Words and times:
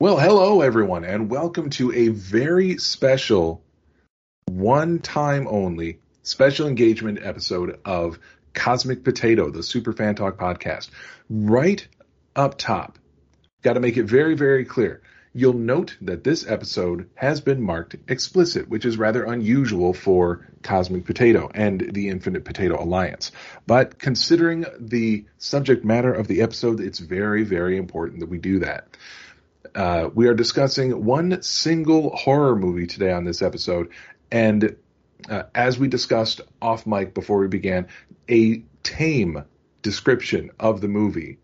Well, 0.00 0.18
hello 0.18 0.60
everyone, 0.60 1.04
and 1.04 1.30
welcome 1.30 1.70
to 1.70 1.92
a 1.92 2.08
very 2.08 2.78
special, 2.78 3.62
one 4.46 4.98
time 4.98 5.46
only, 5.46 6.00
special 6.24 6.66
engagement 6.66 7.20
episode 7.22 7.78
of 7.84 8.18
Cosmic 8.54 9.04
Potato, 9.04 9.50
the 9.50 9.62
Super 9.62 9.92
Fan 9.92 10.16
Talk 10.16 10.36
podcast. 10.36 10.90
Right 11.30 11.86
up 12.34 12.58
top, 12.58 12.98
got 13.62 13.74
to 13.74 13.80
make 13.80 13.96
it 13.96 14.06
very, 14.06 14.34
very 14.34 14.64
clear. 14.64 15.00
You'll 15.32 15.52
note 15.52 15.96
that 16.00 16.24
this 16.24 16.44
episode 16.44 17.08
has 17.14 17.40
been 17.40 17.62
marked 17.62 17.94
explicit, 18.08 18.68
which 18.68 18.84
is 18.84 18.98
rather 18.98 19.22
unusual 19.22 19.94
for 19.94 20.44
Cosmic 20.64 21.04
Potato 21.04 21.52
and 21.54 21.94
the 21.94 22.08
Infinite 22.08 22.44
Potato 22.44 22.82
Alliance. 22.82 23.30
But 23.64 24.00
considering 24.00 24.66
the 24.76 25.26
subject 25.38 25.84
matter 25.84 26.12
of 26.12 26.26
the 26.26 26.42
episode, 26.42 26.80
it's 26.80 26.98
very, 26.98 27.44
very 27.44 27.76
important 27.76 28.20
that 28.20 28.28
we 28.28 28.38
do 28.38 28.58
that. 28.58 28.88
Uh, 29.74 30.08
we 30.14 30.28
are 30.28 30.34
discussing 30.34 31.04
one 31.04 31.42
single 31.42 32.14
horror 32.14 32.54
movie 32.54 32.86
today 32.86 33.12
on 33.12 33.24
this 33.24 33.42
episode, 33.42 33.90
and 34.30 34.76
uh, 35.28 35.44
as 35.54 35.78
we 35.78 35.88
discussed 35.88 36.40
off 36.62 36.86
mic 36.86 37.14
before 37.14 37.38
we 37.38 37.48
began, 37.48 37.88
a 38.30 38.62
tame 38.82 39.44
description 39.82 40.50
of 40.60 40.80
the 40.80 40.88
movie 40.88 41.38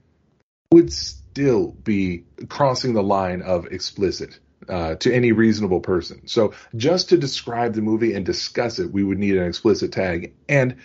would 0.73 0.93
still 0.93 1.69
be 1.69 2.24
crossing 2.48 2.95
the 2.95 3.02
line 3.02 3.43
of 3.43 3.66
explicit. 3.66 4.38
Uh, 4.69 4.95
to 4.95 5.12
any 5.12 5.33
reasonable 5.33 5.80
person. 5.80 6.29
So, 6.29 6.52
just 6.77 7.09
to 7.09 7.16
describe 7.16 7.73
the 7.73 7.80
movie 7.80 8.12
and 8.12 8.24
discuss 8.24 8.79
it, 8.79 8.93
we 8.93 9.02
would 9.02 9.19
need 9.19 9.37
an 9.37 9.47
explicit 9.47 9.91
tag. 9.91 10.35
And 10.49 10.77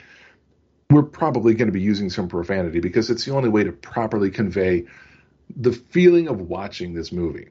we're 0.89 1.03
probably 1.03 1.53
going 1.55 1.67
to 1.67 1.73
be 1.73 1.81
using 1.81 2.09
some 2.09 2.27
profanity 2.27 2.79
because 2.79 3.09
it's 3.09 3.25
the 3.25 3.33
only 3.33 3.49
way 3.49 3.65
to 3.65 3.71
properly 3.73 4.31
convey 4.31 4.85
the 5.55 5.71
feeling 5.71 6.27
of 6.27 6.41
watching 6.41 6.93
this 6.93 7.11
movie, 7.11 7.49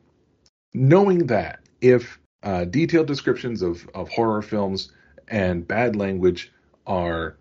knowing 0.72 1.26
that 1.26 1.60
if 1.80 2.18
uh, 2.42 2.64
detailed 2.64 3.06
descriptions 3.06 3.62
of, 3.62 3.88
of 3.94 4.08
horror 4.08 4.42
films 4.42 4.92
and 5.28 5.66
bad 5.66 5.96
language 5.96 6.52
are 6.86 7.36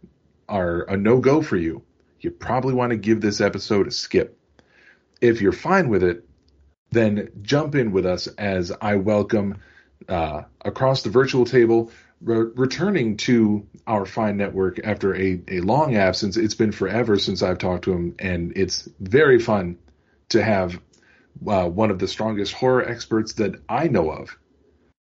are 0.48 0.84
a 0.84 0.98
no 0.98 1.20
go 1.20 1.42
for 1.42 1.58
you, 1.58 1.84
you 2.20 2.32
probably 2.32 2.74
want 2.74 2.92
to 2.92 2.98
give 2.98 3.22
this 3.22 3.42
episode 3.42 3.88
a 3.88 3.92
skip. 3.92 4.38
If 5.22 5.42
you're 5.42 5.52
fine 5.52 5.90
with 5.90 6.04
it, 6.04 6.28
then 6.92 7.30
jump 7.42 7.76
in 7.76 7.92
with 7.92 8.06
us 8.06 8.28
as 8.28 8.72
I 8.82 8.96
welcome 8.96 9.60
uh, 10.08 10.44
across 10.64 11.04
the 11.04 11.10
virtual 11.10 11.46
table, 11.46 11.92
re- 12.22 12.52
returning 12.56 13.18
to 13.18 13.66
our 13.88 14.06
fine 14.06 14.38
network 14.38 14.80
after 14.84 15.16
a, 15.16 15.42
a 15.48 15.62
long 15.62 15.96
absence. 15.96 16.38
It's 16.38 16.56
been 16.56 16.72
forever 16.72 17.18
since 17.18 17.42
I've 17.42 17.58
talked 17.58 17.86
to 17.86 17.94
him, 17.94 18.16
and 18.20 18.54
it's 18.56 18.88
very 19.00 19.40
fun 19.40 19.78
to 20.34 20.44
have 20.44 20.80
uh, 21.48 21.68
one 21.68 21.90
of 21.90 22.00
the 22.00 22.08
strongest 22.08 22.54
horror 22.54 22.88
experts 22.88 23.34
that 23.34 23.62
I 23.68 23.88
know 23.88 24.12
of. 24.12 24.38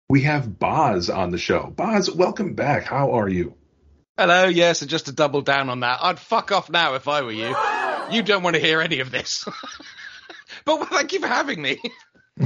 We 0.10 0.22
have 0.24 0.60
Boz 0.60 1.10
on 1.10 1.32
the 1.32 1.38
show. 1.38 1.74
Boz, 1.76 2.12
welcome 2.12 2.54
back. 2.54 2.84
How 2.84 3.14
are 3.14 3.30
you? 3.30 3.56
Hello, 4.18 4.46
yes, 4.46 4.82
and 4.82 4.90
just 4.90 5.06
to 5.06 5.14
double 5.14 5.42
down 5.42 5.70
on 5.70 5.80
that, 5.82 6.00
I'd 6.02 6.20
fuck 6.20 6.52
off 6.52 6.70
now 6.70 6.96
if 6.96 7.08
I 7.08 7.22
were 7.22 7.32
you. 7.32 7.56
You 8.12 8.24
don't 8.24 8.44
want 8.44 8.56
to 8.58 8.62
hear 8.62 8.82
any 8.82 9.00
of 9.00 9.10
this. 9.10 9.46
but 10.66 10.86
thank 10.90 11.14
you 11.14 11.22
for 11.22 11.28
having 11.28 11.62
me. 11.62 11.78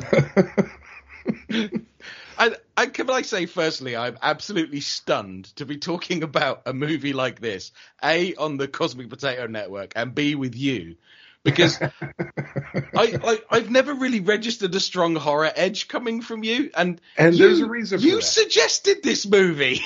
I, 2.37 2.55
I, 2.77 2.85
can 2.85 3.09
I 3.09 3.23
say 3.23 3.47
firstly, 3.47 3.95
I'm 3.95 4.17
absolutely 4.21 4.81
stunned 4.81 5.45
to 5.55 5.65
be 5.65 5.77
talking 5.77 6.21
about 6.21 6.63
a 6.67 6.73
movie 6.73 7.13
like 7.13 7.39
this, 7.39 7.71
A, 8.03 8.35
on 8.35 8.57
the 8.57 8.67
Cosmic 8.67 9.09
Potato 9.09 9.47
Network, 9.47 9.93
and 9.95 10.13
B, 10.13 10.35
with 10.35 10.55
you 10.55 10.97
because 11.45 11.79
I, 11.81 13.39
I 13.49 13.57
have 13.57 13.69
never 13.69 13.93
really 13.93 14.19
registered 14.19 14.75
a 14.75 14.79
strong 14.81 15.15
horror 15.15 15.51
edge 15.55 15.87
coming 15.87 16.21
from 16.21 16.43
you, 16.43 16.71
and 16.75 16.99
and 17.17 17.35
you, 17.35 17.45
there's 17.45 17.61
a 17.61 17.67
reason. 17.67 18.01
you 18.01 18.19
suggested 18.19 19.03
this 19.03 19.25
movie. 19.25 19.81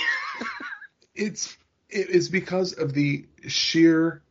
it's 1.13 1.55
it's 1.89 2.29
because 2.29 2.73
of 2.73 2.93
the 2.93 3.25
sheer 3.47 4.23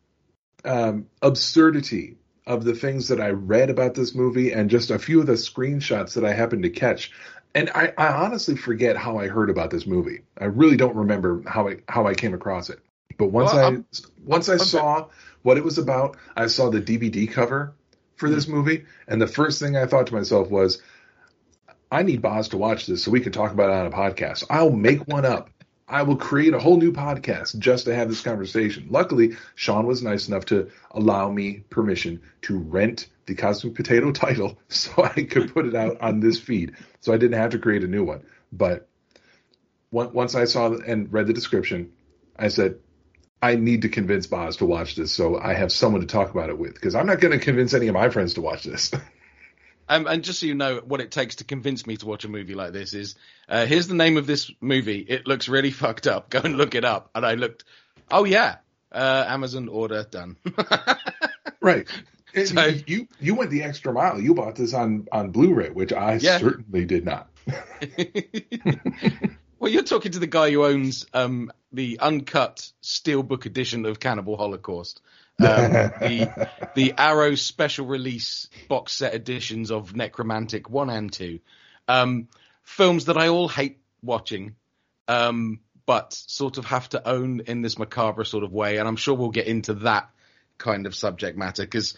um, 0.65 1.07
absurdity 1.23 2.17
of 2.47 2.65
the 2.65 2.75
things 2.75 3.09
that 3.09 3.21
I 3.21 3.31
read 3.31 3.69
about 3.69 3.95
this 3.95 4.15
movie 4.15 4.53
and 4.53 4.71
just 4.71 4.91
a 4.91 4.99
few 4.99 5.21
of 5.21 5.27
the 5.27 5.35
screenshots 5.35 6.15
that 6.15 6.25
I 6.25 6.33
happened 6.33 6.63
to 6.63 6.71
catch. 6.71 7.13
And 7.55 7.69
I, 7.75 7.93
I 7.99 8.09
honestly 8.09 8.57
forget 8.57 8.97
how 8.97 9.19
I 9.19 9.29
heard 9.29 9.51
about 9.51 9.71
this 9.71 9.87
movie. 9.87 10.23
I 10.39 10.47
really 10.47 10.77
don't 10.79 10.97
remember 10.97 11.43
how 11.47 11.69
I 11.69 11.77
how 11.89 12.07
I 12.07 12.15
came 12.15 12.33
across 12.33 12.71
it. 12.71 12.81
But 13.19 13.27
once 13.27 13.53
well, 13.53 13.65
I 13.65 13.67
I'm, 13.67 13.87
once 14.25 14.49
I'm, 14.49 14.55
I 14.55 14.65
saw 14.65 15.09
what 15.43 15.59
it 15.59 15.65
was 15.65 15.79
about. 15.79 16.17
I 16.37 16.47
saw 16.47 16.71
the 16.71 16.81
DVD 16.81 17.31
cover 17.31 17.75
for 18.17 18.29
this 18.29 18.47
mm-hmm. 18.47 18.55
movie, 18.55 18.85
and 19.07 19.21
the 19.21 19.27
first 19.27 19.61
thing 19.61 19.77
I 19.77 19.87
thought 19.87 20.09
to 20.09 20.15
myself 20.15 20.51
was, 20.51 20.83
I 21.91 22.03
need 22.03 22.21
Boz 22.21 22.49
to 22.49 22.59
watch 22.59 22.87
this 22.87 23.05
so 23.05 23.11
we 23.11 23.21
can 23.21 23.33
talk 23.33 23.53
about 23.53 23.71
it 23.71 23.77
on 23.77 23.87
a 23.87 23.91
podcast. 23.91 24.45
I'll 24.51 24.71
make 24.71 25.09
one 25.09 25.25
up. 25.25 25.51
I 25.91 26.03
will 26.03 26.17
create 26.17 26.53
a 26.53 26.59
whole 26.59 26.77
new 26.77 26.93
podcast 26.93 27.59
just 27.59 27.87
to 27.87 27.95
have 27.95 28.11
this 28.11 28.21
conversation. 28.21 28.89
Luckily, 28.91 29.37
Sean 29.55 29.87
was 29.87 30.03
nice 30.03 30.29
enough 30.29 30.45
to 30.47 30.71
allow 30.91 31.31
me 31.31 31.65
permission 31.71 32.21
to 32.43 32.59
rent 32.59 33.07
the 33.25 33.35
Cosmic 33.35 33.75
Potato 33.75 34.13
title 34.13 34.59
so 34.69 35.03
I 35.03 35.23
could 35.23 35.55
put 35.55 35.65
it 35.65 35.75
out 35.75 36.03
on 36.03 36.21
this 36.21 36.39
feed. 36.39 36.75
So 37.01 37.15
I 37.15 37.17
didn't 37.17 37.39
have 37.39 37.53
to 37.53 37.59
create 37.59 37.85
a 37.85 37.89
new 37.89 38.05
one. 38.05 38.27
But 38.53 38.87
once 39.91 40.35
I 40.35 40.45
saw 40.45 40.75
and 40.75 41.11
read 41.11 41.27
the 41.27 41.33
description, 41.33 41.93
I 42.39 42.49
said, 42.49 42.81
I 43.41 43.55
need 43.55 43.83
to 43.83 43.89
convince 43.89 44.27
Boz 44.27 44.57
to 44.57 44.67
watch 44.67 44.97
this, 44.97 45.13
so 45.13 45.39
I 45.39 45.55
have 45.55 45.71
someone 45.71 46.01
to 46.01 46.07
talk 46.07 46.31
about 46.31 46.51
it 46.51 46.59
with 46.59 46.75
because 46.75 46.95
I'm 46.95 47.07
not 47.07 47.21
going 47.21 47.39
to 47.39 47.45
convince 47.45 47.73
any 47.73 47.89
of 47.89 47.95
my 47.95 48.09
friends 48.11 48.35
to 48.35 48.41
watch 48.41 48.65
this. 48.65 48.93
Um, 49.91 50.07
and 50.07 50.23
just 50.23 50.41
so 50.41 50.47
you 50.47 50.55
know, 50.55 50.83
what 50.85 51.01
it 51.01 51.11
takes 51.11 51.37
to 51.37 51.45
convince 51.45 51.87
me 51.87 51.97
to 51.97 52.07
watch 52.07 52.25
a 52.25 52.29
movie 52.29 52.55
like 52.55 52.73
this 52.73 52.93
is 52.93 53.15
uh, 53.49 53.65
here's 53.65 53.89
the 53.89 53.95
name 53.95 54.19
of 54.19 54.27
this 54.27 54.51
movie. 54.61 54.99
It 54.99 55.27
looks 55.27 55.49
really 55.49 55.71
fucked 55.85 56.07
up. 56.07 56.31
Go 56.31 56.41
and 56.45 56.57
look 56.57 56.75
it 56.75 56.85
up. 56.85 57.11
And 57.15 57.25
I 57.25 57.35
looked, 57.35 57.65
oh 58.11 58.25
yeah, 58.25 58.57
uh, 58.93 59.25
Amazon 59.27 59.69
order 59.69 60.05
done. 60.05 60.37
right. 61.61 61.89
So, 62.45 62.67
you 62.87 63.09
you 63.19 63.35
went 63.35 63.51
the 63.51 63.63
extra 63.63 63.93
mile. 63.93 64.21
You 64.21 64.35
bought 64.35 64.57
this 64.57 64.75
on 64.75 65.09
on 65.11 65.31
Blu-ray, 65.31 65.71
which 65.71 65.95
I 65.95 66.17
yeah. 66.17 66.39
certainly 66.39 66.85
did 66.85 67.07
not. 67.07 67.31
Well, 69.59 69.73
you're 69.73 69.83
talking 69.83 70.13
to 70.13 70.21
the 70.21 70.29
guy 70.29 70.53
who 70.53 70.65
owns 70.65 71.05
um, 71.13 71.51
the 71.73 71.99
uncut 71.99 72.71
steelbook 72.81 73.45
edition 73.45 73.87
of 73.87 73.99
Cannibal 73.99 74.37
Holocaust. 74.37 75.01
Um, 75.41 75.47
the 76.01 76.49
the 76.77 76.95
Arrow 76.97 77.35
special 77.35 77.87
release 77.87 78.49
box 78.69 78.93
set 78.93 79.15
editions 79.15 79.73
of 79.73 79.95
Nekromantik 79.95 80.69
one 80.71 80.91
and 80.91 81.13
two, 81.13 81.41
um, 81.89 82.29
films 82.63 83.07
that 83.07 83.19
I 83.19 83.29
all 83.29 83.49
hate 83.49 83.81
watching, 84.01 84.55
um, 85.09 85.59
but 85.87 86.13
sort 86.13 86.59
of 86.59 86.65
have 86.67 86.89
to 86.91 87.09
own 87.09 87.41
in 87.41 87.61
this 87.61 87.79
macabre 87.79 88.25
sort 88.25 88.45
of 88.45 88.53
way, 88.53 88.77
and 88.77 88.87
I'm 88.87 88.97
sure 88.97 89.17
we'll 89.17 89.31
get 89.31 89.49
into 89.49 89.75
that 89.75 90.09
kind 90.57 90.87
of 90.87 90.95
subject 90.95 91.37
matter 91.37 91.65
because 91.65 91.97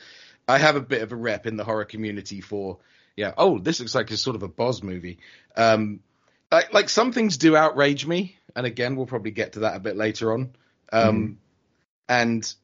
I 0.48 0.56
have 0.56 0.76
a 0.76 0.80
bit 0.80 1.02
of 1.02 1.12
a 1.12 1.16
rep 1.16 1.46
in 1.46 1.56
the 1.56 1.64
horror 1.64 1.84
community 1.84 2.40
for 2.40 2.78
yeah. 3.16 3.34
Oh, 3.36 3.58
this 3.58 3.80
looks 3.80 3.94
like 3.94 4.10
a 4.10 4.16
sort 4.16 4.36
of 4.36 4.42
a 4.42 4.48
Boz 4.48 4.82
movie. 4.82 5.18
Um, 5.54 6.00
like, 6.50 6.72
like 6.72 6.88
some 6.88 7.12
things 7.12 7.36
do 7.36 7.56
outrage 7.56 8.06
me, 8.06 8.36
and 8.54 8.66
again, 8.66 8.96
we'll 8.96 9.06
probably 9.06 9.30
get 9.30 9.54
to 9.54 9.60
that 9.60 9.76
a 9.76 9.80
bit 9.80 9.96
later 9.96 10.32
on. 10.32 10.54
Um, 10.92 11.28
mm. 11.28 11.36
And 12.08 12.54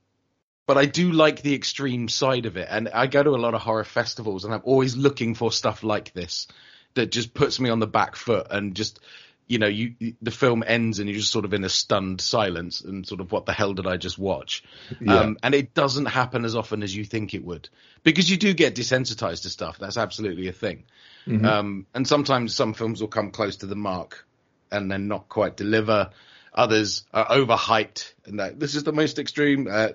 but 0.66 0.76
I 0.76 0.86
do 0.86 1.12
like 1.12 1.42
the 1.42 1.54
extreme 1.54 2.08
side 2.08 2.46
of 2.46 2.56
it, 2.56 2.66
and 2.68 2.88
I 2.88 3.06
go 3.06 3.22
to 3.22 3.30
a 3.30 3.36
lot 3.36 3.54
of 3.54 3.60
horror 3.60 3.84
festivals, 3.84 4.44
and 4.44 4.52
I'm 4.52 4.62
always 4.64 4.96
looking 4.96 5.34
for 5.34 5.52
stuff 5.52 5.82
like 5.84 6.12
this 6.12 6.48
that 6.94 7.12
just 7.12 7.34
puts 7.34 7.60
me 7.60 7.70
on 7.70 7.78
the 7.78 7.86
back 7.86 8.16
foot 8.16 8.48
and 8.50 8.74
just 8.74 8.98
you 9.46 9.58
know, 9.58 9.66
you 9.66 9.94
the 10.20 10.30
film 10.30 10.64
ends 10.66 10.98
and 10.98 11.08
you're 11.08 11.18
just 11.18 11.32
sort 11.32 11.44
of 11.44 11.54
in 11.54 11.64
a 11.64 11.68
stunned 11.68 12.20
silence 12.20 12.80
and 12.80 13.06
sort 13.06 13.20
of 13.20 13.30
what 13.30 13.46
the 13.46 13.52
hell 13.52 13.74
did 13.74 13.86
I 13.86 13.96
just 13.96 14.18
watch? 14.18 14.64
Yeah. 15.00 15.20
Um, 15.20 15.38
and 15.42 15.54
it 15.54 15.72
doesn't 15.72 16.06
happen 16.06 16.44
as 16.44 16.56
often 16.56 16.82
as 16.82 16.94
you 16.94 17.04
think 17.04 17.34
it 17.34 17.44
would 17.44 17.68
because 18.02 18.28
you 18.30 18.36
do 18.36 18.54
get 18.54 18.74
desensitized 18.74 19.42
to 19.42 19.50
stuff. 19.50 19.78
That's 19.78 19.96
absolutely 19.96 20.48
a 20.48 20.52
thing. 20.52 20.84
Mm-hmm. 21.26 21.44
Um, 21.44 21.86
and 21.94 22.06
sometimes 22.06 22.54
some 22.54 22.74
films 22.74 23.00
will 23.00 23.08
come 23.08 23.30
close 23.30 23.56
to 23.58 23.66
the 23.66 23.76
mark 23.76 24.26
and 24.70 24.90
then 24.90 25.08
not 25.08 25.28
quite 25.28 25.56
deliver. 25.56 26.10
Others 26.52 27.04
are 27.12 27.26
overhyped, 27.26 28.14
and 28.24 28.40
that 28.40 28.58
this 28.58 28.74
is 28.74 28.84
the 28.84 28.92
most 28.92 29.18
extreme. 29.18 29.68
Uh, 29.70 29.88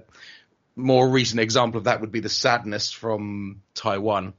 more 0.75 1.09
recent 1.09 1.41
example 1.41 1.79
of 1.79 1.83
that 1.85 2.01
would 2.01 2.11
be 2.11 2.19
the 2.19 2.29
Sadness 2.29 2.91
from 2.91 3.61
Taiwan. 3.73 4.33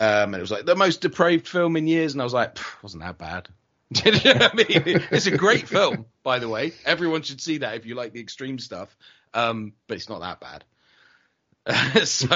Um, 0.00 0.34
and 0.34 0.34
it 0.34 0.40
was 0.40 0.50
like 0.50 0.66
the 0.66 0.74
most 0.74 1.02
depraved 1.02 1.46
film 1.46 1.76
in 1.76 1.86
years, 1.86 2.14
and 2.14 2.20
I 2.20 2.24
was 2.24 2.32
like, 2.32 2.58
wasn't 2.82 3.02
that 3.02 3.18
bad. 3.18 3.48
you 4.04 4.34
know 4.34 4.48
I 4.52 4.54
mean? 4.54 5.02
It's 5.10 5.26
a 5.26 5.36
great 5.36 5.68
film, 5.68 6.06
by 6.22 6.38
the 6.38 6.48
way. 6.48 6.72
Everyone 6.84 7.22
should 7.22 7.40
see 7.40 7.58
that 7.58 7.76
if 7.76 7.86
you 7.86 7.94
like 7.94 8.12
the 8.12 8.20
extreme 8.20 8.58
stuff. 8.58 8.96
Um, 9.32 9.72
but 9.86 9.96
it's 9.96 10.08
not 10.08 10.20
that 10.20 10.40
bad. 10.40 10.64
so, 12.06 12.28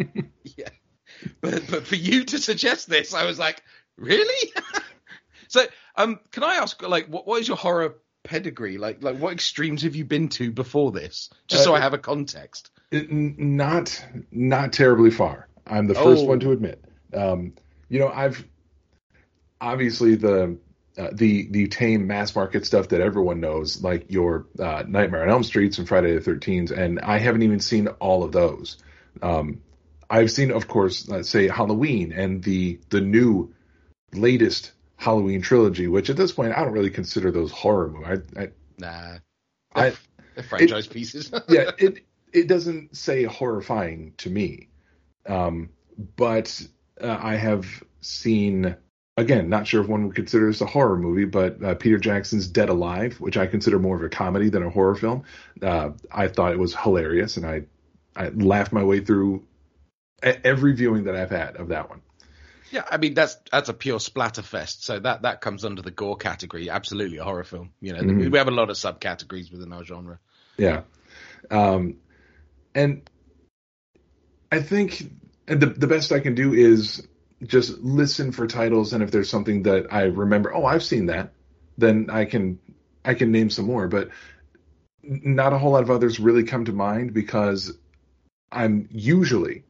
yeah 0.44 0.68
but 1.40 1.66
but 1.68 1.86
for 1.86 1.96
you 1.96 2.24
to 2.24 2.38
suggest 2.38 2.88
this, 2.88 3.14
I 3.14 3.24
was 3.24 3.38
like, 3.38 3.62
really? 3.96 4.52
so, 5.48 5.64
um, 5.96 6.20
can 6.30 6.44
I 6.44 6.56
ask, 6.56 6.82
like, 6.82 7.06
what 7.06 7.26
what 7.26 7.40
is 7.40 7.48
your 7.48 7.56
horror 7.56 7.96
pedigree? 8.24 8.78
Like, 8.78 9.02
like 9.02 9.18
what 9.18 9.32
extremes 9.32 9.82
have 9.82 9.96
you 9.96 10.04
been 10.04 10.28
to 10.30 10.50
before 10.50 10.92
this? 10.92 11.30
Just 11.48 11.62
uh, 11.62 11.64
so 11.64 11.74
I 11.74 11.80
have 11.80 11.94
a 11.94 11.98
context. 11.98 12.70
It, 12.90 13.10
not 13.10 14.04
not 14.30 14.72
terribly 14.72 15.10
far. 15.10 15.48
I'm 15.66 15.86
the 15.86 15.94
first 15.94 16.24
oh. 16.24 16.26
one 16.26 16.40
to 16.40 16.52
admit. 16.52 16.84
Um, 17.14 17.54
you 17.88 17.98
know, 17.98 18.08
I've 18.08 18.44
obviously 19.60 20.16
the 20.16 20.58
uh, 20.98 21.08
the 21.12 21.48
the 21.50 21.68
tame 21.68 22.06
mass 22.06 22.34
market 22.34 22.66
stuff 22.66 22.88
that 22.88 23.00
everyone 23.00 23.40
knows, 23.40 23.82
like 23.82 24.10
your 24.10 24.46
uh, 24.58 24.84
Nightmare 24.86 25.22
on 25.22 25.30
Elm 25.30 25.42
Streets 25.42 25.78
and 25.78 25.88
Friday 25.88 26.14
the 26.14 26.20
Thirteenth, 26.20 26.70
and 26.70 27.00
I 27.00 27.18
haven't 27.18 27.42
even 27.42 27.60
seen 27.60 27.88
all 27.88 28.24
of 28.24 28.32
those. 28.32 28.76
Um, 29.22 29.62
I've 30.10 30.30
seen, 30.30 30.50
of 30.50 30.68
course, 30.68 31.08
let's 31.08 31.30
say 31.30 31.48
Halloween 31.48 32.12
and 32.12 32.42
the 32.42 32.78
the 32.90 33.00
new 33.00 33.54
latest 34.12 34.72
Halloween 34.96 35.40
trilogy, 35.40 35.88
which 35.88 36.10
at 36.10 36.16
this 36.16 36.32
point 36.32 36.52
I 36.56 36.62
don't 36.62 36.72
really 36.72 36.90
consider 36.90 37.30
those 37.30 37.50
horror 37.50 37.88
movies. 37.88 38.20
I, 38.36 38.42
I, 38.42 38.48
Nah, 38.78 39.18
I 39.74 39.92
they're 40.34 40.44
franchise 40.44 40.86
pieces. 40.86 41.32
yeah, 41.48 41.70
it 41.78 42.04
it 42.32 42.48
doesn't 42.48 42.96
say 42.96 43.24
horrifying 43.24 44.14
to 44.18 44.30
me, 44.30 44.68
um, 45.26 45.70
but 46.16 46.66
uh, 47.00 47.18
I 47.20 47.36
have 47.36 47.66
seen 48.00 48.76
again. 49.16 49.48
Not 49.48 49.66
sure 49.66 49.82
if 49.82 49.88
one 49.88 50.06
would 50.06 50.14
consider 50.16 50.46
this 50.46 50.60
a 50.60 50.66
horror 50.66 50.96
movie, 50.96 51.24
but 51.24 51.62
uh, 51.62 51.74
Peter 51.74 51.98
Jackson's 51.98 52.46
Dead 52.46 52.68
Alive, 52.68 53.20
which 53.20 53.36
I 53.36 53.46
consider 53.46 53.78
more 53.78 53.96
of 53.96 54.02
a 54.02 54.08
comedy 54.08 54.48
than 54.48 54.62
a 54.62 54.70
horror 54.70 54.94
film. 54.94 55.24
Uh, 55.60 55.90
I 56.10 56.28
thought 56.28 56.52
it 56.52 56.58
was 56.58 56.74
hilarious, 56.74 57.36
and 57.36 57.46
I 57.46 57.62
I 58.14 58.28
laughed 58.28 58.72
my 58.72 58.84
way 58.84 59.00
through 59.00 59.44
every 60.22 60.74
viewing 60.74 61.04
that 61.04 61.16
I've 61.16 61.30
had 61.30 61.56
of 61.56 61.68
that 61.68 61.88
one. 61.88 62.02
Yeah, 62.70 62.84
I 62.90 62.96
mean 62.96 63.12
that's 63.14 63.36
that's 63.50 63.68
a 63.68 63.74
pure 63.74 63.98
splatterfest, 63.98 64.82
so 64.82 64.98
that 64.98 65.22
that 65.22 65.40
comes 65.40 65.64
under 65.64 65.82
the 65.82 65.90
gore 65.90 66.16
category. 66.16 66.70
Absolutely 66.70 67.18
a 67.18 67.24
horror 67.24 67.44
film. 67.44 67.72
You 67.80 67.92
know, 67.92 68.00
Mhm. 68.00 68.30
we 68.30 68.38
have 68.38 68.48
a 68.48 68.52
lot 68.52 68.70
of 68.70 68.76
subcategories 68.76 69.52
within 69.52 69.72
our 69.72 69.84
genre. 69.84 70.18
Yeah. 70.56 70.82
Um, 71.50 71.96
and 72.74 73.08
I 74.50 74.60
think 74.60 75.10
and 75.46 75.60
the 75.60 75.66
the 75.66 75.86
best 75.86 76.12
I 76.12 76.20
can 76.20 76.34
do 76.34 76.54
is 76.54 77.06
just 77.44 77.78
listen 77.78 78.32
for 78.32 78.46
titles, 78.46 78.92
and 78.92 79.02
if 79.02 79.10
there's 79.10 79.30
something 79.30 79.64
that 79.64 79.92
I 79.92 80.04
remember, 80.04 80.54
oh, 80.54 80.64
I've 80.64 80.82
seen 80.82 81.06
that, 81.06 81.32
then 81.78 82.08
I 82.10 82.24
can 82.24 82.58
I 83.04 83.14
can 83.14 83.32
name 83.32 83.50
some 83.50 83.66
more. 83.66 83.88
But 83.88 84.10
not 85.02 85.52
a 85.52 85.58
whole 85.58 85.72
lot 85.72 85.82
of 85.82 85.90
others 85.90 86.20
really 86.20 86.44
come 86.44 86.64
to 86.66 86.72
mind 86.72 87.12
because 87.12 87.72
I'm 88.50 88.88
usually 88.90 89.64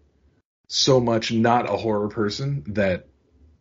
so 0.69 1.01
much 1.01 1.33
not 1.33 1.69
a 1.69 1.77
horror 1.77 2.09
person 2.09 2.65
that 2.69 3.07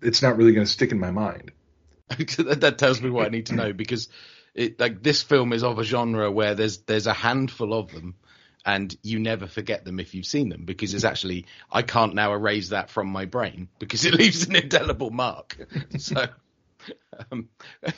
it's 0.02 0.22
not 0.22 0.38
really 0.38 0.54
going 0.54 0.66
to 0.66 0.72
stick 0.72 0.92
in 0.92 1.00
my 1.00 1.12
mind. 1.12 1.52
that, 2.10 2.76
tells 2.78 3.02
me 3.02 3.10
what 3.10 3.28
I 3.28 3.30
need 3.30 3.46
to 3.48 3.56
know 3.56 3.72
because 3.72 4.10
it 4.54 4.80
like 4.80 5.02
this 5.02 5.24
film 5.24 5.54
is 5.54 5.64
of 5.64 5.80
a 5.80 5.84
genre 5.84 6.30
where 6.30 6.56
there's 6.56 6.80
there's 6.80 7.08
a 7.08 7.14
handful 7.14 7.74
of 7.74 7.92
them 7.92 8.16
and 8.66 8.96
you 9.02 9.20
never 9.20 9.48
forget 9.48 9.86
them 9.86 10.00
if 10.00 10.14
you've 10.14 10.26
seen 10.26 10.50
them 10.50 10.66
because 10.66 10.94
it's 10.94 11.04
actually 11.04 11.46
I 11.72 11.82
can't 11.82 12.16
now 12.16 12.34
erase 12.34 12.70
that 12.70 12.90
from 12.90 13.08
my 13.08 13.26
brain 13.26 13.70
because 13.80 14.06
it 14.06 14.14
leaves 14.20 14.48
an 14.48 14.56
indelible 14.56 15.10
mark. 15.10 15.58
So 15.98 16.26
um, 17.32 17.50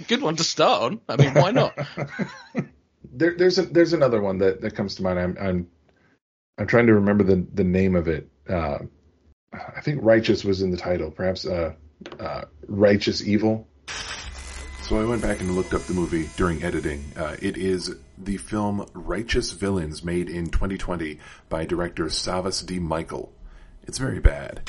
good 0.08 0.22
one 0.22 0.36
to 0.36 0.44
start 0.44 0.82
on. 0.84 1.02
I 1.08 1.16
mean, 1.16 1.34
why 1.34 1.52
not? 1.52 1.78
there, 3.14 3.36
there's 3.38 3.58
a, 3.58 3.64
there's 3.64 3.94
another 3.94 4.22
one 4.22 4.40
that, 4.40 4.62
that 4.62 4.76
comes 4.76 4.96
to 4.96 5.04
mind. 5.04 5.20
I'm 5.20 5.38
I'm 5.40 5.68
I'm 6.58 6.68
trying 6.68 6.88
to 6.88 6.96
remember 6.96 7.24
the 7.24 7.46
the 7.54 7.64
name 7.64 7.96
of 7.96 8.08
it. 8.08 8.30
Uh, 8.48 8.80
I 9.54 9.82
think 9.82 10.04
Righteous 10.04 10.44
was 10.44 10.62
in 10.62 10.72
the 10.72 10.78
title, 10.78 11.12
perhaps 11.12 11.46
uh, 11.46 11.74
uh, 12.20 12.42
Righteous 12.68 13.22
Evil. 13.26 13.68
So 14.84 15.00
I 15.00 15.06
went 15.06 15.22
back 15.22 15.40
and 15.40 15.56
looked 15.56 15.74
up 15.74 15.84
the 15.84 15.94
movie 15.94 16.30
during 16.36 16.62
editing. 16.62 17.06
Uh, 17.16 17.38
it 17.42 17.56
is 17.56 17.96
the 18.18 18.36
film 18.36 18.86
Righteous 18.94 19.52
Villains, 19.52 20.04
made 20.04 20.30
in 20.30 20.48
2020 20.48 21.20
by 21.48 21.64
director 21.64 22.06
Savas 22.08 22.66
D. 22.66 22.80
Michael. 22.80 23.32
It's 23.84 23.98
very 23.98 24.20
bad. 24.20 24.62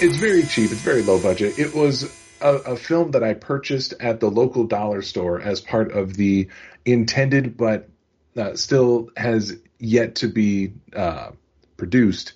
It's 0.00 0.16
very 0.16 0.44
cheap. 0.44 0.72
It's 0.72 0.80
very 0.80 1.02
low 1.02 1.20
budget. 1.20 1.58
It 1.58 1.74
was 1.74 2.04
a, 2.40 2.54
a 2.54 2.76
film 2.76 3.10
that 3.10 3.22
I 3.22 3.34
purchased 3.34 3.92
at 4.00 4.18
the 4.18 4.30
local 4.30 4.64
dollar 4.64 5.02
store 5.02 5.42
as 5.42 5.60
part 5.60 5.92
of 5.92 6.14
the 6.14 6.48
intended 6.86 7.58
but 7.58 7.90
uh, 8.34 8.56
still 8.56 9.10
has 9.14 9.56
yet 9.78 10.14
to 10.16 10.28
be 10.28 10.72
uh, 10.96 11.32
produced 11.76 12.32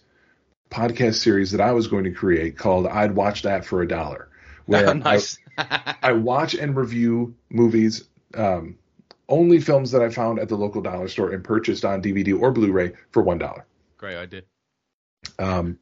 podcast 0.71 1.15
series 1.15 1.53
that 1.53 1.63
I 1.63 1.73
was 1.73 1.87
going 1.87 2.05
to 2.05 2.13
create 2.13 2.59
called 2.59 2.87
"I'd 2.87 3.15
Watch 3.15 3.43
That 3.43 3.65
for 3.65 3.81
a 3.81 3.89
Dollar," 3.89 4.29
where 4.67 4.93
nice. 4.95 5.39
I, 5.39 5.44
I 5.59 6.13
watch 6.13 6.55
and 6.55 6.77
review 6.77 7.37
movies. 7.51 8.05
Um, 8.35 8.79
only 9.29 9.61
films 9.61 9.93
that 9.93 10.03
I 10.03 10.11
found 10.11 10.39
at 10.39 10.49
the 10.49 10.57
local 10.57 10.83
dollar 10.83 11.09
store 11.09 11.31
and 11.31 11.43
purchased 11.43 11.85
on 11.85 12.03
DVD 12.03 12.39
or 12.39 12.51
Blu-ray 12.51 12.93
for 13.11 13.23
one 13.23 13.39
dollar. 13.39 13.67
Great 13.97 14.17
idea. 14.17 14.43
Um, 15.39 15.79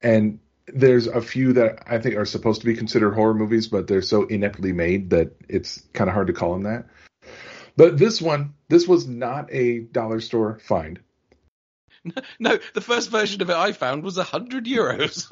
and 0.00 0.40
there's 0.66 1.06
a 1.06 1.20
few 1.20 1.54
that 1.54 1.82
I 1.86 1.98
think 1.98 2.16
are 2.16 2.24
supposed 2.24 2.60
to 2.60 2.66
be 2.66 2.76
considered 2.76 3.12
horror 3.12 3.34
movies, 3.34 3.68
but 3.68 3.86
they're 3.86 4.02
so 4.02 4.24
ineptly 4.24 4.72
made 4.72 5.10
that 5.10 5.34
it's 5.48 5.82
kind 5.92 6.08
of 6.08 6.14
hard 6.14 6.28
to 6.28 6.32
call 6.32 6.54
them 6.54 6.62
that. 6.62 6.86
But 7.76 7.98
this 7.98 8.20
one, 8.20 8.54
this 8.68 8.86
was 8.86 9.06
not 9.06 9.52
a 9.52 9.80
dollar 9.80 10.20
store 10.20 10.58
find. 10.60 11.00
No, 12.40 12.58
the 12.74 12.80
first 12.80 13.10
version 13.10 13.42
of 13.42 13.50
it 13.50 13.54
I 13.54 13.70
found 13.70 14.02
was 14.02 14.18
a 14.18 14.24
hundred 14.24 14.64
euros 14.64 15.30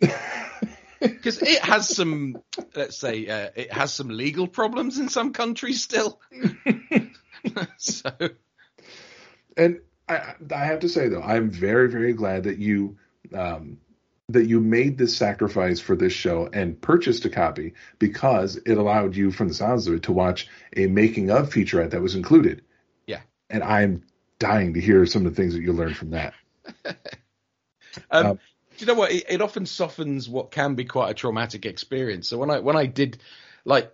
because 1.00 1.42
it 1.42 1.60
has 1.60 1.88
some, 1.88 2.36
let's 2.74 2.98
say, 2.98 3.26
uh, 3.26 3.50
it 3.54 3.72
has 3.72 3.92
some 3.92 4.08
legal 4.08 4.46
problems 4.46 4.98
in 4.98 5.08
some 5.08 5.32
countries 5.32 5.82
still. 5.82 6.20
so 7.78 8.10
and 9.56 9.80
I, 10.08 10.34
I 10.54 10.64
have 10.64 10.80
to 10.80 10.88
say 10.88 11.08
though, 11.08 11.22
I'm 11.22 11.50
very, 11.50 11.88
very 11.88 12.12
glad 12.12 12.44
that 12.44 12.58
you 12.58 12.98
um, 13.34 13.78
that 14.28 14.46
you 14.46 14.60
made 14.60 14.96
this 14.96 15.16
sacrifice 15.16 15.80
for 15.80 15.96
this 15.96 16.12
show 16.12 16.48
and 16.52 16.80
purchased 16.80 17.24
a 17.24 17.30
copy 17.30 17.74
because 17.98 18.56
it 18.56 18.78
allowed 18.78 19.16
you, 19.16 19.32
from 19.32 19.48
the 19.48 19.54
sounds 19.54 19.88
of 19.88 19.94
it, 19.94 20.04
to 20.04 20.12
watch 20.12 20.48
a 20.76 20.86
making 20.86 21.30
of 21.30 21.50
featurette 21.50 21.90
that 21.90 22.00
was 22.00 22.14
included. 22.14 22.62
Yeah. 23.06 23.20
and 23.48 23.62
I'm 23.64 24.04
dying 24.38 24.74
to 24.74 24.80
hear 24.80 25.04
some 25.04 25.26
of 25.26 25.34
the 25.34 25.42
things 25.42 25.54
that 25.54 25.62
you 25.62 25.72
learned 25.72 25.96
from 25.96 26.10
that. 26.10 26.34
Um, 28.08 28.26
Um, 28.26 28.38
you 28.80 28.86
know 28.86 28.94
what? 28.94 29.12
It, 29.12 29.24
it 29.28 29.40
often 29.42 29.66
softens 29.66 30.28
what 30.28 30.50
can 30.50 30.74
be 30.74 30.84
quite 30.84 31.10
a 31.10 31.14
traumatic 31.14 31.66
experience. 31.66 32.28
So 32.28 32.38
when 32.38 32.50
I 32.50 32.60
when 32.60 32.76
I 32.76 32.86
did 32.86 33.18
like 33.64 33.92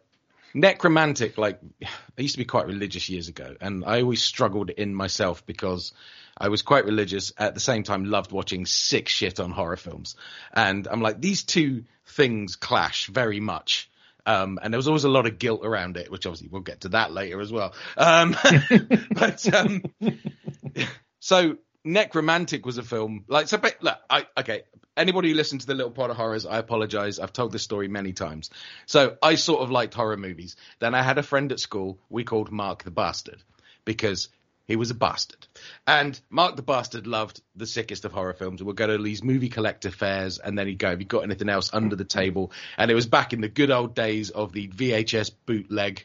Nekromantik, 0.54 1.38
like 1.38 1.60
I 1.82 2.22
used 2.22 2.34
to 2.34 2.38
be 2.38 2.44
quite 2.44 2.66
religious 2.66 3.08
years 3.08 3.28
ago, 3.28 3.56
and 3.60 3.84
I 3.84 4.02
always 4.02 4.22
struggled 4.22 4.70
in 4.70 4.94
myself 4.94 5.44
because 5.46 5.92
I 6.36 6.48
was 6.48 6.62
quite 6.62 6.84
religious 6.84 7.32
at 7.38 7.54
the 7.54 7.60
same 7.60 7.82
time 7.82 8.04
loved 8.04 8.32
watching 8.32 8.66
sick 8.66 9.08
shit 9.08 9.40
on 9.40 9.50
horror 9.50 9.76
films, 9.76 10.16
and 10.52 10.86
I'm 10.88 11.00
like 11.00 11.20
these 11.20 11.44
two 11.44 11.84
things 12.06 12.56
clash 12.56 13.06
very 13.06 13.40
much. 13.40 13.90
Um, 14.24 14.58
and 14.60 14.72
there 14.72 14.78
was 14.78 14.88
always 14.88 15.05
a 15.05 15.08
lot 15.08 15.26
of 15.26 15.38
guilt 15.38 15.64
around 15.64 15.96
it, 15.96 16.10
which 16.10 16.26
obviously 16.26 16.48
we'll 16.48 16.62
get 16.62 16.81
to 16.81 16.88
that 16.88 17.12
later 17.12 17.40
as 17.40 17.52
well. 17.52 17.74
Um, 17.96 18.36
but 19.12 19.55
um, 19.55 19.84
so 21.20 21.58
Nekromantik 21.86 22.66
was 22.66 22.78
a 22.78 22.82
film 22.82 23.24
like 23.28 23.48
so. 23.48 23.58
But, 23.58 23.76
look, 23.81 23.98
I, 24.10 24.26
okay. 24.38 24.62
Anybody 24.96 25.28
who 25.28 25.34
listened 25.34 25.60
to 25.60 25.66
the 25.66 25.74
Little 25.74 25.93
Pot 25.93 26.10
of 26.10 26.16
Horrors, 26.16 26.46
I 26.46 26.58
apologize. 26.58 27.19
I've 27.19 27.32
told 27.32 27.52
this 27.52 27.62
story 27.62 27.86
many 27.86 28.12
times. 28.12 28.50
So 28.86 29.19
I 29.22 29.34
sort 29.34 29.60
of 29.60 29.70
liked 29.70 29.93
horror 29.93 30.16
movies. 30.16 30.56
Then 30.78 30.94
I 30.94 31.02
had 31.02 31.19
a 31.19 31.22
friend 31.22 31.52
at 31.52 31.60
school 31.60 31.98
we 32.08 32.24
called 32.24 32.50
Mark 32.50 32.82
the 32.82 32.90
Bastard 32.90 33.43
because 33.84 34.31
he 34.66 34.74
was 34.74 34.90
a 34.90 34.94
bastard. 34.94 35.46
And 35.86 36.19
Mark 36.28 36.56
the 36.56 36.62
Bastard 36.62 37.06
loved 37.06 37.40
the 37.55 37.66
sickest 37.66 38.05
of 38.05 38.12
horror 38.12 38.32
films. 38.32 38.62
We'd 38.62 38.74
go 38.74 38.86
to 38.86 39.02
these 39.02 39.22
movie 39.22 39.48
collector 39.48 39.90
fairs 39.90 40.38
and 40.38 40.58
then 40.58 40.66
he'd 40.66 40.78
go, 40.78 40.90
have 40.90 41.00
you 41.00 41.06
got 41.06 41.22
anything 41.22 41.48
else 41.48 41.70
under 41.72 41.94
the 41.94 42.05
table? 42.05 42.50
And 42.76 42.90
it 42.90 42.94
was 42.94 43.06
back 43.06 43.32
in 43.32 43.40
the 43.40 43.48
good 43.48 43.70
old 43.70 43.94
days 43.94 44.31
of 44.31 44.52
the 44.52 44.66
VHS 44.69 45.31
bootleg. 45.46 46.05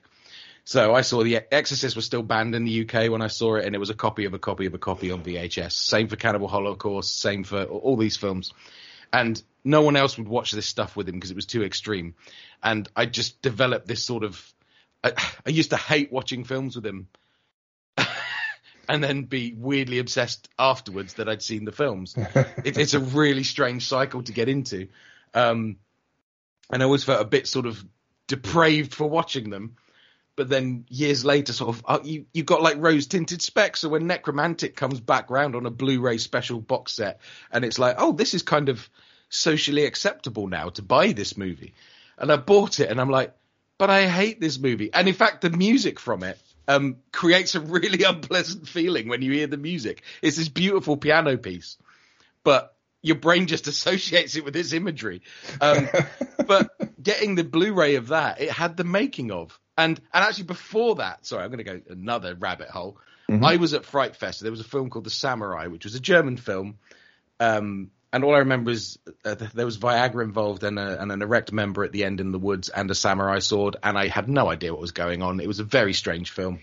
So 0.63 0.93
I 0.93 1.01
saw 1.01 1.23
The 1.23 1.41
Exorcist 1.51 1.95
was 1.95 2.05
still 2.05 2.21
banned 2.21 2.55
in 2.55 2.65
the 2.65 2.81
UK 2.81 3.09
when 3.09 3.21
I 3.21 3.27
saw 3.27 3.55
it, 3.55 3.65
and 3.65 3.75
it 3.75 3.79
was 3.79 3.89
a 3.89 3.95
copy 3.95 4.25
of 4.25 4.33
a 4.33 4.39
copy 4.39 4.65
of 4.65 4.73
a 4.73 4.77
copy 4.77 5.11
on 5.11 5.23
VHS. 5.23 5.71
Same 5.71 6.07
for 6.07 6.15
Cannibal 6.15 6.47
Holocaust, 6.47 7.19
same 7.19 7.43
for 7.43 7.63
all 7.63 7.97
these 7.97 8.17
films. 8.17 8.53
And 9.11 9.41
no 9.63 9.81
one 9.81 9.95
else 9.95 10.17
would 10.17 10.27
watch 10.27 10.51
this 10.51 10.65
stuff 10.65 10.95
with 10.95 11.09
him 11.09 11.15
because 11.15 11.31
it 11.31 11.35
was 11.35 11.45
too 11.45 11.63
extreme. 11.63 12.15
And 12.63 12.87
I 12.95 13.05
just 13.05 13.41
developed 13.41 13.87
this 13.87 14.03
sort 14.03 14.23
of. 14.23 14.53
I, 15.03 15.13
I 15.45 15.49
used 15.49 15.71
to 15.71 15.77
hate 15.77 16.11
watching 16.11 16.43
films 16.43 16.75
with 16.75 16.85
him, 16.85 17.07
and 18.87 19.03
then 19.03 19.23
be 19.23 19.53
weirdly 19.57 19.99
obsessed 19.99 20.47
afterwards 20.59 21.15
that 21.15 21.27
I'd 21.27 21.41
seen 21.41 21.65
the 21.65 21.71
films. 21.71 22.15
it, 22.17 22.77
it's 22.77 22.93
a 22.93 22.99
really 22.99 23.43
strange 23.43 23.87
cycle 23.87 24.21
to 24.23 24.31
get 24.31 24.47
into. 24.47 24.89
Um, 25.33 25.77
and 26.71 26.81
I 26.81 26.85
always 26.85 27.03
felt 27.03 27.21
a 27.21 27.25
bit 27.25 27.47
sort 27.47 27.65
of 27.65 27.83
depraved 28.27 28.93
for 28.93 29.09
watching 29.09 29.49
them. 29.49 29.75
But 30.41 30.49
then 30.49 30.85
years 30.89 31.23
later, 31.23 31.53
sort 31.53 31.75
of, 31.75 31.83
uh, 31.85 31.99
you 32.03 32.25
you 32.33 32.41
got 32.41 32.63
like 32.63 32.77
rose 32.79 33.05
tinted 33.05 33.43
specs. 33.43 33.81
So 33.81 33.89
when 33.89 34.09
Nekromantik 34.09 34.75
comes 34.75 34.99
back 34.99 35.29
round 35.29 35.55
on 35.55 35.67
a 35.67 35.69
Blu-ray 35.69 36.17
special 36.17 36.59
box 36.59 36.93
set, 36.93 37.19
and 37.51 37.63
it's 37.63 37.77
like, 37.77 37.97
oh, 37.99 38.11
this 38.11 38.33
is 38.33 38.41
kind 38.41 38.67
of 38.67 38.89
socially 39.29 39.85
acceptable 39.85 40.47
now 40.47 40.69
to 40.69 40.81
buy 40.81 41.11
this 41.11 41.37
movie, 41.37 41.75
and 42.17 42.31
I 42.31 42.37
bought 42.37 42.79
it, 42.79 42.89
and 42.89 42.99
I'm 42.99 43.11
like, 43.11 43.35
but 43.77 43.91
I 43.91 44.07
hate 44.07 44.41
this 44.41 44.57
movie. 44.57 44.89
And 44.91 45.07
in 45.07 45.13
fact, 45.13 45.41
the 45.41 45.51
music 45.51 45.99
from 45.99 46.23
it 46.23 46.41
um, 46.67 46.95
creates 47.11 47.53
a 47.53 47.59
really 47.59 48.03
unpleasant 48.07 48.67
feeling 48.67 49.09
when 49.09 49.21
you 49.21 49.33
hear 49.33 49.45
the 49.45 49.57
music. 49.57 50.01
It's 50.23 50.37
this 50.37 50.49
beautiful 50.49 50.97
piano 50.97 51.37
piece, 51.37 51.77
but 52.43 52.75
your 53.03 53.17
brain 53.17 53.45
just 53.45 53.67
associates 53.75 54.35
it 54.35 54.43
with 54.43 54.55
this 54.55 54.73
imagery. 54.73 55.21
Um, 55.61 55.87
but 56.47 56.71
getting 56.99 57.35
the 57.35 57.43
Blu-ray 57.43 57.93
of 57.93 58.07
that, 58.07 58.41
it 58.41 58.49
had 58.49 58.75
the 58.75 58.83
making 58.83 59.29
of, 59.29 59.59
and 59.77 59.99
and 60.13 60.23
actually 60.25 60.45
before 60.45 60.95
that, 60.95 61.25
sorry, 61.25 61.43
I'm 61.43 61.51
going 61.51 61.63
to 61.63 61.63
go 61.63 61.81
another 61.89 62.35
rabbit 62.35 62.69
hole. 62.69 62.97
Mm-hmm. 63.29 63.45
I 63.45 63.55
was 63.57 63.73
at 63.73 63.85
Fright 63.85 64.15
Fest. 64.15 64.41
There 64.41 64.51
was 64.51 64.59
a 64.59 64.65
film 64.65 64.89
called 64.89 65.05
The 65.05 65.09
Samurai, 65.09 65.67
which 65.67 65.85
was 65.85 65.95
a 65.95 65.99
German 65.99 66.37
film. 66.37 66.77
Um, 67.39 67.91
and 68.13 68.23
all 68.23 68.35
I 68.35 68.39
remember 68.39 68.71
is 68.71 68.99
uh, 69.23 69.35
there 69.53 69.65
was 69.65 69.77
Viagra 69.77 70.23
involved 70.23 70.63
and, 70.63 70.77
a, 70.77 71.01
and, 71.01 71.11
an 71.11 71.21
erect 71.21 71.53
member 71.53 71.83
at 71.83 71.93
the 71.93 72.03
end 72.03 72.19
in 72.19 72.31
the 72.31 72.39
woods 72.39 72.67
and 72.67 72.91
a 72.91 72.95
samurai 72.95 73.39
sword, 73.39 73.77
and 73.81 73.97
I 73.97 74.07
had 74.07 74.27
no 74.27 74.49
idea 74.49 74.73
what 74.73 74.81
was 74.81 74.91
going 74.91 75.21
on. 75.21 75.39
It 75.39 75.47
was 75.47 75.59
a 75.59 75.63
very 75.63 75.93
strange 75.93 76.31
film. 76.31 76.59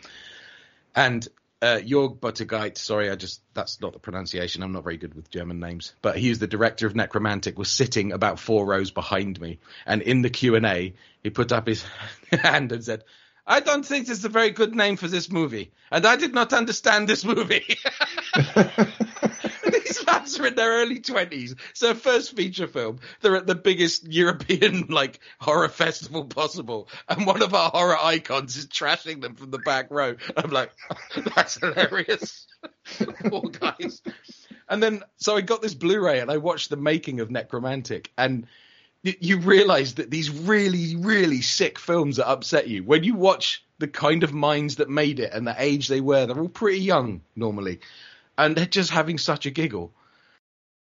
And 0.94 1.26
uh, 1.60 1.78
Jörg 1.84 2.20
Buttergeit, 2.20 2.78
sorry, 2.78 3.10
I 3.10 3.16
just 3.16 3.42
that's 3.52 3.80
not 3.80 3.92
the 3.92 3.98
pronunciation. 3.98 4.62
I'm 4.62 4.72
not 4.72 4.84
very 4.84 4.96
good 4.96 5.14
with 5.14 5.30
German 5.30 5.58
names, 5.58 5.92
but 6.02 6.16
he 6.16 6.28
was 6.28 6.38
the 6.38 6.46
director 6.46 6.86
of 6.86 6.94
Nekromantik. 6.94 7.56
Was 7.56 7.70
sitting 7.70 8.12
about 8.12 8.38
four 8.38 8.64
rows 8.64 8.90
behind 8.90 9.40
me, 9.40 9.58
and 9.84 10.02
in 10.02 10.22
the 10.22 10.30
Q 10.30 10.54
and 10.54 10.66
A, 10.66 10.94
he 11.22 11.30
put 11.30 11.50
up 11.50 11.66
his 11.66 11.84
hand 12.32 12.70
and 12.70 12.84
said, 12.84 13.02
"I 13.46 13.60
don't 13.60 13.84
think 13.84 14.06
this 14.06 14.18
is 14.18 14.24
a 14.24 14.28
very 14.28 14.50
good 14.50 14.74
name 14.74 14.96
for 14.96 15.08
this 15.08 15.30
movie, 15.30 15.72
and 15.90 16.06
I 16.06 16.16
did 16.16 16.32
not 16.32 16.52
understand 16.52 17.08
this 17.08 17.24
movie." 17.24 17.64
these 19.88 20.06
lads 20.06 20.38
are 20.38 20.46
in 20.46 20.54
their 20.54 20.80
early 20.80 21.00
twenties. 21.00 21.54
It's 21.70 21.80
their 21.80 21.94
first 21.94 22.36
feature 22.36 22.66
film. 22.66 23.00
They're 23.20 23.36
at 23.36 23.46
the 23.46 23.54
biggest 23.54 24.06
European 24.06 24.86
like 24.88 25.20
horror 25.40 25.68
festival 25.68 26.24
possible, 26.24 26.88
and 27.08 27.26
one 27.26 27.42
of 27.42 27.54
our 27.54 27.70
horror 27.70 27.98
icons 27.98 28.56
is 28.56 28.66
trashing 28.66 29.20
them 29.20 29.34
from 29.34 29.50
the 29.50 29.58
back 29.58 29.90
row. 29.90 30.16
I'm 30.36 30.50
like, 30.50 30.72
that's 31.34 31.58
hilarious, 31.58 32.46
poor 33.28 33.50
guys. 33.50 34.02
And 34.68 34.82
then 34.82 35.02
so 35.16 35.36
I 35.36 35.40
got 35.40 35.62
this 35.62 35.74
Blu-ray 35.74 36.20
and 36.20 36.30
I 36.30 36.36
watched 36.36 36.70
the 36.70 36.76
making 36.76 37.20
of 37.20 37.28
Nekromantik, 37.28 38.08
and 38.18 38.46
you 39.02 39.38
realize 39.38 39.94
that 39.94 40.10
these 40.10 40.28
really, 40.28 40.96
really 40.96 41.40
sick 41.40 41.78
films 41.78 42.16
that 42.16 42.28
upset 42.28 42.68
you 42.68 42.82
when 42.82 43.04
you 43.04 43.14
watch 43.14 43.64
the 43.78 43.88
kind 43.88 44.24
of 44.24 44.34
minds 44.34 44.76
that 44.76 44.90
made 44.90 45.20
it 45.20 45.32
and 45.32 45.46
the 45.46 45.54
age 45.56 45.88
they 45.88 46.00
were. 46.00 46.26
They're 46.26 46.38
all 46.38 46.48
pretty 46.48 46.80
young 46.80 47.22
normally, 47.36 47.78
and 48.38 48.56
they're 48.56 48.66
just 48.66 48.90
having 48.90 49.18
such 49.18 49.44
a 49.44 49.50
giggle. 49.50 49.92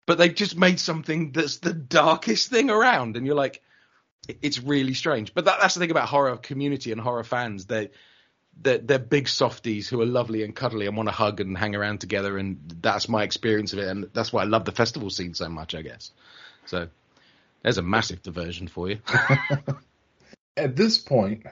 But 0.06 0.18
they've 0.18 0.34
just 0.34 0.56
made 0.56 0.80
something 0.80 1.34
that's 1.34 1.58
the 1.58 1.74
darkest 1.74 2.50
thing 2.50 2.70
around, 2.70 3.18
and 3.18 3.26
you're 3.26 3.36
like, 3.36 3.62
it's 4.42 4.60
really 4.60 4.94
strange. 4.94 5.34
But 5.34 5.46
that, 5.46 5.60
that's 5.60 5.74
the 5.74 5.82
thing 5.82 5.92
about 5.92 6.08
horror 6.08 6.38
community 6.38 6.92
and 6.94 7.02
horror 7.02 7.24
fans. 7.24 7.66
They 7.66 7.90
they're, 8.60 8.78
they're 8.78 9.00
big 9.00 9.28
softies 9.28 9.88
who 9.88 10.02
are 10.02 10.06
lovely 10.06 10.44
and 10.44 10.56
cuddly 10.56 10.88
and 10.88 10.96
want 10.96 11.10
to 11.10 11.14
hug 11.14 11.42
and 11.42 11.58
hang 11.58 11.76
around 11.76 12.00
together, 12.00 12.38
and 12.38 12.58
that's 12.82 13.10
my 13.10 13.24
experience 13.24 13.74
of 13.74 13.80
it, 13.80 13.88
and 13.88 14.10
that's 14.14 14.32
why 14.32 14.44
I 14.44 14.46
love 14.46 14.66
the 14.66 14.72
festival 14.72 15.10
scene 15.10 15.34
so 15.34 15.50
much, 15.50 15.76
I 15.76 15.82
guess. 15.82 16.12
So 16.66 16.88
there's 17.64 17.78
a 17.78 17.84
massive 17.84 18.22
diversion 18.22 18.68
for 18.68 18.90
you. 18.90 19.00
At 20.58 20.76
this 20.76 20.98
point, 20.98 21.46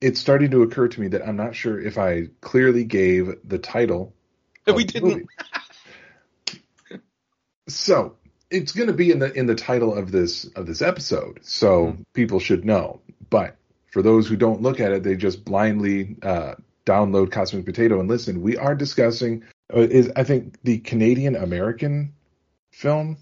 it's 0.00 0.18
starting 0.18 0.50
to 0.50 0.62
occur 0.62 0.88
to 0.88 1.00
me 1.00 1.08
that 1.08 1.26
I'm 1.26 1.36
not 1.36 1.54
sure 1.54 1.80
if 1.80 1.98
I 1.98 2.28
clearly 2.40 2.84
gave 2.84 3.36
the 3.44 3.58
title 3.58 4.12
we 4.66 4.84
didn't. 4.84 5.28
so 7.68 8.16
it's 8.50 8.72
going 8.72 8.88
to 8.88 8.92
be 8.92 9.10
in 9.10 9.18
the 9.18 9.32
in 9.32 9.46
the 9.46 9.54
title 9.54 9.94
of 9.94 10.12
this 10.12 10.44
of 10.56 10.66
this 10.66 10.82
episode, 10.82 11.40
so 11.42 11.86
mm-hmm. 11.86 12.02
people 12.12 12.38
should 12.38 12.64
know. 12.64 13.00
But 13.30 13.56
for 13.90 14.02
those 14.02 14.28
who 14.28 14.36
don't 14.36 14.62
look 14.62 14.80
at 14.80 14.92
it, 14.92 15.02
they 15.02 15.16
just 15.16 15.44
blindly 15.44 16.16
uh, 16.22 16.54
download 16.86 17.32
Cosmic 17.32 17.64
Potato 17.64 18.00
and 18.00 18.08
listen. 18.08 18.42
We 18.42 18.56
are 18.56 18.74
discussing 18.74 19.44
uh, 19.74 19.80
is 19.80 20.12
I 20.14 20.24
think 20.24 20.58
the 20.62 20.78
Canadian 20.78 21.36
American 21.36 22.14
film. 22.70 23.16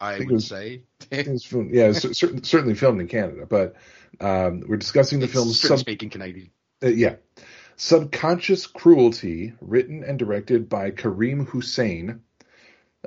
I, 0.00 0.14
I 0.14 0.18
would 0.18 0.30
was, 0.32 0.48
say, 0.48 0.82
film, 1.10 1.70
yeah, 1.72 1.92
certainly 1.92 2.74
filmed 2.74 3.00
in 3.00 3.06
Canada, 3.06 3.46
but 3.48 3.76
um, 4.20 4.64
we're 4.66 4.76
discussing 4.76 5.20
the 5.20 5.26
it's 5.26 5.34
film. 5.34 5.48
Sub- 5.48 5.78
speaking 5.78 6.10
Canadian. 6.10 6.50
Uh, 6.82 6.88
yeah, 6.88 7.16
Subconscious 7.84 8.68
Cruelty, 8.68 9.54
written 9.60 10.04
and 10.04 10.16
directed 10.16 10.68
by 10.68 10.92
Karim 10.92 11.46
Hussain, 11.46 12.20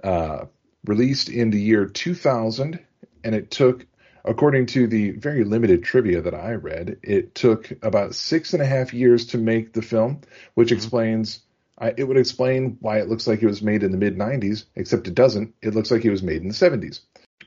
uh, 0.03 0.47
released 0.83 1.29
in 1.29 1.49
the 1.49 1.61
year 1.61 1.85
2000, 1.85 2.77
and 3.23 3.35
it 3.35 3.49
took, 3.49 3.85
according 4.25 4.65
to 4.65 4.85
the 4.87 5.11
very 5.11 5.45
limited 5.45 5.85
trivia 5.85 6.21
that 6.23 6.33
I 6.33 6.55
read, 6.55 6.97
it 7.03 7.33
took 7.33 7.71
about 7.81 8.15
six 8.15 8.51
and 8.51 8.61
a 8.61 8.65
half 8.65 8.93
years 8.93 9.27
to 9.27 9.37
make 9.37 9.71
the 9.71 9.81
film, 9.81 10.19
which 10.55 10.67
mm-hmm. 10.67 10.75
explains. 10.75 11.39
I, 11.77 11.93
it 11.95 12.03
would 12.03 12.17
explain 12.17 12.75
why 12.81 12.99
it 12.99 13.07
looks 13.07 13.27
like 13.27 13.41
it 13.41 13.47
was 13.47 13.61
made 13.61 13.81
in 13.81 13.93
the 13.93 13.97
mid 13.97 14.17
90s, 14.17 14.65
except 14.75 15.07
it 15.07 15.15
doesn't. 15.15 15.55
It 15.61 15.73
looks 15.73 15.89
like 15.89 16.03
it 16.03 16.11
was 16.11 16.21
made 16.21 16.41
in 16.41 16.49
the 16.49 16.53
70s, 16.53 16.99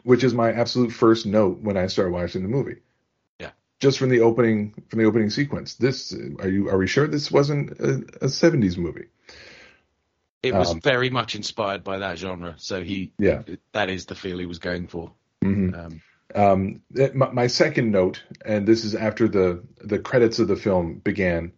which 0.02 0.24
is 0.24 0.32
my 0.32 0.50
absolute 0.50 0.92
first 0.92 1.26
note 1.26 1.60
when 1.60 1.76
I 1.76 1.88
started 1.88 2.12
watching 2.12 2.40
the 2.40 2.48
movie 2.48 2.76
just 3.80 3.98
from 3.98 4.08
the 4.10 4.20
opening 4.20 4.74
from 4.88 4.98
the 4.98 5.04
opening 5.04 5.30
sequence. 5.30 5.74
This 5.74 6.12
are 6.12 6.48
you 6.48 6.68
are 6.68 6.78
we 6.78 6.86
sure 6.86 7.06
this 7.06 7.30
wasn't 7.30 7.70
a, 7.78 7.94
a 8.20 8.26
70s 8.26 8.76
movie? 8.76 9.06
It 10.42 10.54
was 10.54 10.70
um, 10.70 10.80
very 10.80 11.10
much 11.10 11.34
inspired 11.34 11.82
by 11.82 11.98
that 11.98 12.18
genre, 12.18 12.54
so 12.58 12.82
he 12.82 13.12
yeah 13.18 13.42
that 13.72 13.90
is 13.90 14.06
the 14.06 14.14
feel 14.14 14.38
he 14.38 14.46
was 14.46 14.58
going 14.58 14.88
for. 14.88 15.12
Mm-hmm. 15.44 15.74
Um, 15.74 16.02
um, 16.34 16.82
my, 17.14 17.30
my, 17.30 17.46
second 17.46 17.90
note, 17.90 18.22
and 18.44 18.66
this 18.66 18.84
is 18.84 18.94
after 18.94 19.28
the 19.28 19.64
the 19.78 19.98
credits 19.98 20.38
of 20.38 20.48
the 20.48 20.56
film 20.56 20.94
began, 20.94 21.52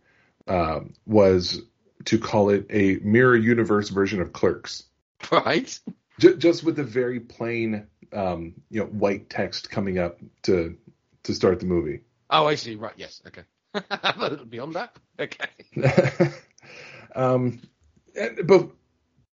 uh, 0.46 0.80
was 1.06 1.60
to 2.06 2.18
call 2.18 2.50
it 2.50 2.66
a 2.70 2.96
mirror 3.02 3.36
universe 3.36 3.88
version 3.88 4.20
of 4.20 4.32
Clerks. 4.32 4.84
Right. 5.30 5.78
Just, 6.18 6.38
just 6.38 6.64
with 6.64 6.76
the 6.76 6.84
very 6.84 7.20
plain, 7.20 7.86
um, 8.10 8.54
you 8.70 8.80
know, 8.80 8.86
white 8.86 9.28
text 9.28 9.70
coming 9.70 9.98
up 9.98 10.18
to 10.44 10.78
to 11.24 11.34
start 11.34 11.60
the 11.60 11.66
movie. 11.66 12.00
Oh, 12.30 12.46
I 12.46 12.54
see. 12.54 12.76
Right. 12.76 12.94
Yes. 12.96 13.22
Okay. 13.26 13.42
Beyond 14.48 14.74
that. 14.74 14.96
Okay. 15.18 15.48
um, 17.14 17.60
but 18.44 18.70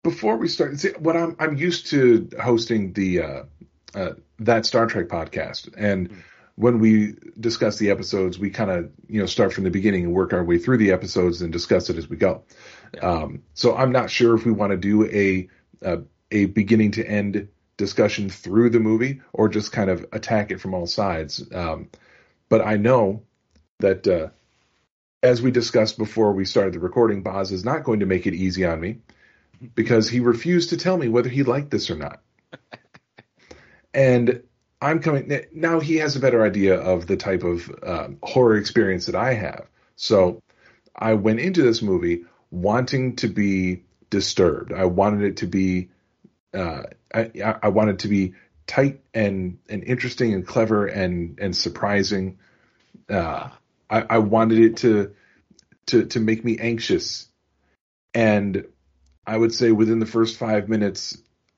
before 0.03 0.37
we 0.37 0.49
start, 0.49 0.79
see, 0.79 0.91
what 0.99 1.17
I'm 1.17 1.37
I'm 1.39 1.57
used 1.57 1.89
to 1.89 2.29
hosting 2.41 2.93
the 2.93 3.23
uh, 3.23 3.43
uh, 3.95 4.13
that 4.41 4.67
Star 4.67 4.87
Trek 4.87 5.09
podcast, 5.09 5.75
and 5.77 6.11
mm. 6.11 6.17
when 6.55 6.79
we 6.79 7.15
discuss 7.39 7.79
the 7.79 7.91
episodes, 7.91 8.39
we 8.39 8.51
kind 8.51 8.71
of 8.71 8.91
you 9.09 9.21
know 9.21 9.27
start 9.27 9.53
from 9.53 9.65
the 9.65 9.71
beginning 9.71 10.05
and 10.05 10.15
work 10.15 10.33
our 10.33 10.45
way 10.45 10.59
through 10.59 10.79
the 10.79 10.93
episodes 10.93 11.43
and 11.43 11.53
discuss 11.53 11.91
it 11.91 11.97
as 11.97 12.09
we 12.09 12.17
go. 12.17 12.45
Yeah. 12.95 13.01
Um, 13.01 13.43
so 13.55 13.77
I'm 13.77 13.93
not 13.93 14.11
sure 14.11 14.35
if 14.35 14.45
we 14.47 14.53
want 14.53 14.71
to 14.71 14.77
do 14.77 15.05
a, 15.07 15.49
a 15.83 16.03
a 16.31 16.45
beginning 16.47 16.93
to 16.93 17.07
end 17.07 17.49
discussion 17.77 18.31
through 18.31 18.71
the 18.71 18.81
movie 18.81 19.21
or 19.33 19.49
just 19.49 19.73
kind 19.73 19.91
of 19.91 20.07
attack 20.13 20.51
it 20.51 20.61
from 20.61 20.75
all 20.75 20.87
sides. 20.87 21.45
Um, 21.53 21.91
but 22.49 22.61
I 22.61 22.77
know 22.77 23.23
that, 23.79 24.07
uh, 24.07 24.29
as 25.23 25.43
we 25.43 25.51
discussed 25.51 25.99
before 25.99 26.33
we 26.33 26.45
started 26.45 26.75
the 26.75 26.81
recording, 26.81 27.23
Boz 27.23 27.51
is 27.53 27.65
not 27.65 27.85
going 27.85 28.01
to 28.01 28.07
make 28.07 28.27
it 28.27 28.35
easy 28.35 28.65
on 28.65 28.81
me 28.81 28.99
because 29.75 30.09
he 30.09 30.21
refused 30.21 30.71
to 30.71 30.77
tell 30.77 30.97
me 30.97 31.09
whether 31.09 31.29
he 31.29 31.43
liked 31.43 31.71
this 31.71 31.91
or 31.91 31.97
not. 31.97 32.21
and 33.95 34.43
I'm 34.81 35.01
coming 35.01 35.47
now. 35.53 35.81
He 35.81 35.97
has 35.97 36.17
a 36.17 36.21
better 36.21 36.45
idea 36.45 36.79
of 36.79 37.07
the 37.07 37.17
type 37.17 37.43
of 37.43 37.71
uh, 37.83 38.09
horror 38.23 38.57
experience 38.57 39.07
that 39.07 39.15
I 39.15 39.35
have. 39.35 39.67
So 39.97 40.43
I 40.95 41.15
went 41.15 41.41
into 41.41 41.63
this 41.63 41.83
movie 41.83 42.25
wanting 42.51 43.17
to 43.17 43.29
be 43.29 43.85
disturbed. 44.11 44.73
I 44.73 44.85
wanted 44.85 45.23
it 45.23 45.37
to 45.39 45.47
be. 45.47 45.91
Uh, 46.53 46.85
I, 47.15 47.57
I 47.63 47.69
wanted 47.69 48.01
to 48.01 48.09
be 48.09 48.35
tight 48.67 49.01
and 49.15 49.59
and 49.69 49.85
interesting 49.85 50.35
and 50.35 50.47
clever 50.47 50.87
and 50.87 51.39
and 51.39 51.57
surprising. 51.57 52.39
Uh, 53.09 53.51
I, 53.89 54.03
I 54.11 54.19
wanted 54.19 54.59
it 54.59 54.77
to 54.79 55.15
to 55.87 56.07
to 56.07 56.21
make 56.21 56.45
me 56.45 56.59
anxious, 56.59 57.29
and 58.15 58.67
I 59.27 59.37
would 59.37 59.55
say 59.55 59.73
within 59.73 59.99
the 59.99 60.07
first 60.07 60.39
five 60.39 60.69
minutes, 60.69 61.17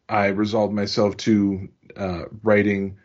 I 0.08 0.28
resolved 0.28 0.74
myself 0.74 1.16
to 1.18 1.68
uh, 1.96 2.24
writing 2.42 2.98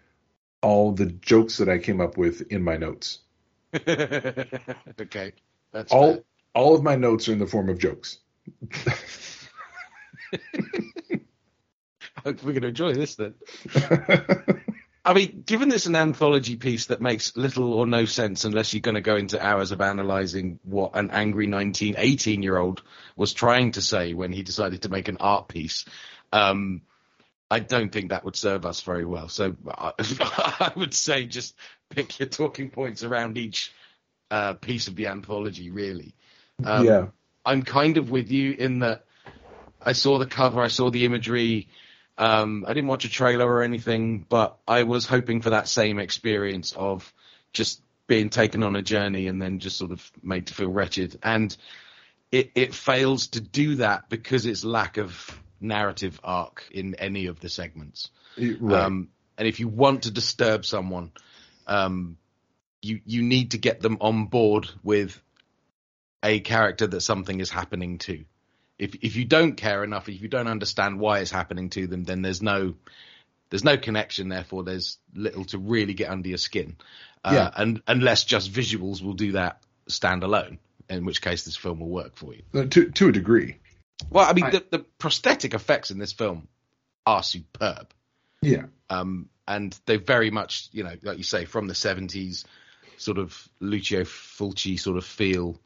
all 0.62 0.94
the 0.94 1.06
jokes 1.08 1.58
that 1.58 1.70
I 1.70 1.78
came 1.78 2.00
up 2.02 2.18
with 2.18 2.52
in 2.52 2.64
my 2.64 2.78
notes. 2.78 3.20
okay, 3.76 5.34
that's 5.72 5.92
all. 5.92 6.14
Bad. 6.16 6.24
All 6.56 6.76
of 6.76 6.84
my 6.84 6.96
notes 6.96 7.28
are 7.28 7.34
in 7.34 7.40
the 7.40 7.48
form 7.48 7.68
of 7.70 7.80
jokes. 7.80 8.20
We're 12.26 12.34
going 12.34 12.62
to 12.62 12.68
enjoy 12.70 12.94
this 12.94 13.16
then. 13.16 13.36
I 15.06 15.14
mean, 15.14 15.44
given 15.46 15.68
this 15.68 15.86
an 15.86 15.98
anthology 15.98 16.56
piece 16.56 16.86
that 16.86 17.02
makes 17.02 17.36
little 17.36 17.74
or 17.74 17.86
no 17.86 18.06
sense 18.06 18.46
unless 18.46 18.74
you're 18.74 18.82
going 18.82 18.96
to 18.96 19.02
go 19.02 19.18
into 19.18 19.44
hours 19.44 19.72
of 19.72 19.82
analysing 19.82 20.60
what 20.64 20.92
an 20.96 21.12
angry 21.12 21.46
19, 21.46 21.96
18 21.98 22.42
year 22.42 22.58
old 22.58 22.82
was 23.18 23.34
trying 23.34 23.74
to 23.74 23.82
say 23.82 24.14
when 24.14 24.32
he 24.32 24.44
decided 24.44 24.84
to 24.84 24.90
make 24.90 25.10
an 25.10 25.18
art 25.20 25.50
piece, 25.50 25.84
um, 26.32 26.82
I 27.52 27.60
don't 27.60 27.92
think 27.92 28.10
that 28.10 28.24
would 28.24 28.38
serve 28.38 28.66
us 28.66 28.82
very 28.82 29.04
well. 29.04 29.28
So 29.28 29.56
I, 29.68 29.92
I 30.00 30.72
would 30.78 30.94
say 30.94 31.26
just 31.26 31.54
pick 31.90 32.20
your 32.20 32.30
talking 32.30 32.70
points 32.70 33.04
around 33.04 33.38
each 33.38 33.74
uh, 34.32 34.54
piece 34.54 34.88
of 34.88 34.96
the 34.96 35.08
anthology, 35.08 35.70
really. 35.70 36.16
Um, 36.64 36.86
yeah. 36.86 37.08
I'm 37.46 37.64
kind 37.64 37.98
of 37.98 38.10
with 38.10 38.32
you 38.32 38.54
in 38.54 38.80
that 38.80 39.04
I 39.82 39.92
saw 39.92 40.18
the 40.18 40.26
cover, 40.26 40.62
I 40.62 40.70
saw 40.70 40.90
the 40.90 41.04
imagery 41.04 41.68
Um, 42.18 42.66
I 42.68 42.74
didn't 42.74 42.90
watch 42.90 43.06
a 43.06 43.10
trailer 43.10 43.48
or 43.48 43.64
anything, 43.64 44.26
but 44.28 44.58
I 44.68 44.84
was 44.84 45.06
hoping 45.06 45.42
for 45.42 45.52
that 45.52 45.68
same 45.68 46.00
experience 46.00 46.74
of 46.74 47.12
just 47.54 47.82
being 48.08 48.30
taken 48.30 48.64
on 48.64 48.76
a 48.76 48.82
journey 48.82 49.28
and 49.28 49.42
then 49.42 49.60
just 49.60 49.78
sort 49.78 49.92
of 49.92 50.12
made 50.22 50.48
to 50.48 50.54
feel 50.54 50.70
wretched. 50.70 51.18
And 51.24 51.56
it, 52.32 52.52
it 52.56 52.74
fails 52.74 53.28
to 53.28 53.42
do 53.42 53.76
that 53.76 54.10
because 54.10 54.46
its 54.46 54.64
lack 54.64 54.98
of 54.98 55.40
narrative 55.60 56.20
arc 56.24 56.68
in 56.72 56.96
any 56.96 57.28
of 57.28 57.40
the 57.40 57.50
segments. 57.50 58.10
Right. 58.38 58.84
Um, 58.84 59.10
and 59.38 59.48
if 59.48 59.60
you 59.60 59.68
want 59.68 60.04
to 60.04 60.12
disturb 60.12 60.66
someone, 60.66 61.12
um, 61.66 62.18
you 62.82 63.00
you 63.06 63.24
need 63.24 63.52
to 63.52 63.58
get 63.58 63.80
them 63.80 63.98
on 64.02 64.26
board 64.26 64.70
with 64.84 65.20
a 66.22 66.40
character 66.40 66.88
that 66.88 67.02
something 67.02 67.40
is 67.40 67.50
happening 67.50 67.98
to. 68.00 68.26
If 68.80 68.96
if 69.02 69.16
you 69.16 69.26
don't 69.26 69.56
care 69.56 69.84
enough, 69.84 70.10
if 70.10 70.22
you 70.22 70.28
don't 70.28 70.48
understand 70.48 71.00
why 71.00 71.20
it's 71.20 71.32
happening 71.32 71.70
to 71.72 71.88
them, 71.88 72.04
then 72.04 72.22
there's 72.22 72.42
no 72.42 72.76
there's 73.50 73.64
no 73.64 73.78
connection. 73.78 74.30
Therefore, 74.30 74.64
there's 74.64 74.98
little 75.14 75.46
to 75.46 75.58
really 75.60 75.94
get 75.94 76.10
under 76.10 76.30
your 76.30 76.38
skin. 76.40 76.78
Uh, 77.24 77.32
Yeah. 77.34 77.52
And 77.56 77.82
unless 77.88 78.24
just 78.24 78.52
visuals 78.52 79.04
will 79.04 79.14
do 79.14 79.34
that 79.34 79.62
standalone, 79.90 80.58
in 80.90 81.06
which 81.06 81.22
case 81.22 81.46
this 81.46 81.56
film 81.56 81.80
will 81.80 81.90
work 81.90 82.16
for 82.16 82.34
you. 82.34 82.42
Uh, 82.54 82.66
to 82.66 82.90
to 82.92 83.10
a 83.10 83.12
degree. 83.12 83.58
Well, 84.10 84.28
I 84.28 84.34
mean, 84.34 84.46
I- 84.46 84.50
the, 84.52 84.66
the 84.72 84.80
prosthetic 84.98 85.54
effects 85.54 85.92
in 85.92 86.00
this 86.00 86.12
film 86.14 86.48
are 87.06 87.22
superb. 87.24 87.94
Yeah. 88.42 88.66
Um, 88.90 89.30
and 89.48 89.78
they 89.86 89.98
very 89.98 90.32
much, 90.32 90.70
you 90.72 90.84
know, 90.84 90.96
like 91.04 91.18
you 91.18 91.24
say, 91.24 91.46
from 91.46 91.68
the 91.68 91.76
seventies, 91.76 92.46
sort 92.98 93.18
of 93.20 93.48
Lucio 93.60 94.02
Fulci 94.04 94.80
sort 94.80 94.98
of 94.98 95.06
feel. 95.06 95.60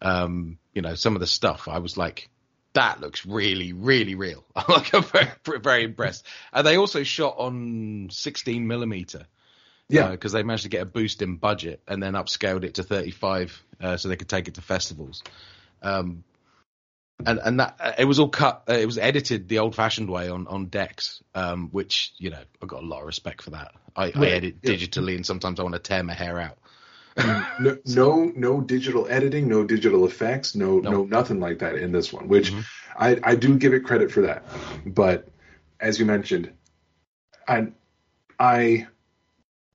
Um, 0.00 0.58
you 0.74 0.82
know, 0.82 0.94
some 0.96 1.14
of 1.14 1.20
the 1.20 1.26
stuff 1.28 1.68
I 1.68 1.78
was 1.78 1.96
like, 1.96 2.28
that 2.74 3.00
looks 3.00 3.26
really, 3.26 3.72
really 3.72 4.14
real. 4.14 4.44
like, 4.68 4.94
I'm 4.94 5.02
very, 5.02 5.60
very 5.60 5.84
impressed. 5.84 6.26
And 6.52 6.66
they 6.66 6.76
also 6.76 7.02
shot 7.02 7.36
on 7.38 8.08
16 8.10 8.66
millimeter. 8.66 9.26
Yeah. 9.88 10.10
because 10.10 10.32
they 10.32 10.42
managed 10.42 10.62
to 10.62 10.70
get 10.70 10.80
a 10.80 10.86
boost 10.86 11.20
in 11.20 11.36
budget 11.36 11.82
and 11.86 12.02
then 12.02 12.14
upscaled 12.14 12.64
it 12.64 12.74
to 12.74 12.82
35, 12.82 13.62
uh, 13.78 13.96
so 13.98 14.08
they 14.08 14.16
could 14.16 14.28
take 14.28 14.48
it 14.48 14.54
to 14.54 14.62
festivals. 14.62 15.22
Um, 15.82 16.24
and 17.26 17.38
and 17.38 17.60
that 17.60 17.96
it 17.98 18.04
was 18.04 18.18
all 18.18 18.28
cut. 18.28 18.64
Uh, 18.68 18.74
it 18.74 18.86
was 18.86 18.98
edited 18.98 19.48
the 19.48 19.58
old-fashioned 19.58 20.10
way 20.10 20.28
on 20.28 20.46
on 20.46 20.66
decks, 20.66 21.22
um, 21.34 21.68
which 21.70 22.12
you 22.18 22.30
know 22.30 22.40
I've 22.60 22.68
got 22.68 22.82
a 22.82 22.86
lot 22.86 23.00
of 23.00 23.06
respect 23.06 23.42
for 23.42 23.50
that. 23.50 23.72
I, 23.94 24.12
I 24.14 24.26
edit 24.28 24.56
yeah. 24.62 24.72
digitally, 24.72 25.14
and 25.14 25.26
sometimes 25.26 25.60
I 25.60 25.62
want 25.62 25.74
to 25.74 25.78
tear 25.78 26.02
my 26.02 26.14
hair 26.14 26.40
out. 26.40 26.58
No, 27.16 27.76
no 27.86 28.32
no 28.34 28.60
digital 28.60 29.06
editing, 29.08 29.48
no 29.48 29.64
digital 29.64 30.04
effects, 30.06 30.54
no 30.54 30.78
no, 30.78 30.90
No. 30.90 31.04
nothing 31.04 31.40
like 31.40 31.58
that 31.60 31.76
in 31.76 31.92
this 31.92 32.12
one, 32.12 32.28
which 32.28 32.50
Mhm. 32.52 32.64
I, 32.96 33.20
I 33.22 33.34
do 33.34 33.56
give 33.56 33.74
it 33.74 33.80
credit 33.80 34.10
for 34.12 34.22
that. 34.22 34.44
But 34.86 35.28
as 35.80 35.98
you 35.98 36.06
mentioned, 36.06 36.52
I 37.48 37.68
I 38.38 38.86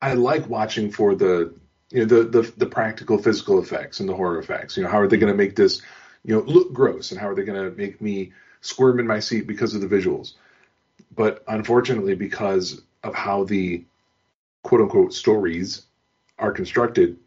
I 0.01 0.13
like 0.13 0.47
watching 0.47 0.91
for 0.91 1.15
the 1.15 1.53
you 1.89 2.05
know 2.05 2.05
the 2.05 2.23
the, 2.41 2.53
the 2.57 2.65
practical 2.65 3.17
physical 3.17 3.61
effects 3.61 3.99
and 3.99 4.09
the 4.09 4.15
horror 4.15 4.39
effects. 4.39 4.77
You 4.77 4.83
know, 4.83 4.89
how 4.89 4.99
are 4.99 5.07
they 5.07 5.17
going 5.17 5.31
to 5.33 5.37
make 5.37 5.55
this 5.55 5.81
you 6.23 6.35
know 6.35 6.41
look 6.41 6.73
gross 6.73 7.11
and 7.11 7.19
how 7.19 7.29
are 7.29 7.35
they 7.35 7.43
going 7.43 7.71
to 7.71 7.75
make 7.77 8.01
me 8.01 8.33
squirm 8.61 8.99
in 8.99 9.07
my 9.07 9.19
seat 9.19 9.47
because 9.47 9.73
of 9.75 9.81
the 9.81 9.87
visuals? 9.87 10.33
But 11.15 11.43
unfortunately, 11.47 12.15
because 12.15 12.81
of 13.03 13.15
how 13.15 13.43
the 13.45 13.85
quote 14.63 14.81
unquote 14.81 15.13
stories 15.13 15.83
are 16.37 16.51
constructed, 16.51 17.17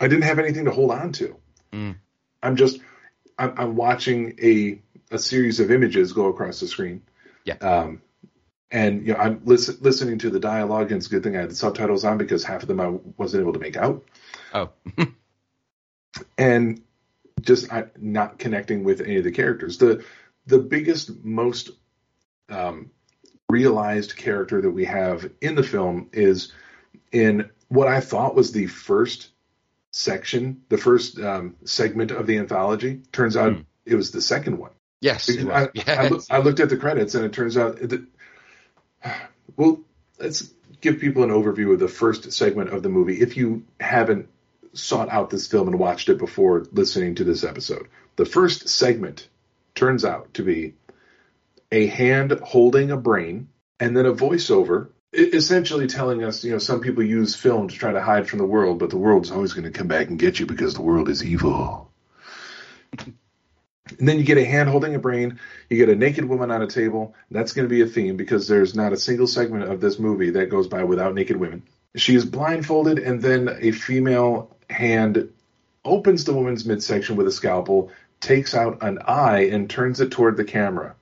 I 0.00 0.08
didn't 0.08 0.22
have 0.22 0.38
anything 0.38 0.64
to 0.66 0.70
hold 0.70 0.90
on 0.90 1.12
to. 1.12 1.36
Mm. 1.72 1.96
I'm 2.42 2.56
just 2.56 2.80
I'm, 3.38 3.54
I'm 3.56 3.76
watching 3.76 4.38
a 4.42 4.80
a 5.10 5.18
series 5.18 5.60
of 5.60 5.70
images 5.70 6.12
go 6.12 6.26
across 6.26 6.60
the 6.60 6.68
screen. 6.68 7.02
Yeah. 7.44 7.54
Um, 7.54 8.02
and 8.70 9.06
you 9.06 9.14
know 9.14 9.18
I'm 9.18 9.40
listen, 9.44 9.78
listening 9.80 10.18
to 10.20 10.30
the 10.30 10.40
dialogue, 10.40 10.92
and 10.92 10.98
it's 10.98 11.06
a 11.06 11.10
good 11.10 11.22
thing 11.22 11.36
I 11.36 11.40
had 11.40 11.50
the 11.50 11.56
subtitles 11.56 12.04
on 12.04 12.18
because 12.18 12.44
half 12.44 12.62
of 12.62 12.68
them 12.68 12.80
I 12.80 12.98
wasn't 13.16 13.42
able 13.42 13.54
to 13.54 13.58
make 13.58 13.76
out, 13.76 14.04
Oh, 14.52 14.70
and 16.38 16.82
just 17.40 17.72
I, 17.72 17.86
not 17.98 18.38
connecting 18.38 18.84
with 18.84 19.00
any 19.00 19.16
of 19.16 19.24
the 19.24 19.32
characters. 19.32 19.78
The 19.78 20.04
the 20.46 20.58
biggest, 20.58 21.24
most 21.24 21.70
um, 22.48 22.90
realized 23.48 24.16
character 24.16 24.60
that 24.60 24.70
we 24.70 24.84
have 24.86 25.30
in 25.40 25.54
the 25.54 25.62
film 25.62 26.08
is 26.12 26.52
in 27.12 27.50
what 27.68 27.88
I 27.88 28.00
thought 28.00 28.34
was 28.34 28.52
the 28.52 28.66
first 28.66 29.28
section, 29.90 30.62
the 30.68 30.78
first 30.78 31.18
um, 31.18 31.56
segment 31.64 32.10
of 32.10 32.26
the 32.26 32.38
anthology. 32.38 33.00
Turns 33.12 33.36
out 33.36 33.52
Hmm. 33.54 33.60
it 33.86 33.94
was 33.94 34.10
the 34.10 34.20
second 34.22 34.58
one. 34.58 34.70
yes, 35.00 35.30
I. 35.30 35.64
I, 35.64 35.68
yes. 35.74 36.10
look, 36.10 36.22
I 36.30 36.38
looked 36.38 36.60
at 36.60 36.68
the 36.68 36.76
credits 36.76 37.14
and 37.14 37.24
it 37.24 37.32
turns 37.32 37.56
out 37.56 37.76
that. 37.80 38.04
Well, 39.56 39.80
let's 40.18 40.50
give 40.80 41.00
people 41.00 41.22
an 41.24 41.30
overview 41.30 41.72
of 41.72 41.80
the 41.80 41.88
first 41.88 42.32
segment 42.32 42.70
of 42.70 42.82
the 42.82 42.88
movie 42.88 43.20
if 43.20 43.36
you 43.36 43.64
haven't 43.80 44.28
sought 44.72 45.08
out 45.08 45.30
this 45.30 45.46
film 45.46 45.68
and 45.68 45.78
watched 45.78 46.08
it 46.08 46.18
before 46.18 46.66
listening 46.72 47.16
to 47.16 47.24
this 47.24 47.42
episode. 47.44 47.88
The 48.16 48.26
first 48.26 48.68
segment 48.68 49.28
turns 49.74 50.04
out 50.04 50.34
to 50.34 50.42
be 50.42 50.74
a 51.72 51.86
hand 51.86 52.32
holding 52.42 52.90
a 52.90 52.96
brain 52.96 53.48
and 53.80 53.96
then 53.96 54.06
a 54.06 54.12
voiceover 54.12 54.88
essentially 55.12 55.86
telling 55.86 56.24
us, 56.24 56.44
you 56.44 56.52
know, 56.52 56.58
some 56.58 56.80
people 56.80 57.02
use 57.02 57.34
film 57.34 57.68
to 57.68 57.74
try 57.74 57.92
to 57.92 58.02
hide 58.02 58.28
from 58.28 58.38
the 58.38 58.46
world, 58.46 58.78
but 58.78 58.90
the 58.90 58.98
world's 58.98 59.30
always 59.30 59.52
going 59.52 59.70
to 59.70 59.76
come 59.76 59.88
back 59.88 60.08
and 60.08 60.18
get 60.18 60.38
you 60.38 60.46
because 60.46 60.74
the 60.74 60.82
world 60.82 61.08
is 61.08 61.24
evil. 61.24 61.90
And 63.98 64.06
then 64.06 64.18
you 64.18 64.24
get 64.24 64.36
a 64.38 64.44
hand 64.44 64.68
holding 64.68 64.94
a 64.94 64.98
brain, 64.98 65.40
you 65.70 65.78
get 65.78 65.88
a 65.88 65.96
naked 65.96 66.24
woman 66.24 66.50
on 66.50 66.62
a 66.62 66.66
table. 66.66 67.14
That's 67.30 67.52
going 67.52 67.66
to 67.66 67.74
be 67.74 67.80
a 67.80 67.86
theme 67.86 68.16
because 68.16 68.46
there's 68.46 68.74
not 68.74 68.92
a 68.92 68.98
single 68.98 69.26
segment 69.26 69.64
of 69.64 69.80
this 69.80 69.98
movie 69.98 70.30
that 70.30 70.50
goes 70.50 70.68
by 70.68 70.84
without 70.84 71.14
naked 71.14 71.36
women. 71.36 71.62
She 71.96 72.14
is 72.14 72.26
blindfolded, 72.26 72.98
and 72.98 73.22
then 73.22 73.48
a 73.60 73.70
female 73.72 74.54
hand 74.68 75.30
opens 75.84 76.24
the 76.24 76.34
woman's 76.34 76.66
midsection 76.66 77.16
with 77.16 77.26
a 77.26 77.32
scalpel, 77.32 77.90
takes 78.20 78.54
out 78.54 78.82
an 78.82 78.98
eye, 79.06 79.46
and 79.46 79.70
turns 79.70 80.00
it 80.00 80.10
toward 80.10 80.36
the 80.36 80.44
camera. 80.44 80.94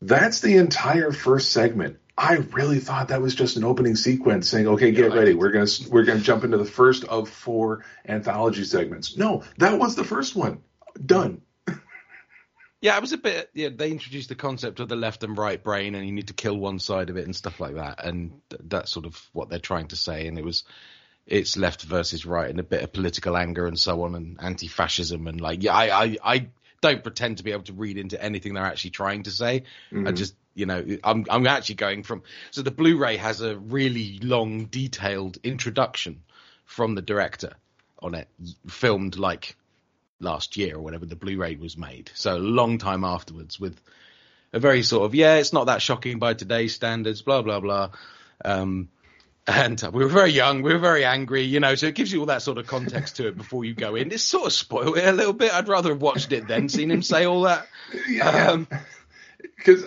That's 0.00 0.40
the 0.40 0.56
entire 0.56 1.10
first 1.10 1.50
segment. 1.50 1.98
I 2.22 2.34
really 2.52 2.80
thought 2.80 3.08
that 3.08 3.22
was 3.22 3.34
just 3.34 3.56
an 3.56 3.64
opening 3.64 3.96
sequence 3.96 4.46
saying, 4.46 4.68
"Okay, 4.68 4.92
get 4.92 5.10
Yeah, 5.10 5.18
ready. 5.18 5.32
We're 5.32 5.52
gonna 5.52 5.70
we're 5.88 6.04
gonna 6.04 6.20
jump 6.20 6.44
into 6.44 6.58
the 6.58 6.66
first 6.66 7.04
of 7.04 7.30
four 7.30 7.82
anthology 8.06 8.64
segments." 8.64 9.16
No, 9.16 9.42
that 9.56 9.78
was 9.78 9.96
the 9.96 10.04
first 10.04 10.36
one. 10.36 10.60
Done. 11.04 11.40
Yeah, 12.82 12.96
it 12.96 13.02
was 13.02 13.12
a 13.12 13.18
bit. 13.18 13.50
Yeah, 13.52 13.68
they 13.74 13.90
introduced 13.90 14.30
the 14.30 14.34
concept 14.34 14.80
of 14.80 14.88
the 14.88 14.96
left 14.96 15.22
and 15.22 15.36
right 15.36 15.62
brain, 15.62 15.94
and 15.94 16.06
you 16.06 16.12
need 16.12 16.28
to 16.28 16.32
kill 16.34 16.56
one 16.56 16.78
side 16.78 17.10
of 17.10 17.18
it 17.18 17.26
and 17.26 17.36
stuff 17.36 17.60
like 17.60 17.74
that, 17.74 18.02
and 18.04 18.40
that's 18.58 18.90
sort 18.90 19.04
of 19.04 19.20
what 19.34 19.50
they're 19.50 19.58
trying 19.58 19.88
to 19.88 19.96
say. 19.96 20.26
And 20.26 20.38
it 20.38 20.44
was, 20.44 20.64
it's 21.26 21.58
left 21.58 21.82
versus 21.82 22.24
right, 22.24 22.48
and 22.48 22.58
a 22.58 22.62
bit 22.62 22.82
of 22.82 22.90
political 22.94 23.36
anger 23.36 23.66
and 23.66 23.78
so 23.78 24.02
on, 24.04 24.14
and 24.14 24.38
anti-fascism, 24.40 25.26
and 25.26 25.42
like, 25.42 25.62
yeah, 25.62 25.74
I, 25.74 26.04
I, 26.04 26.16
I 26.24 26.46
don't 26.80 27.02
pretend 27.02 27.36
to 27.36 27.44
be 27.44 27.52
able 27.52 27.64
to 27.64 27.74
read 27.74 27.98
into 27.98 28.22
anything 28.22 28.54
they're 28.54 28.64
actually 28.64 28.92
trying 28.92 29.24
to 29.24 29.30
say. 29.30 29.64
I 29.92 29.94
Mhm. 29.94 30.16
just, 30.16 30.34
you 30.54 30.66
know, 30.66 30.84
I'm, 31.04 31.26
I'm 31.30 31.46
actually 31.46 31.76
going 31.76 32.02
from. 32.02 32.22
So 32.50 32.62
the 32.62 32.70
Blu-ray 32.70 33.16
has 33.16 33.40
a 33.40 33.56
really 33.56 34.18
long, 34.22 34.66
detailed 34.66 35.38
introduction 35.42 36.22
from 36.64 36.94
the 36.94 37.02
director 37.02 37.52
on 38.02 38.14
it, 38.14 38.28
filmed 38.68 39.16
like 39.16 39.56
last 40.20 40.56
year 40.56 40.76
or 40.76 40.80
whenever 40.80 41.06
the 41.06 41.16
Blu-ray 41.16 41.56
was 41.56 41.76
made. 41.76 42.10
So 42.14 42.36
a 42.36 42.38
long 42.38 42.78
time 42.78 43.04
afterwards 43.04 43.58
with 43.58 43.80
a 44.52 44.60
very 44.60 44.82
sort 44.82 45.04
of, 45.04 45.14
yeah, 45.14 45.36
it's 45.36 45.52
not 45.52 45.66
that 45.66 45.82
shocking 45.82 46.18
by 46.18 46.34
today's 46.34 46.74
standards, 46.74 47.22
blah, 47.22 47.42
blah, 47.42 47.60
blah. 47.60 47.90
Um, 48.44 48.88
and 49.46 49.82
we 49.92 50.04
were 50.04 50.10
very 50.10 50.30
young, 50.30 50.62
we 50.62 50.72
were 50.72 50.78
very 50.78 51.04
angry, 51.04 51.42
you 51.42 51.60
know, 51.60 51.74
so 51.74 51.86
it 51.86 51.94
gives 51.94 52.12
you 52.12 52.20
all 52.20 52.26
that 52.26 52.42
sort 52.42 52.58
of 52.58 52.66
context 52.66 53.16
to 53.16 53.26
it 53.26 53.36
before 53.36 53.64
you 53.64 53.74
go 53.74 53.96
in. 53.96 54.12
It's 54.12 54.22
sort 54.22 54.46
of 54.46 54.52
spoiled 54.52 54.98
it 54.98 55.06
a 55.06 55.12
little 55.12 55.32
bit. 55.32 55.52
I'd 55.52 55.68
rather 55.68 55.90
have 55.90 56.02
watched 56.02 56.32
it 56.32 56.46
then, 56.46 56.68
seen 56.68 56.90
him 56.90 57.02
say 57.02 57.24
all 57.24 57.42
that. 57.42 57.66
Yeah. 58.08 58.50
Um, 58.50 58.68
Because 59.56 59.84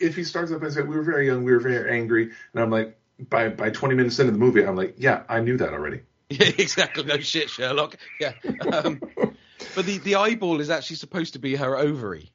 if 0.00 0.16
he 0.16 0.24
starts 0.24 0.52
up 0.52 0.62
and 0.62 0.72
says, 0.72 0.84
"We 0.84 0.96
were 0.96 1.02
very 1.02 1.26
young, 1.26 1.44
we 1.44 1.52
were 1.52 1.60
very 1.60 1.90
angry," 1.96 2.30
and 2.52 2.62
I'm 2.62 2.70
like, 2.70 2.98
by 3.30 3.48
by 3.48 3.70
20 3.70 3.94
minutes 3.94 4.18
into 4.18 4.32
the 4.32 4.38
movie, 4.38 4.64
I'm 4.64 4.76
like, 4.76 4.94
"Yeah, 4.98 5.22
I 5.28 5.40
knew 5.40 5.56
that 5.58 5.72
already." 5.72 6.02
Yeah, 6.28 6.50
exactly. 6.58 7.04
No 7.04 7.18
shit, 7.18 7.50
Sherlock. 7.50 7.96
Yeah. 8.20 8.32
Um, 8.72 9.00
but 9.74 9.86
the, 9.86 9.98
the 9.98 10.16
eyeball 10.16 10.60
is 10.60 10.70
actually 10.70 10.96
supposed 10.96 11.34
to 11.34 11.38
be 11.38 11.56
her 11.56 11.76
ovary. 11.76 12.30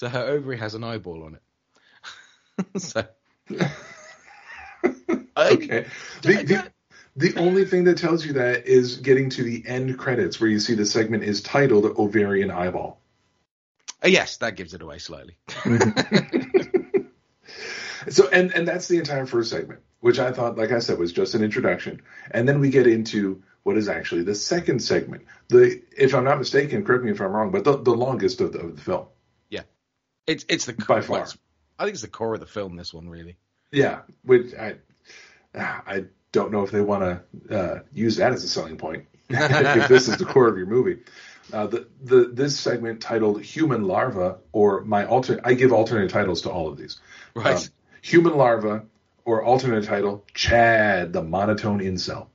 So 0.00 0.08
her 0.08 0.22
ovary 0.22 0.58
has 0.58 0.74
an 0.74 0.84
eyeball 0.84 1.24
on 1.24 1.38
it. 1.38 2.80
so. 2.82 3.04
Okay. 5.36 5.86
The, 6.22 6.42
the, 6.44 6.72
the 7.14 7.38
only 7.38 7.66
thing 7.66 7.84
that 7.84 7.98
tells 7.98 8.24
you 8.24 8.34
that 8.34 8.66
is 8.66 8.96
getting 8.96 9.30
to 9.30 9.42
the 9.42 9.64
end 9.66 9.98
credits 9.98 10.40
where 10.40 10.48
you 10.48 10.58
see 10.58 10.74
the 10.74 10.86
segment 10.86 11.24
is 11.24 11.42
titled 11.42 11.84
Ovarian 11.98 12.50
Eyeball. 12.50 12.98
Uh, 14.04 14.08
yes, 14.08 14.36
that 14.38 14.56
gives 14.56 14.74
it 14.74 14.82
away 14.82 14.98
slightly. 14.98 15.36
So 18.08 18.28
and 18.28 18.52
and 18.52 18.66
that's 18.68 18.88
the 18.88 18.98
entire 18.98 19.26
first 19.26 19.50
segment, 19.50 19.80
which 20.00 20.18
I 20.18 20.32
thought, 20.32 20.56
like 20.56 20.72
I 20.72 20.78
said, 20.78 20.98
was 20.98 21.12
just 21.12 21.34
an 21.34 21.42
introduction, 21.42 22.02
and 22.30 22.48
then 22.48 22.60
we 22.60 22.70
get 22.70 22.86
into 22.86 23.42
what 23.62 23.76
is 23.76 23.88
actually 23.88 24.22
the 24.22 24.34
second 24.34 24.80
segment. 24.80 25.24
The 25.48 25.82
if 25.96 26.14
I'm 26.14 26.24
not 26.24 26.38
mistaken, 26.38 26.84
correct 26.84 27.04
me 27.04 27.10
if 27.10 27.20
I'm 27.20 27.32
wrong, 27.32 27.50
but 27.50 27.64
the, 27.64 27.76
the 27.76 27.94
longest 27.94 28.40
of 28.40 28.52
the, 28.52 28.60
of 28.60 28.76
the 28.76 28.82
film. 28.82 29.06
Yeah. 29.50 29.62
It's 30.26 30.44
it's 30.48 30.66
the 30.66 30.74
By 30.74 31.00
far. 31.00 31.20
well, 31.20 31.32
I 31.78 31.84
think 31.84 31.94
it's 31.94 32.02
the 32.02 32.08
core 32.08 32.34
of 32.34 32.40
the 32.40 32.46
film. 32.46 32.76
This 32.76 32.94
one 32.94 33.08
really. 33.08 33.36
Yeah, 33.72 34.02
which 34.22 34.54
I 34.54 34.76
I 35.54 36.04
don't 36.30 36.52
know 36.52 36.62
if 36.62 36.70
they 36.70 36.80
want 36.80 37.22
to 37.48 37.58
uh, 37.58 37.80
use 37.92 38.16
that 38.16 38.32
as 38.32 38.44
a 38.44 38.48
selling 38.48 38.76
point. 38.76 39.06
if 39.28 39.88
this 39.88 40.06
is 40.06 40.18
the 40.18 40.24
core 40.24 40.46
of 40.46 40.56
your 40.56 40.66
movie, 40.66 41.00
uh, 41.52 41.66
the 41.66 41.86
the 42.02 42.30
this 42.32 42.58
segment 42.58 43.00
titled 43.00 43.42
"Human 43.42 43.84
Larva" 43.84 44.38
or 44.52 44.82
my 44.82 45.06
alternate, 45.06 45.42
I 45.44 45.54
give 45.54 45.72
alternate 45.72 46.10
titles 46.10 46.42
to 46.42 46.50
all 46.50 46.68
of 46.68 46.76
these. 46.76 47.00
Right. 47.34 47.56
Um, 47.56 47.62
Human 48.02 48.36
Larva 48.36 48.84
or 49.24 49.42
alternate 49.42 49.84
title 49.84 50.24
Chad, 50.34 51.12
the 51.12 51.22
monotone 51.22 51.80
incel. 51.80 52.28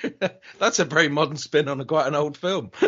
That's 0.58 0.78
a 0.80 0.84
very 0.84 1.08
modern 1.08 1.36
spin 1.36 1.68
on 1.68 1.80
a 1.80 1.84
quite 1.84 2.06
an 2.06 2.14
old 2.14 2.36
film. 2.36 2.70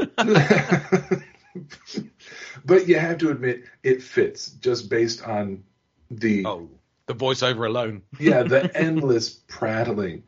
but 2.65 2.89
you 2.89 2.99
have 2.99 3.19
to 3.19 3.31
admit 3.31 3.65
it 3.83 4.03
fits 4.03 4.51
just 4.51 4.91
based 4.91 5.23
on 5.23 5.65
the 6.11 6.45
oh, 6.47 6.69
the 7.07 7.15
voiceover 7.15 7.67
alone. 7.67 8.03
yeah 8.19 8.43
the 8.43 8.71
endless 8.77 9.31
prattling 9.31 10.25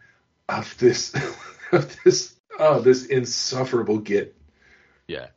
of 0.49 0.77
this 0.79 1.15
of 1.73 1.97
this 2.05 2.38
oh 2.59 2.81
this 2.81 3.07
insufferable 3.07 3.99
git 3.99 4.37
Yeah. 5.07 5.29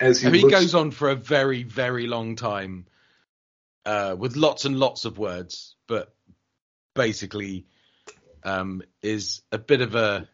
as 0.00 0.20
he, 0.20 0.28
I 0.28 0.30
mean, 0.30 0.42
looks, 0.42 0.54
he 0.54 0.60
goes 0.60 0.74
on 0.74 0.90
for 0.90 1.10
a 1.10 1.14
very, 1.14 1.62
very 1.62 2.06
long 2.06 2.36
time 2.36 2.86
uh, 3.84 4.16
with 4.18 4.36
lots 4.36 4.64
and 4.64 4.78
lots 4.78 5.04
of 5.04 5.18
words, 5.18 5.76
but 5.86 6.14
basically 6.94 7.66
um, 8.42 8.82
is 9.02 9.42
a 9.52 9.58
bit 9.58 9.80
of 9.80 9.94
a 9.94 10.28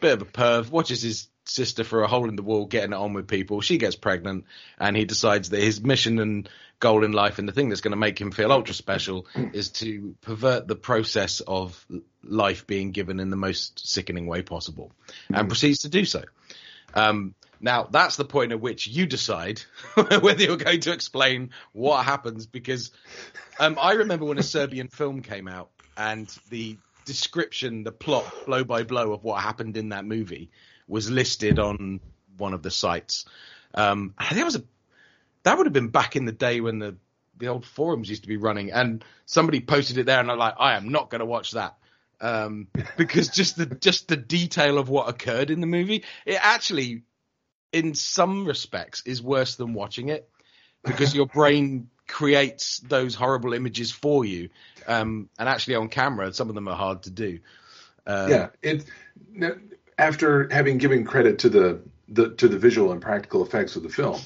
bit 0.00 0.12
of 0.12 0.22
a 0.22 0.24
perv. 0.26 0.70
Watches 0.70 1.02
his 1.02 1.28
sister 1.50 1.84
for 1.84 2.02
a 2.02 2.08
hole 2.08 2.28
in 2.28 2.36
the 2.36 2.42
wall, 2.42 2.66
getting 2.66 2.92
it 2.92 2.96
on 2.96 3.12
with 3.12 3.28
people. 3.28 3.60
She 3.60 3.78
gets 3.78 3.96
pregnant, 3.96 4.44
and 4.78 4.96
he 4.96 5.04
decides 5.04 5.50
that 5.50 5.60
his 5.60 5.80
mission 5.80 6.18
and 6.18 6.48
goal 6.80 7.04
in 7.04 7.12
life, 7.12 7.38
and 7.38 7.48
the 7.48 7.52
thing 7.52 7.68
that's 7.68 7.80
going 7.80 7.92
to 7.92 7.96
make 7.98 8.20
him 8.20 8.30
feel 8.30 8.52
ultra 8.52 8.74
special, 8.74 9.26
is 9.52 9.70
to 9.70 10.14
pervert 10.20 10.68
the 10.68 10.76
process 10.76 11.40
of 11.40 11.84
life 12.22 12.66
being 12.66 12.92
given 12.92 13.20
in 13.20 13.30
the 13.30 13.36
most 13.36 13.88
sickening 13.88 14.26
way 14.26 14.42
possible, 14.42 14.92
and 15.32 15.48
proceeds 15.48 15.80
to 15.80 15.88
do 15.88 16.04
so. 16.04 16.22
Um, 16.94 17.34
now 17.60 17.88
that's 17.90 18.16
the 18.16 18.24
point 18.24 18.52
at 18.52 18.60
which 18.60 18.86
you 18.86 19.06
decide 19.06 19.60
whether 19.94 20.42
you're 20.42 20.56
going 20.56 20.80
to 20.80 20.92
explain 20.92 21.50
what 21.72 22.04
happens 22.04 22.46
because 22.46 22.92
um, 23.58 23.76
I 23.80 23.94
remember 23.94 24.24
when 24.24 24.38
a 24.38 24.44
Serbian 24.44 24.88
film 24.88 25.22
came 25.22 25.48
out 25.48 25.70
and 25.96 26.28
the 26.50 26.78
description, 27.04 27.82
the 27.82 27.92
plot, 27.92 28.32
blow 28.46 28.62
by 28.62 28.84
blow 28.84 29.12
of 29.12 29.24
what 29.24 29.42
happened 29.42 29.76
in 29.76 29.88
that 29.88 30.04
movie 30.04 30.50
was 30.88 31.10
listed 31.10 31.58
on 31.58 32.00
one 32.36 32.54
of 32.54 32.62
the 32.62 32.70
sites. 32.70 33.24
Um, 33.74 34.14
I 34.18 34.28
think 34.28 34.40
it 34.40 34.44
was 34.44 34.56
a 34.56 34.62
that 35.44 35.56
would 35.56 35.66
have 35.66 35.72
been 35.72 35.88
back 35.88 36.16
in 36.16 36.24
the 36.24 36.32
day 36.32 36.60
when 36.60 36.78
the 36.78 36.96
the 37.36 37.46
old 37.46 37.64
forums 37.64 38.08
used 38.08 38.22
to 38.22 38.28
be 38.28 38.36
running, 38.36 38.72
and 38.72 39.04
somebody 39.26 39.60
posted 39.60 39.98
it 39.98 40.06
there, 40.06 40.18
and 40.18 40.30
I'm 40.30 40.38
like, 40.38 40.54
I 40.58 40.76
am 40.76 40.88
not 40.88 41.10
going 41.10 41.20
to 41.20 41.26
watch 41.26 41.52
that 41.52 41.76
um, 42.20 42.68
because 42.96 43.28
just 43.28 43.56
the 43.56 43.66
just 43.66 44.08
the 44.08 44.16
detail 44.16 44.78
of 44.78 44.88
what 44.88 45.08
occurred 45.08 45.50
in 45.50 45.60
the 45.60 45.66
movie, 45.66 46.04
it 46.26 46.38
actually, 46.40 47.02
in 47.72 47.94
some 47.94 48.46
respects, 48.46 49.02
is 49.04 49.22
worse 49.22 49.56
than 49.56 49.74
watching 49.74 50.08
it 50.08 50.28
because 50.84 51.14
your 51.14 51.26
brain 51.26 51.90
creates 52.06 52.78
those 52.80 53.14
horrible 53.14 53.52
images 53.52 53.90
for 53.90 54.24
you, 54.24 54.48
um, 54.86 55.28
and 55.38 55.48
actually 55.48 55.76
on 55.76 55.88
camera, 55.88 56.32
some 56.32 56.48
of 56.48 56.54
them 56.54 56.68
are 56.68 56.76
hard 56.76 57.02
to 57.04 57.10
do. 57.10 57.40
Um, 58.06 58.30
yeah 58.30 58.48
it 58.62 58.86
after 59.98 60.48
having 60.50 60.78
given 60.78 61.04
credit 61.04 61.40
to 61.40 61.48
the, 61.48 61.80
the 62.08 62.30
to 62.36 62.48
the 62.48 62.58
visual 62.58 62.92
and 62.92 63.02
practical 63.02 63.44
effects 63.44 63.76
of 63.76 63.82
the 63.82 63.88
film 63.88 64.20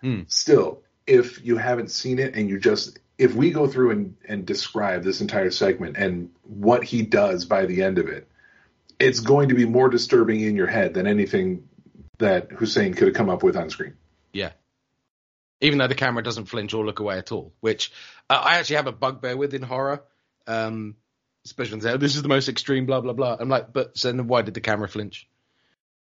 Hmm. 0.00 0.22
still 0.28 0.82
if 1.06 1.44
you 1.44 1.58
haven't 1.58 1.90
seen 1.90 2.18
it 2.18 2.34
and 2.34 2.48
you 2.48 2.58
just 2.58 2.98
if 3.18 3.34
we 3.34 3.50
go 3.50 3.66
through 3.66 3.90
and, 3.90 4.16
and 4.26 4.46
describe 4.46 5.02
this 5.04 5.20
entire 5.20 5.50
segment 5.50 5.96
and 5.98 6.30
what 6.42 6.82
he 6.84 7.02
does 7.02 7.44
by 7.44 7.66
the 7.66 7.82
end 7.82 7.98
of 7.98 8.08
it 8.08 8.26
it's 8.98 9.20
going 9.20 9.50
to 9.50 9.54
be 9.54 9.66
more 9.66 9.90
disturbing 9.90 10.40
in 10.40 10.56
your 10.56 10.66
head 10.66 10.94
than 10.94 11.06
anything 11.06 11.68
that 12.18 12.50
Hussain 12.52 12.94
could 12.94 13.08
have 13.08 13.16
come 13.16 13.28
up 13.30 13.42
with 13.42 13.56
on 13.56 13.68
screen 13.70 13.94
Yeah. 14.32 14.52
Even 15.60 15.78
though 15.78 15.88
the 15.88 15.94
camera 15.94 16.22
doesn't 16.22 16.46
flinch 16.46 16.72
or 16.72 16.86
look 16.86 17.00
away 17.00 17.18
at 17.18 17.32
all, 17.32 17.52
which 17.60 17.92
uh, 18.30 18.40
I 18.42 18.56
actually 18.58 18.76
have 18.76 18.86
a 18.86 18.92
bugbear 18.92 19.36
with 19.36 19.52
in 19.52 19.62
horror. 19.62 20.02
Um, 20.46 20.96
especially 21.44 21.72
when 21.72 21.80
they 21.80 21.88
say, 21.88 21.94
oh, 21.94 21.98
this 21.98 22.16
is 22.16 22.22
the 22.22 22.28
most 22.28 22.48
extreme, 22.48 22.86
blah, 22.86 23.00
blah, 23.00 23.12
blah. 23.12 23.36
I'm 23.38 23.48
like, 23.48 23.72
but 23.72 23.96
so 23.96 24.12
then 24.12 24.26
why 24.26 24.42
did 24.42 24.54
the 24.54 24.60
camera 24.60 24.88
flinch? 24.88 25.28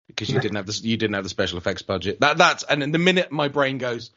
Because 0.07 0.29
you 0.29 0.39
didn't 0.41 0.55
have 0.55 0.65
the, 0.65 0.79
you 0.83 0.97
didn't 0.97 1.15
have 1.15 1.23
the 1.23 1.29
special 1.29 1.57
effects 1.57 1.81
budget. 1.81 2.19
That, 2.21 2.37
that's, 2.37 2.63
and 2.63 2.81
then 2.81 2.91
the 2.91 2.99
minute 2.99 3.31
my 3.31 3.47
brain 3.47 3.77
goes, 3.77 4.11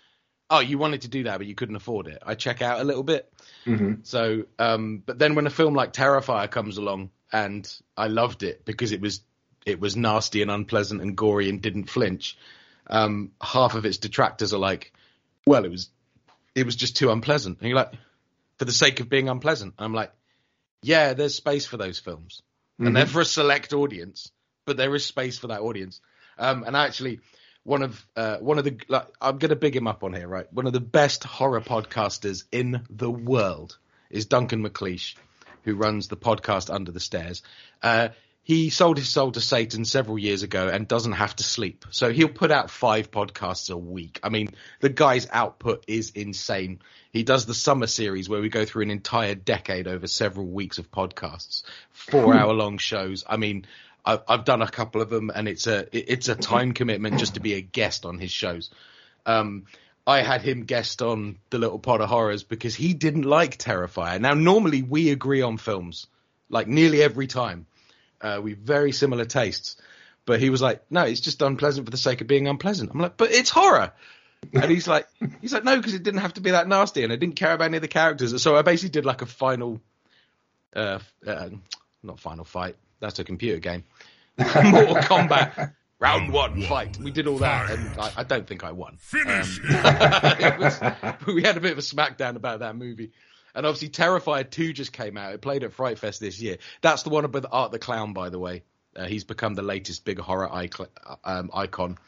oh, 0.48 0.60
you 0.60 0.78
wanted 0.78 1.02
to 1.02 1.08
do 1.08 1.24
that, 1.24 1.38
but 1.38 1.46
you 1.46 1.54
couldn't 1.54 1.76
afford 1.76 2.08
it. 2.08 2.22
I 2.24 2.34
check 2.34 2.62
out 2.62 2.80
a 2.80 2.84
little 2.84 3.04
bit. 3.04 3.32
mm-hmm. 3.64 4.02
So, 4.02 4.44
um, 4.58 5.02
but 5.04 5.18
then 5.18 5.34
when 5.34 5.46
a 5.46 5.50
film 5.50 5.74
like 5.74 5.92
Terrifier 5.92 6.50
comes 6.50 6.76
along, 6.76 7.10
and 7.32 7.72
I 7.96 8.08
loved 8.08 8.42
it 8.42 8.64
because 8.64 8.92
it 8.92 9.00
was 9.00 9.22
it 9.66 9.80
was 9.80 9.96
nasty 9.96 10.42
and 10.42 10.50
unpleasant 10.50 11.00
and 11.00 11.16
gory 11.16 11.48
and 11.48 11.60
didn't 11.60 11.84
flinch. 11.84 12.36
Um, 12.86 13.32
half 13.40 13.74
of 13.74 13.84
its 13.84 13.98
detractors 13.98 14.52
are 14.52 14.58
like, 14.58 14.92
well, 15.46 15.64
it 15.64 15.70
was 15.70 15.90
it 16.54 16.66
was 16.66 16.76
just 16.76 16.96
too 16.96 17.10
unpleasant. 17.10 17.58
And 17.60 17.68
you're 17.68 17.76
like, 17.76 17.92
for 18.58 18.64
the 18.64 18.72
sake 18.72 19.00
of 19.00 19.08
being 19.08 19.28
unpleasant. 19.28 19.74
I'm 19.78 19.94
like, 19.94 20.12
yeah, 20.82 21.14
there's 21.14 21.34
space 21.34 21.66
for 21.66 21.76
those 21.76 21.98
films, 21.98 22.42
and 22.78 22.96
they're 22.96 23.06
for 23.06 23.20
a 23.20 23.24
select 23.24 23.72
audience, 23.72 24.30
but 24.66 24.76
there 24.76 24.94
is 24.94 25.04
space 25.04 25.38
for 25.38 25.48
that 25.48 25.60
audience. 25.60 26.00
Um, 26.38 26.64
and 26.64 26.74
actually, 26.74 27.20
one 27.64 27.82
of 27.82 28.06
uh, 28.16 28.38
one 28.38 28.58
of 28.58 28.64
the 28.64 28.78
like, 28.88 29.08
I'm 29.20 29.38
gonna 29.38 29.56
big 29.56 29.76
him 29.76 29.86
up 29.86 30.02
on 30.02 30.14
here, 30.14 30.28
right? 30.28 30.50
One 30.52 30.66
of 30.66 30.72
the 30.72 30.80
best 30.80 31.24
horror 31.24 31.60
podcasters 31.60 32.44
in 32.50 32.82
the 32.88 33.10
world 33.10 33.78
is 34.10 34.26
Duncan 34.26 34.66
McLeish, 34.66 35.16
who 35.64 35.74
runs 35.74 36.08
the 36.08 36.16
podcast 36.16 36.72
Under 36.72 36.92
the 36.92 37.00
Stairs. 37.00 37.42
Uh, 37.82 38.08
he 38.50 38.68
sold 38.68 38.98
his 38.98 39.08
soul 39.08 39.30
to 39.30 39.40
Satan 39.40 39.84
several 39.84 40.18
years 40.18 40.42
ago 40.42 40.66
and 40.66 40.88
doesn't 40.88 41.12
have 41.12 41.36
to 41.36 41.44
sleep. 41.44 41.84
So 41.90 42.10
he'll 42.10 42.26
put 42.26 42.50
out 42.50 42.68
five 42.68 43.12
podcasts 43.12 43.70
a 43.70 43.76
week. 43.76 44.18
I 44.24 44.28
mean, 44.28 44.48
the 44.80 44.88
guy's 44.88 45.28
output 45.30 45.84
is 45.86 46.10
insane. 46.16 46.80
He 47.12 47.22
does 47.22 47.46
the 47.46 47.54
summer 47.54 47.86
series 47.86 48.28
where 48.28 48.40
we 48.40 48.48
go 48.48 48.64
through 48.64 48.82
an 48.82 48.90
entire 48.90 49.36
decade 49.36 49.86
over 49.86 50.08
several 50.08 50.48
weeks 50.48 50.78
of 50.78 50.90
podcasts, 50.90 51.62
four 51.92 52.34
hour 52.34 52.52
long 52.52 52.78
shows. 52.78 53.22
I 53.24 53.36
mean, 53.36 53.66
I've, 54.04 54.22
I've 54.26 54.44
done 54.44 54.62
a 54.62 54.68
couple 54.68 55.00
of 55.00 55.10
them 55.10 55.30
and 55.32 55.46
it's 55.46 55.68
a, 55.68 55.86
it's 55.92 56.28
a 56.28 56.34
time 56.34 56.72
commitment 56.72 57.20
just 57.20 57.34
to 57.34 57.40
be 57.40 57.54
a 57.54 57.60
guest 57.60 58.04
on 58.04 58.18
his 58.18 58.32
shows. 58.32 58.70
Um, 59.26 59.66
I 60.08 60.22
had 60.22 60.42
him 60.42 60.64
guest 60.64 61.02
on 61.02 61.38
the 61.50 61.58
Little 61.58 61.78
Pot 61.78 62.00
of 62.00 62.08
Horrors 62.08 62.42
because 62.42 62.74
he 62.74 62.94
didn't 62.94 63.26
like 63.26 63.58
Terrifier. 63.58 64.20
Now, 64.20 64.34
normally 64.34 64.82
we 64.82 65.10
agree 65.10 65.42
on 65.42 65.56
films, 65.56 66.08
like 66.48 66.66
nearly 66.66 67.00
every 67.00 67.28
time. 67.28 67.66
Uh, 68.20 68.40
we 68.42 68.54
very 68.54 68.92
similar 68.92 69.24
tastes, 69.24 69.76
but 70.26 70.40
he 70.40 70.50
was 70.50 70.60
like, 70.60 70.82
"No, 70.90 71.02
it's 71.02 71.20
just 71.20 71.42
unpleasant 71.42 71.86
for 71.86 71.90
the 71.90 71.96
sake 71.96 72.20
of 72.20 72.26
being 72.26 72.48
unpleasant." 72.48 72.90
I'm 72.92 73.00
like, 73.00 73.16
"But 73.16 73.30
it's 73.32 73.50
horror," 73.50 73.92
and 74.52 74.70
he's 74.70 74.86
like, 74.86 75.08
"He's 75.40 75.52
like, 75.52 75.64
no, 75.64 75.76
because 75.76 75.94
it 75.94 76.02
didn't 76.02 76.20
have 76.20 76.34
to 76.34 76.40
be 76.40 76.50
that 76.50 76.68
nasty, 76.68 77.02
and 77.02 77.12
I 77.12 77.16
didn't 77.16 77.36
care 77.36 77.52
about 77.52 77.66
any 77.66 77.78
of 77.78 77.82
the 77.82 77.88
characters." 77.88 78.40
So 78.42 78.56
I 78.56 78.62
basically 78.62 78.90
did 78.90 79.06
like 79.06 79.22
a 79.22 79.26
final, 79.26 79.80
uh, 80.76 80.98
uh 81.26 81.50
not 82.02 82.20
final 82.20 82.44
fight. 82.44 82.76
That's 83.00 83.18
a 83.18 83.24
computer 83.24 83.58
game. 83.58 83.84
Mortal 84.38 84.96
Kombat 84.96 85.74
round 86.00 86.32
one 86.32 86.62
fight. 86.62 86.98
We 86.98 87.10
did 87.10 87.26
all 87.26 87.38
that, 87.38 87.70
and 87.70 88.00
I, 88.00 88.12
I 88.18 88.24
don't 88.24 88.46
think 88.46 88.64
I 88.64 88.72
won. 88.72 88.96
Finish 88.98 89.60
Um, 89.60 89.74
was, 90.60 90.80
we 91.26 91.42
had 91.42 91.56
a 91.56 91.60
bit 91.60 91.72
of 91.72 91.78
a 91.78 91.82
smackdown 91.82 92.36
about 92.36 92.60
that 92.60 92.74
movie. 92.76 93.12
And 93.54 93.66
obviously, 93.66 93.88
Terrifier 93.90 94.48
2 94.48 94.72
just 94.72 94.92
came 94.92 95.16
out. 95.16 95.34
It 95.34 95.40
played 95.40 95.64
at 95.64 95.72
Fright 95.72 95.98
Fest 95.98 96.20
this 96.20 96.40
year. 96.40 96.58
That's 96.82 97.02
the 97.02 97.10
one 97.10 97.30
with 97.30 97.46
Art 97.50 97.72
the 97.72 97.78
Clown, 97.78 98.12
by 98.12 98.30
the 98.30 98.38
way. 98.38 98.62
Uh, 98.96 99.06
he's 99.06 99.24
become 99.24 99.54
the 99.54 99.62
latest 99.62 100.04
big 100.04 100.18
horror 100.18 100.52
icon. 100.52 100.86
Um, 101.24 101.50
icon. 101.52 101.98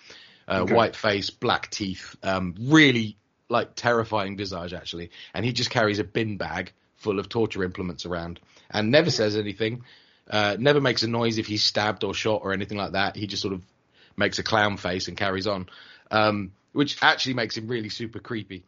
Uh, 0.48 0.62
Okay. 0.62 0.74
White 0.74 0.96
face, 0.96 1.30
black 1.30 1.70
teeth, 1.70 2.16
um, 2.24 2.56
really 2.58 3.16
like 3.48 3.74
terrifying 3.76 4.36
visage 4.36 4.72
actually. 4.72 5.10
And 5.34 5.44
he 5.44 5.52
just 5.52 5.70
carries 5.70 5.98
a 6.00 6.04
bin 6.04 6.36
bag 6.36 6.72
full 6.96 7.18
of 7.20 7.28
torture 7.28 7.62
implements 7.62 8.06
around 8.06 8.40
and 8.70 8.90
never 8.90 9.10
says 9.10 9.36
anything. 9.36 9.84
Uh, 10.28 10.56
never 10.58 10.80
makes 10.80 11.02
a 11.04 11.08
noise 11.08 11.38
if 11.38 11.46
he's 11.46 11.62
stabbed 11.62 12.02
or 12.02 12.12
shot 12.14 12.40
or 12.44 12.52
anything 12.52 12.76
like 12.78 12.92
that. 12.92 13.14
He 13.14 13.26
just 13.28 13.42
sort 13.42 13.54
of 13.54 13.62
makes 14.16 14.38
a 14.38 14.42
clown 14.42 14.76
face 14.76 15.08
and 15.08 15.16
carries 15.16 15.46
on, 15.46 15.68
um, 16.10 16.52
which 16.72 17.02
actually 17.02 17.34
makes 17.34 17.56
him 17.56 17.68
really 17.68 17.88
super 17.88 18.18
creepy. 18.18 18.64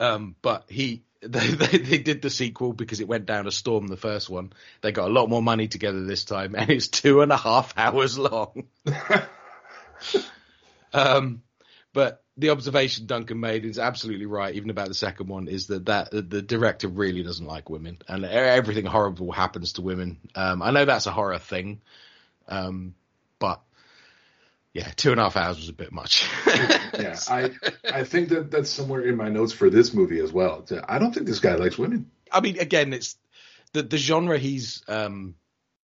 Um, 0.00 0.36
but 0.42 0.64
he, 0.68 1.02
they, 1.20 1.48
they, 1.48 1.78
they 1.78 1.98
did 1.98 2.22
the 2.22 2.30
sequel 2.30 2.72
because 2.72 3.00
it 3.00 3.08
went 3.08 3.26
down 3.26 3.46
a 3.46 3.52
storm. 3.52 3.86
The 3.86 3.96
first 3.96 4.28
one, 4.28 4.52
they 4.82 4.92
got 4.92 5.08
a 5.08 5.12
lot 5.12 5.28
more 5.28 5.42
money 5.42 5.68
together 5.68 6.04
this 6.04 6.24
time, 6.24 6.54
and 6.54 6.70
it's 6.70 6.88
two 6.88 7.22
and 7.22 7.32
a 7.32 7.36
half 7.36 7.74
hours 7.76 8.18
long. 8.18 8.64
um, 10.92 11.42
but 11.92 12.22
the 12.36 12.50
observation 12.50 13.06
Duncan 13.06 13.38
made 13.38 13.64
is 13.64 13.78
absolutely 13.78 14.26
right, 14.26 14.54
even 14.54 14.70
about 14.70 14.88
the 14.88 14.94
second 14.94 15.28
one, 15.28 15.46
is 15.46 15.68
that 15.68 15.86
that 15.86 16.10
the 16.10 16.42
director 16.42 16.88
really 16.88 17.22
doesn't 17.22 17.46
like 17.46 17.70
women, 17.70 17.98
and 18.08 18.24
everything 18.24 18.86
horrible 18.86 19.30
happens 19.30 19.74
to 19.74 19.82
women. 19.82 20.18
Um, 20.34 20.60
I 20.60 20.72
know 20.72 20.84
that's 20.84 21.06
a 21.06 21.12
horror 21.12 21.38
thing, 21.38 21.80
um, 22.48 22.94
but 23.38 23.62
yeah, 24.74 24.90
two 24.96 25.12
and 25.12 25.20
a 25.20 25.22
half 25.22 25.36
hours 25.36 25.56
was 25.56 25.68
a 25.68 25.72
bit 25.72 25.92
much. 25.92 26.28
yeah, 26.46 27.16
I 27.30 27.52
I 27.84 28.02
think 28.02 28.30
that 28.30 28.50
that's 28.50 28.68
somewhere 28.68 29.02
in 29.02 29.16
my 29.16 29.28
notes 29.28 29.52
for 29.52 29.70
this 29.70 29.94
movie 29.94 30.18
as 30.18 30.32
well. 30.32 30.66
I 30.88 30.98
don't 30.98 31.14
think 31.14 31.26
this 31.26 31.38
guy 31.38 31.54
likes 31.54 31.78
women. 31.78 32.10
I 32.30 32.40
mean, 32.40 32.58
again, 32.58 32.92
it's 32.92 33.16
the 33.72 33.84
the 33.84 33.96
genre 33.96 34.36
he's 34.36 34.82
um, 34.88 35.36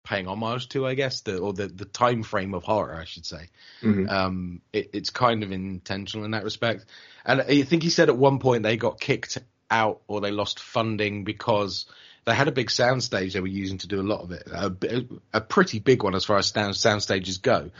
paying 0.04 0.26
homage 0.26 0.68
to, 0.70 0.86
I 0.86 0.94
guess, 0.94 1.20
the 1.20 1.38
or 1.38 1.52
the 1.52 1.68
the 1.68 1.84
time 1.84 2.24
frame 2.24 2.52
of 2.52 2.64
horror, 2.64 2.98
I 3.00 3.04
should 3.04 3.24
say. 3.24 3.48
Mhm. 3.80 4.10
Um, 4.10 4.60
it, 4.72 4.90
it's 4.92 5.10
kind 5.10 5.44
of 5.44 5.52
intentional 5.52 6.24
in 6.24 6.32
that 6.32 6.42
respect. 6.42 6.84
And 7.24 7.40
I 7.40 7.62
think 7.62 7.84
he 7.84 7.90
said 7.90 8.08
at 8.08 8.16
one 8.16 8.40
point 8.40 8.64
they 8.64 8.76
got 8.76 9.00
kicked 9.00 9.38
out 9.70 10.00
or 10.08 10.20
they 10.20 10.32
lost 10.32 10.58
funding 10.58 11.22
because 11.22 11.86
they 12.24 12.34
had 12.34 12.48
a 12.48 12.52
big 12.52 12.68
soundstage 12.68 13.32
they 13.32 13.40
were 13.40 13.46
using 13.46 13.78
to 13.78 13.86
do 13.86 14.00
a 14.00 14.02
lot 14.02 14.20
of 14.20 14.32
it, 14.32 14.48
a, 14.52 15.06
a 15.32 15.40
pretty 15.40 15.78
big 15.78 16.02
one 16.02 16.14
as 16.14 16.24
far 16.24 16.38
as 16.38 16.48
sound 16.48 16.76
sound 16.76 17.02
stages 17.02 17.38
go. 17.38 17.70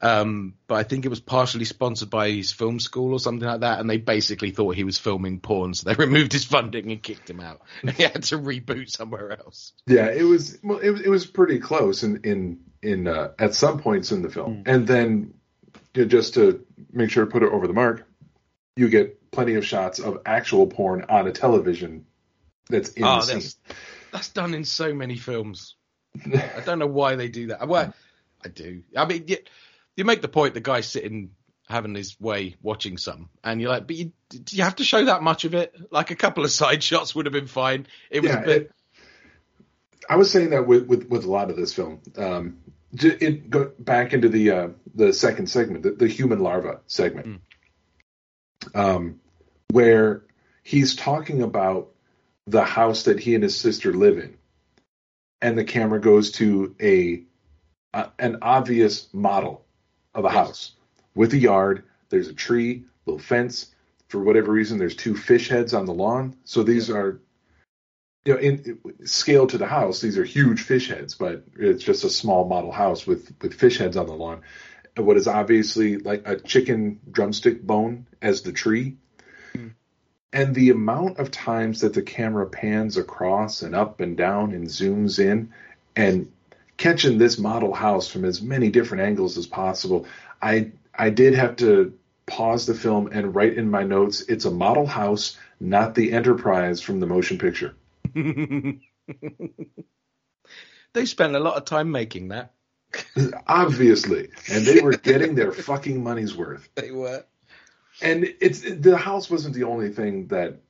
Um, 0.00 0.54
but 0.68 0.76
I 0.76 0.82
think 0.84 1.04
it 1.04 1.08
was 1.08 1.18
partially 1.20 1.64
sponsored 1.64 2.08
by 2.10 2.30
his 2.30 2.52
film 2.52 2.78
school 2.78 3.12
or 3.12 3.18
something 3.18 3.48
like 3.48 3.60
that, 3.60 3.80
and 3.80 3.90
they 3.90 3.96
basically 3.96 4.50
thought 4.52 4.76
he 4.76 4.84
was 4.84 4.96
filming 4.98 5.40
porn, 5.40 5.74
so 5.74 5.88
they 5.88 5.94
removed 6.04 6.32
his 6.32 6.44
funding 6.44 6.92
and 6.92 7.02
kicked 7.02 7.28
him 7.28 7.40
out. 7.40 7.60
And 7.82 7.90
he 7.96 8.04
had 8.04 8.22
to 8.24 8.38
reboot 8.38 8.90
somewhere 8.90 9.32
else. 9.32 9.72
Yeah, 9.86 10.06
it 10.10 10.22
was 10.22 10.58
well, 10.62 10.78
it, 10.78 10.90
was- 10.90 11.00
it 11.02 11.08
was 11.08 11.26
pretty 11.26 11.58
close 11.58 12.02
in 12.04 12.20
in 12.24 12.60
in 12.82 13.08
uh, 13.08 13.32
at 13.38 13.54
some 13.54 13.80
points 13.80 14.12
in 14.12 14.22
the 14.22 14.30
film, 14.30 14.62
and 14.66 14.86
then 14.86 15.34
you 15.94 16.02
know, 16.02 16.08
just 16.08 16.34
to 16.34 16.64
make 16.92 17.10
sure 17.10 17.24
to 17.24 17.30
put 17.30 17.42
it 17.42 17.52
over 17.52 17.66
the 17.66 17.72
mark, 17.72 18.06
you 18.76 18.88
get 18.88 19.30
plenty 19.32 19.54
of 19.54 19.66
shots 19.66 19.98
of 19.98 20.18
actual 20.24 20.68
porn 20.68 21.04
on 21.08 21.26
a 21.26 21.32
television 21.32 22.06
that's 22.70 22.90
in 22.90 23.02
Oh, 23.04 23.16
the 23.16 23.22
scene. 23.22 23.34
that's 23.36 23.56
that's 24.12 24.28
done 24.28 24.54
in 24.54 24.64
so 24.64 24.94
many 24.94 25.16
films. 25.16 25.74
I 26.24 26.60
don't 26.64 26.78
know 26.78 26.86
why 26.86 27.16
they 27.16 27.28
do 27.28 27.48
that. 27.48 27.66
Well, 27.66 27.92
I 28.44 28.48
do. 28.48 28.82
I 28.96 29.04
mean, 29.06 29.26
you, 29.98 30.04
make 30.04 30.22
the 30.22 30.28
point 30.28 30.54
the 30.54 30.60
guy's 30.60 30.86
sitting 30.88 31.30
having 31.68 31.94
his 31.94 32.18
way 32.20 32.56
watching 32.62 32.96
some, 32.96 33.28
and 33.44 33.60
you're 33.60 33.70
like, 33.70 33.86
but 33.86 33.96
you, 33.96 34.12
do 34.30 34.56
you 34.56 34.62
have 34.62 34.76
to 34.76 34.84
show 34.84 35.04
that 35.04 35.22
much 35.22 35.44
of 35.44 35.54
it? 35.54 35.74
Like 35.90 36.10
a 36.10 36.16
couple 36.16 36.44
of 36.44 36.50
side 36.62 36.82
shots 36.82 37.14
would 37.14 37.26
have 37.26 37.32
been 37.32 37.46
fine. 37.46 37.86
It 38.10 38.20
was 38.20 38.30
Yeah, 38.30 38.40
a 38.42 38.44
bit. 38.46 38.62
it- 38.62 38.72
I 40.10 40.16
was 40.16 40.30
saying 40.30 40.50
that 40.50 40.66
with, 40.66 40.86
with, 40.86 41.08
with 41.10 41.24
a 41.24 41.30
lot 41.30 41.50
of 41.50 41.56
this 41.56 41.74
film. 41.74 42.00
Um, 42.16 42.58
it 42.94 43.50
go 43.50 43.70
back 43.78 44.14
into 44.14 44.30
the 44.30 44.50
uh, 44.50 44.68
the 44.94 45.12
second 45.12 45.48
segment, 45.50 45.82
the, 45.82 45.90
the 45.90 46.08
human 46.08 46.38
larva 46.38 46.80
segment, 46.86 47.42
um, 48.74 49.20
where 49.70 50.22
he's 50.62 50.94
talking 50.96 51.42
about 51.42 51.90
the 52.46 52.64
house 52.64 53.02
that 53.02 53.20
he 53.20 53.34
and 53.34 53.42
his 53.44 53.60
sister 53.60 53.92
live 53.92 54.16
in, 54.18 54.38
and 55.42 55.58
the 55.58 55.64
camera 55.64 56.00
goes 56.00 56.30
to 56.32 56.74
a, 56.80 57.24
a 57.92 58.08
an 58.18 58.38
obvious 58.40 59.12
model 59.12 59.66
of 60.14 60.24
a 60.24 60.30
house 60.30 60.72
with 61.14 61.32
a 61.32 61.38
yard. 61.38 61.84
There's 62.08 62.28
a 62.28 62.34
tree, 62.34 62.84
little 63.06 63.18
fence. 63.18 63.74
For 64.08 64.22
whatever 64.22 64.52
reason, 64.52 64.78
there's 64.78 64.96
two 64.96 65.14
fish 65.14 65.48
heads 65.48 65.74
on 65.74 65.84
the 65.84 65.92
lawn. 65.92 66.36
So 66.44 66.62
these 66.62 66.90
are 66.90 67.20
you 68.24 68.34
know, 68.34 68.40
in, 68.40 68.78
in 68.84 69.06
scale 69.06 69.46
to 69.46 69.56
the 69.56 69.66
house, 69.66 70.00
these 70.00 70.18
are 70.18 70.24
huge 70.24 70.60
fish 70.60 70.88
heads, 70.88 71.14
but 71.14 71.44
it's 71.58 71.82
just 71.82 72.04
a 72.04 72.10
small 72.10 72.46
model 72.46 72.72
house 72.72 73.06
with 73.06 73.32
with 73.40 73.54
fish 73.54 73.78
heads 73.78 73.96
on 73.96 74.06
the 74.06 74.12
lawn. 74.12 74.42
And 74.96 75.06
What 75.06 75.16
is 75.16 75.26
obviously 75.26 75.96
like 75.96 76.28
a 76.28 76.36
chicken 76.36 77.00
drumstick 77.10 77.62
bone 77.62 78.06
as 78.20 78.42
the 78.42 78.52
tree, 78.52 78.96
hmm. 79.54 79.68
and 80.30 80.54
the 80.54 80.70
amount 80.70 81.18
of 81.18 81.30
times 81.30 81.80
that 81.80 81.94
the 81.94 82.02
camera 82.02 82.46
pans 82.46 82.98
across 82.98 83.62
and 83.62 83.74
up 83.74 84.00
and 84.00 84.14
down 84.14 84.52
and 84.52 84.66
zooms 84.66 85.18
in, 85.18 85.54
and 85.96 86.30
catching 86.78 87.18
this 87.18 87.38
model 87.38 87.74
house 87.74 88.08
from 88.08 88.24
as 88.24 88.40
many 88.40 88.70
different 88.70 89.02
angles 89.04 89.36
as 89.36 89.46
possible. 89.46 90.06
I 90.40 90.70
I 90.94 91.10
did 91.10 91.34
have 91.34 91.56
to 91.56 91.92
pause 92.28 92.66
the 92.66 92.74
film 92.74 93.08
and 93.12 93.34
write 93.34 93.54
in 93.54 93.70
my 93.70 93.82
notes, 93.82 94.20
it's 94.22 94.44
a 94.44 94.50
model 94.50 94.86
house, 94.86 95.36
not 95.60 95.94
the 95.94 96.12
Enterprise 96.12 96.80
from 96.80 97.00
the 97.00 97.06
motion 97.06 97.38
picture. 97.38 97.74
they 100.92 101.04
spent 101.04 101.34
a 101.34 101.40
lot 101.40 101.56
of 101.56 101.64
time 101.64 101.90
making 101.90 102.28
that. 102.28 102.54
Obviously. 103.46 104.28
And 104.50 104.64
they 104.64 104.80
were 104.80 104.92
getting 104.92 105.34
their 105.34 105.52
fucking 105.52 106.02
money's 106.02 106.36
worth. 106.36 106.68
They 106.74 106.90
were. 106.90 107.24
And 108.00 108.32
it's 108.40 108.60
the 108.60 108.96
house 108.96 109.28
wasn't 109.28 109.54
the 109.54 109.64
only 109.64 109.90
thing 109.90 110.28
that 110.28 110.60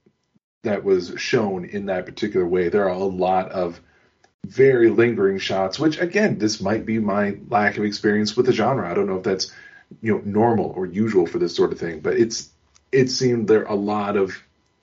that 0.63 0.83
was 0.83 1.13
shown 1.19 1.67
in 1.67 1.87
that 1.87 2.07
particular 2.07 2.47
way. 2.47 2.69
There 2.71 2.85
are 2.85 2.89
a 2.89 3.05
lot 3.05 3.51
of 3.51 3.81
very 4.49 4.91
lingering 4.91 5.39
shots, 5.39 5.79
which 5.79 6.01
again, 6.01 6.39
this 6.39 6.61
might 6.61 6.87
be 6.87 6.99
my 6.99 7.37
lack 7.49 7.77
of 7.77 7.85
experience 7.85 8.37
with 8.37 8.47
the 8.47 8.53
genre. 8.53 8.91
I 8.91 8.95
don't 8.95 9.07
know 9.07 9.19
if 9.19 9.23
that's 9.23 9.53
you 10.03 10.15
know 10.15 10.23
normal 10.25 10.73
or 10.77 10.87
usual 10.87 11.27
for 11.27 11.39
this 11.39 11.55
sort 11.55 11.73
of 11.73 11.79
thing, 11.79 12.01
but 12.01 12.15
it's 12.15 12.51
it 12.91 13.11
seemed 13.11 13.49
there 13.49 13.65
a 13.65 13.75
lot 13.75 14.17
of 14.17 14.37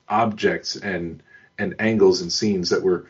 objects 0.07 0.75
and 0.75 1.21
and 1.57 1.75
angles 1.79 2.21
and 2.21 2.31
scenes 2.31 2.69
that 2.69 2.83
were 2.83 3.07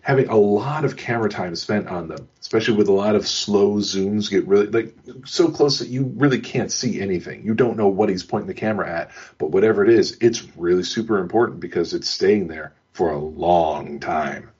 having 0.00 0.28
a 0.28 0.36
lot 0.36 0.84
of 0.84 0.96
camera 0.96 1.28
time 1.28 1.54
spent 1.56 1.88
on 1.88 2.08
them, 2.08 2.28
especially 2.40 2.76
with 2.76 2.88
a 2.88 2.92
lot 2.92 3.16
of 3.16 3.26
slow 3.26 3.76
zooms 3.76 4.30
get 4.30 4.46
really 4.46 4.66
like 4.66 4.94
so 5.24 5.50
close 5.50 5.78
that 5.80 5.88
you 5.88 6.04
really 6.16 6.40
can't 6.40 6.70
see 6.70 7.00
anything. 7.00 7.44
You 7.44 7.54
don't 7.54 7.76
know 7.76 7.88
what 7.88 8.08
he's 8.08 8.22
pointing 8.22 8.48
the 8.48 8.54
camera 8.54 8.90
at, 8.90 9.10
but 9.38 9.50
whatever 9.50 9.84
it 9.84 9.90
is, 9.90 10.16
it's 10.20 10.44
really 10.56 10.84
super 10.84 11.18
important 11.18 11.60
because 11.60 11.92
it's 11.92 12.08
staying 12.08 12.48
there 12.48 12.72
for 12.92 13.10
a 13.10 13.18
long 13.18 14.00
time. 14.00 14.50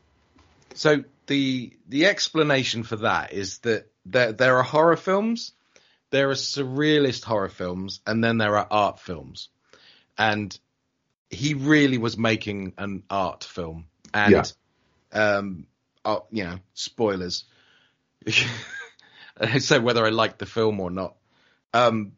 So 0.74 1.04
the 1.26 1.76
the 1.88 2.06
explanation 2.06 2.82
for 2.82 2.96
that 2.96 3.32
is 3.32 3.58
that 3.58 3.90
there 4.04 4.32
there 4.32 4.56
are 4.58 4.62
horror 4.62 4.96
films, 4.96 5.52
there 6.10 6.30
are 6.30 6.34
surrealist 6.34 7.24
horror 7.24 7.48
films, 7.48 8.00
and 8.06 8.22
then 8.22 8.38
there 8.38 8.56
are 8.56 8.66
art 8.70 9.00
films. 9.00 9.48
And 10.18 10.58
he 11.28 11.54
really 11.54 11.98
was 11.98 12.16
making 12.16 12.74
an 12.78 13.02
art 13.10 13.44
film. 13.44 13.86
And 14.14 14.52
Yeah. 15.12 15.38
um 15.38 15.66
uh, 16.04 16.20
you 16.30 16.44
know, 16.44 16.58
spoilers. 16.74 17.44
so 19.58 19.80
whether 19.80 20.06
I 20.06 20.10
like 20.10 20.38
the 20.38 20.46
film 20.46 20.80
or 20.80 20.90
not. 20.90 21.16
Um 21.74 22.12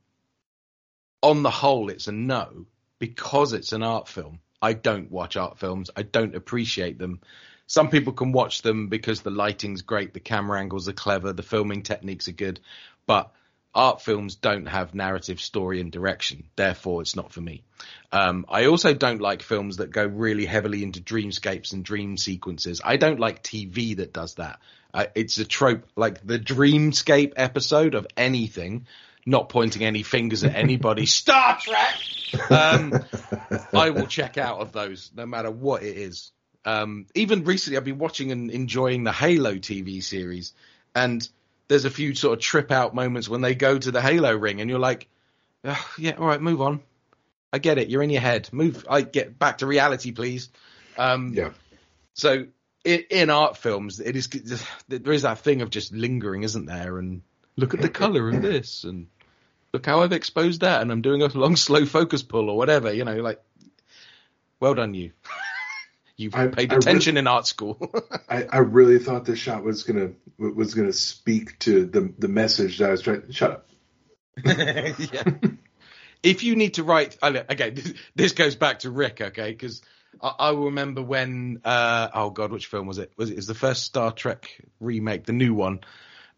on 1.22 1.42
the 1.42 1.50
whole 1.50 1.88
it's 1.90 2.06
a 2.06 2.12
no 2.12 2.66
because 2.98 3.52
it's 3.52 3.72
an 3.72 3.82
art 3.82 4.08
film. 4.08 4.40
I 4.60 4.72
don't 4.72 5.10
watch 5.10 5.36
art 5.36 5.58
films. 5.58 5.90
I 5.96 6.02
don't 6.02 6.34
appreciate 6.34 6.98
them. 6.98 7.20
Some 7.68 7.90
people 7.90 8.14
can 8.14 8.32
watch 8.32 8.62
them 8.62 8.88
because 8.88 9.20
the 9.20 9.30
lighting's 9.30 9.82
great, 9.82 10.14
the 10.14 10.20
camera 10.20 10.58
angles 10.58 10.88
are 10.88 10.94
clever, 10.94 11.34
the 11.34 11.42
filming 11.42 11.82
techniques 11.82 12.26
are 12.26 12.32
good, 12.32 12.60
but 13.06 13.30
art 13.74 14.00
films 14.00 14.36
don't 14.36 14.64
have 14.66 14.94
narrative, 14.94 15.38
story, 15.38 15.82
and 15.82 15.92
direction. 15.92 16.44
Therefore, 16.56 17.02
it's 17.02 17.14
not 17.14 17.30
for 17.30 17.42
me. 17.42 17.62
Um, 18.10 18.46
I 18.48 18.66
also 18.66 18.94
don't 18.94 19.20
like 19.20 19.42
films 19.42 19.76
that 19.76 19.90
go 19.90 20.06
really 20.06 20.46
heavily 20.46 20.82
into 20.82 21.00
dreamscapes 21.00 21.74
and 21.74 21.84
dream 21.84 22.16
sequences. 22.16 22.80
I 22.82 22.96
don't 22.96 23.20
like 23.20 23.42
TV 23.42 23.98
that 23.98 24.14
does 24.14 24.36
that. 24.36 24.60
Uh, 24.94 25.04
it's 25.14 25.36
a 25.36 25.44
trope, 25.44 25.84
like 25.94 26.26
the 26.26 26.38
dreamscape 26.38 27.34
episode 27.36 27.94
of 27.94 28.06
anything. 28.16 28.86
Not 29.26 29.50
pointing 29.50 29.84
any 29.84 30.02
fingers 30.04 30.42
at 30.42 30.54
anybody. 30.54 31.04
Star 31.20 31.58
Trek. 31.60 32.50
Um, 32.50 33.04
I 33.74 33.90
will 33.90 34.06
check 34.06 34.38
out 34.38 34.60
of 34.60 34.72
those, 34.72 35.10
no 35.14 35.26
matter 35.26 35.50
what 35.50 35.82
it 35.82 35.98
is. 35.98 36.32
Um, 36.68 37.06
even 37.14 37.44
recently, 37.44 37.78
I've 37.78 37.84
been 37.84 37.96
watching 37.96 38.30
and 38.30 38.50
enjoying 38.50 39.02
the 39.02 39.12
Halo 39.12 39.54
TV 39.54 40.02
series, 40.02 40.52
and 40.94 41.26
there's 41.68 41.86
a 41.86 41.90
few 41.90 42.14
sort 42.14 42.38
of 42.38 42.44
trip 42.44 42.70
out 42.70 42.94
moments 42.94 43.26
when 43.26 43.40
they 43.40 43.54
go 43.54 43.78
to 43.78 43.90
the 43.90 44.02
Halo 44.02 44.36
ring, 44.36 44.60
and 44.60 44.68
you're 44.68 44.78
like, 44.78 45.08
"Ugh, 45.64 45.78
yeah, 45.96 46.16
all 46.18 46.26
right, 46.26 46.42
move 46.42 46.60
on. 46.60 46.80
I 47.54 47.58
get 47.58 47.78
it. 47.78 47.88
You're 47.88 48.02
in 48.02 48.10
your 48.10 48.20
head. 48.20 48.50
Move. 48.52 48.84
I 48.90 49.00
get 49.00 49.38
back 49.38 49.58
to 49.58 49.66
reality, 49.66 50.12
please. 50.12 50.50
Um, 50.98 51.32
Yeah. 51.32 51.52
So 52.12 52.48
in, 52.84 53.04
in 53.08 53.30
art 53.30 53.56
films, 53.56 53.98
it 53.98 54.14
is 54.14 54.28
there 54.88 55.12
is 55.14 55.22
that 55.22 55.38
thing 55.38 55.62
of 55.62 55.70
just 55.70 55.94
lingering, 55.94 56.42
isn't 56.42 56.66
there? 56.66 56.98
And 56.98 57.22
look 57.56 57.72
at 57.72 57.80
the 57.80 57.88
color 57.88 58.28
of 58.28 58.42
this, 58.42 58.84
and 58.84 59.06
look 59.72 59.86
how 59.86 60.02
I've 60.02 60.12
exposed 60.12 60.60
that, 60.60 60.82
and 60.82 60.92
I'm 60.92 61.00
doing 61.00 61.22
a 61.22 61.28
long 61.28 61.56
slow 61.56 61.86
focus 61.86 62.22
pull 62.22 62.50
or 62.50 62.58
whatever. 62.58 62.92
You 62.92 63.06
know, 63.06 63.16
like, 63.16 63.40
well 64.60 64.74
done, 64.74 64.92
you. 64.92 65.12
You've 66.18 66.34
I- 66.34 66.48
paid 66.48 66.72
attention 66.72 67.16
in 67.16 67.26
art 67.26 67.46
school. 67.46 67.90
I, 68.28 68.42
I 68.42 68.58
really 68.58 68.98
thought 68.98 69.24
this 69.24 69.38
shot 69.38 69.62
was 69.62 69.84
gonna 69.84 70.10
was 70.36 70.74
gonna 70.74 70.92
speak 70.92 71.58
to 71.60 71.86
the 71.86 72.12
the 72.18 72.28
message 72.28 72.78
that 72.78 72.88
I 72.88 72.90
was 72.90 73.02
trying. 73.02 73.30
Shut 73.30 73.50
up. 73.52 73.68
yeah. 74.44 75.24
If 76.22 76.42
you 76.42 76.56
need 76.56 76.74
to 76.74 76.82
write, 76.82 77.16
okay, 77.22 77.70
this, 77.70 77.94
this 78.16 78.32
goes 78.32 78.56
back 78.56 78.80
to 78.80 78.90
Rick, 78.90 79.20
okay, 79.20 79.52
because 79.52 79.82
I, 80.20 80.34
I 80.38 80.50
remember 80.50 81.00
when, 81.00 81.60
uh, 81.64 82.08
oh 82.12 82.30
god, 82.30 82.50
which 82.50 82.66
film 82.66 82.88
was 82.88 82.98
it? 82.98 83.12
Was 83.16 83.30
it, 83.30 83.34
it 83.34 83.36
was 83.36 83.46
the 83.46 83.54
first 83.54 83.84
Star 83.84 84.10
Trek 84.10 84.60
remake, 84.80 85.24
the 85.24 85.32
new 85.32 85.54
one, 85.54 85.80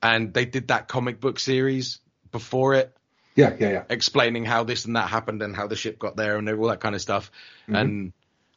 and 0.02 0.34
they 0.34 0.44
did 0.44 0.68
that 0.68 0.86
comic 0.88 1.18
book 1.20 1.38
series 1.38 2.00
before 2.30 2.74
it, 2.74 2.94
Yeah, 3.34 3.56
yeah, 3.58 3.70
yeah. 3.70 3.84
explaining 3.88 4.44
how 4.44 4.64
this 4.64 4.84
and 4.84 4.96
that 4.96 5.08
happened 5.08 5.40
and 5.40 5.56
how 5.56 5.66
the 5.66 5.76
ship 5.76 5.98
got 5.98 6.16
there 6.16 6.36
and 6.36 6.46
all 6.50 6.68
that 6.68 6.80
kind 6.80 6.94
of 6.94 7.00
stuff. 7.00 7.32
Mm-hmm. 7.62 7.74
And 7.76 8.12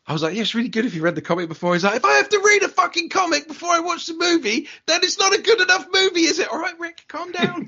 I 0.05 0.11
was 0.11 0.21
like, 0.21 0.35
yeah, 0.35 0.41
it's 0.41 0.53
really 0.53 0.69
good 0.69 0.85
if 0.85 0.95
you 0.95 1.01
read 1.01 1.15
the 1.15 1.21
comic 1.21 1.47
before. 1.47 1.73
He's 1.73 1.83
like, 1.83 1.95
if 1.95 2.03
I 2.03 2.17
have 2.17 2.27
to 2.29 2.39
read 2.39 2.63
a 2.63 2.67
fucking 2.67 3.07
comic 3.09 3.47
before 3.47 3.69
I 3.71 3.79
watch 3.79 4.05
the 4.07 4.15
movie, 4.15 4.67
then 4.85 4.99
it's 5.01 5.17
not 5.17 5.33
a 5.33 5.41
good 5.41 5.61
enough 5.61 5.87
movie, 5.93 6.25
is 6.25 6.39
it? 6.39 6.49
All 6.49 6.59
right, 6.59 6.77
Rick, 6.77 7.05
calm 7.07 7.31
down. 7.31 7.67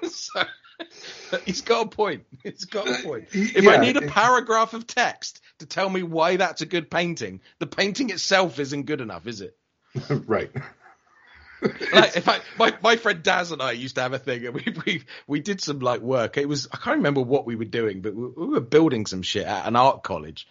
so, 0.08 0.42
he's 1.44 1.60
got 1.60 1.86
a 1.86 1.88
point. 1.90 2.24
He's 2.42 2.64
got 2.64 2.88
a 2.88 3.02
point. 3.02 3.24
Uh, 3.24 3.44
if 3.54 3.64
Yeah, 3.64 3.72
I 3.72 3.76
need 3.76 3.98
a 3.98 4.02
paragraph 4.02 4.72
of 4.72 4.86
text 4.86 5.42
to 5.58 5.66
tell 5.66 5.90
me 5.90 6.02
why 6.02 6.36
that's 6.36 6.62
a 6.62 6.66
good 6.66 6.90
painting, 6.90 7.42
the 7.58 7.66
painting 7.66 8.08
itself 8.08 8.58
isn't 8.58 8.84
good 8.84 9.02
enough, 9.02 9.26
is 9.26 9.42
it? 9.42 9.54
right. 10.26 10.50
like 11.92 12.16
if 12.16 12.28
I 12.28 12.40
my, 12.58 12.74
my 12.82 12.96
friend 12.96 13.22
Daz 13.22 13.52
and 13.52 13.60
I 13.60 13.72
used 13.72 13.96
to 13.96 14.02
have 14.02 14.12
a 14.12 14.18
thing 14.18 14.46
and 14.46 14.54
we, 14.54 14.74
we 14.86 15.02
we 15.26 15.40
did 15.40 15.60
some 15.60 15.80
like 15.80 16.00
work. 16.00 16.38
It 16.38 16.48
was 16.48 16.68
I 16.72 16.76
can't 16.76 16.96
remember 16.98 17.20
what 17.20 17.46
we 17.46 17.56
were 17.56 17.64
doing, 17.64 18.00
but 18.00 18.14
we, 18.14 18.26
we 18.28 18.46
were 18.46 18.60
building 18.60 19.06
some 19.06 19.22
shit 19.22 19.46
at 19.46 19.66
an 19.66 19.76
art 19.76 20.02
college. 20.02 20.46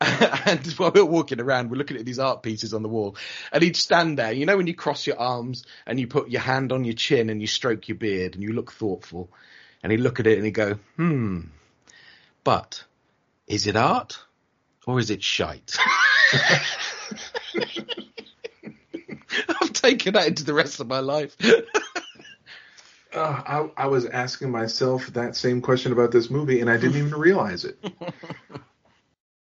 and 0.00 0.66
while 0.78 0.90
we 0.90 1.00
were 1.00 1.06
walking 1.06 1.40
around, 1.40 1.70
we're 1.70 1.76
looking 1.76 1.98
at 1.98 2.06
these 2.06 2.18
art 2.18 2.42
pieces 2.42 2.72
on 2.72 2.82
the 2.82 2.88
wall, 2.88 3.16
and 3.52 3.62
he'd 3.62 3.76
stand 3.76 4.18
there. 4.18 4.32
You 4.32 4.46
know 4.46 4.56
when 4.56 4.66
you 4.66 4.74
cross 4.74 5.06
your 5.06 5.20
arms 5.20 5.66
and 5.86 6.00
you 6.00 6.06
put 6.06 6.30
your 6.30 6.40
hand 6.40 6.72
on 6.72 6.84
your 6.84 6.94
chin 6.94 7.28
and 7.28 7.40
you 7.40 7.46
stroke 7.46 7.86
your 7.88 7.98
beard 7.98 8.34
and 8.34 8.42
you 8.42 8.54
look 8.54 8.72
thoughtful, 8.72 9.28
and 9.82 9.92
he'd 9.92 10.00
look 10.00 10.18
at 10.18 10.26
it 10.26 10.38
and 10.38 10.46
he'd 10.46 10.52
go, 10.52 10.78
"Hmm, 10.96 11.40
but 12.44 12.82
is 13.46 13.66
it 13.66 13.76
art 13.76 14.18
or 14.86 14.98
is 14.98 15.10
it 15.10 15.22
shite?" 15.22 15.76
I've 19.60 19.72
taken 19.72 20.14
that 20.14 20.28
into 20.28 20.44
the 20.44 20.54
rest 20.54 20.80
of 20.80 20.86
my 20.86 21.00
life. 21.00 21.36
Uh, 23.12 23.68
I, 23.76 23.84
I 23.84 23.86
was 23.88 24.06
asking 24.06 24.52
myself 24.52 25.08
that 25.14 25.34
same 25.34 25.62
question 25.62 25.90
about 25.90 26.12
this 26.12 26.30
movie, 26.30 26.60
and 26.60 26.70
I 26.70 26.76
didn't 26.76 26.96
even 26.96 27.14
realize 27.18 27.64
it. 27.64 27.76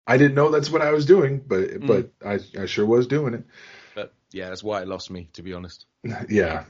I 0.08 0.18
didn't 0.18 0.36
know 0.36 0.50
that's 0.50 0.72
what 0.72 0.82
I 0.82 0.92
was 0.92 1.06
doing, 1.06 1.40
but 1.46 1.86
but 1.86 2.12
I, 2.26 2.40
I 2.60 2.66
sure 2.66 2.86
was 2.86 3.06
doing 3.06 3.36
it. 3.36 3.44
But 3.94 4.12
yeah, 4.32 4.50
that's 4.50 4.64
why 4.64 4.82
it 4.82 4.88
lost 4.88 5.12
me, 5.12 5.30
to 5.34 5.44
be 5.44 5.54
honest. 5.54 5.86
Yeah. 6.30 6.66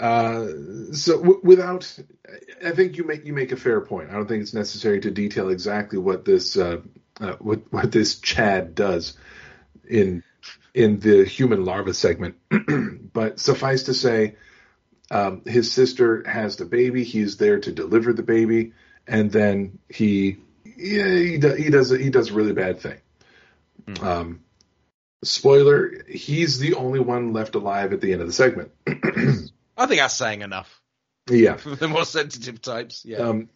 Uh, 0.00 0.46
so 0.92 1.18
w- 1.18 1.40
without, 1.42 1.98
I 2.64 2.70
think 2.72 2.96
you 2.96 3.04
make 3.04 3.24
you 3.24 3.34
make 3.34 3.52
a 3.52 3.56
fair 3.56 3.80
point. 3.80 4.10
I 4.10 4.14
don't 4.14 4.26
think 4.26 4.42
it's 4.42 4.54
necessary 4.54 5.00
to 5.00 5.10
detail 5.10 5.50
exactly 5.50 5.98
what 5.98 6.24
this 6.24 6.56
uh, 6.56 6.80
uh, 7.20 7.34
what 7.40 7.70
what 7.70 7.92
this 7.92 8.20
Chad 8.20 8.74
does 8.74 9.16
in 9.86 10.22
in 10.74 10.98
the 11.00 11.24
human 11.24 11.64
larva 11.64 11.94
segment, 11.94 12.36
but 13.12 13.38
suffice 13.38 13.84
to 13.84 13.94
say, 13.94 14.36
um, 15.10 15.42
his 15.44 15.70
sister 15.70 16.24
has 16.26 16.56
the 16.56 16.64
baby. 16.64 17.04
He's 17.04 17.36
there 17.36 17.60
to 17.60 17.72
deliver 17.72 18.12
the 18.12 18.22
baby, 18.22 18.72
and 19.06 19.30
then 19.30 19.78
he 19.88 20.38
yeah 20.64 21.14
he, 21.14 21.38
do, 21.38 21.54
he 21.54 21.70
does 21.70 21.90
he 21.90 22.10
does 22.10 22.30
a 22.30 22.34
really 22.34 22.54
bad 22.54 22.80
thing. 22.80 22.98
Um, 24.00 24.40
spoiler: 25.22 26.04
he's 26.08 26.58
the 26.58 26.74
only 26.74 27.00
one 27.00 27.32
left 27.32 27.54
alive 27.54 27.92
at 27.92 28.00
the 28.00 28.12
end 28.12 28.22
of 28.22 28.26
the 28.26 28.32
segment. 28.32 28.72
I 28.86 29.86
think 29.86 30.00
that's 30.00 30.16
saying 30.16 30.42
enough 30.42 30.82
yeah. 31.30 31.56
for 31.56 31.70
the 31.76 31.88
more 31.88 32.04
sensitive 32.04 32.60
types. 32.60 33.04
Yeah. 33.04 33.18
Um, 33.18 33.48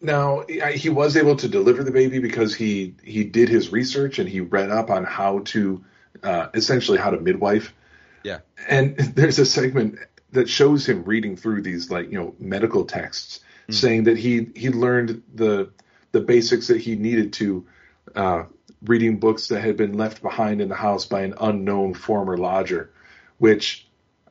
now 0.00 0.44
he 0.46 0.88
was 0.88 1.16
able 1.16 1.36
to 1.36 1.48
deliver 1.48 1.84
the 1.84 1.90
baby 1.90 2.18
because 2.18 2.54
he 2.54 2.94
he 3.02 3.24
did 3.24 3.48
his 3.48 3.72
research 3.72 4.18
and 4.18 4.28
he 4.28 4.40
read 4.40 4.70
up 4.70 4.90
on 4.90 5.04
how 5.04 5.40
to 5.46 5.84
uh, 6.22 6.48
essentially 6.54 6.98
how 6.98 7.10
to 7.10 7.20
midwife. 7.20 7.74
Yeah. 8.22 8.40
And 8.68 8.96
there's 9.14 9.38
a 9.38 9.46
segment 9.46 9.98
that 10.32 10.48
shows 10.48 10.86
him 10.88 11.04
reading 11.04 11.36
through 11.36 11.62
these 11.62 11.90
like 11.90 12.10
you 12.10 12.18
know 12.18 12.34
medical 12.38 12.84
texts, 12.84 13.40
saying 13.70 14.04
that 14.04 14.18
he 14.18 14.48
he 14.54 14.70
learned 14.70 15.22
the 15.34 15.70
the 16.12 16.20
basics 16.20 16.68
that 16.68 16.80
he 16.80 16.96
needed 16.96 17.32
to. 17.34 17.66
Uh, 18.14 18.44
reading 18.82 19.18
books 19.18 19.48
that 19.48 19.60
had 19.60 19.76
been 19.76 19.94
left 19.94 20.22
behind 20.22 20.60
in 20.60 20.68
the 20.68 20.74
house 20.74 21.06
by 21.06 21.22
an 21.22 21.34
unknown 21.40 21.94
former 21.94 22.36
lodger, 22.36 22.90
which 23.38 23.86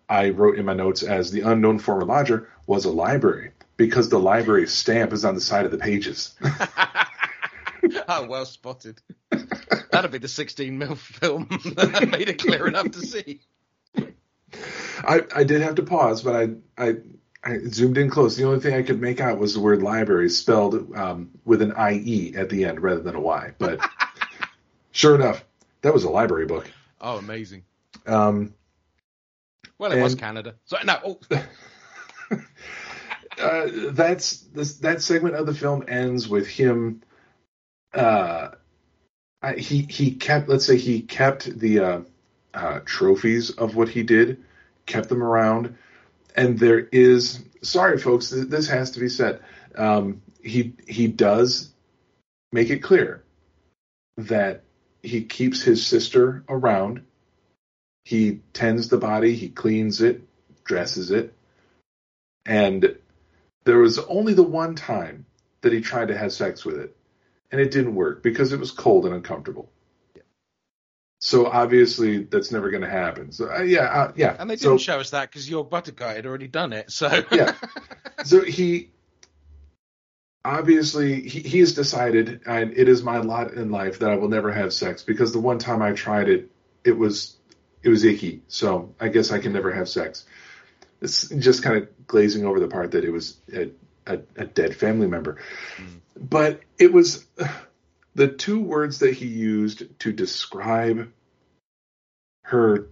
I 0.07 0.29
wrote 0.29 0.57
in 0.57 0.65
my 0.65 0.73
notes 0.73 1.03
as 1.03 1.31
the 1.31 1.41
unknown 1.41 1.79
former 1.79 2.05
lodger 2.05 2.49
was 2.67 2.85
a 2.85 2.91
library 2.91 3.51
because 3.77 4.09
the 4.09 4.19
library 4.19 4.67
stamp 4.67 5.13
is 5.13 5.25
on 5.25 5.35
the 5.35 5.41
side 5.41 5.65
of 5.65 5.71
the 5.71 5.77
pages. 5.77 6.35
oh, 8.07 8.27
well 8.27 8.45
spotted. 8.45 9.01
That'll 9.95 10.11
be 10.11 10.17
the 10.17 10.27
16 10.27 10.77
mil 10.77 10.95
film 10.95 11.47
that 11.75 12.09
made 12.09 12.29
it 12.29 12.39
clear 12.39 12.67
enough 12.67 12.91
to 12.91 12.99
see. 12.99 13.39
I, 14.99 15.21
I 15.33 15.43
did 15.43 15.61
have 15.61 15.75
to 15.75 15.83
pause, 15.83 16.21
but 16.21 16.35
I, 16.35 16.49
I 16.77 16.95
I 17.45 17.59
zoomed 17.67 17.97
in 17.97 18.09
close. 18.09 18.35
The 18.35 18.43
only 18.45 18.59
thing 18.59 18.73
I 18.73 18.81
could 18.81 18.99
make 18.99 19.21
out 19.21 19.37
was 19.37 19.53
the 19.53 19.59
word 19.59 19.83
library 19.83 20.29
spelled 20.29 20.95
um, 20.95 21.29
with 21.45 21.61
an 21.61 21.73
IE 21.77 22.33
at 22.35 22.49
the 22.49 22.65
end 22.65 22.81
rather 22.81 23.01
than 23.01 23.15
a 23.15 23.21
Y. 23.21 23.53
But 23.59 23.79
sure 24.91 25.13
enough, 25.13 25.45
that 25.81 25.93
was 25.93 26.03
a 26.05 26.09
library 26.09 26.47
book. 26.47 26.69
Oh, 26.99 27.17
amazing. 27.17 27.63
Um, 28.07 28.55
Well, 29.77 29.91
it 29.91 30.01
was 30.01 30.15
Canada. 30.15 30.55
So 30.65 30.77
no, 30.83 30.97
oh, 31.05 31.19
uh, 33.39 33.67
that's 33.91 34.39
this, 34.39 34.77
that 34.79 35.03
segment 35.03 35.35
of 35.35 35.45
the 35.45 35.53
film 35.53 35.85
ends 35.87 36.27
with 36.27 36.47
him. 36.47 37.03
Uh, 37.93 38.49
He 39.53 39.81
he 39.89 40.11
kept 40.11 40.49
let's 40.49 40.65
say 40.65 40.77
he 40.77 41.01
kept 41.01 41.59
the 41.59 41.79
uh, 41.79 42.01
uh, 42.53 42.79
trophies 42.85 43.51
of 43.51 43.75
what 43.75 43.89
he 43.89 44.03
did, 44.03 44.43
kept 44.85 45.09
them 45.09 45.21
around, 45.23 45.75
and 46.35 46.57
there 46.57 46.79
is 46.79 47.43
sorry 47.61 47.97
folks, 47.97 48.29
th- 48.29 48.47
this 48.47 48.67
has 48.69 48.91
to 48.91 48.99
be 48.99 49.09
said. 49.09 49.41
Um, 49.75 50.21
he 50.41 50.73
he 50.87 51.07
does 51.07 51.71
make 52.51 52.69
it 52.69 52.79
clear 52.79 53.23
that 54.17 54.63
he 55.03 55.23
keeps 55.23 55.61
his 55.61 55.85
sister 55.85 56.43
around. 56.47 57.03
He 58.05 58.41
tends 58.53 58.87
the 58.87 58.97
body, 58.97 59.35
he 59.35 59.49
cleans 59.49 60.01
it, 60.01 60.21
dresses 60.63 61.11
it, 61.11 61.33
and 62.45 62.95
there 63.65 63.79
was 63.79 63.97
only 63.99 64.33
the 64.33 64.43
one 64.43 64.75
time 64.75 65.25
that 65.61 65.73
he 65.73 65.81
tried 65.81 66.09
to 66.09 66.17
have 66.17 66.31
sex 66.31 66.63
with 66.63 66.77
it, 66.77 66.94
and 67.51 67.61
it 67.61 67.71
didn't 67.71 67.95
work 67.95 68.23
because 68.23 68.53
it 68.53 68.59
was 68.59 68.71
cold 68.71 69.05
and 69.05 69.13
uncomfortable. 69.13 69.69
So 71.19 71.47
obviously 71.47 72.23
that's 72.23 72.51
never 72.51 72.69
going 72.69 72.83
to 72.83 72.89
happen. 72.89 73.31
So 73.31 73.51
uh, 73.51 73.61
yeah, 73.61 73.85
uh, 73.85 74.11
yeah. 74.15 74.35
and 74.37 74.49
they 74.49 74.57
didn't 74.57 74.79
show 74.79 74.99
us 74.99 75.09
that 75.11 75.29
because 75.29 75.49
Jörg 75.49 75.69
Buttgereit 75.69 76.17
had 76.17 76.25
already 76.25 76.47
done 76.47 76.73
it. 76.73 76.91
So 76.91 77.23
yeah. 77.31 77.53
So 78.23 78.43
he 78.43 78.91
obviously 80.43 81.27
he, 81.27 81.39
he 81.39 81.59
has 81.59 81.73
decided, 81.73 82.41
and 82.45 82.77
it 82.77 82.87
is 82.87 83.01
my 83.01 83.17
lot 83.17 83.53
in 83.53 83.71
life 83.71 83.99
that 83.99 84.11
I 84.11 84.15
will 84.17 84.29
never 84.29 84.51
have 84.51 84.71
sex 84.73 85.03
because 85.03 85.33
the 85.33 85.39
one 85.39 85.57
time 85.57 85.81
I 85.81 85.93
tried 85.93 86.29
it, 86.29 86.51
it 86.83 86.97
was 86.97 87.37
it 87.81 87.89
was 87.89 88.03
icky. 88.03 88.43
So 88.47 88.93
I 88.99 89.07
guess 89.07 89.31
I 89.31 89.39
can 89.39 89.53
never 89.53 89.71
have 89.71 89.89
sex. 89.89 90.25
It's 91.01 91.29
just 91.29 91.63
kind 91.63 91.77
of 91.77 92.07
glazing 92.07 92.45
over 92.45 92.59
the 92.59 92.67
part 92.67 92.91
that 92.91 93.03
it 93.03 93.11
was 93.11 93.37
a, 93.53 93.71
a, 94.05 94.19
a 94.35 94.45
dead 94.45 94.75
family 94.75 95.07
member, 95.07 95.37
but 96.15 96.61
it 96.77 96.93
was 96.93 97.25
the 98.15 98.27
two 98.27 98.61
words 98.61 98.99
that 98.99 99.13
he 99.13 99.27
used 99.27 99.99
to 99.99 100.11
describe 100.13 101.11
her 102.43 102.89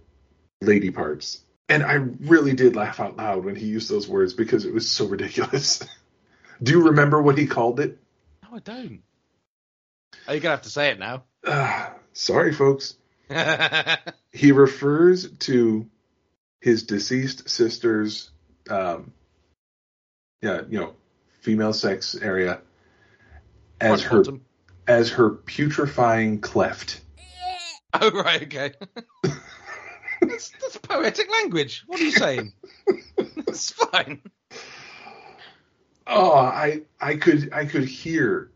lady 0.60 0.90
parts. 0.90 1.40
And 1.68 1.82
I 1.82 1.94
really 1.94 2.52
did 2.52 2.76
laugh 2.76 3.00
out 3.00 3.16
loud 3.16 3.44
when 3.44 3.56
he 3.56 3.66
used 3.66 3.90
those 3.90 4.06
words 4.06 4.34
because 4.34 4.66
it 4.66 4.74
was 4.74 4.88
so 4.88 5.06
ridiculous. 5.06 5.82
Do 6.62 6.72
you 6.72 6.88
remember 6.88 7.20
what 7.20 7.38
he 7.38 7.46
called 7.46 7.80
it? 7.80 7.98
no, 8.42 8.56
I 8.56 8.58
don't. 8.60 9.02
Are 10.28 10.34
you're 10.34 10.40
gonna 10.40 10.54
have 10.56 10.62
to 10.62 10.70
say 10.70 10.90
it 10.90 10.98
now. 10.98 11.24
Uh, 11.44 11.90
sorry, 12.12 12.52
folks. 12.52 12.96
He 14.34 14.50
refers 14.50 15.30
to 15.30 15.88
his 16.60 16.82
deceased 16.82 17.48
sister's, 17.48 18.30
um, 18.68 19.12
yeah, 20.42 20.62
you 20.68 20.80
know, 20.80 20.94
female 21.44 21.74
sex 21.74 22.14
area 22.14 22.60
as 23.78 24.02
her 24.02 24.22
bottom. 24.22 24.40
as 24.88 25.10
her 25.10 25.30
putrefying 25.30 26.40
cleft. 26.40 27.00
Oh 27.96 28.10
right, 28.10 28.42
okay. 28.42 28.72
that's, 30.20 30.50
that's 30.60 30.76
poetic 30.78 31.30
language. 31.30 31.84
What 31.86 32.00
are 32.00 32.04
you 32.04 32.10
saying? 32.10 32.52
It's 33.46 33.70
fine. 33.70 34.20
Oh, 36.04 36.32
I 36.32 36.82
I 37.00 37.14
could 37.14 37.52
I 37.52 37.66
could 37.66 37.84
hear 37.84 38.50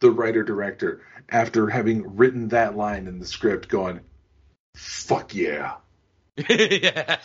the 0.00 0.10
writer 0.10 0.42
director 0.42 1.02
after 1.28 1.68
having 1.68 2.16
written 2.16 2.48
that 2.48 2.76
line 2.76 3.06
in 3.06 3.20
the 3.20 3.26
script 3.26 3.68
going, 3.68 4.00
"Fuck 4.74 5.36
yeah." 5.36 5.74
yeah. 6.36 7.20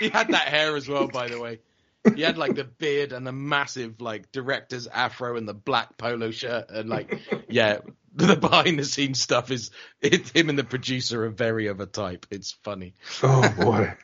he 0.00 0.08
had 0.08 0.26
that 0.30 0.48
hair 0.48 0.74
as 0.74 0.88
well, 0.88 1.06
by 1.06 1.28
the 1.28 1.38
way. 1.38 1.60
He 2.14 2.22
had 2.22 2.36
like 2.38 2.54
the 2.54 2.64
beard 2.64 3.12
and 3.12 3.26
the 3.26 3.32
massive 3.32 4.00
like 4.00 4.30
director's 4.32 4.86
afro 4.86 5.36
and 5.36 5.48
the 5.48 5.54
black 5.54 5.96
polo 5.96 6.30
shirt 6.30 6.70
and 6.70 6.88
like 6.88 7.18
yeah, 7.48 7.78
the 8.14 8.36
behind 8.36 8.78
the 8.78 8.84
scenes 8.84 9.20
stuff 9.20 9.50
is 9.50 9.70
it, 10.00 10.28
him 10.28 10.48
and 10.48 10.58
the 10.58 10.64
producer 10.64 11.24
are 11.24 11.30
very 11.30 11.68
of 11.68 11.80
a 11.80 11.86
type. 11.86 12.26
It's 12.30 12.52
funny. 12.62 12.94
Oh 13.22 13.48
boy. 13.58 13.94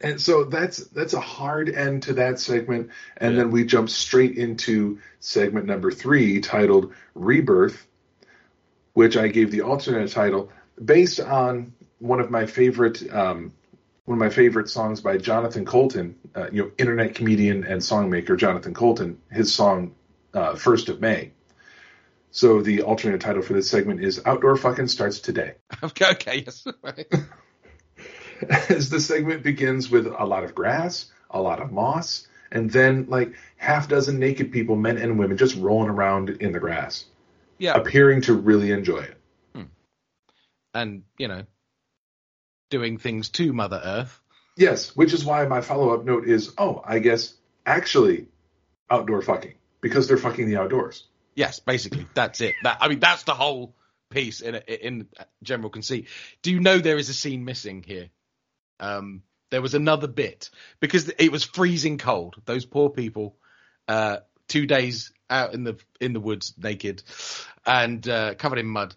and 0.00 0.20
so 0.20 0.44
that's 0.44 0.78
that's 0.88 1.14
a 1.14 1.20
hard 1.20 1.68
end 1.68 2.04
to 2.04 2.14
that 2.14 2.38
segment, 2.38 2.90
and 3.16 3.34
Yeah. 3.34 3.40
then 3.42 3.50
we 3.50 3.64
jump 3.64 3.90
straight 3.90 4.36
into 4.36 4.98
segment 5.20 5.66
number 5.66 5.90
three, 5.90 6.40
titled 6.40 6.92
"Rebirth," 7.14 7.86
which 8.94 9.16
I 9.16 9.28
gave 9.28 9.50
the 9.50 9.62
alternate 9.62 10.10
title 10.10 10.50
based 10.82 11.20
on 11.20 11.72
one 11.98 12.20
of 12.20 12.30
my 12.30 12.46
favorite 12.46 13.02
um, 13.12 13.52
one 14.10 14.16
of 14.16 14.18
my 14.18 14.28
favorite 14.28 14.68
songs 14.68 15.00
by 15.00 15.18
Jonathan 15.18 15.64
Coulton, 15.64 16.16
uh, 16.34 16.50
you 16.50 16.64
know, 16.64 16.72
internet 16.78 17.14
comedian 17.14 17.62
and 17.62 17.80
songmaker 17.80 18.36
Jonathan 18.36 18.74
Coulton, 18.74 19.20
his 19.30 19.54
song 19.54 19.94
uh, 20.34 20.56
First 20.56 20.88
of 20.88 21.00
May. 21.00 21.30
So 22.32 22.60
the 22.60 22.82
alternate 22.82 23.20
title 23.20 23.40
for 23.40 23.52
this 23.52 23.70
segment 23.70 24.02
is 24.02 24.20
Outdoor 24.26 24.56
Fucking 24.56 24.88
Starts 24.88 25.20
Today. 25.20 25.54
Okay, 25.84 26.06
okay, 26.10 26.44
yes. 26.44 26.66
As 28.68 28.90
the 28.90 28.98
segment 28.98 29.44
begins 29.44 29.88
with 29.88 30.08
a 30.08 30.24
lot 30.24 30.42
of 30.42 30.56
grass, 30.56 31.06
a 31.30 31.40
lot 31.40 31.62
of 31.62 31.70
moss, 31.70 32.26
and 32.50 32.68
then 32.68 33.06
like 33.08 33.34
half 33.58 33.86
dozen 33.86 34.18
naked 34.18 34.50
people, 34.50 34.74
men 34.74 34.98
and 34.98 35.20
women, 35.20 35.36
just 35.36 35.54
rolling 35.54 35.88
around 35.88 36.30
in 36.30 36.50
the 36.50 36.58
grass, 36.58 37.04
yeah, 37.58 37.74
appearing 37.74 38.22
to 38.22 38.34
really 38.34 38.72
enjoy 38.72 39.02
it. 39.02 39.16
and 40.74 41.04
you 41.16 41.28
know, 41.28 41.44
doing 42.70 42.98
things 42.98 43.28
to 43.30 43.52
Mother 43.52 43.80
Earth. 43.84 44.20
Yes, 44.56 44.94
which 44.96 45.12
is 45.12 45.24
why 45.24 45.44
my 45.46 45.60
follow 45.60 45.90
up 45.94 46.04
note 46.04 46.26
is, 46.26 46.52
oh, 46.58 46.82
I 46.84 46.98
guess 46.98 47.34
actually 47.66 48.26
outdoor 48.90 49.22
fucking 49.22 49.54
because 49.80 50.08
they're 50.08 50.16
fucking 50.16 50.48
the 50.48 50.56
outdoors. 50.56 51.04
Yes, 51.34 51.60
basically, 51.60 52.06
that's 52.14 52.40
it. 52.40 52.54
That 52.62 52.78
I 52.80 52.88
mean, 52.88 53.00
that's 53.00 53.22
the 53.22 53.34
whole 53.34 53.74
piece 54.10 54.40
in 54.40 54.56
in 54.56 55.06
general 55.42 55.70
conceit. 55.70 56.08
Do 56.42 56.50
you 56.50 56.60
know 56.60 56.78
there 56.78 56.98
is 56.98 57.08
a 57.08 57.14
scene 57.14 57.44
missing 57.44 57.84
here? 57.86 58.10
Um, 58.80 59.22
there 59.50 59.62
was 59.62 59.74
another 59.74 60.08
bit 60.08 60.50
because 60.80 61.08
it 61.08 61.30
was 61.32 61.44
freezing 61.44 61.98
cold. 61.98 62.36
Those 62.44 62.64
poor 62.66 62.90
people, 62.90 63.36
uh, 63.88 64.18
two 64.48 64.66
days 64.66 65.12
out 65.28 65.54
in 65.54 65.64
the 65.64 65.78
in 66.00 66.12
the 66.12 66.20
woods 66.20 66.54
naked 66.58 67.02
and 67.64 68.06
uh, 68.08 68.34
covered 68.34 68.58
in 68.58 68.66
mud, 68.66 68.94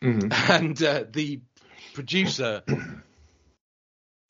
Mhm. 0.00 0.32
and 0.50 0.82
uh, 0.82 1.04
the 1.10 1.40
producer. 1.94 2.62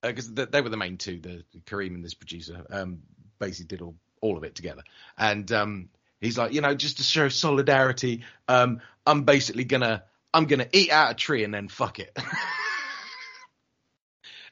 Because 0.03 0.33
they 0.33 0.61
were 0.61 0.69
the 0.69 0.77
main 0.77 0.97
two, 0.97 1.21
the 1.21 1.45
Karim 1.65 1.95
and 1.95 2.05
this 2.05 2.15
producer, 2.15 2.65
um, 2.71 3.03
basically 3.39 3.67
did 3.67 3.83
all, 3.83 3.95
all 4.21 4.37
of 4.37 4.45
it 4.45 4.57
together. 4.57 4.83
And 5.17 5.51
um, 5.53 5.89
he's 6.21 6.37
like, 6.37 6.53
you 6.53 6.61
know, 6.61 6.75
just 6.75 6.97
to 6.97 7.03
show 7.03 7.29
solidarity, 7.29 8.25
um, 8.49 8.81
I'm 9.07 9.23
basically 9.23 9.65
gonna 9.65 10.05
I'm 10.35 10.47
gonna 10.47 10.69
eat 10.73 10.91
out 10.91 11.13
a 11.13 11.15
tree 11.15 11.45
and 11.45 11.55
then 11.55 11.69
fuck 11.69 11.99
it. 11.99 12.17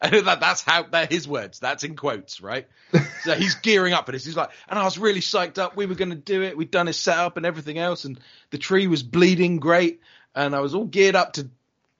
and 0.00 0.26
that, 0.26 0.40
that's 0.40 0.62
how 0.62 0.84
they're 0.84 1.06
his 1.06 1.26
words. 1.26 1.58
That's 1.58 1.84
in 1.84 1.96
quotes, 1.96 2.40
right? 2.40 2.68
so 3.22 3.34
he's 3.34 3.54
gearing 3.56 3.92
up 3.92 4.06
for 4.06 4.12
this. 4.12 4.24
He's 4.24 4.36
like, 4.36 4.50
and 4.68 4.78
I 4.78 4.84
was 4.84 4.98
really 4.98 5.20
psyched 5.20 5.58
up. 5.58 5.76
We 5.76 5.86
were 5.86 5.94
gonna 5.94 6.14
do 6.14 6.42
it. 6.42 6.56
We'd 6.56 6.70
done 6.70 6.86
his 6.86 6.96
setup 6.96 7.36
and 7.36 7.46
everything 7.46 7.78
else, 7.78 8.04
and 8.04 8.20
the 8.50 8.58
tree 8.58 8.86
was 8.86 9.02
bleeding 9.02 9.58
great, 9.58 10.00
and 10.34 10.54
I 10.54 10.60
was 10.60 10.74
all 10.74 10.84
geared 10.84 11.16
up 11.16 11.34
to 11.34 11.48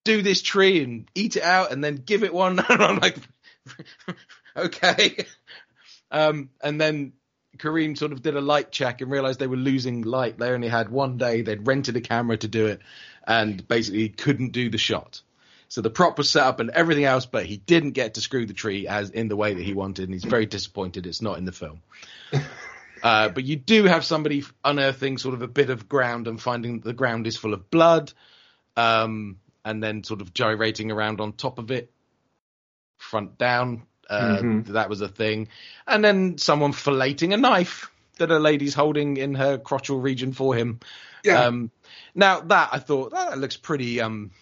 do 0.04 0.22
this 0.22 0.42
tree 0.42 0.82
and 0.82 1.10
eat 1.14 1.36
it 1.36 1.42
out 1.42 1.72
and 1.72 1.84
then 1.84 1.96
give 1.96 2.24
it 2.24 2.32
one. 2.32 2.58
and 2.68 2.82
I'm 2.82 2.98
like, 2.98 3.16
okay. 4.56 5.26
Um, 6.10 6.50
and 6.62 6.80
then 6.80 7.12
Karim 7.58 7.96
sort 7.96 8.12
of 8.12 8.22
did 8.22 8.36
a 8.36 8.40
light 8.40 8.72
check 8.72 9.00
and 9.00 9.10
realized 9.10 9.38
they 9.38 9.46
were 9.46 9.56
losing 9.56 10.02
light. 10.02 10.38
They 10.38 10.50
only 10.50 10.68
had 10.68 10.88
one 10.88 11.18
day. 11.18 11.42
They'd 11.42 11.66
rented 11.66 11.96
a 11.96 12.00
camera 12.00 12.36
to 12.38 12.48
do 12.48 12.66
it 12.66 12.80
and 13.26 13.66
basically 13.66 14.08
couldn't 14.08 14.52
do 14.52 14.70
the 14.70 14.78
shot. 14.78 15.22
So 15.68 15.82
the 15.82 15.90
prop 15.90 16.18
was 16.18 16.28
set 16.28 16.42
up 16.42 16.58
and 16.58 16.70
everything 16.70 17.04
else, 17.04 17.26
but 17.26 17.46
he 17.46 17.56
didn't 17.56 17.92
get 17.92 18.14
to 18.14 18.20
screw 18.20 18.44
the 18.44 18.54
tree 18.54 18.88
as 18.88 19.10
in 19.10 19.28
the 19.28 19.36
way 19.36 19.54
that 19.54 19.62
he 19.62 19.72
wanted, 19.72 20.04
and 20.04 20.12
he's 20.12 20.24
very 20.24 20.46
disappointed 20.46 21.06
it's 21.06 21.22
not 21.22 21.38
in 21.38 21.44
the 21.44 21.52
film. 21.52 21.80
Uh, 23.02 23.30
but 23.30 23.44
you 23.44 23.56
do 23.56 23.84
have 23.84 24.04
somebody 24.04 24.44
unearthing 24.62 25.16
sort 25.16 25.34
of 25.34 25.40
a 25.40 25.48
bit 25.48 25.70
of 25.70 25.88
ground 25.88 26.28
and 26.28 26.38
finding 26.38 26.80
that 26.80 26.84
the 26.84 26.92
ground 26.92 27.26
is 27.26 27.34
full 27.34 27.54
of 27.54 27.70
blood, 27.70 28.12
um, 28.76 29.38
and 29.64 29.82
then 29.82 30.04
sort 30.04 30.20
of 30.20 30.34
gyrating 30.34 30.90
around 30.90 31.18
on 31.18 31.32
top 31.32 31.58
of 31.58 31.70
it, 31.70 31.90
front 33.00 33.38
down. 33.38 33.82
Uh, 34.08 34.38
Mhm. 34.42 34.66
That 34.68 34.88
was 34.88 35.00
a 35.00 35.08
thing, 35.08 35.48
and 35.86 36.04
then 36.04 36.36
someone 36.36 36.72
filleting 36.72 37.32
a 37.32 37.36
knife 37.36 37.90
that 38.18 38.30
a 38.30 38.38
lady's 38.40 38.74
holding 38.74 39.16
in 39.16 39.34
her 39.36 39.56
crotchal 39.56 40.02
region 40.02 40.32
for 40.32 40.54
him. 40.54 40.80
Yeah. 41.24 41.44
Um, 41.44 41.70
now 42.14 42.40
that 42.40 42.70
I 42.72 42.78
thought 42.80 43.12
that 43.12 43.38
looks 43.38 43.56
pretty 43.56 44.00
um, 44.00 44.32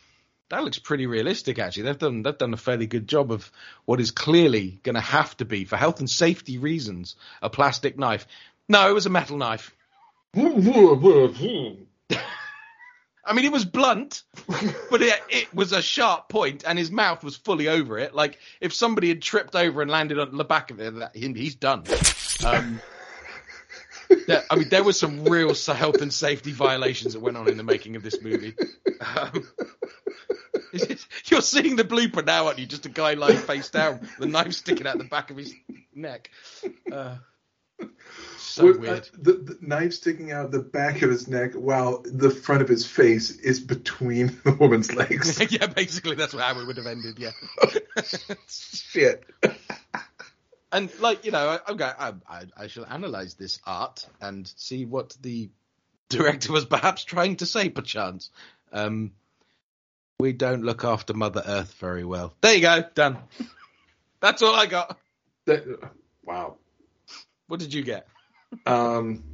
that 0.49 0.65
looks 0.65 0.79
pretty 0.79 1.07
realistic. 1.07 1.59
Actually, 1.59 1.83
they've 1.83 1.99
done 1.99 2.23
they've 2.23 2.39
done 2.39 2.55
a 2.55 2.59
fairly 2.59 2.87
good 2.87 3.07
job 3.07 3.31
of 3.31 3.53
what 3.85 4.01
is 4.01 4.11
clearly 4.11 4.81
going 4.83 4.95
to 4.95 5.03
have 5.03 5.37
to 5.37 5.45
be, 5.45 5.65
for 5.67 5.77
health 5.77 6.01
and 6.01 6.09
safety 6.09 6.57
reasons, 6.57 7.17
a 7.43 7.51
plastic 7.51 7.99
knife. 7.99 8.27
No, 8.69 8.89
it 8.89 8.95
was 8.95 9.05
a 9.07 9.11
metal 9.11 9.37
knife. 9.37 9.75
I 13.29 13.35
mean, 13.35 13.45
it 13.45 13.53
was 13.53 13.64
blunt, 13.66 14.22
but 14.91 15.03
it, 15.03 15.20
it 15.29 15.55
was 15.55 15.72
a 15.72 15.83
sharp 15.83 16.29
point, 16.29 16.64
and 16.66 16.79
his 16.79 16.91
mouth 16.91 17.22
was 17.22 17.37
fully 17.37 17.68
over 17.68 17.99
it. 17.99 18.14
Like 18.14 18.39
if 18.61 18.72
somebody 18.72 19.09
had 19.09 19.20
tripped 19.20 19.55
over 19.55 19.83
and 19.83 19.91
landed 19.91 20.18
on 20.18 20.37
the 20.37 20.45
back 20.45 20.70
of 20.70 20.81
it, 20.81 20.95
that, 20.99 21.14
he- 21.14 21.33
he's 21.35 21.55
done. 21.55 21.85
Um, 22.45 22.81
I 24.51 24.57
mean, 24.57 24.68
there 24.70 24.83
were 24.83 24.95
some 24.95 25.24
real 25.24 25.55
health 25.55 26.01
and 26.01 26.12
safety 26.12 26.53
violations 26.53 27.12
that 27.12 27.20
went 27.20 27.37
on 27.37 27.49
in 27.49 27.57
the 27.59 27.62
making 27.62 27.97
of 27.97 28.03
this 28.03 28.22
movie. 28.22 28.55
Um, 29.16 29.47
you're 31.26 31.43
seeing 31.43 31.76
the 31.76 31.85
blooper 31.85 32.24
now, 32.24 32.47
aren't 32.47 32.59
you? 32.59 32.66
Just 32.66 32.87
a 32.87 32.89
guy 32.91 33.14
lying 33.14 33.37
face 33.39 33.68
down, 33.70 34.09
the 34.18 34.26
knife 34.26 34.55
sticking 34.55 34.87
out 34.87 34.99
the 34.99 35.05
back 35.05 35.31
of 35.31 35.37
his 35.37 35.55
neck. 35.95 36.31
Uh, 36.91 37.16
so 38.49 38.67
With, 38.67 38.77
uh, 38.77 38.81
weird. 38.81 39.11
the, 39.19 39.33
the 39.33 39.59
knife 39.61 39.93
sticking 39.95 40.33
out 40.33 40.51
the 40.51 40.61
back 40.61 41.03
of 41.03 41.11
his 41.11 41.29
neck 41.29 41.53
while 41.55 42.03
the 42.05 42.31
front 42.31 42.63
of 42.63 42.69
his 42.69 42.87
face 42.87 43.31
is 43.31 43.61
between 43.61 44.39
the 44.45 44.53
woman's 44.53 44.93
legs. 44.95 45.39
yeah, 45.51 45.67
basically 45.67 46.17
that's 46.17 46.33
how 46.33 46.59
it 46.59 46.67
would 46.67 46.77
have 46.77 46.87
ended. 46.87 47.19
Yeah. 47.19 47.31
Shit. 48.49 49.25
and 50.73 50.91
like 51.01 51.25
you 51.25 51.31
know, 51.31 51.59
I, 51.67 51.73
okay, 51.73 51.91
I, 51.99 52.15
I, 52.29 52.43
I 52.57 52.67
shall 52.69 52.87
analyze 52.87 53.35
this 53.35 53.61
art 53.67 54.07
and 54.21 54.51
see 54.57 54.85
what 54.85 55.17
the 55.21 55.51
director 56.09 56.53
was 56.53 56.65
perhaps 56.65 57.05
trying 57.05 57.37
to 57.37 57.47
say, 57.47 57.69
perchance. 57.69 58.31
Um, 58.73 59.13
we 60.19 60.33
don't 60.33 60.65
look 60.65 60.85
after 60.85 61.15
Mother 61.15 61.43
Earth 61.47 61.75
very 61.75 62.05
well. 62.05 62.35
There 62.41 62.55
you 62.55 62.63
go, 62.63 62.83
done. 62.95 63.19
That's 64.21 64.43
all 64.43 64.55
I 64.55 64.67
got. 64.67 64.99
That, 65.45 65.65
wow. 66.25 66.57
What 67.47 67.61
did 67.61 67.73
you 67.73 67.83
get? 67.83 68.09
Um, 68.67 69.25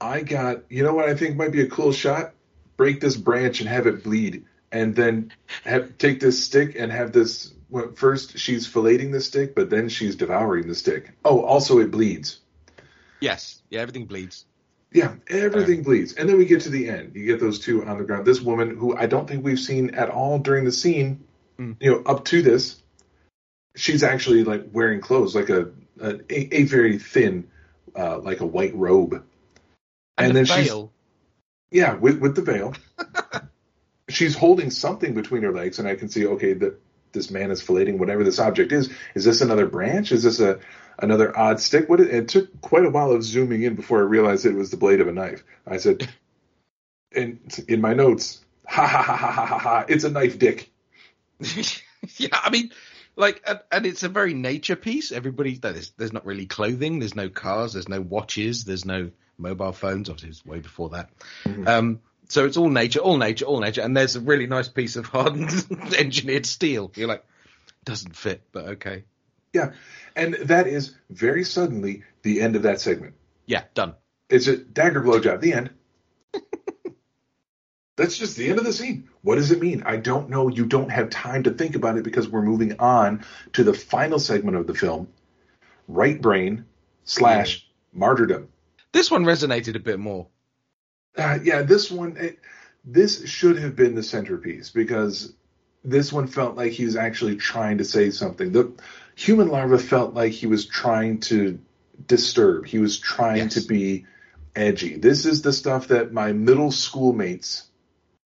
I 0.00 0.22
got, 0.22 0.70
you 0.70 0.82
know 0.82 0.94
what 0.94 1.08
I 1.08 1.14
think 1.14 1.36
might 1.36 1.52
be 1.52 1.62
a 1.62 1.68
cool 1.68 1.92
shot? 1.92 2.32
Break 2.76 3.00
this 3.00 3.16
branch 3.16 3.60
and 3.60 3.68
have 3.68 3.86
it 3.86 4.02
bleed. 4.02 4.44
And 4.70 4.96
then 4.96 5.32
have, 5.64 5.98
take 5.98 6.20
this 6.20 6.42
stick 6.42 6.76
and 6.78 6.90
have 6.90 7.12
this. 7.12 7.52
Well, 7.68 7.92
first, 7.94 8.38
she's 8.38 8.68
filleting 8.68 9.12
the 9.12 9.20
stick, 9.20 9.54
but 9.54 9.70
then 9.70 9.88
she's 9.88 10.16
devouring 10.16 10.66
the 10.68 10.74
stick. 10.74 11.12
Oh, 11.24 11.42
also, 11.42 11.78
it 11.78 11.90
bleeds. 11.90 12.40
Yes, 13.20 13.62
yeah, 13.70 13.80
everything 13.80 14.06
bleeds. 14.06 14.44
Yeah, 14.92 15.14
everything 15.28 15.82
bleeds. 15.82 16.14
And 16.14 16.28
then 16.28 16.36
we 16.36 16.44
get 16.44 16.62
to 16.62 16.70
the 16.70 16.88
end. 16.88 17.14
You 17.14 17.24
get 17.24 17.40
those 17.40 17.60
two 17.60 17.84
on 17.84 17.96
the 17.98 18.04
ground. 18.04 18.26
This 18.26 18.40
woman, 18.40 18.76
who 18.76 18.96
I 18.96 19.06
don't 19.06 19.28
think 19.28 19.44
we've 19.44 19.58
seen 19.58 19.94
at 19.94 20.10
all 20.10 20.38
during 20.38 20.64
the 20.64 20.72
scene, 20.72 21.24
Mm. 21.58 21.76
you 21.80 21.90
know, 21.90 22.02
up 22.06 22.24
to 22.26 22.42
this, 22.42 22.80
she's 23.76 24.02
actually 24.02 24.42
like 24.44 24.68
wearing 24.72 25.00
clothes, 25.00 25.34
like 25.34 25.50
a 25.50 25.70
a, 26.00 26.20
a 26.30 26.64
very 26.64 26.98
thin, 26.98 27.48
uh, 27.96 28.18
like 28.18 28.40
a 28.40 28.46
white 28.46 28.74
robe. 28.74 29.12
And, 29.14 29.22
And 30.18 30.30
the 30.30 30.34
then 30.34 30.44
she's- 30.46 30.68
Yeah, 31.70 31.94
with 31.94 32.18
with 32.18 32.36
the 32.36 32.42
veil. 32.42 32.74
she's 34.08 34.36
holding 34.36 34.70
something 34.70 35.14
between 35.14 35.42
her 35.42 35.52
legs, 35.52 35.78
and 35.78 35.88
I 35.88 35.94
can 35.96 36.08
see 36.08 36.26
okay 36.26 36.52
that 36.54 36.80
this 37.12 37.30
man 37.30 37.50
is 37.50 37.62
filleting 37.62 37.98
whatever 37.98 38.24
this 38.24 38.38
object 38.38 38.72
is. 38.72 38.90
Is 39.14 39.24
this 39.24 39.40
another 39.40 39.66
branch? 39.66 40.12
Is 40.12 40.22
this 40.22 40.40
a 40.40 40.60
another 40.98 41.36
odd 41.36 41.60
stick? 41.60 41.88
What? 41.88 42.00
It, 42.00 42.10
it 42.10 42.28
took 42.28 42.60
quite 42.60 42.84
a 42.84 42.90
while 42.90 43.12
of 43.12 43.22
zooming 43.22 43.62
in 43.62 43.74
before 43.74 43.98
I 44.00 44.02
realized 44.02 44.44
it 44.46 44.54
was 44.54 44.70
the 44.70 44.76
blade 44.76 45.00
of 45.00 45.08
a 45.08 45.12
knife. 45.12 45.44
I 45.66 45.78
said, 45.78 46.08
in 47.12 47.40
in 47.68 47.80
my 47.80 47.94
notes, 47.94 48.42
ha 48.66 48.86
ha 48.86 49.02
ha 49.02 49.16
ha 49.16 49.30
ha 49.32 49.46
ha 49.46 49.58
ha! 49.58 49.84
It's 49.88 50.04
a 50.04 50.10
knife, 50.10 50.38
dick. 50.38 50.70
yeah, 52.16 52.28
I 52.32 52.50
mean, 52.50 52.70
like, 53.16 53.42
and, 53.46 53.60
and 53.70 53.86
it's 53.86 54.02
a 54.02 54.08
very 54.08 54.34
nature 54.34 54.76
piece. 54.76 55.12
Everybody, 55.12 55.56
there's, 55.56 55.90
there's 55.92 56.12
not 56.12 56.26
really 56.26 56.46
clothing, 56.46 56.98
there's 56.98 57.14
no 57.14 57.28
cars, 57.28 57.74
there's 57.74 57.88
no 57.88 58.00
watches, 58.00 58.64
there's 58.64 58.84
no 58.84 59.10
mobile 59.38 59.72
phones. 59.72 60.08
Obviously, 60.08 60.28
it 60.28 60.30
was 60.30 60.46
way 60.46 60.60
before 60.60 60.90
that. 60.90 61.10
Mhm. 61.44 61.66
Um, 61.66 62.00
so 62.28 62.46
it's 62.46 62.56
all 62.56 62.70
nature, 62.70 63.00
all 63.00 63.18
nature, 63.18 63.44
all 63.44 63.60
nature. 63.60 63.82
And 63.82 63.96
there's 63.96 64.16
a 64.16 64.20
really 64.20 64.46
nice 64.46 64.68
piece 64.68 64.96
of 64.96 65.06
hardened 65.06 65.50
engineered 65.98 66.46
steel. 66.46 66.90
You're 66.94 67.08
like, 67.08 67.24
doesn't 67.84 68.16
fit, 68.16 68.42
but 68.52 68.64
okay. 68.68 69.04
Yeah, 69.52 69.72
and 70.16 70.34
that 70.34 70.66
is 70.66 70.94
very 71.10 71.44
suddenly 71.44 72.04
the 72.22 72.40
end 72.40 72.56
of 72.56 72.62
that 72.62 72.80
segment. 72.80 73.14
Yeah, 73.44 73.64
done. 73.74 73.94
It's 74.30 74.46
a 74.46 74.56
dagger 74.56 75.02
blowjob. 75.02 75.40
The 75.40 75.52
end. 75.52 75.70
That's 77.96 78.16
just 78.16 78.36
the 78.36 78.48
end 78.48 78.58
of 78.58 78.64
the 78.64 78.72
scene. 78.72 79.10
What 79.20 79.36
does 79.36 79.50
it 79.50 79.60
mean? 79.60 79.82
I 79.84 79.96
don't 79.96 80.30
know. 80.30 80.48
You 80.48 80.64
don't 80.64 80.90
have 80.90 81.10
time 81.10 81.42
to 81.42 81.50
think 81.50 81.76
about 81.76 81.98
it 81.98 82.04
because 82.04 82.28
we're 82.28 82.42
moving 82.42 82.78
on 82.78 83.24
to 83.52 83.64
the 83.64 83.74
final 83.74 84.18
segment 84.18 84.56
of 84.56 84.66
the 84.66 84.74
film, 84.74 85.08
right 85.88 86.20
brain 86.20 86.64
slash 87.04 87.68
martyrdom. 87.92 88.48
This 88.92 89.10
one 89.10 89.24
resonated 89.24 89.76
a 89.76 89.80
bit 89.80 89.98
more. 89.98 90.26
Uh, 91.16 91.38
yeah, 91.42 91.62
this 91.62 91.90
one, 91.90 92.16
it, 92.16 92.38
this 92.84 93.28
should 93.28 93.58
have 93.58 93.76
been 93.76 93.94
the 93.94 94.02
centerpiece 94.02 94.70
because 94.70 95.34
this 95.84 96.12
one 96.12 96.26
felt 96.26 96.56
like 96.56 96.72
he 96.72 96.86
was 96.86 96.96
actually 96.96 97.36
trying 97.36 97.78
to 97.78 97.84
say 97.84 98.10
something. 98.10 98.52
The 98.52 98.72
human 99.14 99.48
larva 99.48 99.78
felt 99.78 100.14
like 100.14 100.32
he 100.32 100.46
was 100.46 100.64
trying 100.64 101.20
to 101.20 101.60
disturb. 102.06 102.66
He 102.66 102.78
was 102.78 102.98
trying 102.98 103.44
yes. 103.44 103.54
to 103.54 103.60
be 103.60 104.06
edgy. 104.56 104.96
This 104.96 105.26
is 105.26 105.42
the 105.42 105.52
stuff 105.52 105.88
that 105.88 106.12
my 106.12 106.32
middle 106.32 106.70
school 106.70 107.12
mates 107.12 107.68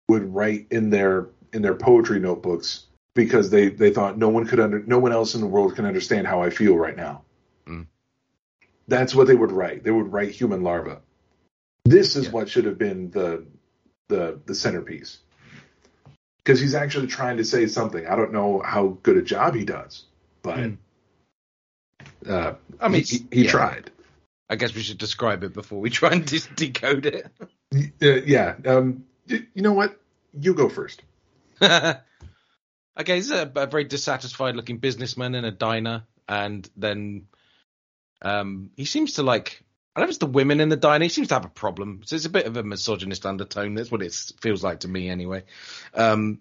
would 0.08 0.34
write 0.34 0.66
in 0.70 0.90
their 0.90 1.28
in 1.52 1.62
their 1.62 1.74
poetry 1.74 2.20
notebooks 2.20 2.86
because 3.14 3.50
they 3.50 3.68
they 3.68 3.90
thought 3.90 4.18
no 4.18 4.28
one 4.28 4.46
could 4.46 4.60
under 4.60 4.82
no 4.82 4.98
one 4.98 5.12
else 5.12 5.34
in 5.34 5.40
the 5.40 5.46
world 5.46 5.74
can 5.74 5.86
understand 5.86 6.26
how 6.26 6.42
I 6.42 6.50
feel 6.50 6.76
right 6.76 6.96
now. 6.96 7.22
Mm. 7.66 7.86
That's 8.88 9.14
what 9.14 9.26
they 9.26 9.34
would 9.34 9.52
write. 9.52 9.82
They 9.82 9.90
would 9.90 10.12
write 10.12 10.30
human 10.30 10.62
larva. 10.62 11.00
This 11.84 12.16
is 12.16 12.26
yeah. 12.26 12.30
what 12.32 12.48
should 12.48 12.66
have 12.66 12.78
been 12.78 13.10
the 13.10 13.46
the 14.08 14.40
the 14.46 14.54
centerpiece. 14.54 15.18
Because 16.38 16.60
he's 16.60 16.76
actually 16.76 17.08
trying 17.08 17.38
to 17.38 17.44
say 17.44 17.66
something. 17.66 18.06
I 18.06 18.14
don't 18.14 18.32
know 18.32 18.62
how 18.64 18.98
good 19.02 19.16
a 19.16 19.22
job 19.22 19.56
he 19.56 19.64
does, 19.64 20.04
but 20.42 20.58
mm. 20.58 20.76
uh, 22.28 22.54
I 22.78 22.88
mean, 22.88 23.02
he, 23.02 23.26
he 23.32 23.44
yeah. 23.44 23.50
tried. 23.50 23.90
I 24.48 24.54
guess 24.54 24.72
we 24.72 24.82
should 24.82 24.98
describe 24.98 25.42
it 25.42 25.52
before 25.52 25.80
we 25.80 25.90
try 25.90 26.10
and 26.10 26.24
de- 26.54 26.54
decode 26.54 27.06
it. 27.06 27.26
Uh, 27.74 28.22
yeah. 28.24 28.54
Um, 28.64 29.04
you 29.26 29.62
know 29.62 29.72
what? 29.72 29.98
You 30.38 30.54
go 30.54 30.68
first. 30.68 31.02
okay, 31.62 32.00
he's 32.98 33.30
a, 33.30 33.50
a, 33.54 33.66
very 33.66 33.84
dissatisfied 33.84 34.56
looking 34.56 34.78
businessman 34.78 35.34
in 35.34 35.44
a 35.44 35.50
diner, 35.50 36.04
and 36.28 36.68
then 36.76 37.26
um, 38.22 38.70
he 38.76 38.84
seems 38.84 39.14
to 39.14 39.22
like. 39.22 39.62
I 39.94 40.00
know 40.00 40.08
it's 40.08 40.18
the 40.18 40.26
women 40.26 40.60
in 40.60 40.68
the 40.68 40.76
diner. 40.76 41.04
He 41.04 41.08
seems 41.08 41.28
to 41.28 41.34
have 41.34 41.46
a 41.46 41.50
problem. 41.50 42.02
So 42.04 42.16
it's 42.16 42.26
a 42.26 42.30
bit 42.30 42.46
of 42.46 42.58
a 42.58 42.62
misogynist 42.62 43.24
undertone. 43.24 43.74
That's 43.74 43.90
what 43.90 44.02
it 44.02 44.12
feels 44.42 44.62
like 44.62 44.80
to 44.80 44.88
me, 44.88 45.08
anyway. 45.08 45.44
Um, 45.94 46.40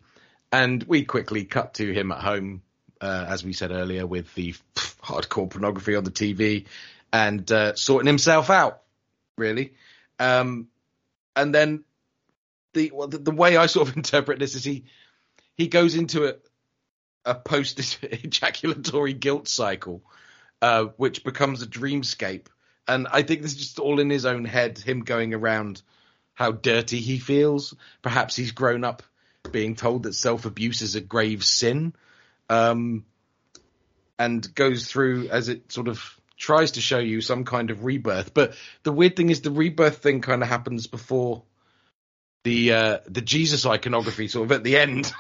and 0.52 0.84
we 0.84 1.06
quickly 1.06 1.46
cut 1.46 1.76
to 1.76 1.90
him 1.94 2.12
at 2.12 2.20
home, 2.20 2.64
uh, 3.00 3.26
as 3.30 3.46
we 3.46 3.54
said 3.54 3.72
earlier, 3.72 4.06
with 4.06 4.34
the 4.36 4.54
pff, 4.76 4.96
hardcore 5.02 5.50
pornography 5.50 5.96
on 5.96 6.04
the 6.04 6.12
TV 6.12 6.66
and 7.14 7.50
uh, 7.50 7.76
sorting 7.76 8.08
himself 8.08 8.50
out, 8.50 8.82
really. 9.38 9.74
Um, 10.20 10.68
and 11.36 11.56
then 11.56 11.86
the, 12.76 12.92
well, 12.94 13.08
the, 13.08 13.18
the 13.18 13.32
way 13.32 13.58
I 13.58 13.66
sort 13.66 13.90
of 13.90 13.98
interpret 13.98 14.38
this 14.38 14.54
is 14.54 14.64
he 14.64 14.86
he 15.56 15.68
goes 15.68 15.96
into 15.96 16.28
a 16.28 16.36
a 17.26 17.34
post 17.34 17.80
ejaculatory 18.04 19.14
guilt 19.14 19.48
cycle, 19.48 20.04
uh, 20.62 20.86
which 20.98 21.24
becomes 21.24 21.64
a 21.64 21.68
dreamscape. 21.68 22.48
And 22.88 23.08
I 23.12 23.24
think 23.24 23.42
this 23.42 23.54
is 23.54 23.58
just 23.58 23.80
all 23.80 24.00
in 24.00 24.12
his 24.12 24.28
own 24.28 24.46
head, 24.46 24.78
him 24.78 25.00
going 25.00 25.34
around 25.34 25.82
how 26.36 26.52
dirty 26.52 27.00
he 27.00 27.18
feels. 27.18 27.74
Perhaps 28.04 28.36
he's 28.36 28.52
grown 28.52 28.84
up 28.84 29.02
being 29.52 29.76
told 29.76 30.04
that 30.04 30.14
self 30.14 30.46
abuse 30.46 30.84
is 30.84 30.96
a 30.96 31.02
grave 31.02 31.44
sin. 31.44 31.96
Um, 32.48 33.06
and 34.18 34.54
goes 34.56 34.88
through 34.88 35.30
as 35.30 35.50
it 35.50 35.72
sort 35.72 35.88
of 35.88 36.20
tries 36.38 36.72
to 36.72 36.82
show 36.82 37.00
you 37.00 37.22
some 37.22 37.44
kind 37.44 37.72
of 37.72 37.84
rebirth. 37.84 38.34
But 38.34 38.56
the 38.84 38.92
weird 38.92 39.16
thing 39.16 39.30
is 39.30 39.42
the 39.42 39.52
rebirth 39.52 39.98
thing 39.98 40.22
kind 40.22 40.42
of 40.42 40.50
happens 40.50 40.88
before 40.88 41.44
the 42.46 42.72
uh, 42.72 42.98
the 43.08 43.22
Jesus 43.22 43.66
iconography, 43.66 44.30
sort 44.30 44.46
of 44.46 44.52
at 44.54 44.64
the 44.64 44.78
end. 44.78 45.12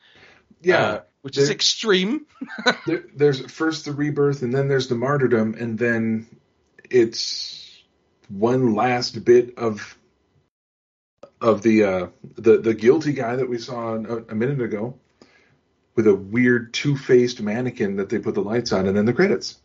yeah, 0.62 0.82
uh, 0.82 1.00
which 1.20 1.34
there, 1.34 1.44
is 1.44 1.50
extreme. 1.50 2.24
there, 2.86 3.04
there's 3.14 3.40
first 3.50 3.84
the 3.84 3.92
rebirth, 3.92 4.42
and 4.42 4.54
then 4.54 4.68
there's 4.68 4.88
the 4.88 4.94
martyrdom, 4.94 5.54
and 5.58 5.78
then 5.78 6.26
it's 6.88 7.82
one 8.28 8.74
last 8.74 9.24
bit 9.24 9.58
of 9.58 9.98
of 11.40 11.62
the 11.62 11.84
uh, 11.84 12.06
the 12.36 12.58
the 12.58 12.74
guilty 12.74 13.12
guy 13.12 13.36
that 13.36 13.48
we 13.48 13.58
saw 13.58 13.94
a, 13.94 14.16
a 14.28 14.34
minute 14.34 14.62
ago 14.62 14.94
with 15.96 16.06
a 16.06 16.14
weird 16.14 16.72
two 16.72 16.96
faced 16.96 17.42
mannequin 17.42 17.96
that 17.96 18.08
they 18.08 18.20
put 18.20 18.34
the 18.34 18.40
lights 18.40 18.72
on, 18.72 18.86
and 18.86 18.96
then 18.96 19.04
the 19.04 19.12
credits. 19.12 19.58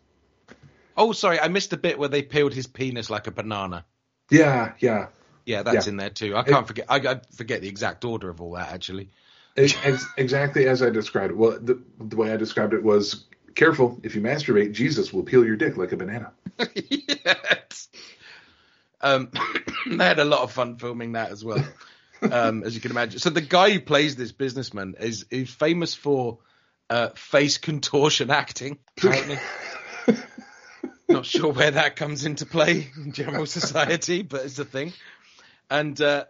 Oh, 0.97 1.11
sorry, 1.11 1.39
I 1.39 1.47
missed 1.47 1.69
the 1.69 1.77
bit 1.77 1.99
where 1.99 2.09
they 2.09 2.23
peeled 2.23 2.53
his 2.53 2.65
penis 2.67 3.09
like 3.09 3.27
a 3.27 3.31
banana. 3.31 3.85
Yeah, 4.31 4.73
yeah, 4.79 5.07
yeah. 5.45 5.63
That's 5.63 5.87
yeah. 5.87 5.91
in 5.91 5.97
there 5.97 6.09
too. 6.09 6.35
I 6.35 6.43
can't 6.43 6.63
it, 6.63 6.67
forget. 6.67 6.85
I, 6.89 6.97
I, 6.97 7.21
forget 7.35 7.61
the 7.61 7.67
exact 7.67 8.05
order 8.05 8.29
of 8.29 8.41
all 8.41 8.53
that 8.53 8.71
actually. 8.71 9.09
Ex- 9.55 10.05
exactly 10.17 10.67
as 10.67 10.81
I 10.81 10.89
described 10.89 11.31
it. 11.31 11.37
Well, 11.37 11.59
the, 11.59 11.81
the 11.99 12.15
way 12.15 12.31
I 12.31 12.37
described 12.37 12.73
it 12.73 12.83
was 12.83 13.25
careful. 13.55 13.99
If 14.03 14.15
you 14.15 14.21
masturbate, 14.21 14.73
Jesus 14.73 15.13
will 15.13 15.23
peel 15.23 15.45
your 15.45 15.55
dick 15.55 15.77
like 15.77 15.91
a 15.91 15.97
banana. 15.97 16.31
yes. 16.75 17.89
Um, 18.99 19.29
they 19.89 20.03
had 20.03 20.19
a 20.19 20.25
lot 20.25 20.41
of 20.41 20.51
fun 20.51 20.77
filming 20.77 21.11
that 21.13 21.31
as 21.31 21.43
well, 21.43 21.63
um, 22.21 22.63
as 22.63 22.73
you 22.73 22.81
can 22.81 22.91
imagine. 22.91 23.19
So 23.19 23.29
the 23.29 23.41
guy 23.41 23.71
who 23.71 23.79
plays 23.79 24.15
this 24.15 24.31
businessman 24.31 24.95
is 24.99 25.25
is 25.29 25.49
famous 25.49 25.93
for 25.93 26.39
uh, 26.89 27.09
face 27.09 27.57
contortion 27.57 28.31
acting. 28.31 28.79
Apparently. 28.97 29.37
Not 31.09 31.25
sure 31.25 31.51
where 31.51 31.71
that 31.71 31.95
comes 31.95 32.25
into 32.25 32.45
play 32.45 32.89
in 32.97 33.11
general 33.11 33.45
society, 33.45 34.23
but 34.23 34.45
it's 34.45 34.57
a 34.57 34.65
thing. 34.65 34.93
And 35.73 35.99
uh, 35.99 36.25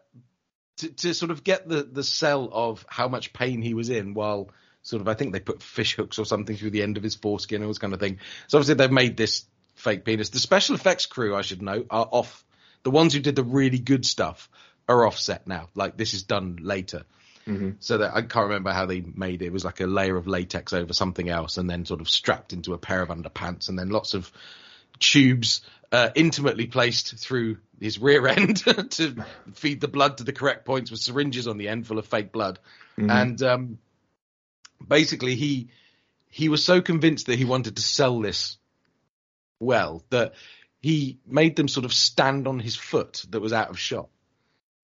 to, 0.77 0.89
to 0.89 1.13
sort 1.13 1.29
of 1.29 1.43
get 1.43 1.67
the, 1.67 1.83
the 1.83 2.03
sell 2.03 2.49
of 2.51 2.85
how 2.87 3.09
much 3.09 3.33
pain 3.33 3.61
he 3.61 3.73
was 3.73 3.89
in 3.89 4.13
while 4.13 4.49
sort 4.83 5.01
of, 5.01 5.09
I 5.09 5.15
think 5.15 5.33
they 5.33 5.41
put 5.41 5.61
fish 5.61 5.95
hooks 5.95 6.17
or 6.17 6.25
something 6.25 6.55
through 6.55 6.71
the 6.71 6.81
end 6.81 6.95
of 6.95 7.03
his 7.03 7.15
foreskin 7.15 7.61
or 7.61 7.67
this 7.67 7.77
kind 7.77 7.93
of 7.93 7.99
thing. 7.99 8.19
So 8.47 8.57
obviously 8.57 8.75
they've 8.75 8.89
made 8.89 9.17
this 9.17 9.43
fake 9.75 10.05
penis. 10.05 10.29
The 10.29 10.39
special 10.39 10.75
effects 10.75 11.05
crew, 11.07 11.35
I 11.35 11.41
should 11.41 11.61
note, 11.61 11.87
are 11.89 12.07
off. 12.09 12.45
The 12.83 12.91
ones 12.91 13.13
who 13.13 13.19
did 13.19 13.35
the 13.35 13.43
really 13.43 13.79
good 13.79 14.05
stuff 14.05 14.49
are 14.87 15.05
offset 15.05 15.45
now. 15.45 15.67
Like 15.75 15.97
this 15.97 16.13
is 16.13 16.23
done 16.23 16.59
later. 16.61 17.03
Mm-hmm. 17.45 17.71
So 17.81 17.97
that 17.97 18.15
I 18.15 18.21
can't 18.21 18.47
remember 18.47 18.71
how 18.71 18.85
they 18.85 19.01
made 19.01 19.41
it. 19.41 19.47
It 19.47 19.51
was 19.51 19.65
like 19.65 19.81
a 19.81 19.85
layer 19.85 20.15
of 20.15 20.27
latex 20.27 20.71
over 20.71 20.93
something 20.93 21.27
else, 21.27 21.57
and 21.57 21.69
then 21.69 21.85
sort 21.85 21.99
of 21.99 22.09
strapped 22.09 22.53
into 22.53 22.73
a 22.73 22.77
pair 22.77 23.01
of 23.01 23.09
underpants, 23.09 23.67
and 23.67 23.77
then 23.77 23.89
lots 23.89 24.13
of 24.13 24.31
tubes 24.99 25.61
uh, 25.91 26.09
intimately 26.15 26.67
placed 26.67 27.17
through 27.17 27.57
his 27.79 27.99
rear 27.99 28.27
end 28.27 28.57
to 28.91 29.15
feed 29.53 29.81
the 29.81 29.87
blood 29.87 30.17
to 30.17 30.23
the 30.23 30.33
correct 30.33 30.65
points 30.65 30.89
with 30.89 30.99
syringes 30.99 31.47
on 31.47 31.57
the 31.57 31.67
end 31.67 31.85
full 31.85 31.99
of 31.99 32.07
fake 32.07 32.31
blood. 32.31 32.59
Mm-hmm. 32.97 33.09
And 33.09 33.43
um, 33.43 33.77
basically, 34.85 35.35
he 35.35 35.69
he 36.29 36.49
was 36.49 36.63
so 36.63 36.81
convinced 36.81 37.27
that 37.27 37.37
he 37.37 37.45
wanted 37.45 37.75
to 37.75 37.83
sell 37.83 38.19
this 38.19 38.57
well 39.59 40.03
that 40.09 40.33
he 40.81 41.19
made 41.27 41.55
them 41.55 41.67
sort 41.67 41.85
of 41.85 41.93
stand 41.93 42.47
on 42.47 42.59
his 42.59 42.75
foot 42.75 43.23
that 43.29 43.39
was 43.39 43.53
out 43.53 43.69
of 43.69 43.79
shot 43.79 44.09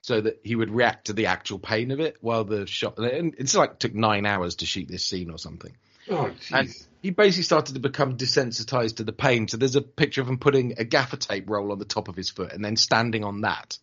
so 0.01 0.21
that 0.21 0.39
he 0.43 0.55
would 0.55 0.69
react 0.69 1.07
to 1.07 1.13
the 1.13 1.25
actual 1.25 1.59
pain 1.59 1.91
of 1.91 1.99
it 1.99 2.17
while 2.21 2.43
the 2.43 2.65
shot 2.67 2.97
and 2.99 3.35
it's 3.37 3.55
like 3.55 3.79
took 3.79 3.93
nine 3.93 4.25
hours 4.25 4.55
to 4.55 4.65
shoot 4.65 4.87
this 4.87 5.03
scene 5.03 5.29
or 5.29 5.37
something 5.37 5.75
oh 6.09 6.31
jeez 6.39 6.85
he 7.01 7.11
basically 7.11 7.43
started 7.43 7.75
to 7.75 7.79
become 7.79 8.17
desensitized 8.17 8.97
to 8.97 9.03
the 9.03 9.13
pain. 9.13 9.47
So 9.47 9.57
there's 9.57 9.75
a 9.75 9.81
picture 9.81 10.21
of 10.21 10.27
him 10.27 10.37
putting 10.37 10.75
a 10.77 10.83
gaffer 10.83 11.17
tape 11.17 11.49
roll 11.49 11.71
on 11.71 11.79
the 11.79 11.85
top 11.85 12.07
of 12.07 12.15
his 12.15 12.29
foot 12.29 12.51
and 12.51 12.63
then 12.63 12.75
standing 12.75 13.23
on 13.23 13.41
that, 13.41 13.77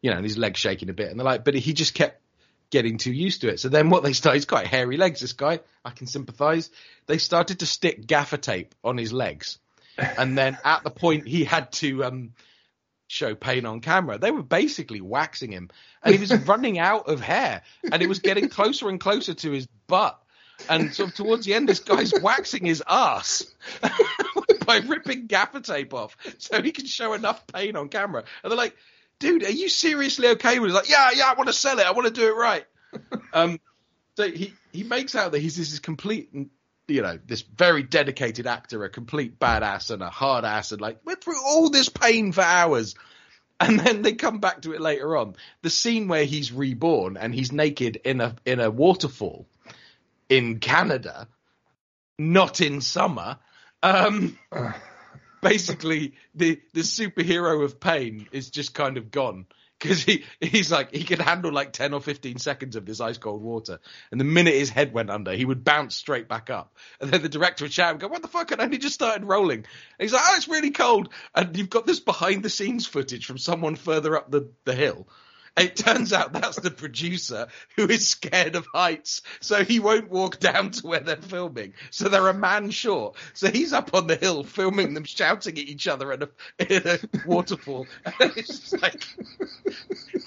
you 0.00 0.10
know, 0.10 0.16
and 0.16 0.24
his 0.24 0.38
legs 0.38 0.58
shaking 0.58 0.88
a 0.88 0.94
bit. 0.94 1.10
And 1.10 1.20
they're 1.20 1.24
like, 1.24 1.44
but 1.44 1.54
he 1.54 1.74
just 1.74 1.94
kept 1.94 2.20
getting 2.70 2.96
too 2.96 3.12
used 3.12 3.42
to 3.42 3.48
it. 3.48 3.60
So 3.60 3.68
then 3.68 3.90
what 3.90 4.02
they 4.02 4.14
started, 4.14 4.38
he's 4.38 4.46
quite 4.46 4.66
hairy 4.66 4.96
legs, 4.96 5.20
this 5.20 5.34
guy. 5.34 5.60
I 5.84 5.90
can 5.90 6.06
sympathize. 6.06 6.70
They 7.06 7.18
started 7.18 7.60
to 7.60 7.66
stick 7.66 8.06
gaffer 8.06 8.38
tape 8.38 8.74
on 8.82 8.96
his 8.96 9.12
legs. 9.12 9.58
And 9.98 10.36
then 10.36 10.58
at 10.64 10.82
the 10.82 10.90
point 10.90 11.28
he 11.28 11.44
had 11.44 11.72
to, 11.72 12.04
um, 12.04 12.32
show 13.08 13.34
pain 13.36 13.66
on 13.66 13.80
camera. 13.80 14.18
They 14.18 14.32
were 14.32 14.42
basically 14.42 15.00
waxing 15.00 15.52
him, 15.52 15.70
and 16.02 16.12
he 16.12 16.20
was 16.20 16.34
running 16.48 16.78
out 16.80 17.08
of 17.08 17.20
hair, 17.20 17.62
and 17.84 18.02
it 18.02 18.08
was 18.08 18.18
getting 18.18 18.48
closer 18.48 18.88
and 18.88 18.98
closer 18.98 19.32
to 19.32 19.52
his 19.52 19.68
butt. 19.86 20.20
And 20.68 20.94
so 20.94 21.08
towards 21.08 21.46
the 21.46 21.54
end, 21.54 21.68
this 21.68 21.80
guy's 21.80 22.12
waxing 22.22 22.64
his 22.64 22.82
ass 22.86 23.46
by 24.66 24.78
ripping 24.78 25.26
gaffer 25.26 25.60
tape 25.60 25.94
off 25.94 26.16
so 26.38 26.60
he 26.62 26.72
can 26.72 26.86
show 26.86 27.12
enough 27.12 27.46
pain 27.46 27.76
on 27.76 27.88
camera. 27.88 28.24
And 28.42 28.50
they're 28.50 28.58
like, 28.58 28.76
dude, 29.18 29.44
are 29.44 29.50
you 29.50 29.68
seriously 29.68 30.28
okay 30.28 30.58
with 30.58 30.70
it? 30.70 30.74
Like, 30.74 30.88
yeah, 30.88 31.10
yeah, 31.14 31.30
I 31.30 31.34
want 31.34 31.48
to 31.48 31.52
sell 31.52 31.78
it. 31.78 31.86
I 31.86 31.92
want 31.92 32.06
to 32.06 32.12
do 32.12 32.28
it 32.28 32.36
right. 32.36 32.64
um, 33.32 33.60
so 34.16 34.30
he, 34.30 34.54
he 34.72 34.82
makes 34.82 35.14
out 35.14 35.32
that 35.32 35.40
he's 35.40 35.56
this 35.56 35.78
complete, 35.78 36.30
you 36.88 37.02
know, 37.02 37.18
this 37.26 37.42
very 37.42 37.82
dedicated 37.82 38.46
actor, 38.46 38.84
a 38.84 38.90
complete 38.90 39.38
badass 39.38 39.90
and 39.90 40.02
a 40.02 40.10
hard 40.10 40.44
ass, 40.44 40.72
and 40.72 40.80
like, 40.80 40.98
went 41.04 41.22
through 41.22 41.42
all 41.44 41.70
this 41.70 41.88
pain 41.88 42.32
for 42.32 42.42
hours. 42.42 42.94
And 43.58 43.80
then 43.80 44.02
they 44.02 44.12
come 44.12 44.40
back 44.40 44.62
to 44.62 44.74
it 44.74 44.82
later 44.82 45.16
on. 45.16 45.34
The 45.62 45.70
scene 45.70 46.08
where 46.08 46.26
he's 46.26 46.52
reborn 46.52 47.16
and 47.16 47.34
he's 47.34 47.52
naked 47.52 47.96
in 48.04 48.20
a 48.20 48.36
in 48.44 48.60
a 48.60 48.70
waterfall 48.70 49.46
in 50.28 50.58
Canada, 50.58 51.28
not 52.18 52.60
in 52.60 52.80
summer. 52.80 53.38
Um, 53.82 54.38
basically, 55.42 56.14
the 56.34 56.60
the 56.72 56.80
superhero 56.80 57.64
of 57.64 57.80
pain 57.80 58.28
is 58.32 58.50
just 58.50 58.74
kind 58.74 58.96
of 58.96 59.10
gone 59.10 59.46
because 59.78 60.02
he 60.02 60.24
he's 60.40 60.72
like 60.72 60.94
he 60.94 61.04
could 61.04 61.20
handle 61.20 61.52
like 61.52 61.72
ten 61.72 61.92
or 61.92 62.00
fifteen 62.00 62.38
seconds 62.38 62.76
of 62.76 62.86
this 62.86 63.00
ice 63.00 63.18
cold 63.18 63.42
water, 63.42 63.78
and 64.10 64.20
the 64.20 64.24
minute 64.24 64.54
his 64.54 64.70
head 64.70 64.92
went 64.92 65.10
under, 65.10 65.32
he 65.32 65.44
would 65.44 65.64
bounce 65.64 65.94
straight 65.94 66.28
back 66.28 66.50
up. 66.50 66.74
And 67.00 67.10
then 67.10 67.22
the 67.22 67.28
director 67.28 67.64
would 67.64 67.72
shout 67.72 67.92
and 67.92 68.00
go, 68.00 68.08
"What 68.08 68.22
the 68.22 68.28
fuck?" 68.28 68.50
And 68.52 68.60
only 68.60 68.78
just 68.78 68.94
started 68.94 69.24
rolling. 69.24 69.58
And 69.58 69.66
he's 69.98 70.12
like, 70.12 70.22
"Oh, 70.26 70.34
it's 70.36 70.48
really 70.48 70.70
cold." 70.70 71.12
And 71.34 71.56
you've 71.56 71.70
got 71.70 71.86
this 71.86 72.00
behind 72.00 72.42
the 72.42 72.50
scenes 72.50 72.86
footage 72.86 73.26
from 73.26 73.38
someone 73.38 73.76
further 73.76 74.16
up 74.16 74.30
the 74.30 74.50
the 74.64 74.74
hill 74.74 75.06
It 75.56 75.76
turns 75.76 76.12
out 76.12 76.34
that's 76.34 76.60
the 76.60 76.70
producer 76.70 77.48
who 77.76 77.88
is 77.88 78.06
scared 78.06 78.56
of 78.56 78.66
heights, 78.74 79.22
so 79.40 79.64
he 79.64 79.80
won't 79.80 80.10
walk 80.10 80.38
down 80.38 80.70
to 80.72 80.86
where 80.86 81.00
they're 81.00 81.16
filming. 81.16 81.72
So 81.90 82.08
they're 82.08 82.28
a 82.28 82.34
man 82.34 82.70
short. 82.70 83.16
So 83.32 83.50
he's 83.50 83.72
up 83.72 83.94
on 83.94 84.06
the 84.06 84.16
hill 84.16 84.44
filming 84.44 84.92
them 84.92 85.04
shouting 85.04 85.58
at 85.58 85.64
each 85.64 85.88
other 85.88 86.12
in 86.12 86.24
a, 86.24 86.28
in 86.58 86.86
a 86.86 86.98
waterfall. 87.26 87.86
And 88.20 88.32
it's 88.36 88.60
just 88.60 88.82
like 88.82 89.02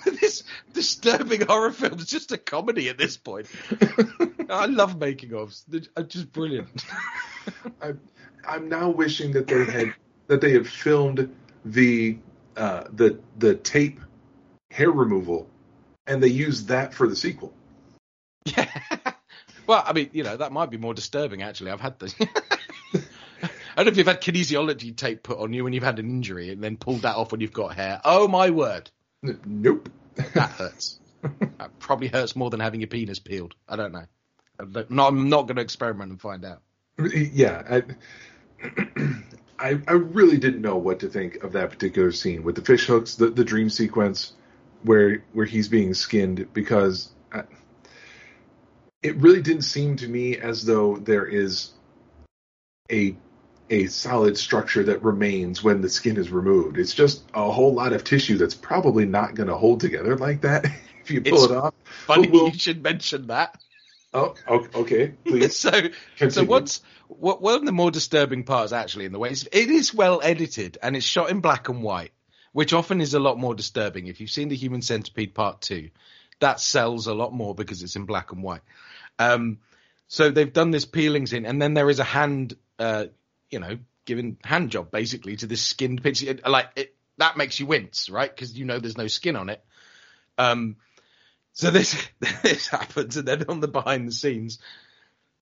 this 0.04 0.44
disturbing 0.74 1.42
horror 1.42 1.72
film 1.72 2.00
is 2.00 2.08
just 2.08 2.32
a 2.32 2.38
comedy 2.38 2.90
at 2.90 2.98
this 2.98 3.18
point. 3.18 3.48
I 4.50 4.66
love 4.66 5.00
making 5.00 5.32
ofs; 5.32 5.64
they're 5.68 6.04
just 6.04 6.32
brilliant. 6.32 6.84
I'm, 7.82 8.00
I'm 8.48 8.70
now 8.70 8.90
wishing 8.90 9.32
that 9.34 9.48
they 9.48 9.66
had 9.66 9.94
that 10.28 10.42
they 10.42 10.52
had 10.52 10.68
filmed 10.68 11.36
the 11.66 12.18
uh, 12.56 12.86
the 12.92 13.20
the 13.38 13.56
tape 13.56 14.00
hair 14.72 14.92
removal, 14.92 15.50
and 16.08 16.22
they 16.22 16.28
used 16.28 16.68
that 16.70 16.94
for 16.94 17.08
the 17.08 17.16
sequel. 17.16 17.54
Yeah. 18.46 18.70
Well, 19.68 19.84
I 19.86 19.94
mean, 19.94 20.10
you 20.14 20.24
know, 20.24 20.36
that 20.36 20.52
might 20.52 20.72
be 20.72 20.78
more 20.78 20.96
disturbing. 20.96 21.44
Actually, 21.44 21.70
I've 21.70 21.80
had 21.80 22.00
the. 22.00 22.12
I 22.96 23.04
don't 23.76 23.86
know 23.86 23.92
if 23.92 23.98
you've 23.98 24.08
had 24.08 24.20
kinesiology 24.20 24.96
tape 24.96 25.22
put 25.22 25.38
on 25.38 25.54
you 25.54 25.64
when 25.64 25.74
you've 25.74 25.84
had 25.84 26.00
an 26.00 26.10
injury 26.10 26.50
and 26.50 26.64
then 26.64 26.76
pulled 26.76 27.04
that 27.04 27.16
off 27.16 27.32
when 27.32 27.40
you've 27.40 27.54
got 27.54 27.76
hair. 27.76 28.02
Oh 28.04 28.28
my 28.28 28.50
word, 28.50 28.90
Nope. 29.22 29.90
that 30.16 30.50
hurts. 30.50 31.00
that 31.60 31.78
probably 31.78 32.08
hurts 32.08 32.36
more 32.36 32.50
than 32.50 32.60
having 32.60 32.82
your 32.82 32.88
penis 32.88 33.20
peeled. 33.20 33.54
I 33.68 33.76
don't 33.76 33.92
know. 33.92 34.06
I'm 34.58 34.74
not, 34.90 35.08
I'm 35.10 35.30
not 35.30 35.44
going 35.44 35.58
to 35.58 35.62
experiment 35.62 36.10
and 36.10 36.20
find 36.20 36.44
out. 36.46 36.64
yeah, 37.14 37.62
I, 37.70 37.84
I 39.60 39.80
I 39.88 39.92
really 39.92 40.40
didn't 40.40 40.62
know 40.64 40.78
what 40.78 41.02
to 41.02 41.10
think 41.10 41.44
of 41.44 41.52
that 41.52 41.70
particular 41.70 42.12
scene 42.12 42.42
with 42.42 42.56
the 42.56 42.64
fish 42.64 42.88
hooks, 42.88 43.14
the 43.14 43.30
the 43.30 43.44
dream 43.44 43.70
sequence 43.70 44.34
where 44.84 45.24
where 45.34 45.46
he's 45.46 45.68
being 45.68 45.94
skinned 45.94 46.54
because 46.54 47.10
I, 47.32 47.44
it 49.02 49.16
really 49.18 49.42
didn't 49.42 49.64
seem 49.64 49.98
to 49.98 50.08
me 50.08 50.38
as 50.38 50.66
though 50.66 50.98
there 50.98 51.26
is 51.26 51.72
a 52.92 53.16
a 53.70 53.86
solid 53.86 54.38
structure 54.38 54.84
that 54.84 55.04
remains 55.04 55.64
when 55.64 55.82
the 55.82 55.90
skin 55.90 56.18
is 56.18 56.32
removed. 56.32 56.78
It's 56.78 56.94
just 56.94 57.24
a 57.34 57.52
whole 57.52 57.74
lot 57.74 57.94
of 57.94 58.04
tissue 58.04 58.38
that's 58.38 58.56
probably 58.56 59.06
not 59.06 59.36
going 59.36 59.48
to 59.48 59.56
hold 59.56 59.80
together 59.80 60.18
like 60.18 60.42
that 60.42 60.66
if 61.02 61.12
you 61.12 61.22
pull 61.22 61.44
It's 61.44 61.52
it 61.52 61.58
off. 61.58 61.74
Funny 62.08 62.30
Well, 62.30 62.48
you 62.48 62.58
should 62.58 62.82
mention 62.82 63.28
that. 63.28 63.60
Oh, 64.12 64.34
okay, 64.48 65.14
please. 65.24 65.56
so, 65.58 65.90
so 66.30 66.44
what's 66.44 66.82
what, 67.08 67.42
one 67.42 67.56
of 67.56 67.66
the 67.66 67.72
more 67.72 67.92
disturbing 67.92 68.44
parts 68.44 68.72
actually 68.72 69.06
in 69.06 69.12
the 69.12 69.20
way 69.20 69.30
is 69.30 69.48
it 69.52 69.70
is 69.70 69.94
well 69.94 70.20
edited 70.24 70.78
and 70.82 70.96
it's 70.96 71.06
shot 71.06 71.30
in 71.30 71.42
black 71.42 71.70
and 71.70 71.84
white, 71.84 72.12
which 72.52 72.74
often 72.74 73.02
is 73.02 73.14
a 73.14 73.20
lot 73.20 73.38
more 73.38 73.56
disturbing. 73.56 74.08
If 74.08 74.20
you've 74.20 74.30
seen 74.30 74.50
the 74.50 74.56
Human 74.56 74.82
Centipede 74.82 75.34
Part 75.34 75.62
Two, 75.62 75.90
that 76.40 76.60
sells 76.60 77.08
a 77.08 77.14
lot 77.14 77.34
more 77.34 77.54
because 77.54 77.84
it's 77.84 77.96
in 77.96 78.06
black 78.06 78.32
and 78.32 78.44
white. 78.44 78.62
Um, 79.18 79.60
so 80.08 80.32
they've 80.32 80.52
done 80.52 80.72
this 80.72 80.86
peeling 80.86 81.28
scene, 81.28 81.46
and 81.46 81.62
then 81.62 81.74
there 81.74 81.90
is 81.90 82.00
a 82.00 82.04
hand, 82.04 82.56
uh, 82.80 83.06
you 83.50 83.60
know, 83.60 83.78
giving 84.06 84.38
hand 84.44 84.72
job 84.72 84.90
basically 84.92 85.36
to 85.38 85.48
this 85.48 85.62
skinned 85.62 86.02
pitch. 86.02 86.26
Like 86.46 86.70
it, 86.76 86.96
that 87.18 87.38
makes 87.38 87.60
you 87.60 87.66
wince, 87.66 88.10
right? 88.10 88.34
Because 88.34 88.58
you 88.58 88.66
know 88.66 88.80
there's 88.80 88.98
no 88.98 89.08
skin 89.08 89.36
on 89.36 89.50
it. 89.50 89.64
Um, 90.38 90.78
so 91.54 91.70
this 91.70 92.08
this 92.42 92.68
happens, 92.68 93.18
and 93.18 93.28
then 93.28 93.46
on 93.50 93.60
the 93.60 93.68
behind 93.68 94.08
the 94.08 94.14
scenes, 94.14 94.60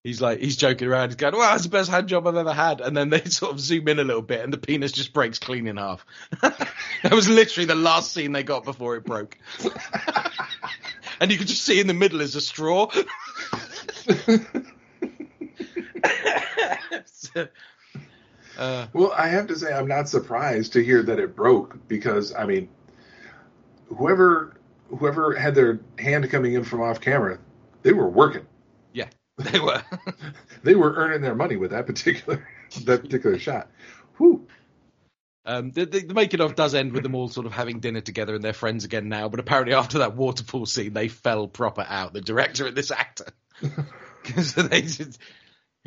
he's 0.08 0.22
like 0.22 0.40
he's 0.40 0.56
joking 0.56 0.88
around. 0.88 1.10
He's 1.10 1.18
going, 1.18 1.36
"Well, 1.36 1.52
that's 1.52 1.64
the 1.64 1.70
best 1.70 1.92
hand 1.92 2.08
job 2.08 2.26
I've 2.28 2.36
ever 2.36 2.54
had." 2.54 2.80
And 2.80 2.96
then 2.96 3.10
they 3.10 3.24
sort 3.26 3.52
of 3.52 3.60
zoom 3.60 3.88
in 3.90 4.00
a 4.00 4.04
little 4.04 4.22
bit, 4.22 4.42
and 4.42 4.54
the 4.54 4.58
penis 4.58 4.94
just 4.94 5.14
breaks 5.14 5.38
clean 5.38 5.68
in 5.68 5.78
half. 5.78 6.06
that 6.42 7.12
was 7.12 7.28
literally 7.28 7.66
the 7.66 7.76
last 7.76 8.14
scene 8.14 8.32
they 8.32 8.44
got 8.44 8.64
before 8.64 8.96
it 8.96 9.04
broke. 9.04 9.38
and 11.20 11.30
you 11.32 11.38
could 11.38 11.48
just 11.48 11.64
see 11.64 11.80
in 11.80 11.88
the 11.88 11.94
middle 11.94 12.22
is 12.22 12.36
a 12.36 12.42
straw. 12.42 12.90
So, 17.06 17.48
uh, 18.58 18.88
Well, 18.94 19.12
I 19.16 19.28
have 19.28 19.48
to 19.48 19.56
say, 19.56 19.74
I'm 19.74 19.88
not 19.88 20.08
surprised 20.08 20.74
to 20.74 20.84
hear 20.84 21.04
that 21.04 21.20
it 21.20 21.36
broke 21.36 21.88
because, 21.88 22.34
I 22.34 22.46
mean, 22.46 22.70
whoever 23.90 24.54
whoever 24.90 25.36
had 25.36 25.54
their 25.54 25.82
hand 26.00 26.30
coming 26.30 26.54
in 26.54 26.64
from 26.64 26.82
off 26.82 27.02
camera, 27.02 27.40
they 27.84 27.92
were 27.92 28.08
working. 28.08 28.47
they 29.52 29.60
were. 29.60 29.84
They 30.64 30.76
were 30.76 30.94
earning 30.96 31.22
their 31.22 31.36
money 31.36 31.56
with 31.56 31.72
that 31.72 31.86
particular 31.86 32.46
that 32.86 33.02
particular 33.02 33.38
shot. 33.38 33.70
Whew. 34.18 34.48
Um, 35.46 35.72
the, 35.72 35.86
the, 35.86 36.00
the 36.02 36.14
making 36.14 36.42
of 36.42 36.56
does 36.56 36.76
end 36.76 36.92
with 36.92 37.04
them 37.04 37.16
all 37.16 37.30
sort 37.30 37.46
of 37.46 37.54
having 37.54 37.80
dinner 37.80 38.02
together 38.02 38.36
and 38.36 38.44
they're 38.44 38.52
friends 38.52 38.84
again 38.84 39.08
now. 39.08 39.30
But 39.30 39.40
apparently, 39.40 39.76
after 39.76 40.00
that 40.00 40.16
waterfall 40.16 40.66
scene, 40.66 40.92
they 40.92 41.08
fell 41.08 41.48
proper 41.48 41.86
out. 41.88 42.12
The 42.12 42.20
director 42.20 42.68
and 42.68 42.76
this 42.76 42.92
actor, 42.92 43.28
because 44.24 44.56
they 44.56 44.82
just, 44.82 45.20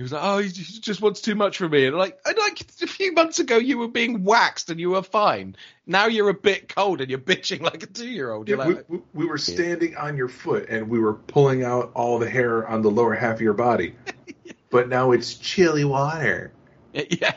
he 0.01 0.03
was 0.03 0.12
like, 0.12 0.22
"Oh, 0.24 0.38
he 0.38 0.48
just 0.48 1.03
wants 1.03 1.20
too 1.20 1.34
much 1.34 1.59
from 1.59 1.72
me." 1.72 1.84
And 1.84 1.94
like, 1.94 2.18
and 2.24 2.34
like 2.38 2.59
a 2.80 2.86
few 2.86 3.12
months 3.12 3.38
ago, 3.38 3.59
you 3.59 3.76
were 3.76 3.86
being 3.86 4.24
waxed 4.24 4.70
and 4.70 4.80
you 4.80 4.92
were 4.92 5.03
fine. 5.03 5.57
Now 5.86 6.07
you're 6.07 6.30
a 6.30 6.34
bit 6.34 6.74
cold 6.74 7.03
and 7.03 7.11
you're 7.11 7.18
bitching 7.18 7.61
like 7.61 7.82
a 7.82 7.86
two 7.86 8.09
year 8.09 8.32
old. 8.32 8.48
Yeah, 8.48 8.66
we, 8.66 8.74
like, 8.76 8.88
we, 8.88 9.01
we 9.12 9.26
were 9.26 9.36
standing 9.36 9.96
on 9.96 10.16
your 10.16 10.28
foot 10.28 10.70
and 10.70 10.88
we 10.88 10.98
were 10.98 11.12
pulling 11.12 11.64
out 11.64 11.90
all 11.94 12.18
the 12.18 12.30
hair 12.30 12.66
on 12.66 12.80
the 12.80 12.90
lower 12.90 13.12
half 13.12 13.34
of 13.34 13.40
your 13.42 13.53
body, 13.53 13.94
but 14.70 14.88
now 14.88 15.12
it's 15.12 15.34
chilly 15.34 15.84
water. 15.84 16.51
yeah. 16.94 17.34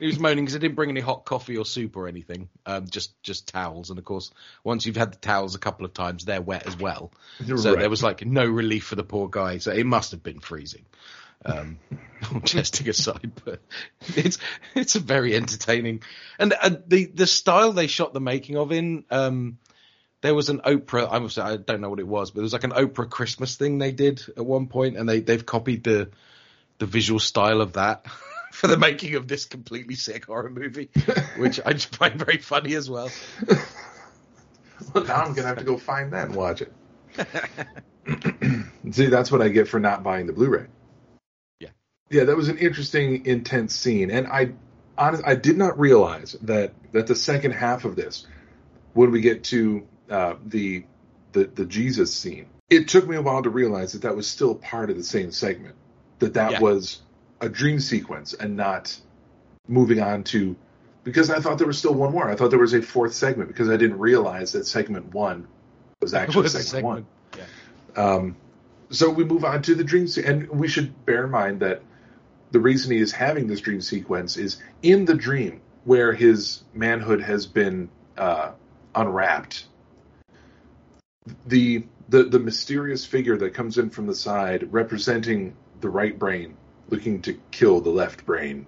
He 0.00 0.06
was 0.06 0.18
moaning 0.18 0.44
because 0.44 0.56
I 0.56 0.58
didn't 0.58 0.74
bring 0.74 0.90
any 0.90 1.00
hot 1.00 1.24
coffee 1.24 1.56
or 1.56 1.64
soup 1.64 1.96
or 1.96 2.08
anything. 2.08 2.48
Um, 2.66 2.88
just 2.88 3.22
just 3.22 3.46
towels, 3.46 3.90
and 3.90 4.00
of 4.00 4.04
course, 4.04 4.32
once 4.64 4.84
you've 4.84 4.96
had 4.96 5.12
the 5.12 5.18
towels 5.18 5.54
a 5.54 5.58
couple 5.60 5.86
of 5.86 5.94
times, 5.94 6.24
they're 6.24 6.42
wet 6.42 6.66
as 6.66 6.76
well. 6.76 7.12
So 7.56 7.70
Right. 7.70 7.78
there 7.80 7.90
was 7.90 8.02
like 8.02 8.26
no 8.26 8.44
relief 8.44 8.84
for 8.84 8.96
the 8.96 9.04
poor 9.04 9.28
guy. 9.28 9.58
So 9.58 9.70
it 9.70 9.86
must 9.86 10.10
have 10.10 10.24
been 10.24 10.40
freezing. 10.40 10.84
Um, 11.48 11.78
jesting 12.44 12.88
aside, 12.88 13.32
but 13.44 13.60
it's 14.16 14.38
it's 14.74 14.96
a 14.96 15.00
very 15.00 15.34
entertaining, 15.34 16.02
and 16.38 16.52
uh, 16.52 16.70
the 16.86 17.06
the 17.06 17.26
style 17.26 17.72
they 17.72 17.86
shot 17.86 18.12
the 18.12 18.20
making 18.20 18.56
of 18.56 18.72
in. 18.72 19.04
Um, 19.10 19.58
there 20.20 20.34
was 20.34 20.48
an 20.48 20.60
Oprah. 20.60 21.08
I 21.10 21.18
was 21.18 21.38
I 21.38 21.56
don't 21.56 21.80
know 21.80 21.90
what 21.90 22.00
it 22.00 22.06
was, 22.06 22.30
but 22.30 22.36
there 22.36 22.42
was 22.42 22.52
like 22.52 22.64
an 22.64 22.72
Oprah 22.72 23.08
Christmas 23.08 23.56
thing 23.56 23.78
they 23.78 23.92
did 23.92 24.22
at 24.36 24.44
one 24.44 24.66
point, 24.66 24.96
and 24.96 25.08
they 25.08 25.20
they've 25.20 25.44
copied 25.44 25.84
the 25.84 26.10
the 26.78 26.86
visual 26.86 27.20
style 27.20 27.60
of 27.60 27.74
that 27.74 28.06
for 28.52 28.66
the 28.66 28.76
making 28.76 29.14
of 29.14 29.28
this 29.28 29.44
completely 29.44 29.94
sick 29.94 30.26
horror 30.26 30.50
movie, 30.50 30.90
which 31.36 31.60
I 31.64 31.72
just 31.72 31.94
find 31.94 32.14
very 32.16 32.38
funny 32.38 32.74
as 32.74 32.90
well. 32.90 33.10
Well, 34.92 35.04
now 35.04 35.22
I'm 35.22 35.34
gonna 35.34 35.48
have 35.48 35.58
to 35.58 35.64
go 35.64 35.76
find 35.76 36.12
that 36.12 36.26
and 36.26 36.36
watch 36.36 36.62
it. 36.62 36.72
See, 38.92 39.06
that's 39.06 39.30
what 39.30 39.42
I 39.42 39.48
get 39.48 39.68
for 39.68 39.78
not 39.78 40.02
buying 40.02 40.26
the 40.26 40.32
Blu-ray. 40.32 40.66
Yeah. 42.10 42.20
yeah, 42.20 42.24
that 42.24 42.36
was 42.36 42.48
an 42.48 42.58
interesting, 42.58 43.26
intense 43.26 43.74
scene, 43.74 44.10
and 44.10 44.26
I, 44.26 44.52
honest, 44.96 45.22
I 45.26 45.34
did 45.34 45.56
not 45.56 45.78
realize 45.78 46.36
that 46.42 46.72
that 46.92 47.06
the 47.06 47.14
second 47.14 47.52
half 47.52 47.84
of 47.84 47.96
this, 47.96 48.26
when 48.94 49.10
we 49.10 49.20
get 49.20 49.44
to 49.44 49.86
uh, 50.10 50.34
the 50.46 50.84
the 51.32 51.44
the 51.44 51.64
Jesus 51.66 52.14
scene, 52.14 52.46
it 52.70 52.88
took 52.88 53.06
me 53.06 53.16
a 53.16 53.22
while 53.22 53.42
to 53.42 53.50
realize 53.50 53.92
that 53.92 54.02
that 54.02 54.16
was 54.16 54.26
still 54.26 54.54
part 54.54 54.90
of 54.90 54.96
the 54.96 55.04
same 55.04 55.30
segment, 55.32 55.74
that 56.18 56.34
that 56.34 56.52
Yeah. 56.52 56.60
was 56.60 57.00
a 57.40 57.48
dream 57.48 57.78
sequence 57.80 58.34
and 58.34 58.56
not 58.56 58.98
moving 59.68 60.00
on 60.00 60.24
to 60.24 60.56
because 61.04 61.30
I 61.30 61.40
thought 61.40 61.58
there 61.58 61.66
was 61.66 61.78
still 61.78 61.94
one 61.94 62.12
more. 62.12 62.28
I 62.28 62.34
thought 62.34 62.50
there 62.50 62.58
was 62.58 62.74
a 62.74 62.82
fourth 62.82 63.14
segment 63.14 63.48
because 63.48 63.68
I 63.70 63.76
didn't 63.76 63.98
realize 63.98 64.52
that 64.52 64.66
segment 64.66 65.14
one 65.14 65.46
was 66.00 66.14
actually 66.14 66.42
Was 66.44 66.54
a 66.54 66.62
segment, 66.62 66.84
one. 66.84 67.06
segment. 67.32 67.50
Um, 67.96 68.36
so 68.90 69.10
we 69.10 69.24
move 69.24 69.44
on 69.44 69.62
to 69.62 69.74
the 69.74 69.84
dream, 69.84 70.06
se- 70.08 70.24
and 70.24 70.48
we 70.48 70.68
should 70.68 71.04
bear 71.06 71.24
in 71.24 71.30
mind 71.30 71.60
that 71.60 71.82
the 72.50 72.60
reason 72.60 72.92
he 72.92 72.98
is 72.98 73.12
having 73.12 73.46
this 73.46 73.60
dream 73.60 73.80
sequence 73.80 74.36
is 74.36 74.60
in 74.82 75.04
the 75.04 75.14
dream 75.14 75.60
where 75.84 76.12
his 76.12 76.62
manhood 76.74 77.20
has 77.22 77.46
been 77.46 77.88
uh, 78.16 78.52
unwrapped. 78.94 79.66
The, 81.46 81.84
the 82.08 82.24
the 82.24 82.38
mysterious 82.38 83.04
figure 83.04 83.36
that 83.36 83.52
comes 83.52 83.76
in 83.76 83.90
from 83.90 84.06
the 84.06 84.14
side, 84.14 84.72
representing 84.72 85.54
the 85.80 85.90
right 85.90 86.18
brain, 86.18 86.56
looking 86.88 87.20
to 87.22 87.38
kill 87.50 87.80
the 87.80 87.90
left 87.90 88.24
brain. 88.24 88.66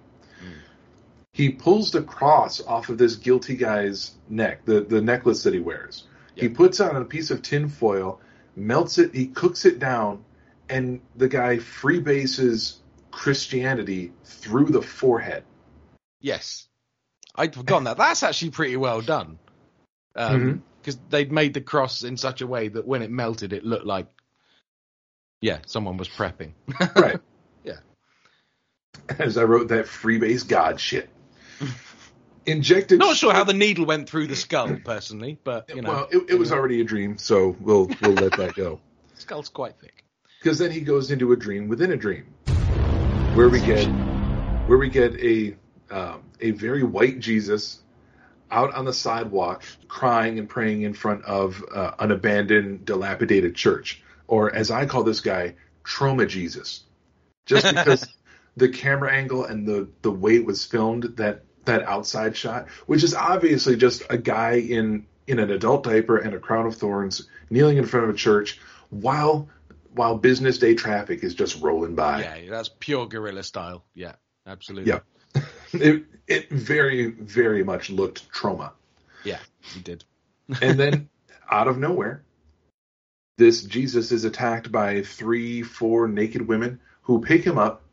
He 1.33 1.49
pulls 1.49 1.91
the 1.91 2.03
cross 2.03 2.61
off 2.61 2.89
of 2.89 2.97
this 2.97 3.15
guilty 3.15 3.55
guy's 3.55 4.11
neck, 4.29 4.65
the, 4.65 4.81
the 4.81 5.01
necklace 5.01 5.43
that 5.43 5.53
he 5.53 5.61
wears. 5.61 6.03
He 6.35 6.49
puts 6.49 6.79
on 6.79 6.95
a 6.97 7.05
piece 7.05 7.31
of 7.31 7.41
tin 7.41 7.69
foil, 7.69 8.19
melts 8.55 8.97
it, 8.97 9.15
he 9.15 9.27
cooks 9.27 9.65
it 9.65 9.79
down, 9.79 10.25
and 10.69 10.99
the 11.15 11.29
guy 11.29 11.57
freebases 11.57 12.80
Christianity 13.11 14.11
through 14.23 14.67
the 14.67 14.81
forehead. 14.81 15.43
Yes, 16.21 16.67
I'd 17.35 17.53
forgotten 17.55 17.83
that. 17.85 17.97
That's 17.97 18.23
actually 18.23 18.51
pretty 18.51 18.77
well 18.77 19.01
done. 19.01 19.37
Because 20.13 20.95
Mhm. 20.95 21.09
they'd 21.09 21.31
made 21.31 21.53
the 21.53 21.61
cross 21.61 22.03
in 22.03 22.17
such 22.17 22.41
a 22.41 22.47
way 22.47 22.67
that 22.69 22.85
when 22.85 23.01
it 23.01 23.11
melted, 23.11 23.53
it 23.53 23.63
looked 23.63 23.85
like, 23.85 24.07
yeah, 25.41 25.59
someone 25.65 25.97
was 25.97 26.09
prepping. 26.09 26.53
Right. 26.95 27.19
Yeah. 27.63 27.79
As 29.19 29.37
I 29.37 29.43
wrote 29.43 29.69
that 29.69 29.85
freebase 29.85 30.47
God 30.47 30.79
shit. 30.79 31.09
injected. 32.45 32.99
Not 32.99 33.15
sure 33.17 33.33
how 33.33 33.43
the 33.43 33.53
needle 33.53 33.85
went 33.85 34.09
through 34.09 34.27
the 34.27 34.35
skull, 34.35 34.75
personally, 34.83 35.37
but 35.43 35.69
you 35.73 35.81
know, 35.81 35.89
Well, 35.89 36.07
it, 36.11 36.31
it 36.31 36.35
was 36.39 36.51
already 36.51 36.81
a 36.81 36.83
dream, 36.83 37.17
so 37.17 37.55
we'll 37.59 37.89
we'll 38.01 38.13
let 38.13 38.35
that 38.37 38.55
go. 38.55 38.79
skull's 39.15 39.49
quite 39.49 39.75
thick. 39.79 40.03
Because 40.39 40.57
then 40.57 40.71
he 40.71 40.81
goes 40.81 41.11
into 41.11 41.31
a 41.33 41.35
dream 41.35 41.67
within 41.67 41.91
a 41.91 41.97
dream, 41.97 42.25
where 43.35 43.47
we 43.47 43.61
get 43.61 43.85
where 44.67 44.77
we 44.77 44.89
get 44.89 45.15
a 45.15 45.55
um, 45.89 46.23
a 46.41 46.51
very 46.51 46.83
white 46.83 47.19
Jesus 47.19 47.79
out 48.49 48.73
on 48.73 48.83
the 48.83 48.93
sidewalk 48.93 49.63
crying 49.87 50.37
and 50.37 50.49
praying 50.49 50.81
in 50.81 50.93
front 50.93 51.23
of 51.23 51.63
uh, 51.73 51.91
an 51.99 52.11
abandoned, 52.11 52.85
dilapidated 52.85 53.55
church, 53.55 54.03
or 54.27 54.53
as 54.53 54.69
I 54.69 54.85
call 54.85 55.03
this 55.03 55.21
guy, 55.21 55.55
Troma 55.85 56.27
Jesus, 56.27 56.83
just 57.45 57.73
because 57.73 58.05
the 58.57 58.67
camera 58.67 59.13
angle 59.13 59.45
and 59.45 59.65
the 59.65 59.87
the 60.01 60.11
way 60.11 60.35
it 60.35 60.45
was 60.45 60.65
filmed 60.65 61.03
that 61.15 61.45
that 61.63 61.83
outside 61.83 62.35
shot, 62.35 62.67
which 62.85 63.03
is 63.03 63.15
obviously 63.15 63.77
just 63.77 64.03
a 64.09 64.17
guy 64.17 64.55
in 64.55 65.05
in 65.25 65.39
an 65.39 65.51
adult 65.51 65.83
diaper 65.83 66.17
and 66.17 66.33
a 66.33 66.39
crown 66.39 66.65
of 66.65 66.75
thorns 66.75 67.29
kneeling 67.49 67.77
in 67.77 67.85
front 67.85 68.09
of 68.09 68.13
a 68.13 68.17
church 68.17 68.59
while 68.89 69.47
while 69.93 70.17
business 70.17 70.57
day 70.57 70.75
traffic 70.75 71.23
is 71.23 71.35
just 71.35 71.61
rolling 71.61 71.95
by. 71.95 72.21
Yeah, 72.21 72.49
that's 72.49 72.69
pure 72.79 73.07
guerrilla 73.07 73.43
style. 73.43 73.83
Yeah, 73.93 74.13
absolutely. 74.45 74.91
Yeah. 74.91 74.99
It 75.73 76.03
it 76.27 76.49
very 76.49 77.11
very 77.11 77.63
much 77.63 77.89
looked 77.89 78.29
Troma. 78.29 78.71
Yeah, 79.23 79.39
he 79.61 79.79
did. 79.79 80.03
And 80.61 80.77
then 80.77 81.09
out 81.49 81.69
of 81.69 81.77
nowhere, 81.77 82.23
this 83.37 83.63
Jesus 83.63 84.11
is 84.11 84.25
attacked 84.25 84.69
by 84.69 85.01
three, 85.03 85.63
four 85.63 86.09
naked 86.09 86.45
women 86.45 86.81
who 87.03 87.21
pick 87.21 87.45
him 87.45 87.57
up 87.57 87.83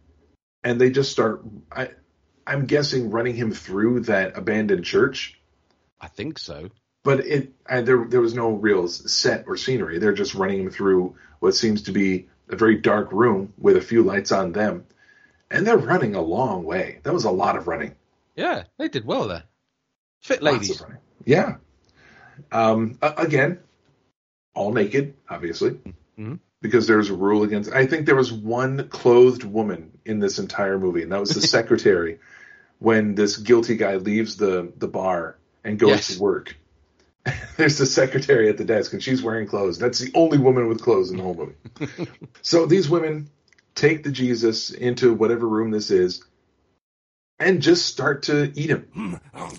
and 0.64 0.80
they 0.80 0.90
just 0.90 1.12
start 1.12 1.44
I 1.70 1.90
I'm 2.46 2.66
guessing 2.66 3.10
running 3.10 3.34
him 3.34 3.52
through 3.52 4.00
that 4.00 4.36
abandoned 4.36 4.84
church. 4.84 5.38
I 6.00 6.08
think 6.08 6.38
so. 6.38 6.70
But 7.04 7.20
it 7.20 7.52
I, 7.66 7.82
there 7.82 8.06
there 8.08 8.20
was 8.20 8.34
no 8.34 8.50
real 8.50 8.88
set 8.88 9.44
or 9.46 9.56
scenery. 9.56 9.98
They're 9.98 10.12
just 10.12 10.34
running 10.34 10.62
him 10.62 10.70
through 10.70 11.16
what 11.40 11.54
seems 11.54 11.82
to 11.82 11.92
be 11.92 12.28
a 12.48 12.56
very 12.56 12.76
dark 12.76 13.12
room 13.12 13.52
with 13.58 13.76
a 13.76 13.80
few 13.80 14.02
lights 14.02 14.32
on 14.32 14.52
them. 14.52 14.84
And 15.50 15.66
they're 15.66 15.76
running 15.78 16.14
a 16.14 16.20
long 16.22 16.64
way. 16.64 16.98
That 17.02 17.12
was 17.14 17.24
a 17.24 17.30
lot 17.30 17.56
of 17.56 17.68
running. 17.68 17.94
Yeah, 18.36 18.64
they 18.78 18.88
did 18.88 19.04
well 19.04 19.28
there. 19.28 19.44
Fit 20.20 20.42
ladies. 20.42 20.82
Yeah. 21.24 21.56
Um, 22.52 22.98
again, 23.02 23.58
all 24.54 24.72
naked, 24.72 25.14
obviously, 25.28 25.78
Mhm. 26.18 26.38
because 26.60 26.86
there's 26.86 27.10
a 27.10 27.14
rule 27.16 27.42
against. 27.42 27.72
I 27.72 27.86
think 27.86 28.06
there 28.06 28.14
was 28.16 28.32
one 28.32 28.88
clothed 28.88 29.44
woman 29.44 29.98
in 30.04 30.18
this 30.20 30.38
entire 30.38 30.78
movie, 30.78 31.02
and 31.02 31.12
that 31.12 31.20
was 31.20 31.30
the 31.30 31.40
secretary 31.46 32.18
when 32.78 33.14
this 33.14 33.36
guilty 33.36 33.76
guy 33.76 33.96
leaves 33.96 34.36
the 34.36 34.72
the 34.76 34.88
bar 34.88 35.36
and 35.64 35.78
goes 35.78 35.90
Yes. 35.90 36.16
to 36.16 36.22
work. 36.22 36.56
There's 37.56 37.78
the 37.78 37.86
secretary 37.86 38.48
at 38.48 38.56
the 38.58 38.64
desk, 38.64 38.92
and 38.92 39.02
she's 39.02 39.22
wearing 39.22 39.46
clothes. 39.46 39.78
That's 39.78 39.98
the 39.98 40.10
only 40.14 40.38
woman 40.38 40.68
with 40.68 40.80
clothes 40.82 41.10
in 41.10 41.16
the 41.16 41.22
whole 41.22 41.34
movie. 41.34 42.10
so 42.42 42.66
these 42.66 42.88
women 42.88 43.30
take 43.74 44.02
the 44.04 44.10
Jesus 44.10 44.70
into 44.70 45.12
whatever 45.14 45.46
room 45.48 45.70
this 45.70 45.90
is, 45.90 46.22
and 47.38 47.62
just 47.62 47.86
start 47.86 48.24
to 48.24 48.52
eat 48.54 48.70
him. 48.70 49.20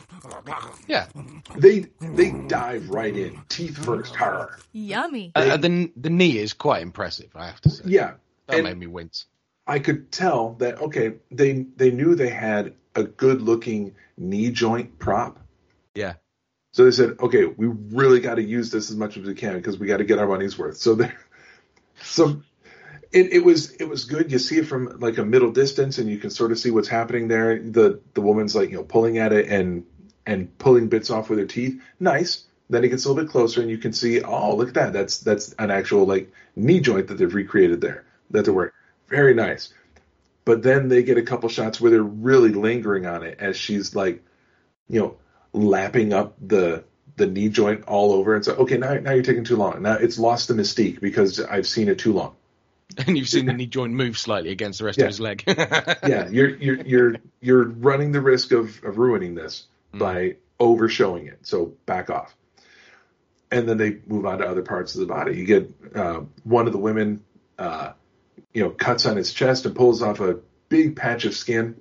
Yeah. 0.87 1.07
They 1.55 1.85
they 2.01 2.31
dive 2.31 2.89
right 2.89 3.15
in, 3.15 3.41
teeth 3.47 3.77
first. 3.77 4.15
Har. 4.15 4.57
Yummy. 4.73 5.31
Uh, 5.35 5.57
the 5.57 5.91
the 5.95 6.09
knee 6.09 6.37
is 6.37 6.53
quite 6.53 6.81
impressive, 6.81 7.29
I 7.35 7.45
have 7.47 7.61
to 7.61 7.69
say. 7.69 7.83
Yeah, 7.85 8.13
that 8.47 8.55
and- 8.57 8.63
made 8.65 8.77
me 8.77 8.87
wince. 8.87 9.25
I 9.67 9.79
could 9.79 10.11
tell 10.11 10.53
that. 10.55 10.81
Okay, 10.81 11.13
they 11.31 11.65
they 11.75 11.91
knew 11.91 12.15
they 12.15 12.29
had 12.29 12.73
a 12.95 13.03
good 13.03 13.41
looking 13.41 13.95
knee 14.17 14.49
joint 14.51 14.97
prop, 14.99 15.39
Yeah. 15.93 16.15
So 16.71 16.85
they 16.85 16.91
said, 16.91 17.17
okay, 17.19 17.45
we 17.45 17.67
really 17.67 18.19
got 18.19 18.35
to 18.35 18.43
use 18.43 18.69
this 18.69 18.89
as 18.89 18.95
much 18.95 19.17
as 19.17 19.25
we 19.25 19.33
can 19.33 19.55
because 19.55 19.79
we 19.79 19.87
got 19.87 19.97
to 19.97 20.03
get 20.03 20.19
our 20.19 20.27
money's 20.27 20.57
worth. 20.57 20.77
So 20.77 20.95
there, 20.95 21.17
so. 22.01 22.41
It, 23.11 23.33
it 23.33 23.43
was 23.43 23.71
it 23.71 23.85
was 23.85 24.05
good. 24.05 24.31
You 24.31 24.37
see 24.37 24.59
it 24.59 24.67
from 24.67 24.99
like 24.99 25.17
a 25.17 25.25
middle 25.25 25.51
distance, 25.51 25.97
and 25.97 26.07
you 26.07 26.19
can 26.19 26.29
sort 26.29 26.51
of 26.51 26.59
see 26.59 26.69
what's 26.69 26.87
happening 26.87 27.27
there. 27.27 27.57
The 27.57 28.01
the 28.13 28.21
woman's 28.21 28.55
like 28.55 28.69
you 28.69 28.75
know 28.75 28.83
pulling 28.83 29.17
at 29.17 29.33
it 29.33 29.47
and 29.47 29.83
and 30.27 30.55
pulling 30.59 30.89
bits 30.89 31.09
off 31.09 31.27
with 31.27 31.39
her 31.39 31.47
teeth. 31.47 31.81
Nice. 31.99 32.45
Then 32.69 32.83
it 32.83 32.89
gets 32.89 33.05
a 33.05 33.09
little 33.09 33.23
bit 33.23 33.31
closer, 33.31 33.61
and 33.61 33.69
you 33.71 33.79
can 33.79 33.93
see, 33.93 34.21
oh, 34.21 34.55
look 34.55 34.67
at 34.67 34.73
that. 34.75 34.93
That's 34.93 35.21
that's 35.21 35.53
an 35.53 35.71
actual 35.71 36.05
like 36.05 36.31
knee 36.55 36.81
joint 36.81 37.07
that 37.07 37.15
they've 37.15 37.33
recreated 37.33 37.81
there 37.81 38.05
that 38.29 38.45
they're 38.45 38.53
wearing. 38.53 38.71
Very 39.07 39.33
nice. 39.33 39.73
But 40.45 40.61
then 40.61 40.87
they 40.87 41.01
get 41.01 41.17
a 41.17 41.23
couple 41.23 41.49
shots 41.49 41.81
where 41.81 41.89
they're 41.89 42.03
really 42.03 42.49
lingering 42.49 43.07
on 43.07 43.23
it 43.23 43.39
as 43.39 43.57
she's 43.57 43.95
like, 43.95 44.23
you 44.87 44.99
know, 44.99 45.17
lapping 45.53 46.13
up 46.13 46.35
the 46.41 46.83
the 47.15 47.27
knee 47.27 47.49
joint 47.49 47.83
all 47.85 48.13
over. 48.13 48.33
And 48.35 48.45
so, 48.45 48.53
okay, 48.55 48.77
now 48.77 48.93
now 48.95 49.11
you're 49.11 49.23
taking 49.23 49.43
too 49.43 49.57
long. 49.57 49.81
Now 49.81 49.95
it's 49.95 50.17
lost 50.17 50.47
the 50.47 50.53
mystique 50.53 50.99
because 51.01 51.39
I've 51.41 51.67
seen 51.67 51.89
it 51.89 51.99
too 51.99 52.13
long. 52.13 52.35
And 53.05 53.15
you've 53.17 53.29
seen 53.29 53.45
the 53.45 53.53
knee 53.53 53.67
joint 53.67 53.93
move 53.93 54.17
slightly 54.17 54.49
against 54.51 54.79
the 54.79 54.85
rest 54.85 54.97
Yeah. 54.97 55.05
of 55.05 55.09
his 55.09 55.19
leg. 55.19 55.43
yeah, 55.47 56.27
you're 56.29 56.49
you're 56.55 56.81
you're 56.81 57.15
you're 57.39 57.67
running 57.67 58.11
the 58.11 58.21
risk 58.21 58.51
of, 58.51 58.83
of 58.83 58.97
ruining 58.97 59.35
this 59.35 59.67
by 59.93 60.37
over 60.59 60.89
showing 60.89 61.27
it. 61.27 61.39
So 61.43 61.73
back 61.85 62.09
off. 62.09 62.35
And 63.51 63.67
then 63.69 63.77
they 63.77 63.99
move 64.07 64.25
on 64.25 64.39
to 64.39 64.47
other 64.47 64.61
parts 64.63 64.95
of 64.95 65.01
the 65.01 65.07
body. 65.07 65.37
You 65.37 65.45
get 65.45 65.71
uh, 65.95 66.21
one 66.43 66.65
of 66.67 66.73
the 66.73 66.79
women, 66.79 67.23
uh, 67.59 67.93
you 68.53 68.63
know, 68.63 68.69
cuts 68.71 69.05
on 69.05 69.17
his 69.17 69.33
chest 69.33 69.65
and 69.65 69.75
pulls 69.75 70.01
off 70.01 70.19
a 70.19 70.39
big 70.69 70.95
patch 70.95 71.25
of 71.25 71.33
skin. 71.35 71.75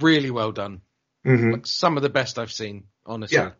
really 0.00 0.30
well 0.30 0.52
done. 0.52 0.80
Mm-hmm. 1.28 1.50
Like 1.52 1.66
some 1.66 1.96
of 1.96 2.02
the 2.02 2.08
best 2.08 2.38
I've 2.38 2.52
seen, 2.52 2.84
honestly. 3.04 3.36
Yeah. 3.36 3.50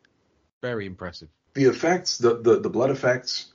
Very 0.63 0.87
impressive. 0.87 1.29
The 1.55 1.65
effects, 1.65 2.19
the 2.19 2.41
the, 2.41 2.61
the 2.61 2.71
blood 2.71 2.91
effects, 2.91 3.53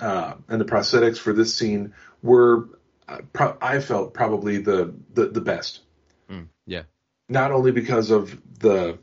uh, 0.00 0.34
and 0.48 0.60
the 0.60 0.64
prosthetics 0.64 1.18
for 1.18 1.32
this 1.32 1.54
scene 1.54 1.94
were, 2.22 2.68
uh, 3.08 3.18
pro- 3.32 3.56
I 3.60 3.80
felt 3.80 4.14
probably 4.14 4.58
the 4.58 4.92
the, 5.14 5.26
the 5.26 5.40
best. 5.40 5.80
Mm, 6.28 6.48
yeah. 6.66 6.82
not 7.28 7.52
only 7.52 7.72
because 7.72 8.10
of 8.10 8.36
the 8.58 8.98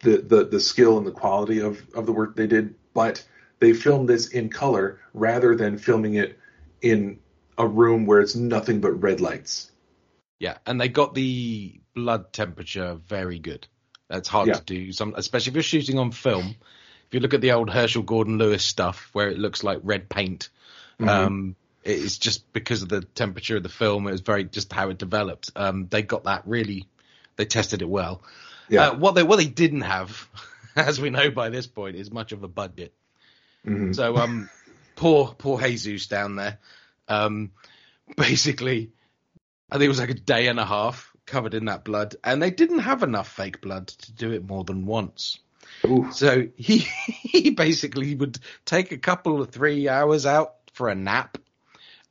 the 0.00 0.18
the, 0.18 0.44
the 0.44 0.60
skill 0.60 0.98
and 0.98 1.06
the 1.06 1.12
quality 1.12 1.60
of, 1.60 1.82
of 1.94 2.06
the 2.06 2.12
work 2.12 2.36
they 2.36 2.46
did, 2.46 2.74
but 2.94 3.24
they 3.58 3.72
filmed 3.72 4.08
this 4.08 4.28
in 4.28 4.50
color 4.50 5.00
rather 5.14 5.56
than 5.56 5.78
filming 5.78 6.14
it 6.14 6.38
in 6.82 7.18
a 7.58 7.66
room 7.66 8.06
where 8.06 8.20
it's 8.20 8.36
nothing 8.36 8.80
but 8.80 8.92
red 8.92 9.20
lights. 9.20 9.70
Yeah. 10.38 10.58
And 10.66 10.80
they 10.80 10.88
got 10.88 11.14
the 11.14 11.80
blood 11.96 12.32
temperature 12.32 12.94
very 13.08 13.40
good. 13.40 13.66
That's 14.08 14.28
hard 14.28 14.48
Yeah. 14.48 14.54
to 14.54 14.62
do, 14.64 14.92
some, 14.92 15.14
especially 15.16 15.50
if 15.50 15.54
you're 15.54 15.62
shooting 15.64 15.98
on 15.98 16.12
film. 16.12 16.54
If 17.08 17.14
you 17.14 17.20
look 17.20 17.34
at 17.34 17.40
the 17.40 17.52
old 17.52 17.70
Herschell 17.70 18.02
Gordon 18.02 18.38
Lewis 18.38 18.64
stuff 18.64 19.08
where 19.12 19.30
it 19.30 19.38
looks 19.38 19.64
like 19.64 19.80
red 19.82 20.08
paint, 20.08 20.50
Mhm. 21.00 21.08
um, 21.08 21.56
it's 21.82 22.18
just 22.18 22.52
because 22.52 22.82
of 22.82 22.88
the 22.88 23.00
temperature 23.00 23.56
of 23.56 23.62
the 23.62 23.68
film. 23.68 24.06
It 24.06 24.12
was 24.12 24.20
very 24.20 24.44
just 24.44 24.72
how 24.72 24.90
it 24.90 24.98
developed. 24.98 25.50
Um, 25.56 25.88
they 25.88 26.02
got 26.02 26.24
that 26.24 26.46
really, 26.46 26.86
they 27.36 27.46
tested 27.46 27.80
it 27.82 27.88
well. 27.88 28.22
Yeah. 28.68 28.88
Uh, 28.88 28.96
what 28.96 29.14
they 29.14 29.22
what 29.22 29.36
they 29.36 29.46
didn't 29.46 29.82
have, 29.82 30.28
as 30.76 31.00
we 31.00 31.10
know 31.10 31.30
by 31.30 31.48
this 31.48 31.66
point, 31.66 31.96
is 31.96 32.10
much 32.10 32.32
of 32.32 32.42
a 32.42 32.48
budget. 32.48 32.92
Mhm. 33.64 33.94
So 33.94 34.16
um, 34.16 34.50
poor 34.96 35.34
poor 35.38 35.60
Jesus 35.60 36.06
down 36.08 36.36
there. 36.36 36.58
Um, 37.08 37.52
basically, 38.16 38.90
I 39.70 39.76
think 39.76 39.84
it 39.84 39.88
was 39.88 40.00
like 40.00 40.10
a 40.10 40.14
day 40.14 40.48
and 40.48 40.60
a 40.60 40.64
half 40.66 41.15
covered 41.26 41.54
in 41.54 41.66
that 41.66 41.84
blood, 41.84 42.16
and 42.24 42.40
they 42.40 42.50
didn't 42.50 42.80
have 42.80 43.02
enough 43.02 43.28
fake 43.28 43.60
blood 43.60 43.88
to 43.88 44.12
do 44.12 44.32
it 44.32 44.46
more 44.46 44.64
than 44.64 44.86
once. 44.86 45.38
Ooh. 45.84 46.08
So 46.12 46.48
he 46.56 46.78
he 47.06 47.50
basically 47.50 48.14
would 48.14 48.38
take 48.64 48.92
a 48.92 48.98
couple 48.98 49.40
of 49.40 49.50
three 49.50 49.88
hours 49.88 50.26
out 50.26 50.54
for 50.72 50.88
a 50.88 50.94
nap 50.94 51.38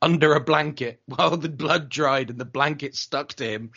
under 0.01 0.33
a 0.33 0.39
blanket 0.39 1.01
while 1.05 1.37
the 1.37 1.49
blood 1.49 1.89
dried 1.89 2.29
and 2.29 2.39
the 2.39 2.45
blanket 2.45 2.95
stuck 2.95 3.33
to 3.33 3.43
him. 3.43 3.71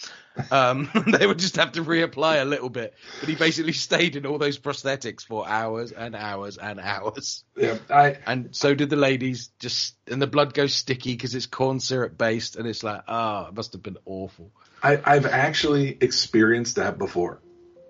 Um, 0.50 0.90
they 1.18 1.26
would 1.26 1.38
just 1.38 1.56
have 1.56 1.72
to 1.72 1.84
reapply 1.84 2.42
a 2.42 2.44
little 2.44 2.68
bit, 2.68 2.94
but 3.20 3.28
he 3.28 3.34
basically 3.34 3.72
stayed 3.88 4.16
in 4.16 4.26
all 4.26 4.38
those 4.38 4.58
prosthetics 4.58 5.24
for 5.24 5.48
hours 5.48 5.92
and 5.92 6.14
hours 6.14 6.58
and 6.58 6.78
hours. 6.80 7.44
Yeah, 7.56 7.78
I 7.90 8.18
And 8.26 8.54
so 8.54 8.74
did 8.74 8.90
the 8.90 8.96
ladies. 8.96 9.50
Just 9.58 9.96
and 10.06 10.20
the 10.20 10.26
blood 10.26 10.54
goes 10.54 10.74
sticky 10.74 11.14
because 11.14 11.34
it's 11.34 11.46
corn 11.46 11.80
syrup 11.80 12.16
based, 12.16 12.56
and 12.56 12.66
it's 12.66 12.82
like, 12.82 13.02
oh, 13.08 13.46
it 13.48 13.54
must 13.54 13.72
have 13.72 13.82
been 13.82 13.98
awful. 14.04 14.52
I, 14.82 15.00
I've 15.04 15.26
actually 15.26 15.96
experienced 16.00 16.76
that 16.76 16.98
before. 16.98 17.40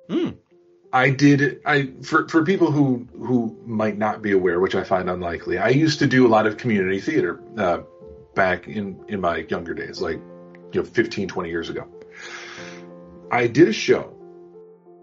Hmm. 0.08 0.30
I 0.90 1.10
did. 1.10 1.60
I 1.66 1.92
for 2.02 2.28
for 2.28 2.44
people 2.44 2.72
who 2.72 3.06
who 3.12 3.58
might 3.66 3.98
not 3.98 4.22
be 4.22 4.32
aware, 4.32 4.58
which 4.58 4.74
I 4.74 4.84
find 4.84 5.10
unlikely. 5.10 5.58
I 5.58 5.68
used 5.68 5.98
to 5.98 6.06
do 6.06 6.26
a 6.26 6.30
lot 6.30 6.46
of 6.46 6.56
community 6.56 7.00
theater 7.00 7.40
uh, 7.58 7.80
back 8.38 8.68
in 8.68 9.04
in 9.08 9.20
my 9.20 9.38
younger 9.38 9.74
days, 9.74 10.00
like 10.00 10.20
you 10.72 10.80
know, 10.80 10.84
15, 10.84 11.26
20 11.28 11.50
years 11.50 11.68
ago. 11.70 11.88
I 13.32 13.48
did 13.48 13.68
a 13.68 13.72
show 13.72 14.14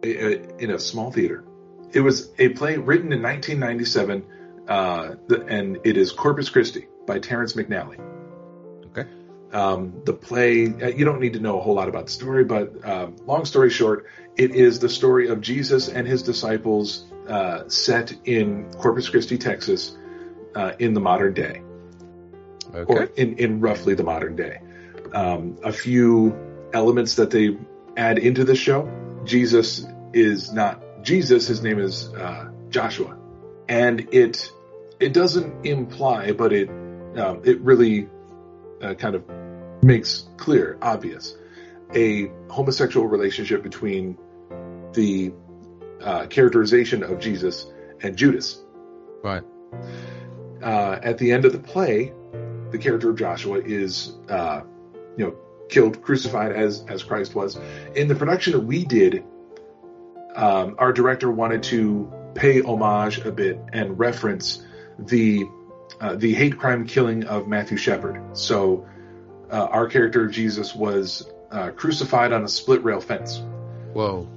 in 0.02 0.72
a 0.72 0.80
small 0.80 1.12
theater. 1.12 1.44
It 1.92 2.00
was 2.00 2.32
a 2.40 2.50
play 2.50 2.78
written 2.78 3.12
in 3.12 3.22
1997, 3.22 4.26
uh, 4.70 5.16
and 5.50 5.80
it 5.84 5.98
is 5.98 6.14
Corpus 6.14 6.50
Christi 6.50 6.88
by 7.06 7.20
Terrence 7.20 7.54
McNally. 7.54 8.00
Okay. 8.88 9.10
Um, 9.52 10.02
the 10.06 10.14
play, 10.14 10.68
uh, 10.68 10.88
you 10.88 11.04
don't 11.04 11.20
need 11.20 11.34
to 11.34 11.40
know 11.40 11.60
a 11.60 11.62
whole 11.62 11.76
lot 11.76 11.90
about 11.90 12.06
the 12.06 12.12
story, 12.12 12.46
but 12.46 12.88
um, 12.88 13.18
long 13.26 13.44
story 13.44 13.70
short, 13.70 14.06
it 14.38 14.52
is 14.52 14.80
the 14.80 14.90
story 14.90 15.28
of 15.28 15.42
Jesus 15.42 15.90
and 15.90 16.08
his 16.08 16.24
disciples 16.24 17.06
uh, 17.28 17.68
set 17.68 18.14
in 18.26 18.72
Corpus 18.74 19.10
Christi, 19.10 19.38
Texas, 19.38 19.98
uh, 20.56 20.72
in 20.80 20.94
the 20.94 21.02
modern 21.02 21.34
day, 21.34 21.62
Okay. 22.74 22.94
or 22.94 23.04
in, 23.04 23.38
in 23.38 23.60
roughly 23.62 23.96
the 23.96 24.04
modern 24.04 24.36
day. 24.36 24.60
Um, 25.14 25.58
a 25.64 25.72
few 25.72 26.38
elements 26.74 27.16
that 27.16 27.32
they 27.32 27.58
add 27.96 28.18
into 28.18 28.44
the 28.44 28.56
show. 28.56 28.90
Jesus 29.24 29.86
is 30.14 30.52
not 30.52 31.04
Jesus. 31.04 31.48
His 31.48 31.62
name 31.62 31.80
is 31.80 32.14
uh, 32.14 32.50
Joshua, 32.70 33.18
and 33.68 34.14
it 34.14 34.52
it 35.00 35.14
doesn't 35.14 35.66
imply, 35.66 36.32
but 36.32 36.54
it 36.54 36.70
um, 36.70 37.42
it 37.44 37.62
really 37.62 38.10
uh, 38.82 38.94
kind 38.96 39.16
of 39.16 39.24
makes 39.82 40.28
clear, 40.38 40.78
obvious, 40.82 41.36
a 41.94 42.32
homosexual 42.50 43.08
relationship 43.08 43.64
between 43.64 44.18
the 44.94 45.34
uh, 46.02 46.26
characterization 46.28 47.04
of 47.04 47.20
Jesus 47.20 47.68
and 48.02 48.16
Judas. 48.16 48.62
Right. 49.24 49.44
Uh, 50.62 51.00
at 51.04 51.18
the 51.18 51.32
end 51.32 51.46
of 51.46 51.52
the 51.52 51.60
play, 51.60 52.14
the 52.72 52.78
character 52.78 53.10
of 53.10 53.18
Joshua 53.18 53.60
is, 53.60 54.14
uh, 54.30 54.62
you 55.18 55.26
know, 55.26 55.36
killed, 55.70 56.02
crucified 56.02 56.52
as 56.52 56.86
as 56.88 57.04
Christ 57.04 57.36
was. 57.36 57.58
In 57.96 58.08
the 58.08 58.16
production 58.16 58.54
that 58.54 58.62
we 58.62 58.86
did, 58.86 59.24
um, 60.36 60.76
our 60.78 60.92
director 60.94 61.32
wanted 61.32 61.64
to 61.64 62.12
pay 62.34 62.62
homage 62.62 63.20
a 63.20 63.32
bit 63.32 63.60
and 63.74 63.98
reference 63.98 64.64
the 65.00 65.46
uh, 66.02 66.16
the 66.16 66.34
hate 66.34 66.58
crime 66.58 66.86
killing 66.86 67.24
of 67.26 67.48
Matthew 67.48 67.78
Shepard. 67.78 68.38
So, 68.38 68.86
uh, 69.52 69.68
our 69.72 69.88
character 69.88 70.26
of 70.26 70.32
Jesus 70.32 70.76
was 70.76 71.30
uh, 71.52 71.70
crucified 71.72 72.34
on 72.34 72.44
a 72.44 72.48
split 72.50 72.84
rail 72.84 73.00
fence, 73.00 73.42
Whoa. 73.94 74.28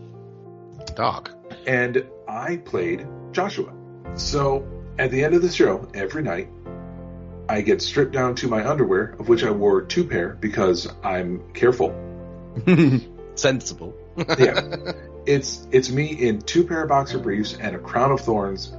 Dark. 0.95 1.33
and 1.67 2.05
I 2.29 2.59
played 2.59 3.07
Joshua. 3.33 3.73
So, 4.15 4.67
at 4.99 5.11
the 5.11 5.25
end 5.25 5.35
of 5.35 5.43
the 5.43 5.51
show, 5.51 5.89
every 5.95 6.23
night, 6.23 6.49
I 7.49 7.63
get 7.63 7.81
stripped 7.81 8.13
down 8.13 8.35
to 8.37 8.49
my 8.49 8.69
underwear, 8.69 9.17
of 9.19 9.29
which 9.29 9.43
I 9.43 9.51
wore 9.51 9.83
two 9.83 10.05
pair 10.05 10.31
because 10.31 10.87
I'm 11.03 11.53
careful. 11.55 11.95
Sensible. 13.37 13.95
Yeah, 14.17 14.93
it's 15.27 15.67
it's 15.71 15.91
me 15.91 16.07
in 16.09 16.41
two 16.41 16.65
pair 16.65 16.83
of 16.83 16.89
boxer 16.89 17.19
briefs 17.19 17.55
and 17.55 17.75
a 17.75 17.79
crown 17.79 18.13
of 18.13 18.21
thorns. 18.21 18.73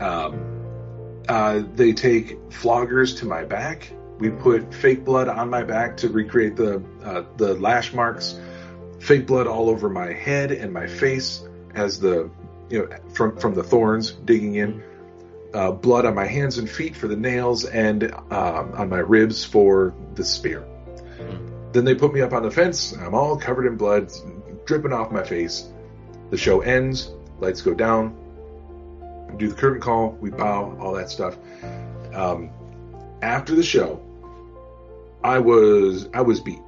Um, 0.00 1.22
uh, 1.28 1.62
they 1.74 1.92
take 1.92 2.48
floggers 2.48 3.18
to 3.18 3.26
my 3.26 3.44
back. 3.44 3.92
We 4.18 4.30
put 4.30 4.74
fake 4.74 5.04
blood 5.04 5.28
on 5.28 5.48
my 5.48 5.62
back 5.62 5.98
to 5.98 6.08
recreate 6.08 6.56
the 6.56 6.82
uh, 7.04 7.24
the 7.36 7.54
lash 7.54 7.92
marks. 7.92 8.38
Fake 8.98 9.26
blood 9.26 9.46
all 9.46 9.70
over 9.70 9.88
my 9.88 10.12
head 10.12 10.50
and 10.50 10.72
my 10.72 10.86
face 10.86 11.42
as 11.74 12.00
the 12.00 12.30
you 12.68 12.80
know 12.80 12.96
from 13.14 13.36
from 13.36 13.54
the 13.54 13.62
thorns 13.62 14.10
digging 14.12 14.56
in. 14.56 14.82
Uh, 15.52 15.72
blood 15.72 16.06
on 16.06 16.14
my 16.14 16.26
hands 16.26 16.58
and 16.58 16.70
feet 16.70 16.94
for 16.94 17.08
the 17.08 17.16
nails 17.16 17.64
and 17.64 18.12
um, 18.30 18.72
on 18.74 18.88
my 18.88 18.98
ribs 18.98 19.44
for 19.44 19.94
the 20.14 20.24
spear. 20.24 20.64
Then 21.72 21.84
they 21.84 21.94
put 21.94 22.12
me 22.12 22.20
up 22.20 22.32
on 22.32 22.42
the 22.42 22.50
fence. 22.50 22.92
I'm 22.92 23.14
all 23.14 23.36
covered 23.36 23.66
in 23.66 23.76
blood, 23.76 24.12
dripping 24.64 24.92
off 24.92 25.10
my 25.10 25.24
face. 25.24 25.68
The 26.30 26.36
show 26.36 26.60
ends. 26.60 27.12
Lights 27.40 27.62
go 27.62 27.74
down. 27.74 28.16
We 29.30 29.38
do 29.38 29.48
the 29.48 29.54
curtain 29.54 29.80
call. 29.80 30.12
We 30.20 30.30
bow. 30.30 30.76
All 30.80 30.92
that 30.94 31.10
stuff. 31.10 31.36
Um, 32.14 32.50
after 33.22 33.54
the 33.54 33.62
show, 33.62 34.00
I 35.22 35.38
was 35.38 36.08
I 36.14 36.22
was 36.22 36.40
beat 36.40 36.60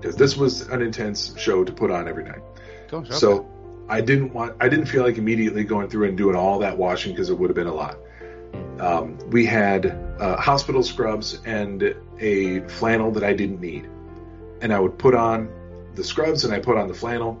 because 0.00 0.16
this 0.16 0.36
was 0.36 0.62
an 0.68 0.82
intense 0.82 1.36
show 1.38 1.64
to 1.64 1.72
put 1.72 1.90
on 1.90 2.08
every 2.08 2.24
night. 2.24 2.42
Gosh, 2.88 3.10
okay. 3.22 3.46
I 3.88 4.00
didn't 4.00 4.32
want 4.32 4.56
I 4.60 4.68
didn't 4.68 4.86
feel 4.86 5.02
like 5.02 5.16
immediately 5.16 5.64
going 5.64 5.88
through 5.88 6.08
and 6.08 6.16
doing 6.16 6.34
all 6.34 6.58
that 6.60 6.76
washing 6.76 7.12
because 7.12 7.30
it 7.30 7.34
would 7.38 7.50
have 7.50 7.54
been 7.54 7.66
a 7.66 7.74
lot. 7.74 7.98
Um, 8.80 9.18
we 9.30 9.46
had 9.46 9.86
uh, 10.18 10.36
hospital 10.36 10.82
scrubs 10.82 11.40
and 11.44 11.94
a 12.18 12.60
flannel 12.68 13.10
that 13.12 13.22
I 13.22 13.32
didn't 13.32 13.60
need, 13.60 13.88
and 14.60 14.72
I 14.72 14.80
would 14.80 14.98
put 14.98 15.14
on 15.14 15.48
the 15.94 16.04
scrubs 16.04 16.44
and 16.44 16.52
I 16.52 16.58
put 16.58 16.76
on 16.76 16.88
the 16.88 16.94
flannel, 16.94 17.40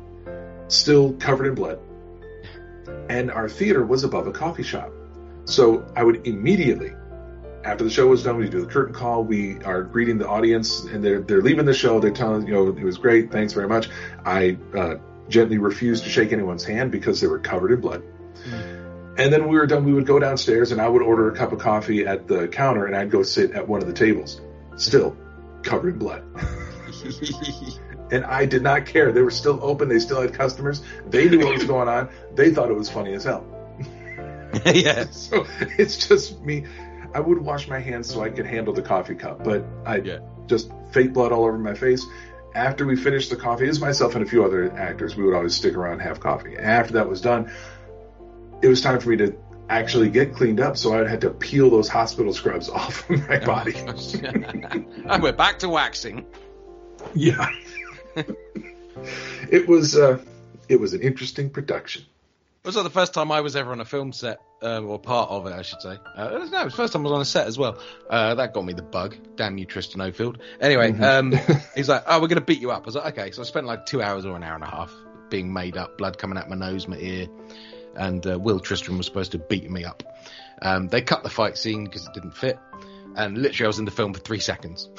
still 0.68 1.12
covered 1.14 1.46
in 1.46 1.54
blood. 1.54 1.78
And 3.08 3.30
our 3.30 3.48
theater 3.48 3.84
was 3.84 4.04
above 4.04 4.26
a 4.26 4.32
coffee 4.32 4.62
shop, 4.62 4.92
so 5.44 5.84
I 5.96 6.04
would 6.04 6.26
immediately. 6.26 6.92
After 7.64 7.82
the 7.82 7.90
show 7.90 8.06
was 8.06 8.22
done, 8.22 8.36
we 8.36 8.48
do 8.48 8.60
the 8.60 8.72
curtain 8.72 8.94
call. 8.94 9.24
We 9.24 9.60
are 9.64 9.82
greeting 9.82 10.18
the 10.18 10.28
audience, 10.28 10.84
and 10.84 11.04
they're 11.04 11.20
they're 11.20 11.42
leaving 11.42 11.66
the 11.66 11.74
show. 11.74 11.98
They're 11.98 12.12
telling 12.12 12.46
you 12.46 12.54
know 12.54 12.68
it 12.68 12.84
was 12.84 12.96
great, 12.96 13.32
thanks 13.32 13.52
very 13.52 13.68
much. 13.68 13.88
I 14.24 14.56
uh, 14.72 14.96
gently 15.28 15.58
refused 15.58 16.04
to 16.04 16.10
shake 16.10 16.32
anyone's 16.32 16.64
hand 16.64 16.90
because 16.92 17.20
they 17.20 17.26
were 17.26 17.38
covered 17.38 17.72
in 17.72 17.80
blood. 17.80 18.02
Hmm. 18.44 19.14
And 19.18 19.32
then 19.32 19.42
when 19.42 19.50
we 19.50 19.56
were 19.56 19.66
done, 19.66 19.84
we 19.84 19.94
would 19.94 20.06
go 20.06 20.18
downstairs 20.18 20.72
and 20.72 20.80
I 20.80 20.88
would 20.88 21.02
order 21.02 21.30
a 21.30 21.34
cup 21.34 21.52
of 21.52 21.58
coffee 21.58 22.06
at 22.06 22.28
the 22.28 22.48
counter 22.48 22.84
and 22.86 22.94
I'd 22.94 23.10
go 23.10 23.22
sit 23.22 23.52
at 23.52 23.66
one 23.66 23.80
of 23.80 23.86
the 23.86 23.94
tables, 23.94 24.40
still 24.76 25.16
covered 25.62 25.94
in 25.94 25.98
blood. 25.98 26.22
and 28.12 28.24
I 28.24 28.44
did 28.46 28.62
not 28.62 28.86
care. 28.86 29.12
They 29.12 29.22
were 29.22 29.30
still 29.30 29.58
open. 29.62 29.88
They 29.88 29.98
still 29.98 30.20
had 30.20 30.34
customers. 30.34 30.82
They 31.08 31.28
knew 31.28 31.38
what 31.38 31.54
was 31.54 31.64
going 31.74 31.88
on. 31.88 32.10
They 32.34 32.52
thought 32.52 32.70
it 32.70 32.74
was 32.76 32.90
funny 32.90 33.14
as 33.14 33.24
hell. 33.24 33.46
yeah. 34.66 35.06
So 35.10 35.46
it's 35.78 36.06
just 36.08 36.40
me. 36.42 36.66
I 37.14 37.20
would 37.20 37.38
wash 37.38 37.68
my 37.68 37.78
hands 37.78 38.12
so 38.12 38.22
I 38.22 38.28
could 38.28 38.46
handle 38.46 38.74
the 38.74 38.82
coffee 38.82 39.14
cup, 39.14 39.42
but 39.42 39.64
I 39.86 39.96
Yeah. 39.96 40.18
just 40.46 40.70
fake 40.92 41.12
blood 41.14 41.32
all 41.32 41.44
over 41.44 41.56
my 41.58 41.74
face. 41.74 42.04
After 42.56 42.86
we 42.86 42.96
finished 42.96 43.28
the 43.28 43.36
coffee, 43.36 43.66
it 43.66 43.68
was 43.68 43.80
myself 43.80 44.14
and 44.14 44.24
a 44.24 44.28
few 44.28 44.42
other 44.42 44.72
actors. 44.72 45.14
We 45.14 45.24
would 45.24 45.34
always 45.34 45.54
stick 45.54 45.74
around 45.74 45.94
and 45.94 46.02
have 46.02 46.20
coffee. 46.20 46.56
And 46.56 46.64
After 46.64 46.94
that 46.94 47.06
was 47.06 47.20
done, 47.20 47.52
it 48.62 48.68
was 48.68 48.80
time 48.80 48.98
for 48.98 49.10
me 49.10 49.18
to 49.18 49.36
actually 49.68 50.08
get 50.08 50.34
cleaned 50.34 50.58
up. 50.58 50.78
So 50.78 50.94
I 50.94 51.06
had 51.06 51.20
to 51.20 51.30
peel 51.30 51.68
those 51.68 51.88
hospital 51.88 52.32
scrubs 52.32 52.70
off 52.70 53.10
of 53.10 53.28
my 53.28 53.40
body. 53.40 53.74
and 53.76 55.22
we're 55.22 55.32
back 55.32 55.58
to 55.58 55.68
waxing. 55.68 56.24
Yeah. 57.14 57.46
it 59.50 59.68
was 59.68 59.94
uh, 59.94 60.18
it 60.66 60.80
was 60.80 60.94
an 60.94 61.02
interesting 61.02 61.50
production. 61.50 62.04
It 62.66 62.70
was 62.70 62.74
like 62.74 62.82
the 62.82 62.90
first 62.90 63.14
time 63.14 63.30
I 63.30 63.42
was 63.42 63.54
ever 63.54 63.70
on 63.70 63.80
a 63.80 63.84
film 63.84 64.12
set, 64.12 64.40
um, 64.60 64.86
or 64.86 64.98
part 64.98 65.30
of 65.30 65.46
it, 65.46 65.52
I 65.52 65.62
should 65.62 65.80
say. 65.80 65.98
Uh, 66.16 66.30
no, 66.50 66.62
it 66.62 66.64
was 66.64 66.72
the 66.72 66.76
first 66.76 66.92
time 66.92 67.02
I 67.02 67.04
was 67.04 67.12
on 67.12 67.20
a 67.20 67.24
set 67.24 67.46
as 67.46 67.56
well. 67.56 67.78
Uh, 68.10 68.34
that 68.34 68.54
got 68.54 68.64
me 68.64 68.72
the 68.72 68.82
bug. 68.82 69.14
Damn 69.36 69.56
you, 69.56 69.66
Tristan 69.66 70.00
O'Field. 70.00 70.42
Anyway, 70.60 70.90
um, 70.98 71.32
he's 71.76 71.88
like, 71.88 72.02
"Oh, 72.08 72.20
we're 72.20 72.26
going 72.26 72.40
to 72.40 72.44
beat 72.44 72.60
you 72.60 72.72
up." 72.72 72.82
I 72.82 72.86
was 72.86 72.96
like, 72.96 73.16
"Okay." 73.16 73.30
So 73.30 73.42
I 73.42 73.44
spent 73.44 73.66
like 73.66 73.86
two 73.86 74.02
hours 74.02 74.26
or 74.26 74.34
an 74.34 74.42
hour 74.42 74.56
and 74.56 74.64
a 74.64 74.66
half 74.66 74.92
being 75.30 75.52
made 75.52 75.76
up, 75.76 75.96
blood 75.96 76.18
coming 76.18 76.36
out 76.38 76.50
my 76.50 76.56
nose, 76.56 76.88
my 76.88 76.96
ear, 76.96 77.28
and 77.94 78.26
uh, 78.26 78.36
Will 78.36 78.58
Tristram 78.58 78.98
was 78.98 79.06
supposed 79.06 79.30
to 79.30 79.38
beat 79.38 79.70
me 79.70 79.84
up. 79.84 80.02
Um, 80.60 80.88
they 80.88 81.02
cut 81.02 81.22
the 81.22 81.30
fight 81.30 81.56
scene 81.56 81.84
because 81.84 82.04
it 82.04 82.14
didn't 82.14 82.32
fit, 82.32 82.58
and 83.14 83.38
literally 83.38 83.66
I 83.66 83.68
was 83.68 83.78
in 83.78 83.84
the 83.84 83.92
film 83.92 84.12
for 84.12 84.18
three 84.18 84.40
seconds. 84.40 84.88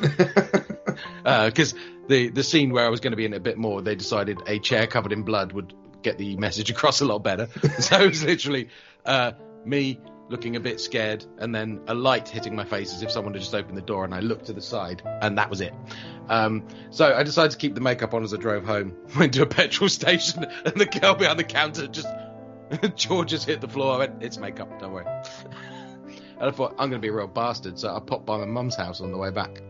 because 1.22 1.76
the 2.08 2.30
the 2.30 2.42
scene 2.42 2.72
where 2.72 2.84
I 2.84 2.88
was 2.88 2.98
going 2.98 3.12
to 3.12 3.16
be 3.16 3.24
in 3.24 3.34
it 3.34 3.36
a 3.36 3.40
bit 3.40 3.56
more, 3.56 3.82
they 3.82 3.94
decided 3.94 4.42
a 4.48 4.58
chair 4.58 4.88
covered 4.88 5.12
in 5.12 5.22
blood 5.22 5.52
would 5.52 5.72
get 6.02 6.18
the 6.18 6.36
message 6.36 6.70
across 6.70 7.00
a 7.00 7.04
lot 7.04 7.22
better. 7.22 7.48
so 7.78 8.00
it 8.00 8.08
was 8.08 8.24
literally 8.24 8.68
uh, 9.04 9.32
me 9.64 10.00
looking 10.28 10.56
a 10.56 10.60
bit 10.60 10.80
scared, 10.80 11.24
and 11.38 11.54
then 11.54 11.80
a 11.86 11.94
light 11.94 12.28
hitting 12.28 12.54
my 12.54 12.64
face 12.64 12.92
as 12.92 13.02
if 13.02 13.10
someone 13.10 13.32
had 13.32 13.40
just 13.40 13.54
opened 13.54 13.76
the 13.76 13.82
door, 13.82 14.04
and 14.04 14.14
I 14.14 14.20
looked 14.20 14.46
to 14.46 14.52
the 14.52 14.60
side, 14.60 15.02
and 15.22 15.38
that 15.38 15.48
was 15.48 15.60
it. 15.60 15.74
Um, 16.28 16.66
so 16.90 17.14
I 17.14 17.22
decided 17.22 17.52
to 17.52 17.56
keep 17.56 17.74
the 17.74 17.80
makeup 17.80 18.12
on 18.12 18.22
as 18.22 18.34
I 18.34 18.36
drove 18.36 18.64
home. 18.64 18.94
Went 19.18 19.34
to 19.34 19.42
a 19.42 19.46
petrol 19.46 19.88
station, 19.88 20.44
and 20.64 20.74
the 20.74 20.86
girl 20.86 21.14
behind 21.14 21.38
the 21.38 21.44
counter 21.44 21.86
just 21.86 22.08
George 22.96 23.30
just 23.30 23.46
hit 23.46 23.62
the 23.62 23.68
floor. 23.68 23.94
I 23.94 23.98
went, 23.98 24.22
"It's 24.22 24.36
makeup, 24.36 24.78
don't 24.78 24.92
worry." 24.92 25.06
And 25.06 26.48
I 26.48 26.50
thought 26.50 26.72
I'm 26.72 26.90
going 26.90 26.92
to 26.92 26.98
be 26.98 27.08
a 27.08 27.12
real 27.12 27.26
bastard, 27.26 27.78
so 27.78 27.96
I 27.96 27.98
popped 27.98 28.26
by 28.26 28.36
my 28.36 28.44
mum's 28.44 28.76
house 28.76 29.00
on 29.00 29.10
the 29.10 29.16
way 29.16 29.30
back 29.30 29.62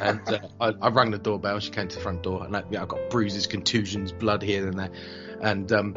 and 0.00 0.20
uh, 0.28 0.38
I, 0.60 0.72
I 0.80 0.88
rang 0.90 1.10
the 1.10 1.18
doorbell. 1.18 1.58
She 1.60 1.70
came 1.70 1.88
to 1.88 1.96
the 1.96 2.02
front 2.02 2.22
door, 2.22 2.44
and 2.44 2.56
I, 2.56 2.62
yeah, 2.70 2.82
I 2.82 2.86
got 2.86 3.10
bruises, 3.10 3.46
contusions, 3.46 4.12
blood 4.12 4.42
here 4.42 4.66
and 4.66 4.78
there, 4.78 4.90
and 5.40 5.70
um, 5.72 5.94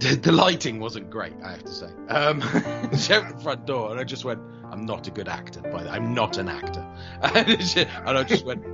the, 0.00 0.16
the 0.16 0.32
lighting 0.32 0.80
wasn't 0.80 1.10
great. 1.10 1.34
I 1.42 1.52
have 1.52 1.64
to 1.64 1.72
say. 1.72 1.88
Um, 2.08 2.40
she 2.98 3.14
opened 3.14 3.38
the 3.38 3.42
front 3.42 3.66
door, 3.66 3.90
and 3.90 4.00
I 4.00 4.04
just 4.04 4.24
went, 4.24 4.40
"I'm 4.70 4.86
not 4.86 5.06
a 5.06 5.10
good 5.10 5.28
actor. 5.28 5.60
By 5.60 5.84
the, 5.84 5.90
I'm 5.90 6.14
not 6.14 6.38
an 6.38 6.48
actor." 6.48 6.84
And, 7.22 7.62
she, 7.62 7.80
and 7.80 8.18
I 8.18 8.22
just 8.22 8.44
went, 8.44 8.64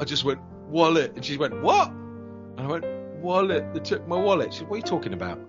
I 0.00 0.04
just 0.04 0.24
went 0.24 0.40
wallet, 0.68 1.14
and 1.16 1.24
she 1.24 1.36
went, 1.36 1.60
"What?" 1.62 1.88
And 1.90 2.60
I 2.60 2.66
went, 2.66 2.84
"Wallet. 3.20 3.72
They 3.74 3.80
took 3.80 4.06
my 4.06 4.16
wallet." 4.16 4.52
She 4.52 4.60
said, 4.60 4.68
"What 4.68 4.76
are 4.76 4.78
you 4.78 4.82
talking 4.82 5.12
about?" 5.12 5.40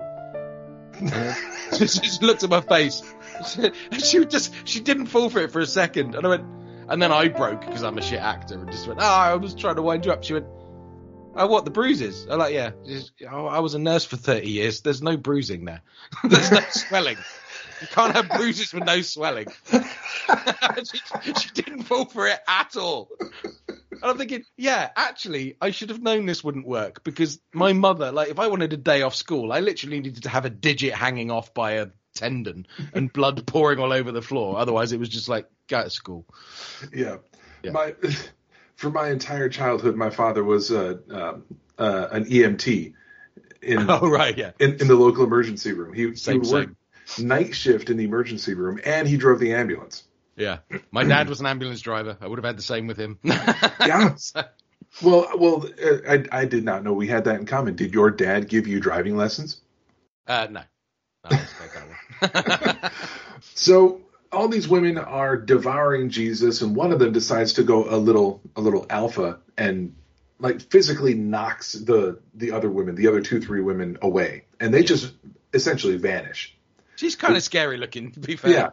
She 1.71 1.79
just 1.79 2.23
looked 2.23 2.43
at 2.43 2.49
my 2.49 2.61
face. 2.61 3.01
And 3.57 3.73
she 4.01 4.23
just 4.25 4.53
she 4.65 4.79
didn't 4.79 5.07
fall 5.07 5.29
for 5.29 5.41
it 5.41 5.51
for 5.51 5.59
a 5.59 5.65
second, 5.65 6.15
and 6.15 6.25
I 6.25 6.29
went. 6.29 6.45
And 6.88 7.01
then 7.01 7.11
I 7.11 7.27
broke 7.27 7.61
because 7.61 7.83
I'm 7.83 7.97
a 7.97 8.01
shit 8.01 8.19
actor 8.19 8.55
and 8.55 8.71
just 8.71 8.88
went, 8.88 8.99
oh, 9.01 9.05
I 9.05 9.36
was 9.36 9.55
trying 9.55 9.75
to 9.75 9.81
wind 9.81 10.05
you 10.05 10.11
up. 10.11 10.23
She 10.23 10.33
went, 10.33 10.45
oh, 11.36 11.47
what, 11.47 11.65
the 11.65 11.71
bruises? 11.71 12.27
I'm 12.29 12.39
like, 12.39 12.53
yeah. 12.53 12.71
Says, 12.86 13.11
oh, 13.29 13.47
I 13.47 13.59
was 13.59 13.73
a 13.73 13.79
nurse 13.79 14.05
for 14.05 14.17
30 14.17 14.49
years. 14.49 14.81
There's 14.81 15.01
no 15.01 15.17
bruising 15.17 15.65
there. 15.65 15.81
There's 16.23 16.51
no 16.51 16.61
swelling. 16.69 17.17
You 17.81 17.88
can't 17.88 18.15
have 18.15 18.29
bruises 18.29 18.73
with 18.73 18.86
no 18.86 19.01
swelling. 19.01 19.47
she, 19.71 21.33
she 21.33 21.49
didn't 21.53 21.83
fall 21.83 22.05
for 22.05 22.27
it 22.27 22.39
at 22.47 22.77
all. 22.77 23.09
And 23.67 24.03
I'm 24.03 24.17
thinking, 24.17 24.43
yeah, 24.57 24.89
actually, 24.95 25.57
I 25.61 25.71
should 25.71 25.89
have 25.89 26.01
known 26.01 26.25
this 26.25 26.43
wouldn't 26.43 26.67
work 26.67 27.03
because 27.03 27.39
my 27.53 27.73
mother, 27.73 28.11
like, 28.11 28.29
if 28.29 28.39
I 28.39 28.47
wanted 28.47 28.73
a 28.73 28.77
day 28.77 29.01
off 29.01 29.15
school, 29.15 29.51
I 29.51 29.59
literally 29.59 29.99
needed 29.99 30.23
to 30.23 30.29
have 30.29 30.45
a 30.45 30.49
digit 30.49 30.93
hanging 30.93 31.31
off 31.31 31.53
by 31.53 31.73
a 31.73 31.88
tendon 32.16 32.66
and 32.93 33.11
blood 33.13 33.45
pouring 33.45 33.80
all 33.80 33.93
over 33.93 34.11
the 34.11 34.22
floor. 34.22 34.57
Otherwise, 34.57 34.91
it 34.91 34.99
was 34.99 35.09
just 35.09 35.30
like, 35.30 35.47
go 35.68 35.84
to 35.84 35.89
school. 35.89 36.26
Yeah. 36.91 37.18
Yeah. 37.61 37.72
My 37.72 37.95
for 38.76 38.89
my 38.89 39.09
entire 39.09 39.49
childhood, 39.49 39.95
my 39.95 40.09
father 40.09 40.43
was 40.43 40.72
uh, 40.72 40.95
uh, 41.11 41.38
uh, 41.78 42.07
an 42.11 42.26
EMT 42.26 42.93
in, 43.61 43.86
Oh, 43.89 44.09
right, 44.09 44.38
yeah. 44.38 44.51
in 44.59 44.80
in 44.82 44.88
the 44.88 44.95
local 44.95 45.24
emergency 45.24 45.74
room. 45.74 45.93
He, 45.93 46.09
he 46.09 46.16
Same, 46.16 46.76
night 47.20 47.55
shift 47.55 47.89
in 47.89 47.97
the 47.97 48.05
emergency 48.05 48.53
room, 48.53 48.80
and 48.84 49.07
he 49.07 49.18
drove 49.18 49.39
the 49.39 49.53
ambulance. 49.53 50.03
Yeah. 50.36 50.59
My 50.91 51.03
dad 51.03 51.30
was 51.30 51.39
an 51.39 51.45
ambulance 51.45 51.80
driver. 51.80 52.18
I 52.20 52.28
would 52.28 52.38
have 52.39 52.45
had 52.45 52.57
the 52.57 52.63
same 52.63 52.88
with 52.88 52.97
him. 52.97 53.20
Yeah. 53.86 54.16
Well, 55.03 55.28
well, 55.38 55.66
uh, 55.84 55.97
I 56.09 56.26
I 56.32 56.45
did 56.45 56.63
not 56.63 56.84
know 56.84 56.93
we 56.93 57.07
had 57.07 57.26
that 57.26 57.39
in 57.39 57.45
common. 57.45 57.76
Did 57.76 57.93
your 57.93 58.09
dad 58.09 58.47
give 58.47 58.66
you 58.66 58.80
driving 58.80 59.16
lessons? 59.18 59.61
Uh, 60.26 60.47
no. 60.49 60.61
No, 61.30 61.38
I 62.22 62.26
expect 62.26 62.45
that 62.63 62.84
one. 62.84 62.91
So 63.53 64.01
all 64.32 64.47
these 64.47 64.68
women 64.68 64.97
are 64.97 65.38
devouring 65.38 66.09
Jesus, 66.09 66.61
and 66.61 66.76
one 66.76 66.91
of 66.91 66.99
them 66.99 67.11
decides 67.13 67.53
to 67.53 67.63
go 67.63 67.89
a 67.89 67.97
little 67.97 68.41
a 68.55 68.61
little 68.61 68.86
alpha 68.89 69.39
and 69.57 69.95
like 70.39 70.61
physically 70.61 71.13
knocks 71.13 71.74
the 71.74 72.20
the 72.34 72.51
other 72.51 72.70
women, 72.70 72.95
the 72.95 73.07
other 73.07 73.22
two 73.22 73.39
three 73.41 73.61
women 73.61 73.97
away, 74.01 74.45
and 74.59 74.74
they 74.74 74.84
just 74.84 75.13
essentially 75.53 75.97
vanish. 75.97 76.55
She's 76.97 77.16
kind 77.16 77.36
of 77.36 77.43
scary 77.43 77.78
looking, 77.78 78.11
to 78.11 78.20
be 78.20 78.36
fair. 78.36 78.51
Yeah. 78.51 78.70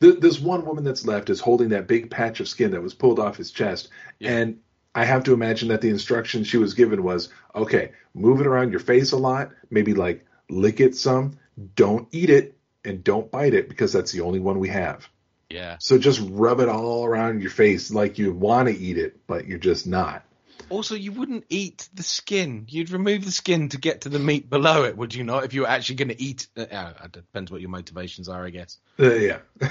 Th- 0.00 0.18
This 0.20 0.38
one 0.40 0.64
woman 0.66 0.84
that's 0.84 1.06
left 1.06 1.30
is 1.30 1.40
holding 1.40 1.70
that 1.70 1.86
big 1.86 2.10
patch 2.10 2.40
of 2.40 2.48
skin 2.48 2.72
that 2.72 2.82
was 2.82 2.94
pulled 2.94 3.18
off 3.18 3.36
his 3.36 3.50
chest, 3.50 3.88
Yeah. 4.18 4.32
and 4.38 4.58
I 4.94 5.04
have 5.06 5.24
to 5.24 5.32
imagine 5.34 5.68
that 5.68 5.80
the 5.80 5.88
instruction 5.90 6.44
she 6.44 6.56
was 6.56 6.74
given 6.74 7.02
was, 7.02 7.28
okay, 7.54 7.92
move 8.14 8.40
it 8.40 8.46
around 8.46 8.70
your 8.70 8.80
face 8.80 9.12
a 9.12 9.16
lot, 9.16 9.50
maybe 9.70 9.92
like 9.94 10.24
lick 10.48 10.78
it 10.80 10.94
some, 10.94 11.38
don't 11.74 12.06
eat 12.12 12.30
it, 12.30 12.56
and 12.84 13.02
don't 13.02 13.30
bite 13.30 13.54
it 13.54 13.68
because 13.68 13.92
that's 13.92 14.12
the 14.12 14.20
only 14.20 14.40
one 14.40 14.58
we 14.58 14.68
have. 14.68 15.08
Yeah. 15.50 15.76
So 15.80 15.98
just 15.98 16.20
rub 16.24 16.60
it 16.60 16.68
all 16.68 17.04
around 17.04 17.40
your 17.40 17.50
face 17.50 17.90
like 17.90 18.18
you 18.18 18.32
want 18.32 18.68
to 18.68 18.76
eat 18.76 18.98
it, 18.98 19.26
but 19.26 19.46
you're 19.46 19.58
just 19.58 19.86
not. 19.86 20.24
Also, 20.70 20.94
you 20.94 21.12
wouldn't 21.12 21.44
eat 21.48 21.88
the 21.94 22.02
skin. 22.02 22.66
You'd 22.68 22.90
remove 22.90 23.24
the 23.24 23.30
skin 23.30 23.68
to 23.70 23.78
get 23.78 24.02
to 24.02 24.08
the 24.08 24.18
meat 24.18 24.48
below 24.48 24.84
it, 24.84 24.96
would 24.96 25.14
you 25.14 25.22
not? 25.22 25.44
If 25.44 25.52
you 25.52 25.62
were 25.62 25.68
actually 25.68 25.96
going 25.96 26.08
to 26.08 26.22
eat. 26.22 26.48
Uh, 26.56 26.62
uh, 26.62 26.92
it 27.04 27.12
depends 27.12 27.52
what 27.52 27.60
your 27.60 27.70
motivations 27.70 28.28
are, 28.28 28.44
I 28.44 28.50
guess. 28.50 28.78
Uh, 28.98 29.14
yeah. 29.14 29.38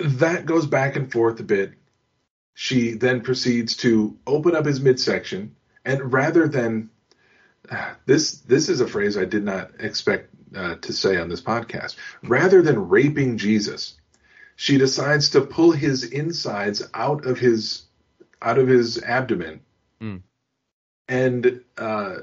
That 0.00 0.44
goes 0.44 0.66
back 0.66 0.96
and 0.96 1.12
forth 1.12 1.38
a 1.38 1.44
bit. 1.44 1.74
She 2.54 2.94
then 2.94 3.20
proceeds 3.20 3.76
to 3.78 4.18
open 4.26 4.56
up 4.56 4.66
his 4.66 4.80
midsection, 4.80 5.54
and 5.84 6.12
rather 6.12 6.48
than 6.48 6.90
this, 8.06 8.38
this 8.40 8.68
is 8.68 8.80
a 8.80 8.88
phrase 8.88 9.16
I 9.16 9.24
did 9.24 9.44
not 9.44 9.70
expect 9.78 10.34
uh, 10.56 10.76
to 10.76 10.92
say 10.92 11.16
on 11.18 11.28
this 11.28 11.40
podcast. 11.40 11.96
Rather 12.22 12.62
than 12.62 12.88
raping 12.88 13.38
Jesus, 13.38 13.94
she 14.56 14.78
decides 14.78 15.30
to 15.30 15.40
pull 15.40 15.72
his 15.72 16.04
insides 16.04 16.82
out 16.94 17.24
of 17.26 17.38
his 17.38 17.82
out 18.40 18.58
of 18.58 18.66
his 18.68 19.00
abdomen 19.02 19.60
Hmm. 20.00 20.16
and 21.08 21.60
uh, 21.78 22.16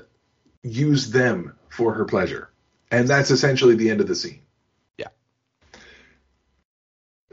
use 0.64 1.12
them 1.12 1.56
for 1.70 1.94
her 1.94 2.06
pleasure, 2.06 2.50
and 2.92 3.08
that's 3.08 3.32
essentially 3.32 3.76
the 3.76 3.90
end 3.90 4.02
of 4.02 4.08
the 4.08 4.16
scene. 4.16 4.42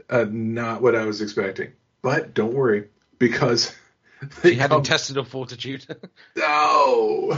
uh, 0.09 0.25
not 0.29 0.81
what 0.81 0.95
I 0.95 1.03
was 1.05 1.21
expecting. 1.21 1.73
But 2.01 2.33
don't 2.33 2.53
worry, 2.53 2.87
because 3.19 3.75
they 4.41 4.51
She 4.51 4.55
had 4.55 4.69
come- 4.69 4.79
intestinal 4.79 5.25
fortitude. 5.25 5.85
no, 6.37 7.37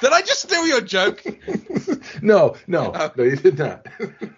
Did 0.00 0.12
I 0.12 0.20
just 0.20 0.42
steal 0.42 0.66
your 0.66 0.80
joke? 0.80 1.22
no, 2.22 2.56
no, 2.66 2.92
Oh. 2.94 3.10
no, 3.16 3.24
you 3.24 3.36
did 3.36 3.58
not. 3.58 3.86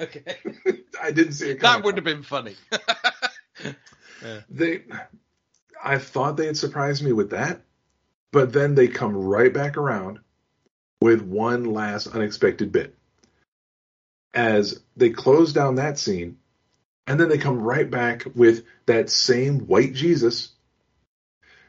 Okay. 0.01 0.37
I 1.03 1.11
didn't 1.11 1.33
see 1.35 1.51
it. 1.51 1.61
That 1.61 1.85
would 1.85 1.97
have 1.97 2.05
been 2.05 2.23
funny. 2.23 2.57
They, 4.49 4.85
I 5.83 5.99
thought 5.99 6.39
they 6.39 6.47
had 6.47 6.57
surprised 6.57 7.05
me 7.05 7.13
with 7.13 7.31
that, 7.31 7.61
but 8.33 8.55
then 8.55 8.75
they 8.75 8.89
come 8.89 9.15
right 9.15 9.53
back 9.53 9.77
around 9.77 10.21
with 11.03 11.21
one 11.21 11.65
last 11.65 12.07
unexpected 12.07 12.73
bit. 12.73 12.97
As 14.33 14.81
they 14.97 15.11
close 15.11 15.53
down 15.53 15.75
that 15.75 15.99
scene, 15.99 16.39
and 17.07 17.21
then 17.21 17.29
they 17.29 17.37
come 17.37 17.59
right 17.61 17.91
back 17.91 18.25
with 18.35 18.65
that 18.87 19.11
same 19.11 19.67
white 19.67 19.93
Jesus, 19.93 20.53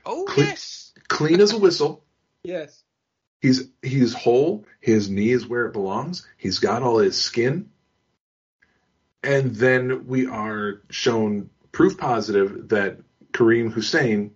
oh, 0.05 0.23
Click. 0.23 0.47
yes. 0.47 0.93
clean 1.09 1.41
as 1.41 1.51
a 1.51 1.57
whistle. 1.59 2.05
Yes. 2.41 2.84
He's 3.45 3.67
he's 3.83 4.15
whole. 4.15 4.65
His 4.79 5.07
knee 5.07 5.29
is 5.29 5.45
where 5.45 5.67
it 5.67 5.73
belongs. 5.73 6.27
He's 6.35 6.57
got 6.57 6.81
all 6.81 6.97
his 6.97 7.21
skin. 7.21 7.69
And 9.21 9.53
then 9.53 10.07
we 10.07 10.25
are 10.25 10.81
shown 10.89 11.51
proof 11.71 11.95
positive 11.95 12.69
that 12.69 13.01
Karim 13.33 13.69
Hussain 13.69 14.31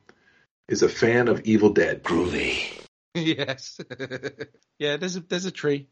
is 0.67 0.83
a 0.83 0.89
fan 0.89 1.27
of 1.27 1.41
Evil 1.45 1.73
Dead. 1.73 2.03
Groovy. 2.03 2.85
Yes. 3.15 3.81
yeah, 4.77 4.97
there's 4.97 5.15
a 5.15 5.21
there's 5.21 5.45
a 5.45 5.51
tree. 5.51 5.87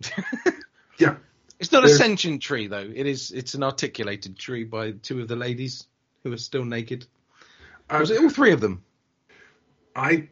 Yeah. 0.98 1.16
It's 1.58 1.72
not 1.72 1.84
a 1.84 1.88
sentient 1.88 2.42
tree 2.42 2.68
though. 2.68 2.88
It 2.94 3.06
is 3.06 3.32
it's 3.32 3.54
an 3.54 3.64
articulated 3.64 4.38
tree 4.38 4.64
by 4.64 4.92
two 4.92 5.22
of 5.22 5.28
the 5.28 5.34
ladies 5.34 5.86
who 6.22 6.32
are 6.32 6.36
still 6.36 6.64
naked. 6.64 7.06
Uh, 7.88 7.96
Was 7.98 8.10
it 8.10 8.20
all 8.20 8.28
three 8.28 8.52
of 8.52 8.60
them? 8.60 8.84
I 9.96 10.28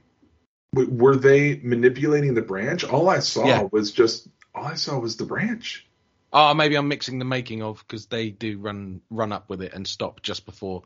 w- 0.74 0.90
were 0.94 1.16
they 1.16 1.60
manipulating 1.62 2.34
the 2.34 2.42
branch? 2.42 2.84
All 2.84 3.08
I 3.08 3.20
saw 3.20 3.46
Yeah. 3.46 3.68
was 3.70 3.92
just 3.92 4.28
all 4.54 4.64
I 4.64 4.74
saw 4.74 4.98
was 4.98 5.16
the 5.16 5.24
branch. 5.24 5.86
Oh, 6.32 6.52
maybe 6.54 6.76
I'm 6.76 6.88
mixing 6.88 7.18
the 7.18 7.24
making 7.24 7.62
of 7.62 7.78
because 7.86 8.06
they 8.06 8.30
do 8.30 8.58
run 8.58 9.00
run 9.10 9.32
up 9.32 9.48
with 9.48 9.62
it 9.62 9.72
and 9.72 9.86
stop 9.86 10.22
just 10.22 10.44
before. 10.46 10.82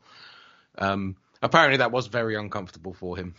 Um, 0.79 1.17
apparently, 1.43 1.79
that 1.79 1.91
was 1.93 2.07
very 2.07 2.37
uncomfortable 2.37 2.95
for 2.95 3.17
him 3.17 3.35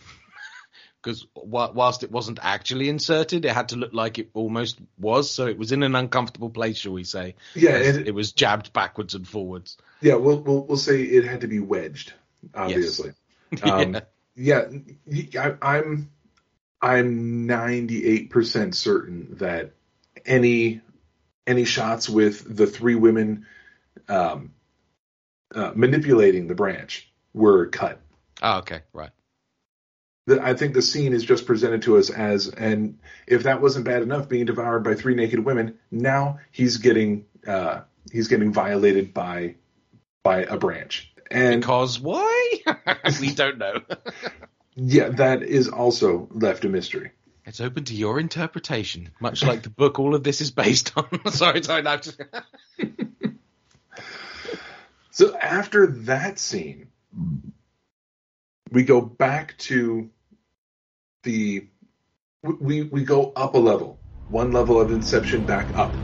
because 1.02 1.26
whilst 1.34 2.02
it 2.02 2.10
wasn't 2.10 2.38
actually 2.42 2.88
inserted, 2.90 3.44
it 3.44 3.52
had 3.52 3.70
to 3.70 3.76
look 3.76 3.92
like 3.94 4.18
it 4.18 4.30
almost 4.34 4.78
was. 4.98 5.30
So 5.30 5.46
it 5.46 5.56
was 5.58 5.72
in 5.72 5.82
an 5.82 5.94
uncomfortable 5.94 6.50
place, 6.50 6.76
shall 6.78 6.92
we 6.92 7.04
say? 7.04 7.36
Yeah, 7.54 7.76
and 7.76 8.06
it 8.06 8.14
was 8.14 8.32
jabbed 8.32 8.72
backwards 8.72 9.14
and 9.14 9.26
forwards. 9.26 9.76
yeah, 10.02 10.16
we'll, 10.16 10.40
we'll 10.40 10.64
we'll 10.66 10.76
say 10.76 11.02
it 11.02 11.24
had 11.24 11.40
to 11.40 11.48
be 11.48 11.60
wedged, 11.60 12.12
obviously. 12.54 13.12
Um, 13.62 13.96
yeah. 14.36 14.68
yeah, 15.06 15.54
I, 15.62 15.78
I'm 15.78 16.10
I'm 16.84 17.48
98% 17.48 18.74
certain 18.74 19.36
that 19.38 19.72
any 20.26 20.82
any 21.46 21.64
shots 21.64 22.10
with 22.10 22.56
the 22.56 22.66
three 22.66 22.94
women 22.94 23.46
um, 24.06 24.52
uh, 25.54 25.72
manipulating 25.74 26.46
the 26.46 26.54
branch 26.54 27.10
were 27.32 27.68
cut. 27.68 28.00
Oh, 28.42 28.58
okay, 28.58 28.82
right. 28.92 29.10
The, 30.26 30.42
I 30.42 30.52
think 30.52 30.74
the 30.74 30.82
scene 30.82 31.14
is 31.14 31.24
just 31.24 31.46
presented 31.46 31.82
to 31.82 31.96
us 31.96 32.10
as, 32.10 32.48
and 32.48 32.98
if 33.26 33.44
that 33.44 33.62
wasn't 33.62 33.86
bad 33.86 34.02
enough, 34.02 34.28
being 34.28 34.44
devoured 34.44 34.84
by 34.84 34.94
three 34.94 35.14
naked 35.14 35.38
women, 35.38 35.78
now 35.90 36.38
he's 36.50 36.76
getting 36.76 37.24
uh, 37.46 37.80
he's 38.12 38.28
getting 38.28 38.52
violated 38.52 39.14
by 39.14 39.54
by 40.22 40.42
a 40.42 40.58
branch, 40.58 41.14
and 41.30 41.62
Because 41.62 41.98
why? 41.98 42.52
we 43.20 43.32
don't 43.32 43.56
know. 43.56 43.80
yeah, 44.76 45.08
that 45.10 45.42
is 45.42 45.68
also 45.68 46.28
left 46.30 46.64
a 46.64 46.68
mystery. 46.68 47.12
It's 47.46 47.60
open 47.60 47.84
to 47.84 47.94
your 47.94 48.18
interpretation, 48.18 49.10
much 49.20 49.42
like 49.44 49.62
the 49.62 49.70
book 49.70 49.98
all 49.98 50.14
of 50.14 50.24
this 50.24 50.40
is 50.40 50.50
based 50.50 50.92
on. 50.96 51.06
sorry, 51.32 51.62
sorry, 51.62 51.82
no. 51.82 51.96
just- 51.96 52.20
So 55.10 55.36
after 55.36 55.86
that 55.86 56.40
scene, 56.40 56.88
we 58.72 58.82
go 58.82 59.00
back 59.00 59.56
to 59.58 60.10
the 61.22 61.68
we 62.42 62.82
we 62.82 63.04
go 63.04 63.32
up 63.36 63.54
a 63.54 63.58
level, 63.58 64.00
one 64.26 64.50
level 64.50 64.80
of 64.80 64.90
Inception 64.90 65.44
back 65.44 65.70
up 65.76 65.96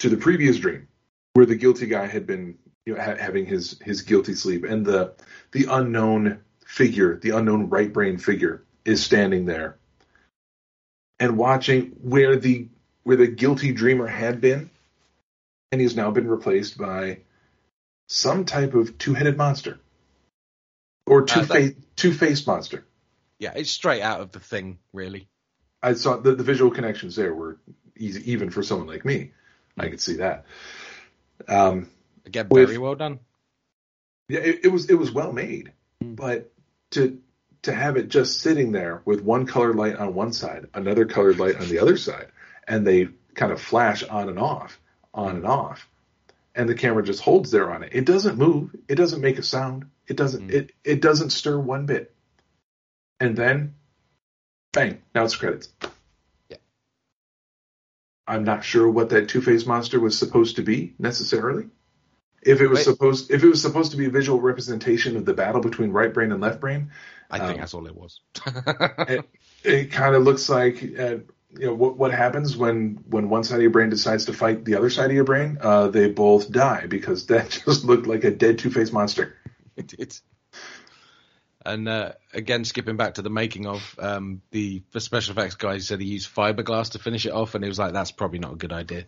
to 0.00 0.10
the 0.10 0.18
previous 0.18 0.58
dream, 0.58 0.86
where 1.32 1.46
the 1.46 1.56
guilty 1.56 1.86
guy 1.86 2.06
had 2.06 2.26
been 2.26 2.58
you 2.84 2.94
know, 2.94 3.00
ha- 3.02 3.16
having 3.18 3.46
his 3.46 3.78
his 3.82 4.02
guilty 4.02 4.34
sleep, 4.34 4.64
and 4.64 4.84
the 4.84 5.14
the 5.52 5.66
unknown 5.70 6.40
figure, 6.66 7.16
the 7.16 7.30
unknown 7.30 7.68
right 7.70 7.90
brain 7.92 8.18
figure, 8.18 8.62
is 8.84 9.02
standing 9.04 9.46
there 9.46 9.76
and 11.18 11.38
watching 11.38 11.96
where 12.02 12.36
the 12.36 12.68
where 13.04 13.16
the 13.16 13.26
guilty 13.28 13.72
dreamer 13.72 14.06
had 14.06 14.40
been, 14.40 14.68
and 15.72 15.80
he's 15.80 15.96
now 15.96 16.10
been 16.10 16.28
replaced 16.28 16.76
by 16.76 17.20
some 18.08 18.44
type 18.44 18.74
of 18.74 18.98
two-headed 18.98 19.36
monster 19.36 19.78
or 21.06 21.22
two 21.24 21.40
that- 21.40 21.48
face 21.48 21.74
two-faced 21.96 22.46
monster. 22.46 22.84
yeah, 23.38 23.52
it's 23.56 23.70
straight 23.70 24.02
out 24.02 24.20
of 24.20 24.32
the 24.32 24.40
thing, 24.40 24.78
really. 24.92 25.28
I 25.82 25.94
saw 25.94 26.16
the, 26.16 26.34
the 26.34 26.42
visual 26.42 26.70
connections 26.72 27.14
there 27.16 27.32
were 27.34 27.58
easy, 27.96 28.32
even 28.32 28.50
for 28.50 28.62
someone 28.62 28.88
like 28.88 29.04
me. 29.04 29.30
I 29.78 29.88
could 29.88 30.00
see 30.00 30.16
that. 30.16 30.44
Um, 31.48 31.90
Again, 32.24 32.48
With- 32.50 32.66
very 32.66 32.78
well 32.78 32.96
done. 32.96 33.20
yeah, 34.28 34.40
it, 34.40 34.64
it 34.64 34.68
was 34.68 34.90
it 34.90 34.94
was 34.94 35.12
well 35.12 35.32
made, 35.32 35.72
Mm. 36.02 36.16
but 36.16 36.52
to 36.96 37.20
to 37.62 37.72
have 37.72 37.96
it 37.96 38.08
just 38.08 38.40
sitting 38.40 38.72
there 38.72 39.02
with 39.04 39.22
one 39.22 39.46
colored 39.46 39.76
light 39.76 39.96
on 39.96 40.14
one 40.14 40.32
side, 40.32 40.66
another 40.74 41.04
colored 41.04 41.38
light 41.38 41.56
on 41.56 41.68
the 41.68 41.78
other 41.78 41.96
side, 41.96 42.28
and 42.66 42.86
they 42.86 43.08
kind 43.34 43.52
of 43.52 43.60
flash 43.60 44.02
on 44.04 44.28
and 44.28 44.38
off, 44.38 44.78
on 45.12 45.36
and 45.36 45.46
off, 45.46 45.88
and 46.54 46.68
the 46.68 46.74
camera 46.74 47.02
just 47.02 47.22
holds 47.22 47.50
there 47.50 47.72
on 47.72 47.82
it. 47.82 47.90
It 47.92 48.04
doesn't 48.04 48.38
move. 48.38 48.74
It 48.88 48.94
doesn't 48.94 49.20
make 49.20 49.38
a 49.38 49.42
sound. 49.42 49.86
It 50.06 50.16
doesn't. 50.16 50.48
Mm. 50.48 50.52
It 50.52 50.72
it 50.84 51.00
doesn't 51.00 51.30
stir 51.30 51.58
one 51.58 51.86
bit. 51.86 52.14
And 53.18 53.36
then, 53.36 53.74
bang! 54.72 55.02
Now 55.14 55.24
it's 55.24 55.36
credits. 55.36 55.68
Yeah. 56.48 56.58
I'm 58.26 58.44
not 58.44 58.64
sure 58.64 58.88
what 58.88 59.10
that 59.10 59.28
Two 59.28 59.40
Face 59.40 59.66
monster 59.66 59.98
was 59.98 60.18
supposed 60.18 60.56
to 60.56 60.62
be 60.62 60.94
necessarily. 60.98 61.68
If 62.46 62.60
it 62.60 62.68
was 62.68 62.78
Wait. 62.78 62.84
supposed, 62.84 63.30
if 63.30 63.42
it 63.42 63.48
was 63.48 63.60
supposed 63.60 63.90
to 63.90 63.96
be 63.96 64.06
a 64.06 64.10
visual 64.10 64.40
representation 64.40 65.16
of 65.16 65.24
the 65.24 65.34
battle 65.34 65.60
between 65.60 65.90
right 65.90 66.12
brain 66.14 66.30
and 66.30 66.40
left 66.40 66.60
brain, 66.60 66.90
I 67.30 67.38
think 67.38 67.52
Um, 67.52 67.56
that's 67.58 67.74
all 67.74 67.86
it 67.86 67.96
was. 67.96 68.20
it 69.64 69.90
kind 69.90 70.14
of 70.14 70.22
looks 70.22 70.48
like 70.48 70.76
uh, 70.76 71.16
you 71.58 71.66
know 71.66 71.74
what 71.74 71.96
what 71.96 72.12
happens 72.12 72.56
when 72.56 73.02
when 73.08 73.28
one 73.28 73.44
side 73.44 73.56
of 73.56 73.62
your 73.62 73.70
brain 73.70 73.90
decides 73.90 74.26
to 74.26 74.32
fight 74.32 74.64
the 74.64 74.76
other 74.76 74.90
side 74.90 75.06
of 75.06 75.16
your 75.16 75.24
brain. 75.24 75.58
Uh, 75.60 75.88
they 75.88 76.08
both 76.08 76.50
die 76.50 76.86
because 76.86 77.26
that 77.32 77.50
just 77.66 77.84
looked 77.84 78.06
like 78.06 78.24
a 78.24 78.30
dead 78.30 78.58
Two 78.58 78.70
Face 78.70 78.92
monster. 78.92 79.34
it 79.76 79.88
did. 79.88 80.18
And 81.64 81.88
uh, 81.88 82.12
again, 82.32 82.64
skipping 82.64 82.96
back 82.96 83.14
to 83.14 83.22
the 83.22 83.30
making 83.30 83.66
of 83.66 83.96
um, 83.98 84.40
the 84.52 84.84
the 84.92 85.00
special 85.00 85.32
effects 85.32 85.56
guy 85.56 85.78
said 85.78 86.00
he 86.00 86.06
used 86.06 86.32
fiberglass 86.32 86.92
to 86.92 87.00
finish 87.00 87.26
it 87.26 87.32
off, 87.32 87.56
and 87.56 87.64
he 87.64 87.68
was 87.68 87.78
like, 87.78 87.92
"That's 87.92 88.12
probably 88.12 88.38
not 88.38 88.52
a 88.52 88.56
good 88.56 88.72
idea. 88.72 89.06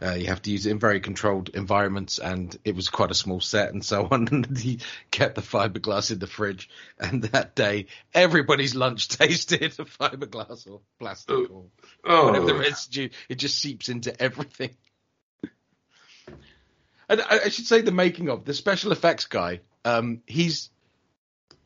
Uh, 0.00 0.12
you 0.12 0.26
have 0.26 0.42
to 0.42 0.50
use 0.50 0.66
it 0.66 0.70
in 0.70 0.78
very 0.78 1.00
controlled 1.00 1.50
environments, 1.50 2.18
and 2.18 2.56
it 2.64 2.74
was 2.74 2.88
quite 2.88 3.10
a 3.10 3.14
small 3.14 3.40
set 3.40 3.72
and 3.72 3.84
so 3.84 4.06
on." 4.10 4.28
And 4.28 4.58
he 4.58 4.80
kept 5.10 5.34
the 5.34 5.42
fiberglass 5.42 6.10
in 6.10 6.18
the 6.18 6.26
fridge, 6.26 6.68
and 6.98 7.22
that 7.24 7.54
day, 7.54 7.86
everybody's 8.14 8.74
lunch 8.74 9.08
tasted 9.18 9.78
of 9.78 9.90
fiberglass 9.96 10.70
or 10.70 10.80
plastic 10.98 11.50
or 11.50 11.66
whatever 12.04 12.46
the 12.46 12.54
Oh, 12.54 12.58
residue. 12.58 13.08
It 13.28 13.36
just 13.36 13.58
seeps 13.58 13.88
into 13.88 14.20
everything. 14.22 14.76
And 17.08 17.20
I, 17.20 17.40
I 17.44 17.48
should 17.48 17.66
say 17.66 17.82
the 17.82 17.92
making 17.92 18.28
of 18.28 18.44
the 18.44 18.54
special 18.54 18.92
effects 18.92 19.26
guy. 19.26 19.60
Um, 19.84 20.22
he's 20.26 20.70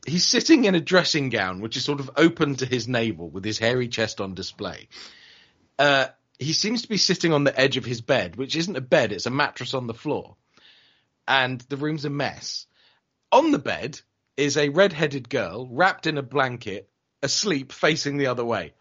he's 0.07 0.24
sitting 0.24 0.64
in 0.64 0.74
a 0.74 0.81
dressing 0.81 1.28
gown 1.28 1.61
which 1.61 1.76
is 1.76 1.85
sort 1.85 2.01
of 2.01 2.11
open 2.16 2.57
to 2.57 2.66
his 2.66 2.89
navel 2.89 3.28
with 3.28 3.45
his 3.45 3.59
hairy 3.59 3.89
chest 3.89 4.20
on 4.20 4.35
display. 4.35 4.89
Uh, 5.78 6.09
he 6.41 6.55
seems 6.55 6.82
to 6.82 6.88
be 6.88 6.97
sitting 6.97 7.32
on 7.32 7.45
the 7.45 7.59
edge 7.61 7.76
of 7.76 7.84
his 7.84 8.01
bed, 8.01 8.34
which 8.36 8.57
isn't 8.57 8.76
a 8.76 8.80
bed; 8.80 9.12
it's 9.12 9.26
a 9.26 9.30
mattress 9.30 9.74
on 9.74 9.86
the 9.86 9.95
floor, 9.95 10.36
and 11.28 11.61
the 11.68 11.76
room's 11.76 12.07
a 12.07 12.11
mess. 12.11 12.66
On 13.30 13.53
the 13.53 13.59
bed 13.59 14.01
is 14.36 14.57
a 14.57 14.70
red-headed 14.70 15.28
girl 15.28 15.68
wrapped 15.70 16.07
in 16.07 16.16
a 16.16 16.22
blanket, 16.22 16.88
asleep, 17.22 17.72
facing 17.72 18.16
the 18.16 18.26
other 18.28 18.45
way. 18.45 18.72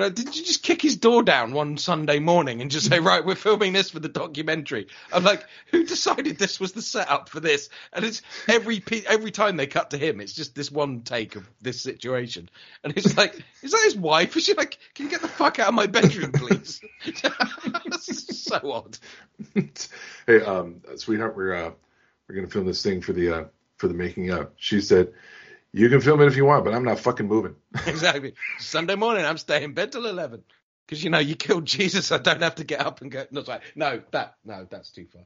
Did 0.00 0.36
you 0.36 0.44
just 0.44 0.62
kick 0.62 0.82
his 0.82 0.96
door 0.96 1.22
down 1.22 1.52
one 1.52 1.76
Sunday 1.76 2.18
morning 2.18 2.60
and 2.60 2.70
just 2.70 2.88
say, 2.88 2.98
right, 2.98 3.24
we're 3.24 3.34
filming 3.34 3.72
this 3.72 3.90
for 3.90 4.00
the 4.00 4.08
documentary? 4.08 4.88
I'm 5.12 5.24
like, 5.24 5.44
who 5.70 5.84
decided 5.84 6.38
this 6.38 6.58
was 6.58 6.72
the 6.72 6.82
setup 6.82 7.28
for 7.28 7.40
this? 7.40 7.68
And 7.92 8.04
it's 8.04 8.22
every 8.48 8.82
every 9.06 9.30
time 9.30 9.56
they 9.56 9.66
cut 9.66 9.90
to 9.90 9.98
him, 9.98 10.20
it's 10.20 10.32
just 10.32 10.54
this 10.54 10.70
one 10.70 11.02
take 11.02 11.36
of 11.36 11.48
this 11.60 11.80
situation. 11.80 12.48
And 12.82 12.96
it's 12.96 13.16
like, 13.16 13.40
is 13.62 13.72
that 13.72 13.82
his 13.84 13.96
wife? 13.96 14.36
Is 14.36 14.44
she 14.44 14.54
like, 14.54 14.78
can 14.94 15.06
you 15.06 15.10
get 15.10 15.22
the 15.22 15.28
fuck 15.28 15.58
out 15.58 15.68
of 15.68 15.74
my 15.74 15.86
bedroom, 15.86 16.32
please? 16.32 16.80
this 17.04 18.08
is 18.08 18.42
so 18.42 18.72
odd. 18.72 18.98
hey, 20.26 20.40
um, 20.42 20.82
sweetheart, 20.96 21.36
we're 21.36 21.54
uh, 21.54 21.70
we're 22.28 22.34
gonna 22.34 22.48
film 22.48 22.66
this 22.66 22.82
thing 22.82 23.00
for 23.00 23.12
the 23.12 23.30
uh, 23.30 23.44
for 23.76 23.88
the 23.88 23.94
making 23.94 24.30
up. 24.30 24.54
She 24.56 24.80
said, 24.80 25.12
"You 25.76 25.90
can 25.90 26.00
film 26.00 26.22
it 26.22 26.26
if 26.26 26.36
you 26.36 26.46
want, 26.46 26.64
but 26.64 26.72
I'm 26.74 26.84
not 26.84 26.98
fucking 26.98 27.28
moving." 27.28 27.54
Exactly. 27.86 28.32
Sunday 28.58 28.94
morning, 28.94 29.26
I'm 29.26 29.36
staying 29.36 29.62
in 29.62 29.74
bed 29.74 29.92
till 29.92 30.06
11. 30.06 30.42
Because, 30.86 31.04
you 31.04 31.10
know, 31.10 31.18
you 31.18 31.36
killed 31.36 31.64
Jesus. 31.76 32.10
I 32.12 32.18
don't 32.18 32.40
have 32.42 32.54
to 32.56 32.64
get 32.64 32.80
up 32.80 33.02
and 33.02 33.10
go. 33.10 33.26
No, 33.30 33.42
sorry. 33.42 33.60
No, 33.74 34.00
that, 34.12 34.36
no, 34.44 34.66
that's 34.70 34.90
too 34.90 35.06
far. 35.12 35.22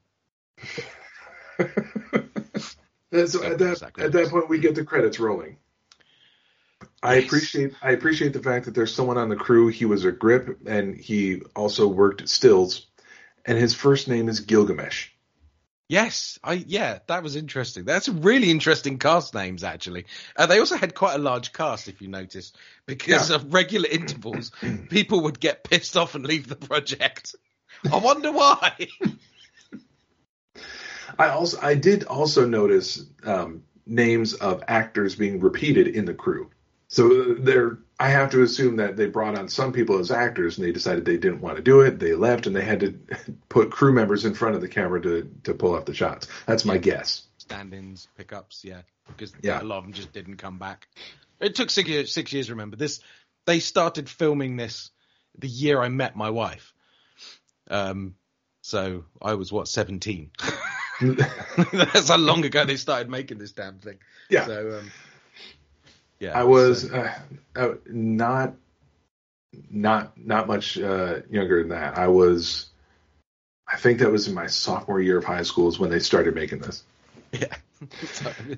so 3.26 3.42
at 3.44 3.58
that 3.58 3.92
at 3.98 4.12
that 4.12 4.28
point, 4.30 4.48
we 4.48 4.58
get 4.58 4.74
the 4.74 4.84
credits 4.84 5.20
rolling. 5.20 5.56
I 7.02 7.14
appreciate 7.14 7.74
I 7.80 7.92
appreciate 7.92 8.32
the 8.32 8.42
fact 8.42 8.66
that 8.66 8.74
there's 8.74 8.94
someone 8.94 9.18
on 9.18 9.28
the 9.28 9.36
crew. 9.36 9.68
He 9.68 9.84
was 9.84 10.04
a 10.04 10.12
grip, 10.12 10.58
and 10.66 10.96
he 10.96 11.42
also 11.54 11.88
worked 11.88 12.28
stills. 12.28 12.86
And 13.46 13.56
his 13.56 13.72
first 13.74 14.08
name 14.08 14.28
is 14.28 14.40
Gilgamesh. 14.40 15.08
Yes, 15.90 16.38
I 16.44 16.52
yeah, 16.52 17.00
that 17.08 17.24
was 17.24 17.34
interesting. 17.34 17.84
That's 17.84 18.08
really 18.08 18.48
interesting 18.48 18.96
cast 19.00 19.34
names 19.34 19.64
actually. 19.64 20.06
Uh, 20.36 20.46
they 20.46 20.60
also 20.60 20.76
had 20.76 20.94
quite 20.94 21.16
a 21.16 21.18
large 21.18 21.52
cast, 21.52 21.88
if 21.88 22.00
you 22.00 22.06
notice, 22.06 22.52
because 22.86 23.28
Yeah. 23.28 23.34
of 23.34 23.52
regular 23.52 23.88
intervals, 23.88 24.52
people 24.88 25.22
would 25.22 25.40
get 25.40 25.64
pissed 25.64 25.96
off 25.96 26.14
and 26.14 26.24
leave 26.24 26.46
the 26.46 26.54
project. 26.54 27.34
I 27.90 27.96
wonder 27.96 28.30
why. 28.30 28.86
I 31.18 31.30
also 31.30 31.58
I 31.60 31.74
did 31.74 32.04
also 32.04 32.46
notice 32.46 33.04
um, 33.24 33.64
names 33.84 34.34
of 34.34 34.62
actors 34.68 35.16
being 35.16 35.40
repeated 35.40 35.88
in 35.88 36.04
the 36.04 36.14
crew. 36.14 36.50
So 36.92 37.34
there, 37.34 37.78
I 38.00 38.08
have 38.10 38.30
to 38.32 38.42
assume 38.42 38.76
that 38.76 38.96
they 38.96 39.06
brought 39.06 39.38
on 39.38 39.48
some 39.48 39.72
people 39.72 39.98
as 40.00 40.10
actors, 40.10 40.58
and 40.58 40.66
they 40.66 40.72
decided 40.72 41.04
they 41.04 41.18
didn't 41.18 41.40
want 41.40 41.54
to 41.56 41.62
do 41.62 41.82
it. 41.82 42.00
They 42.00 42.14
left, 42.14 42.48
and 42.48 42.54
they 42.56 42.64
had 42.64 42.80
to 42.80 42.98
put 43.48 43.70
crew 43.70 43.92
members 43.92 44.24
in 44.24 44.34
front 44.34 44.56
of 44.56 44.60
the 44.60 44.68
camera 44.68 45.00
to 45.02 45.30
to 45.44 45.54
pull 45.54 45.76
off 45.76 45.84
the 45.84 45.94
shots. 45.94 46.26
That's 46.46 46.64
my 46.64 46.78
guess. 46.78 47.22
Stand-ins, 47.38 48.08
pickups, 48.18 48.64
yeah, 48.64 48.82
because 49.06 49.32
Yeah. 49.40 49.62
a 49.62 49.64
lot 49.64 49.78
of 49.78 49.84
them 49.84 49.92
just 49.92 50.12
didn't 50.12 50.36
come 50.36 50.58
back. 50.58 50.88
It 51.40 51.54
took 51.54 51.70
six 51.70 51.88
years. 51.88 52.12
Six 52.12 52.32
years. 52.32 52.50
Remember 52.50 52.76
this? 52.76 53.00
They 53.46 53.60
started 53.60 54.08
filming 54.08 54.56
this 54.56 54.90
the 55.38 55.48
year 55.48 55.80
I 55.80 55.88
met 55.88 56.16
my 56.16 56.30
wife. 56.30 56.74
Um, 57.70 58.16
so 58.62 59.04
I 59.22 59.34
was 59.34 59.52
what 59.52 59.68
seventeen. 59.68 60.32
That's 61.72 62.08
how 62.08 62.16
long 62.18 62.44
ago 62.44 62.64
they 62.64 62.76
started 62.76 63.08
making 63.08 63.38
this 63.38 63.52
damn 63.52 63.78
thing. 63.78 63.98
yeah, 64.28 64.44
So, 64.46 64.78
um, 64.80 64.90
yeah, 66.20 66.38
I 66.38 66.44
was 66.44 66.82
so- 66.82 67.10
uh, 67.56 67.74
not 67.86 68.54
not 69.70 70.16
not 70.16 70.46
much 70.46 70.78
uh, 70.78 71.20
younger 71.28 71.60
than 71.60 71.70
that. 71.70 71.98
I 71.98 72.08
was. 72.08 72.66
I 73.66 73.76
think 73.76 74.00
that 74.00 74.10
was 74.10 74.26
in 74.26 74.34
my 74.34 74.48
sophomore 74.48 75.00
year 75.00 75.18
of 75.18 75.24
high 75.24 75.42
school 75.42 75.68
is 75.68 75.78
when 75.78 75.90
they 75.90 76.00
started 76.00 76.34
making 76.34 76.58
this. 76.60 76.82
yeah. 77.32 77.54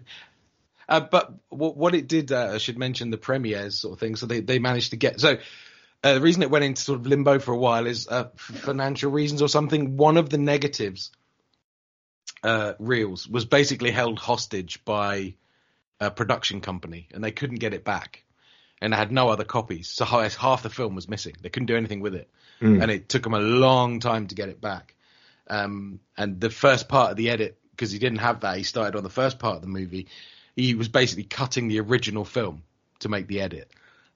Uh, 0.89 1.01
but 1.01 1.33
what, 1.49 1.77
what 1.77 1.95
it 1.95 2.09
did, 2.09 2.33
uh, 2.33 2.51
I 2.55 2.59
should 2.59 2.77
mention 2.77 3.11
the 3.11 3.17
premieres 3.17 3.79
sort 3.79 3.95
of 3.95 4.01
thing. 4.01 4.17
So 4.17 4.27
they, 4.27 4.41
they 4.41 4.59
managed 4.59 4.91
to 4.91 4.97
get 4.97 5.21
so. 5.21 5.39
Uh, 6.05 6.15
the 6.15 6.21
reason 6.21 6.43
it 6.43 6.51
went 6.51 6.65
into 6.65 6.83
sort 6.83 6.99
of 6.99 7.07
limbo 7.07 7.39
for 7.39 7.53
a 7.53 7.57
while 7.57 7.87
is 7.87 8.09
uh, 8.09 8.29
financial 8.35 9.11
reasons 9.13 9.41
or 9.41 9.49
something. 9.49 9.97
One 9.97 10.17
of 10.17 10.29
the 10.29 10.39
negatives 10.39 11.13
uh, 12.43 12.75
reels 12.81 13.29
was 13.29 13.45
basically 13.45 13.93
held 13.93 14.19
hostage 14.19 14.85
by 14.85 15.35
a 16.07 16.11
production 16.11 16.61
company, 16.61 17.09
and 17.15 17.23
they 17.23 17.31
couldn't 17.31 17.61
get 17.61 17.75
it 17.75 17.85
back, 17.85 18.25
and 18.81 18.93
they 18.93 18.97
had 18.97 19.13
no 19.13 19.29
other 19.29 19.45
copies. 19.45 19.89
So 19.89 20.05
half 20.05 20.37
half 20.37 20.63
the 20.63 20.71
film 20.71 20.95
was 20.95 21.09
missing. 21.09 21.35
They 21.41 21.49
couldn't 21.49 21.67
do 21.67 21.77
anything 21.77 22.01
with 22.01 22.15
it, 22.15 22.29
Mm. 22.61 22.83
and 22.83 22.91
it 22.91 23.09
took 23.09 23.23
them 23.23 23.35
a 23.35 23.41
long 23.41 24.01
time 24.01 24.27
to 24.29 24.35
get 24.35 24.49
it 24.49 24.61
back. 24.61 24.95
Um, 25.49 26.01
and 26.17 26.41
the 26.41 26.51
first 26.51 26.89
part 26.89 27.11
of 27.11 27.17
the 27.17 27.31
edit, 27.31 27.59
because 27.71 27.91
he 27.91 27.99
didn't 27.99 28.19
have 28.19 28.41
that, 28.41 28.57
he 28.57 28.63
started 28.63 28.97
on 28.97 29.03
the 29.03 29.11
first 29.11 29.39
part 29.39 29.57
of 29.57 29.63
the 29.63 29.69
movie. 29.69 30.07
He 30.55 30.75
was 30.75 30.89
basically 30.89 31.25
cutting 31.25 31.69
the 31.69 31.81
original 31.81 32.25
film 32.25 32.63
to 33.01 33.09
make 33.09 33.27
the 33.27 33.41
edit. 33.41 33.71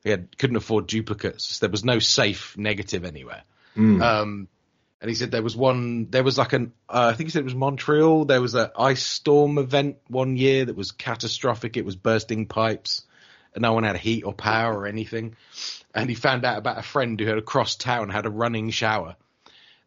He 0.05 0.11
had, 0.11 0.39
couldn't 0.39 0.57
afford 0.57 0.87
duplicates. 0.87 1.59
There 1.59 1.71
was 1.71 1.85
no 1.85 1.99
safe 1.99 2.57
negative 2.57 3.05
anywhere. 3.05 3.43
Mm. 3.77 4.01
Um, 4.03 4.49
and 5.01 5.09
he 5.11 5.15
said 5.15 5.31
there 5.31 5.43
was 5.43 5.57
one, 5.57 6.09
there 6.11 6.25
was 6.25 6.39
like 6.39 6.53
an, 6.53 6.73
uh, 6.89 7.11
I 7.13 7.17
think 7.17 7.29
he 7.29 7.31
said 7.31 7.41
it 7.41 7.45
was 7.45 7.55
Montreal. 7.55 8.25
There 8.25 8.41
was 8.41 8.55
an 8.55 8.71
ice 8.79 9.05
storm 9.05 9.59
event 9.59 9.99
one 10.09 10.37
year 10.37 10.65
that 10.65 10.77
was 10.77 10.93
catastrophic. 10.93 11.77
It 11.77 11.85
was 11.85 11.97
bursting 11.97 12.47
pipes 12.47 13.03
and 13.55 13.63
no 13.63 13.73
one 13.73 13.85
had 13.85 13.97
heat 13.97 14.23
or 14.23 14.33
power 14.33 14.79
or 14.79 14.87
anything. 14.87 15.37
And 15.95 16.09
he 16.09 16.15
found 16.15 16.45
out 16.45 16.59
about 16.59 16.79
a 16.79 16.83
friend 16.83 17.19
who 17.19 17.27
had 17.27 17.39
across 17.39 17.77
town 17.77 18.11
had 18.11 18.27
a 18.27 18.31
running 18.31 18.71
shower. 18.71 19.17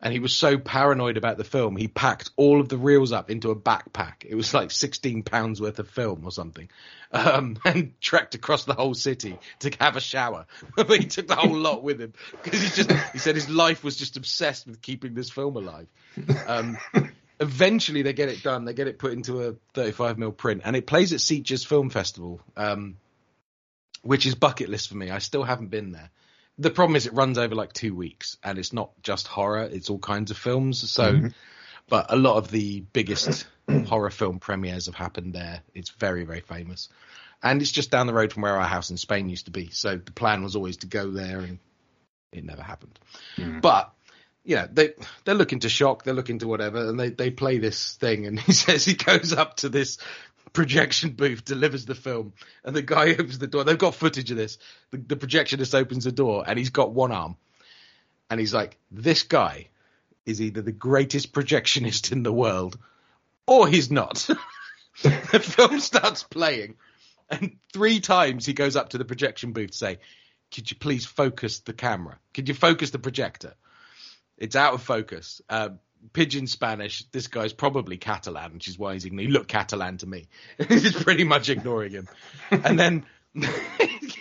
And 0.01 0.13
he 0.13 0.19
was 0.19 0.34
so 0.34 0.57
paranoid 0.57 1.17
about 1.17 1.38
the 1.38 1.43
film, 1.43 1.76
he 1.76 1.89
packed 1.89 2.31
all 2.38 2.61
of 2.61 2.69
the 2.69 2.77
reels 2.77 3.11
up 3.11 3.30
into 3.30 3.51
a 3.51 3.55
backpack. 3.55 4.26
It 4.26 4.35
was 4.35 4.53
like 4.53 4.71
16 4.71 5.23
pounds 5.23 5.59
worth 5.59 5.77
of 5.80 5.89
film 5.89 6.23
or 6.23 6.31
something. 6.31 6.69
Um, 7.11 7.57
and 7.65 7.99
trekked 7.99 8.34
across 8.35 8.63
the 8.63 8.73
whole 8.73 8.93
city 8.93 9.38
to 9.59 9.71
have 9.81 9.97
a 9.97 10.01
shower. 10.01 10.45
but 10.76 10.89
he 10.89 11.05
took 11.05 11.27
the 11.27 11.35
whole 11.35 11.55
lot 11.55 11.84
with 11.84 11.99
him 11.99 12.13
because 12.43 12.61
he 12.61 12.69
just, 12.69 12.91
he 13.11 13.17
said 13.17 13.35
his 13.35 13.49
life 13.49 13.84
was 13.84 13.97
just 13.97 14.15
obsessed 14.15 14.67
with 14.67 14.81
keeping 14.81 15.15
this 15.15 15.30
film 15.30 15.57
alive. 15.57 15.88
Um, 16.47 16.77
eventually 17.41 18.01
they 18.01 18.13
get 18.13 18.30
it 18.30 18.41
done. 18.41 18.63
They 18.63 18.73
get 18.73 18.88
it 18.88 18.99
put 18.99 19.11
into 19.11 19.49
a 19.49 19.55
35 19.73 20.17
mil 20.17 20.31
print 20.31 20.61
and 20.63 20.77
it 20.77 20.88
plays 20.88 21.11
at 21.11 21.19
Sitges 21.19 21.65
Film 21.65 21.89
Festival. 21.89 22.39
Um, 22.55 22.95
which 24.01 24.26
is 24.26 24.35
bucket 24.35 24.69
list 24.69 24.89
for 24.89 24.95
me. 24.95 25.11
I 25.11 25.19
still 25.19 25.43
haven't 25.43 25.67
been 25.67 25.91
there. 25.91 26.09
The 26.60 26.69
problem 26.69 26.98
is 26.98 27.07
it 27.07 27.14
runs 27.14 27.38
over 27.38 27.56
like 27.56 27.73
two 27.73 27.95
weeks, 27.95 28.38
and 28.44 28.60
it's 28.60 28.73
not 28.73 28.91
just 29.02 29.27
horror; 29.27 29.64
it's 29.64 29.90
all 29.90 29.98
kinds 29.98 30.30
of 30.30 30.38
films. 30.38 30.90
So, 30.91 31.14
Mhm. 31.14 31.34
but 31.88 32.07
a 32.10 32.18
lot 32.18 32.36
of 32.38 32.52
the 32.52 32.81
biggest 32.81 33.48
horror 33.88 34.11
film 34.11 34.40
premieres 34.40 34.88
have 34.88 34.95
happened 34.95 35.34
there. 35.34 35.64
It's 35.73 35.90
very, 35.91 36.26
very 36.26 36.41
famous, 36.41 36.90
and 37.41 37.61
it's 37.61 37.72
just 37.72 37.91
down 37.91 38.07
the 38.07 38.14
road 38.14 38.34
from 38.34 38.44
where 38.44 38.57
our 38.57 38.68
house 38.68 38.90
in 38.91 38.98
Spain 38.98 39.30
used 39.30 39.45
to 39.45 39.52
be. 39.52 39.69
So 39.72 39.98
the 39.98 40.11
plan 40.11 40.44
was 40.44 40.56
always 40.56 40.77
to 40.77 40.88
go 40.88 41.10
there, 41.10 41.40
and 41.40 41.60
it 42.34 42.44
never 42.44 42.61
happened. 42.61 42.99
Mhm. 43.38 43.61
But 43.61 43.94
you 44.44 44.56
know, 44.56 44.68
they 44.72 44.94
they're 45.23 45.36
looking 45.36 45.60
to 45.61 45.69
shock, 45.69 46.03
they're 46.03 46.14
looking 46.14 46.40
to 46.40 46.48
whatever, 46.48 46.90
and 46.90 46.99
they 46.99 47.10
they 47.10 47.31
play 47.31 47.57
this 47.57 47.94
thing, 47.94 48.26
and 48.27 48.38
he 48.48 48.52
says 48.52 48.84
he 48.84 48.95
goes 48.95 49.31
up 49.31 49.57
to 49.57 49.69
this 49.69 49.98
projection 50.53 51.11
booth, 51.11 51.45
delivers 51.45 51.85
the 51.85 51.95
film, 51.95 52.34
and 52.63 52.76
the 52.76 52.81
guy 52.81 53.11
opens 53.19 53.39
the 53.39 53.47
door. 53.47 53.63
They've 53.63 53.77
got 53.77 53.95
footage 53.95 54.31
of 54.31 54.38
this. 54.38 54.57
The, 54.91 54.97
the 54.97 55.15
projectionist 55.15 55.76
opens 55.76 56.03
the 56.03 56.11
door, 56.11 56.43
and 56.45 56.57
he's 56.57 56.69
got 56.69 56.91
one 56.91 57.11
arm, 57.11 57.38
and 58.30 58.39
he's 58.39 58.53
like, 58.53 58.77
"This 58.91 59.23
guy 59.23 59.69
is 60.26 60.41
either 60.41 60.61
the 60.61 60.71
greatest 60.71 61.34
projectionist 61.34 62.11
in 62.11 62.23
the 62.23 62.34
world, 62.34 62.77
or 63.47 63.67
he's 63.67 63.91
not." 63.91 64.30
the 65.01 65.39
film 65.39 65.80
starts 65.80 66.23
playing, 66.23 66.76
and 67.30 67.57
three 67.73 67.99
times 67.99 68.45
he 68.45 68.53
goes 68.53 68.76
up 68.76 68.89
to 68.89 68.97
the 68.97 69.05
projection 69.05 69.53
booth 69.53 69.71
to 69.71 69.77
say, 69.77 69.99
"Could 70.53 70.69
you 70.69 70.77
please 70.77 71.05
focus 71.05 71.59
the 71.59 71.73
camera? 71.73 72.19
Could 72.34 72.47
you 72.47 72.53
focus 72.53 72.91
the 72.91 72.99
projector?" 72.99 73.53
It's 74.38 74.55
out 74.55 74.73
of 74.73 74.81
focus. 74.81 75.41
Uh, 75.49 75.71
Pidgin 76.13 76.47
Spanish. 76.47 77.03
This 77.11 77.27
guy's 77.27 77.53
probably 77.53 77.97
Catalan, 77.97 78.53
which 78.53 78.67
is 78.67 78.77
why 78.77 78.93
he's 78.93 79.05
ignoring. 79.05 79.27
He 79.27 79.34
looked 79.34 79.49
Catalan 79.49 79.97
to 79.97 80.07
me. 80.07 80.27
he's 80.67 80.93
pretty 80.93 81.23
much 81.23 81.49
ignoring 81.49 81.91
him. 81.91 82.07
And 82.51 82.80
then 82.80 83.05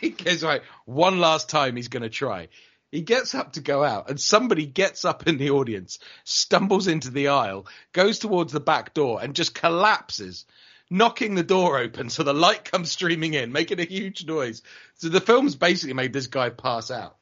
he 0.01 0.11
goes 0.11 0.43
right. 0.43 0.63
One 0.85 1.19
last 1.19 1.49
time, 1.49 1.77
he's 1.77 1.89
going 1.89 2.03
to 2.03 2.09
try. 2.09 2.49
He 2.91 3.03
gets 3.03 3.35
up 3.35 3.53
to 3.53 3.61
go 3.61 3.85
out, 3.85 4.09
and 4.09 4.19
somebody 4.19 4.65
gets 4.65 5.05
up 5.05 5.27
in 5.27 5.37
the 5.37 5.51
audience, 5.51 5.99
stumbles 6.25 6.87
into 6.87 7.11
the 7.11 7.29
aisle, 7.29 7.67
goes 7.93 8.19
towards 8.19 8.53
the 8.53 8.61
back 8.61 8.95
door, 8.95 9.21
and 9.23 9.35
just 9.35 9.55
collapses, 9.55 10.47
knocking 10.89 11.35
the 11.35 11.43
door 11.43 11.79
open 11.79 12.09
so 12.09 12.23
the 12.23 12.33
light 12.33 12.65
comes 12.65 12.91
streaming 12.91 13.35
in, 13.35 13.53
making 13.53 13.79
a 13.79 13.85
huge 13.85 14.25
noise. 14.25 14.63
So 14.95 15.11
the 15.11 15.21
film's 15.21 15.55
basically 15.55 15.93
made 15.93 16.15
this 16.15 16.29
guy 16.29 16.49
pass 16.49 16.91
out, 16.91 17.18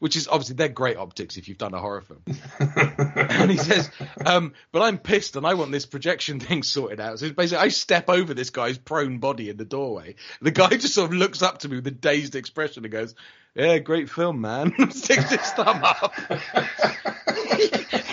which 0.00 0.16
is 0.16 0.26
obviously 0.26 0.56
they're 0.56 0.68
great 0.68 0.96
optics 0.96 1.36
if 1.36 1.46
you've 1.48 1.58
done 1.58 1.74
a 1.74 1.78
horror 1.78 2.00
film. 2.00 2.22
and 3.14 3.50
he 3.50 3.56
says, 3.56 3.88
um, 4.26 4.54
"But 4.72 4.82
I'm 4.82 4.98
pissed, 4.98 5.36
and 5.36 5.46
I 5.46 5.54
want 5.54 5.70
this 5.70 5.86
projection 5.86 6.40
thing 6.40 6.64
sorted 6.64 6.98
out." 6.98 7.20
So 7.20 7.30
basically, 7.30 7.64
I 7.64 7.68
step 7.68 8.10
over 8.10 8.34
this 8.34 8.50
guy's 8.50 8.78
prone 8.78 9.18
body 9.18 9.48
in 9.50 9.56
the 9.56 9.64
doorway. 9.64 10.16
The 10.40 10.50
guy 10.50 10.70
just 10.70 10.94
sort 10.94 11.12
of 11.12 11.16
looks 11.16 11.42
up 11.42 11.58
to 11.58 11.68
me 11.68 11.76
with 11.76 11.86
a 11.86 11.92
dazed 11.92 12.34
expression 12.34 12.84
and 12.84 12.92
goes, 12.92 13.14
"Yeah, 13.54 13.78
great 13.78 14.10
film, 14.10 14.40
man." 14.40 14.74
Sticks 14.90 15.30
his 15.30 15.40
thumb 15.52 15.84
up. 15.84 16.14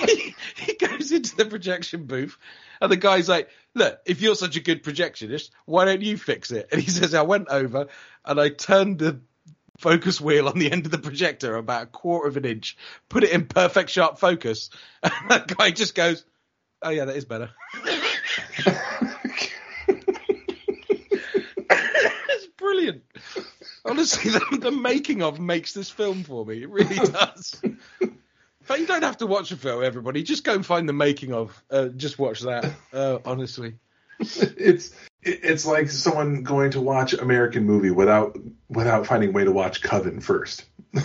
he, 0.08 0.36
he 0.58 0.74
goes 0.74 1.12
into 1.12 1.36
the 1.36 1.46
projection 1.46 2.06
booth, 2.06 2.38
and 2.82 2.92
the 2.92 2.98
guy's 2.98 3.30
like, 3.30 3.50
"Look, 3.74 4.00
if 4.06 4.22
you're 4.22 4.36
such 4.36 4.58
a 4.58 4.62
good 4.62 4.84
projectionist, 4.84 5.52
why 5.66 5.86
don't 5.86 6.02
you 6.02 6.18
fix 6.18 6.52
it?" 6.52 6.68
And 6.72 6.82
he 6.82 6.92
says, 6.92 7.14
"I 7.14 7.22
went 7.22 7.48
over 7.50 7.88
and 8.26 8.40
I 8.40 8.50
turned 8.50 9.00
the." 9.00 9.22
Focus 9.78 10.20
wheel 10.20 10.48
on 10.48 10.58
the 10.58 10.72
end 10.72 10.86
of 10.86 10.92
the 10.92 10.98
projector 10.98 11.56
about 11.56 11.84
a 11.84 11.88
quarter 11.88 12.28
of 12.28 12.38
an 12.38 12.46
inch, 12.46 12.76
put 13.10 13.24
it 13.24 13.30
in 13.32 13.46
perfect 13.46 13.90
sharp 13.92 14.18
focus, 14.20 14.70
and 15.04 15.14
that 15.30 15.48
guy 15.48 15.72
just 15.72 15.94
goes, 15.96 16.26
"Oh 16.82 16.90
yeah, 16.90 17.06
that 17.06 17.16
is 17.16 17.26
better." 17.26 17.52
it's 21.70 22.48
brilliant. 22.58 23.04
Honestly, 23.86 24.32
the, 24.32 24.58
the 24.60 24.72
making 24.72 25.22
of 25.22 25.40
makes 25.40 25.74
this 25.74 25.90
film 25.90 26.24
for 26.24 26.46
me. 26.46 26.64
It 26.64 26.70
really 26.70 26.96
does. 26.96 27.62
But 28.68 28.80
you 28.80 28.88
don't 28.88 29.04
have 29.04 29.18
to 29.18 29.28
watch 29.28 29.52
a 29.52 29.58
film, 29.58 29.84
everybody. 29.84 30.24
Just 30.24 30.44
go 30.44 30.54
and 30.54 30.66
find 30.66 30.90
the 30.90 30.94
making 30.94 31.34
of. 31.34 31.64
Uh, 31.72 31.88
just 31.90 32.20
watch 32.20 32.42
that. 32.42 32.70
Uh, 32.92 33.20
honestly, 33.26 33.76
it's 34.20 34.38
it- 34.92 34.92
it's 35.24 35.66
like 35.66 35.90
someone 35.90 36.44
going 36.44 36.72
to 36.72 36.82
watch 36.82 37.14
American 37.14 37.66
movie 37.66 37.92
without 37.92 38.38
without 38.70 39.06
finding 39.08 39.30
a 39.30 39.32
way 39.34 39.44
to 39.44 39.52
watch 39.52 39.82
Coven 39.82 40.20
first. 40.22 40.66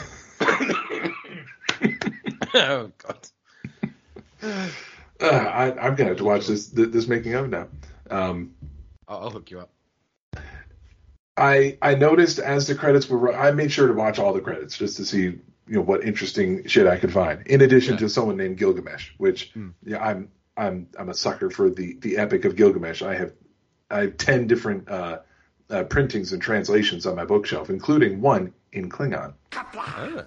oh 2.55 2.91
god. 2.99 3.29
Uh, 5.21 5.27
I, 5.27 5.71
I'm 5.79 5.95
gonna 5.95 6.11
have 6.11 6.19
to 6.19 6.25
watch 6.25 6.47
this 6.47 6.67
this 6.69 7.07
making 7.07 7.35
of 7.35 7.49
now. 7.49 7.69
Um, 8.11 8.55
I'll, 9.09 9.21
I'll 9.21 9.31
hook 9.31 9.51
you 9.51 9.61
up. 9.61 9.71
I 11.37 11.79
I 11.81 11.95
noticed 11.95 12.39
as 12.39 12.67
the 12.67 12.75
credits 12.75 13.09
were, 13.09 13.35
I 13.35 13.53
made 13.53 13.73
sure 13.73 13.87
to 13.87 13.95
watch 13.95 14.19
all 14.19 14.33
the 14.33 14.41
credits 14.41 14.77
just 14.77 14.97
to 14.99 15.05
see 15.05 15.23
you 15.23 15.41
know 15.69 15.81
what 15.81 16.05
interesting 16.05 16.67
shit 16.67 16.87
I 16.87 16.99
could 16.99 17.13
find. 17.13 17.47
In 17.47 17.61
addition 17.63 17.95
Yeah. 17.95 18.01
to 18.01 18.09
someone 18.09 18.37
named 18.37 18.59
Gilgamesh, 18.59 19.11
which 19.17 19.53
Hmm. 19.55 19.71
yeah, 19.85 20.05
I'm 20.05 20.31
I'm 20.57 20.89
I'm 20.99 21.09
a 21.09 21.15
sucker 21.15 21.51
for 21.51 21.71
the 21.71 21.95
the 22.01 22.19
Epic 22.19 22.45
of 22.45 22.57
Gilgamesh. 22.57 23.03
I 23.03 23.15
have 23.15 23.33
I 23.93 24.01
have 24.03 24.17
ten 24.17 24.47
different 24.47 24.89
uh, 24.89 25.19
uh, 25.71 25.85
printings 25.85 26.33
and 26.33 26.41
translations 26.41 27.07
on 27.07 27.17
my 27.17 27.25
bookshelf, 27.25 27.71
including 27.71 28.21
one 28.21 28.53
in 28.73 28.89
Klingon. 28.89 29.35
Oh. 29.55 30.25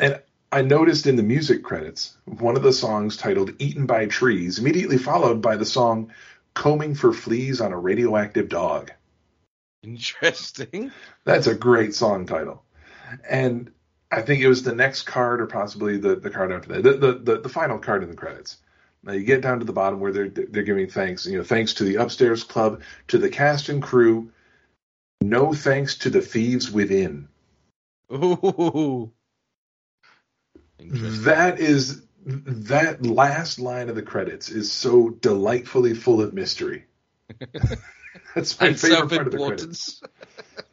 And 0.00 0.20
I 0.50 0.62
noticed 0.62 1.06
in 1.06 1.16
the 1.16 1.22
music 1.22 1.62
credits 1.62 2.16
one 2.24 2.56
of 2.56 2.62
the 2.62 2.72
songs 2.72 3.16
titled 3.16 3.52
"Eaten 3.58 3.86
by 3.86 4.06
Trees," 4.06 4.58
immediately 4.58 4.98
followed 4.98 5.42
by 5.42 5.56
the 5.56 5.66
song 5.66 6.12
"Combing 6.54 6.94
for 6.94 7.12
Fleas 7.12 7.60
on 7.60 7.72
a 7.72 7.78
Radioactive 7.78 8.48
Dog." 8.48 8.92
Interesting. 9.82 10.92
That's 11.24 11.46
a 11.46 11.54
great 11.54 11.94
song 11.94 12.26
title. 12.26 12.64
And 13.28 13.70
I 14.10 14.22
think 14.22 14.42
it 14.42 14.48
was 14.48 14.62
the 14.62 14.74
next 14.74 15.02
card 15.02 15.40
or 15.40 15.46
possibly 15.46 15.98
the, 15.98 16.16
the 16.16 16.30
card 16.30 16.52
after 16.52 16.68
that. 16.72 16.82
The, 16.82 16.92
the, 16.92 17.12
the, 17.18 17.40
the 17.42 17.48
final 17.48 17.78
card 17.78 18.02
in 18.02 18.10
the 18.10 18.16
credits. 18.16 18.56
Now 19.06 19.12
you 19.12 19.22
get 19.22 19.40
down 19.40 19.60
to 19.60 19.64
the 19.64 19.72
bottom 19.72 20.00
where 20.00 20.12
they're 20.12 20.28
they're 20.28 20.64
giving 20.64 20.88
thanks, 20.88 21.26
you 21.26 21.38
know, 21.38 21.44
thanks 21.44 21.74
to 21.74 21.84
the 21.84 21.96
upstairs 21.96 22.42
club, 22.42 22.82
to 23.08 23.18
the 23.18 23.28
cast 23.28 23.68
and 23.68 23.80
crew. 23.80 24.32
No 25.20 25.54
thanks 25.54 25.98
to 25.98 26.10
the 26.10 26.20
thieves 26.20 26.70
within. 26.70 27.28
Ooh. 28.12 29.12
That 30.80 31.60
is 31.60 32.02
that 32.24 33.06
last 33.06 33.60
line 33.60 33.88
of 33.88 33.94
the 33.94 34.02
credits 34.02 34.48
is 34.48 34.72
so 34.72 35.10
delightfully 35.10 35.94
full 35.94 36.20
of 36.20 36.34
mystery. 36.34 36.86
That's 38.34 38.60
my 38.60 38.72
favorite 38.72 39.08
part 39.08 39.26
of 39.28 39.32
the 39.32 39.38
credits. 39.38 40.02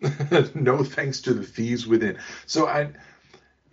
no 0.55 0.83
thanks 0.83 1.21
to 1.21 1.33
the 1.35 1.43
thieves 1.43 1.85
within. 1.85 2.17
So 2.47 2.67
I 2.67 2.89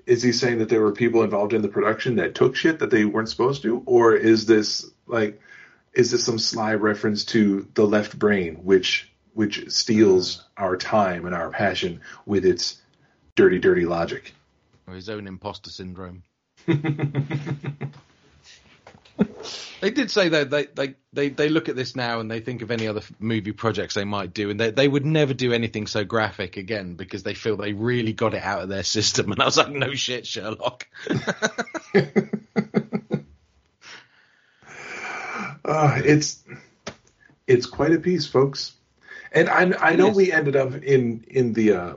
is 0.07 0.23
he 0.23 0.33
saying 0.33 0.59
that 0.59 0.69
there 0.69 0.81
were 0.81 0.93
people 0.93 1.23
involved 1.23 1.53
in 1.53 1.63
the 1.63 1.69
production 1.69 2.17
that 2.17 2.35
took 2.35 2.57
shit 2.57 2.79
that 2.81 2.91
they 2.91 3.05
weren't 3.05 3.29
supposed 3.29 3.63
to, 3.63 3.83
or 3.87 4.15
is 4.15 4.47
this 4.47 4.91
like 5.07 5.41
is 5.93 6.11
this 6.11 6.25
some 6.25 6.39
sly 6.39 6.75
reference 6.75 7.25
to 7.27 7.69
the 7.75 7.87
left 7.87 8.19
brain, 8.19 8.57
which 8.57 9.11
which 9.35 9.71
steals 9.71 10.45
our 10.57 10.77
time 10.77 11.27
and 11.27 11.35
our 11.35 11.51
passion 11.51 12.01
with 12.27 12.45
its 12.45 12.81
dirty, 13.37 13.59
dirty 13.59 13.87
logic? 13.87 14.35
Or 14.87 14.95
his 14.95 15.09
own 15.09 15.27
imposter 15.27 15.71
syndrome. 15.71 16.23
They 19.81 19.91
did 19.91 20.11
say 20.11 20.29
though 20.29 20.45
they, 20.45 20.67
they, 20.67 20.95
they, 21.15 21.29
they 21.31 21.49
look 21.49 21.71
at 21.71 21.77
this 21.77 21.97
now 21.97 22.21
and 22.21 22.31
they 22.31 22.41
think 22.41 22.61
of 22.61 22.71
any 22.71 22.87
other 22.87 23.01
movie 23.19 23.53
projects 23.53 23.95
they 23.95 24.05
might 24.05 24.35
do, 24.35 24.51
and 24.51 24.61
they, 24.61 24.71
they 24.71 24.87
would 24.87 25.07
never 25.07 25.33
do 25.33 25.55
anything 25.55 25.87
so 25.87 26.05
graphic 26.05 26.59
again 26.59 26.97
because 26.97 27.23
they 27.23 27.33
feel 27.33 27.57
they 27.57 27.73
really 27.73 28.13
got 28.13 28.35
it 28.35 28.43
out 28.43 28.61
of 28.61 28.69
their 28.69 28.83
system. 28.83 29.33
And 29.33 29.41
I 29.41 29.47
was 29.47 29.57
like, 29.57 29.71
no 29.71 29.95
shit, 29.95 30.27
Sherlock. 30.27 30.87
Uh, 35.71 36.01
it's 36.05 36.43
it's 37.47 37.67
quite 37.67 37.93
a 37.93 38.01
piece, 38.01 38.27
folks. 38.27 38.73
And 39.31 39.49
I 39.49 39.73
I 39.79 39.95
know 39.95 40.09
we 40.09 40.33
ended 40.33 40.57
up 40.57 40.75
in 40.75 41.25
in 41.29 41.53
the 41.53 41.73
uh, 41.73 41.95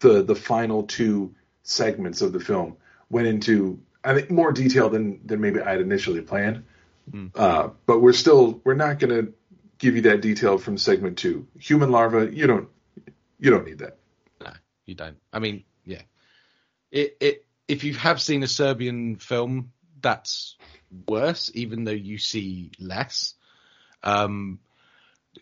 the 0.00 0.22
the 0.22 0.34
final 0.34 0.82
two 0.82 1.34
segments 1.62 2.20
of 2.20 2.34
the 2.34 2.40
film 2.40 2.76
went 3.08 3.26
into 3.26 3.80
I 4.04 4.14
think 4.14 4.30
more 4.30 4.52
detail 4.52 4.88
than 4.88 5.26
than 5.26 5.40
maybe 5.40 5.60
I 5.60 5.72
had 5.72 5.80
initially 5.80 6.20
planned. 6.20 6.64
Hmm. 7.10 7.26
Uh, 7.34 7.70
but 7.86 8.00
we're 8.00 8.12
still 8.12 8.60
we're 8.64 8.74
not 8.74 8.98
going 8.98 9.10
to 9.10 9.32
give 9.78 9.96
you 9.96 10.02
that 10.02 10.20
detail 10.20 10.58
from 10.58 10.78
segment 10.78 11.18
two. 11.18 11.46
Human 11.58 11.90
larva, 11.90 12.32
you 12.32 12.46
don't 12.46 12.68
you 13.38 13.50
don't 13.50 13.66
need 13.66 13.78
that. 13.78 13.98
No, 14.40 14.52
you 14.86 14.94
don't. 14.94 15.16
I 15.32 15.38
mean, 15.38 15.64
yeah. 15.84 16.02
It 16.90 17.16
it 17.20 17.46
if 17.66 17.84
you 17.84 17.94
have 17.94 18.20
seen 18.20 18.42
a 18.42 18.48
Serbian 18.48 19.16
film, 19.16 19.72
that's 20.00 20.56
worse, 21.06 21.50
even 21.54 21.84
though 21.84 21.90
you 21.92 22.18
see 22.18 22.72
less. 22.78 23.34
Um, 24.02 24.60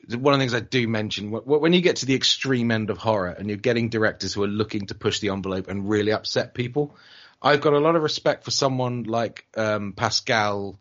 one 0.09 0.35
of 0.35 0.39
the 0.39 0.43
things 0.43 0.55
I 0.55 0.61
do 0.61 0.89
mention 0.89 1.31
wh- 1.31 1.45
wh- 1.45 1.61
when 1.61 1.73
you 1.73 1.81
get 1.81 1.97
to 1.97 2.07
the 2.07 2.15
extreme 2.15 2.71
end 2.71 2.91
of 2.91 2.99
horror 2.99 3.29
and 3.29 3.49
you're 3.49 3.57
getting 3.57 3.89
directors 3.89 4.35
who 4.35 4.43
are 4.43 4.49
looking 4.49 4.87
to 4.87 4.95
push 4.95 5.21
the 5.21 5.31
envelope 5.31 5.69
and 5.69 5.89
really 5.89 6.13
upset 6.13 6.55
people, 6.55 6.97
I've 7.43 7.61
got 7.61 7.75
a 7.75 7.79
lot 7.79 7.97
of 7.97 8.03
respect 8.03 8.45
for 8.45 8.51
someone 8.51 9.05
like 9.05 9.47
um, 9.57 9.93
Pascal 9.93 10.79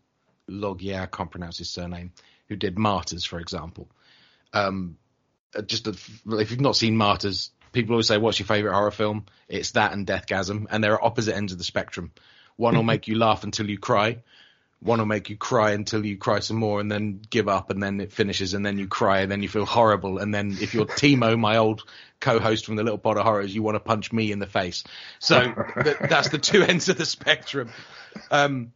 Laugier, 0.48 1.00
I 1.00 1.06
can't 1.06 1.30
pronounce 1.30 1.58
his 1.58 1.70
surname, 1.70 2.12
who 2.48 2.56
did 2.56 2.78
Martyrs, 2.78 3.24
for 3.24 3.38
example. 3.38 3.88
Um, 4.52 4.96
uh, 5.54 5.62
just 5.62 5.86
a, 5.86 5.90
if 5.90 6.50
you've 6.50 6.60
not 6.60 6.76
seen 6.76 6.96
Martyrs, 6.96 7.50
people 7.72 7.94
always 7.94 8.06
say, 8.06 8.18
"What's 8.18 8.38
your 8.38 8.46
favorite 8.46 8.72
horror 8.72 8.90
film?" 8.90 9.26
It's 9.48 9.72
that 9.72 9.92
and 9.92 10.06
Deathgasm, 10.06 10.66
and 10.70 10.82
they're 10.82 10.94
at 10.94 11.02
opposite 11.02 11.36
ends 11.36 11.52
of 11.52 11.58
the 11.58 11.64
spectrum. 11.64 12.12
One 12.56 12.76
will 12.76 12.82
make 12.94 13.08
you 13.08 13.16
laugh 13.16 13.44
until 13.44 13.68
you 13.68 13.78
cry. 13.78 14.22
One 14.80 14.98
will 14.98 15.06
make 15.06 15.30
you 15.30 15.36
cry 15.36 15.72
until 15.72 16.04
you 16.04 16.18
cry 16.18 16.40
some 16.40 16.58
more, 16.58 16.80
and 16.80 16.90
then 16.90 17.20
give 17.30 17.48
up, 17.48 17.70
and 17.70 17.82
then 17.82 18.00
it 18.00 18.12
finishes, 18.12 18.54
and 18.54 18.64
then 18.64 18.78
you 18.78 18.86
cry, 18.86 19.20
and 19.20 19.32
then 19.32 19.42
you 19.42 19.48
feel 19.48 19.64
horrible, 19.64 20.18
and 20.18 20.34
then 20.34 20.56
if 20.60 20.74
you're 20.74 20.84
Timo, 20.86 21.38
my 21.38 21.56
old 21.56 21.82
co-host 22.20 22.66
from 22.66 22.76
the 22.76 22.82
Little 22.82 22.98
Pot 22.98 23.16
of 23.16 23.24
Horrors, 23.24 23.54
you 23.54 23.62
want 23.62 23.76
to 23.76 23.80
punch 23.80 24.12
me 24.12 24.32
in 24.32 24.38
the 24.38 24.46
face. 24.46 24.84
So 25.18 25.40
th- 25.82 25.96
that's 26.08 26.28
the 26.28 26.38
two 26.38 26.62
ends 26.62 26.88
of 26.88 26.98
the 26.98 27.06
spectrum. 27.06 27.70
Um, 28.30 28.72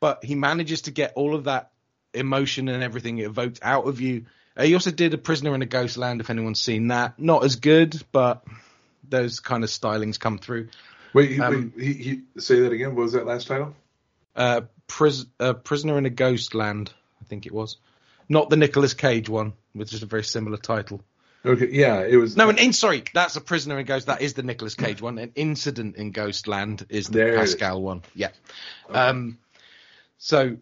but 0.00 0.24
he 0.24 0.34
manages 0.34 0.82
to 0.82 0.90
get 0.90 1.12
all 1.14 1.34
of 1.34 1.44
that 1.44 1.70
emotion 2.14 2.68
and 2.68 2.82
everything 2.82 3.18
evoked 3.18 3.60
out 3.62 3.86
of 3.86 4.00
you. 4.00 4.26
Uh, 4.56 4.64
he 4.64 4.74
also 4.74 4.90
did 4.90 5.14
a 5.14 5.18
Prisoner 5.18 5.54
in 5.54 5.62
a 5.62 5.66
Ghost 5.66 5.96
Land. 5.96 6.20
If 6.20 6.30
anyone's 6.30 6.60
seen 6.60 6.88
that, 6.88 7.18
not 7.18 7.44
as 7.44 7.56
good, 7.56 8.02
but 8.12 8.44
those 9.08 9.40
kind 9.40 9.64
of 9.64 9.70
stylings 9.70 10.18
come 10.18 10.38
through. 10.38 10.68
Wait, 11.14 11.38
Um, 11.40 11.72
wait 11.76 11.84
he, 11.84 11.92
he, 11.92 12.40
say 12.40 12.60
that 12.60 12.72
again. 12.72 12.94
What 12.94 13.02
was 13.02 13.12
that 13.12 13.26
last 13.26 13.46
title? 13.46 13.74
Uh, 14.34 14.62
Pris- 14.92 15.24
uh, 15.40 15.54
Prisoner 15.54 15.96
in 15.96 16.04
a 16.04 16.10
Ghost 16.10 16.54
Land, 16.54 16.92
I 17.22 17.24
think 17.24 17.46
it 17.46 17.52
was, 17.52 17.78
not 18.28 18.50
the 18.50 18.58
Nicolas 18.58 18.92
Cage 18.92 19.26
one, 19.26 19.54
which 19.72 19.94
is 19.94 20.02
a 20.02 20.06
very 20.06 20.22
similar 20.22 20.58
title. 20.58 21.00
Okay, 21.46 21.70
yeah, 21.72 22.02
it 22.02 22.16
was. 22.18 22.36
No, 22.36 22.50
an 22.50 22.58
in 22.58 22.74
sorry, 22.74 23.02
that's 23.14 23.34
a 23.36 23.40
Prisoner 23.40 23.78
in 23.78 23.86
Ghost. 23.86 24.06
That 24.06 24.20
is 24.20 24.34
the 24.34 24.42
Nicolas 24.42 24.74
Cage 24.74 25.00
one. 25.00 25.16
An 25.16 25.32
Incident 25.34 25.96
in 25.96 26.10
Ghostland 26.10 26.84
is 26.90 27.06
the 27.06 27.18
There 27.18 27.28
it 27.28 27.42
is. 27.42 27.54
Pascal 27.54 27.80
one. 27.80 28.02
Yeah. 28.14 28.28
Um. 28.90 29.38
So 30.18 30.58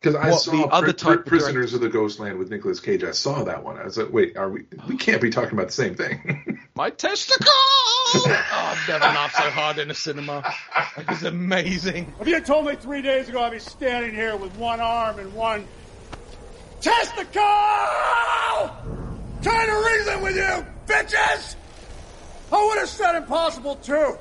Because 0.00 0.14
I 0.14 0.30
What 0.30 0.40
saw 0.40 0.52
the 0.52 0.64
other 0.66 0.86
Pri- 0.92 0.92
type 0.92 1.18
of 1.20 1.26
Prisoners 1.26 1.74
of 1.74 1.80
the 1.80 1.88
Ghostland 1.88 2.38
with 2.38 2.50
Nicolas 2.50 2.80
Cage. 2.80 3.02
I 3.02 3.12
saw 3.12 3.44
that 3.44 3.64
one. 3.64 3.78
I 3.78 3.84
was 3.84 3.96
like, 3.96 4.12
wait, 4.12 4.36
are 4.36 4.50
we? 4.50 4.64
We 4.88 4.96
can't 4.96 5.22
be 5.22 5.30
talking 5.30 5.54
about 5.54 5.68
the 5.68 5.72
same 5.72 5.94
thing. 5.94 6.60
my 6.74 6.90
testicle. 6.90 7.46
oh, 7.48 8.44
I've 8.52 8.88
never 8.88 9.04
laughed 9.04 9.36
so 9.36 9.50
hard 9.50 9.78
in 9.78 9.90
a 9.90 9.94
cinema. 9.94 10.54
It 10.98 11.08
was 11.08 11.22
amazing. 11.22 12.12
If 12.20 12.28
you 12.28 12.34
had 12.34 12.44
told 12.46 12.66
me 12.66 12.76
three 12.76 13.02
days 13.02 13.28
ago 13.28 13.42
I'd 13.42 13.52
be 13.52 13.58
standing 13.58 14.14
here 14.14 14.36
with 14.36 14.54
one 14.56 14.80
arm 14.80 15.18
and 15.18 15.32
one 15.34 15.66
testicle, 16.80 17.42
trying 19.42 19.66
to 19.66 19.84
reason 19.86 20.22
with 20.22 20.36
you, 20.36 20.66
bitches, 20.86 21.56
I 22.52 22.64
would 22.64 22.78
have 22.78 22.88
said 22.88 23.16
impossible 23.16 23.76
too. 23.76 24.18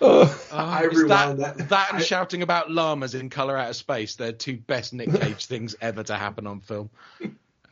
I 0.00 0.88
rewound 0.92 1.40
that, 1.40 1.58
that. 1.58 1.68
that 1.70 1.94
and 1.94 2.02
shouting 2.02 2.42
about 2.42 2.70
llamas 2.70 3.14
in 3.14 3.30
Color 3.30 3.56
Out 3.56 3.70
of 3.70 3.76
Space, 3.76 4.16
they're 4.16 4.32
two 4.32 4.56
best 4.56 4.92
Nick 4.92 5.12
Cage 5.12 5.46
things 5.46 5.76
ever 5.80 6.02
to 6.02 6.16
happen 6.16 6.46
on 6.46 6.60
film. 6.60 6.90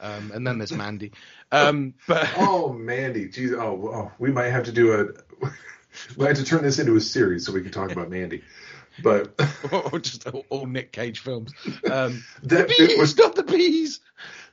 Um, 0.03 0.32
and 0.35 0.47
then 0.47 0.59
there's 0.59 0.73
Mandy. 0.73 1.12
Um, 1.53 1.94
but 2.09 2.28
Oh, 2.36 2.73
Mandy, 2.73 3.28
geez, 3.28 3.53
oh, 3.53 3.90
oh, 3.94 4.12
we 4.19 4.32
might 4.32 4.51
have 4.51 4.65
to 4.65 4.73
do 4.73 4.93
a. 4.93 5.47
we 6.16 6.27
have 6.27 6.36
to 6.36 6.44
turn 6.44 6.62
this 6.62 6.78
into 6.78 6.97
a 6.97 7.01
series 7.01 7.47
so 7.47 7.53
we 7.53 7.62
can 7.62 7.70
talk 7.70 7.93
about 7.93 8.11
Mandy. 8.11 8.43
But 9.03 9.40
or 9.73 10.01
just 10.01 10.27
all, 10.27 10.44
all 10.51 10.66
Nick 10.66 10.93
Cage 10.93 11.20
films. 11.20 11.53
Um, 11.90 12.24
the 12.43 12.65
bees, 12.65 12.99
was 12.99 13.16
not 13.16 13.36
the 13.36 13.44
bees. 13.44 14.01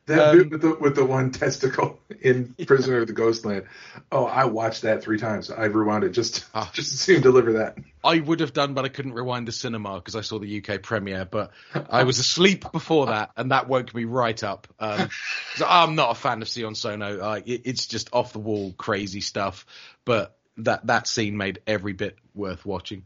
That 0.10 0.30
Um, 0.30 0.38
bit 0.38 0.52
with 0.52 0.61
the 0.61 0.76
with 0.76 0.95
the 0.95 1.06
one 1.06 1.31
testicle 1.31 1.99
in 2.22 2.56
Prisoner 2.65 2.99
of 2.99 3.07
the 3.07 3.14
Ghostland. 3.14 3.65
Oh, 4.11 4.26
I 4.26 4.45
watched 4.45 4.81
that 4.81 5.02
three 5.02 5.18
times. 5.18 5.49
I 5.49 5.65
rewound 5.65 6.03
it 6.03 6.10
just 6.10 6.45
Ah. 6.53 6.69
just 6.73 6.91
to 6.91 6.98
see 6.98 7.15
him 7.15 7.22
deliver 7.22 7.53
that. 7.53 7.77
I 8.03 8.19
would 8.19 8.40
have 8.40 8.53
done, 8.53 8.73
but 8.73 8.86
I 8.86 8.90
couldn't 8.90 9.14
rewind 9.14 9.48
the 9.48 9.52
cinema 9.52 9.95
because 9.95 10.15
I 10.15 10.22
saw 10.22 10.40
the 10.40 10.64
UK 10.64 10.81
premiere. 10.81 11.26
But 11.26 11.52
I 11.90 12.03
was 12.03 12.19
asleep 12.19 12.72
before 12.72 13.07
that, 13.07 13.31
and 13.38 13.52
that 13.52 13.68
woke 13.68 13.94
me 13.94 14.06
right 14.06 14.41
up. 14.44 14.68
Um, 14.80 15.10
so 15.56 15.65
I'm 15.68 15.95
not 15.95 16.11
a 16.11 16.15
fan 16.15 16.41
of 16.41 16.48
Sion 16.48 16.76
Sono. 16.76 17.19
Uh, 17.19 17.41
it, 17.45 17.61
it's 17.65 17.88
just 17.88 18.10
off 18.14 18.34
the 18.34 18.40
wall, 18.40 18.73
crazy 18.77 19.22
stuff. 19.22 19.65
But 20.06 20.36
that 20.57 20.88
that 20.88 21.07
scene 21.07 21.38
made 21.38 21.60
every 21.68 21.94
bit 21.94 22.18
worth 22.34 22.65
watching. 22.65 23.03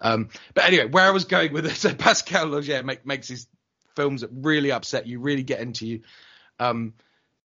Um, 0.00 0.28
but 0.54 0.64
anyway, 0.64 0.86
where 0.86 1.04
I 1.04 1.10
was 1.10 1.24
going 1.24 1.52
with 1.52 1.64
this, 1.64 1.78
so 1.80 1.94
Pascal 1.94 2.46
Laugier 2.46 2.84
make, 2.84 3.04
makes 3.04 3.28
his 3.28 3.46
films 3.96 4.20
that 4.20 4.30
really 4.32 4.70
upset 4.70 5.06
you, 5.06 5.20
really 5.20 5.42
get 5.42 5.60
into 5.60 5.86
you. 5.86 6.00
Um, 6.58 6.94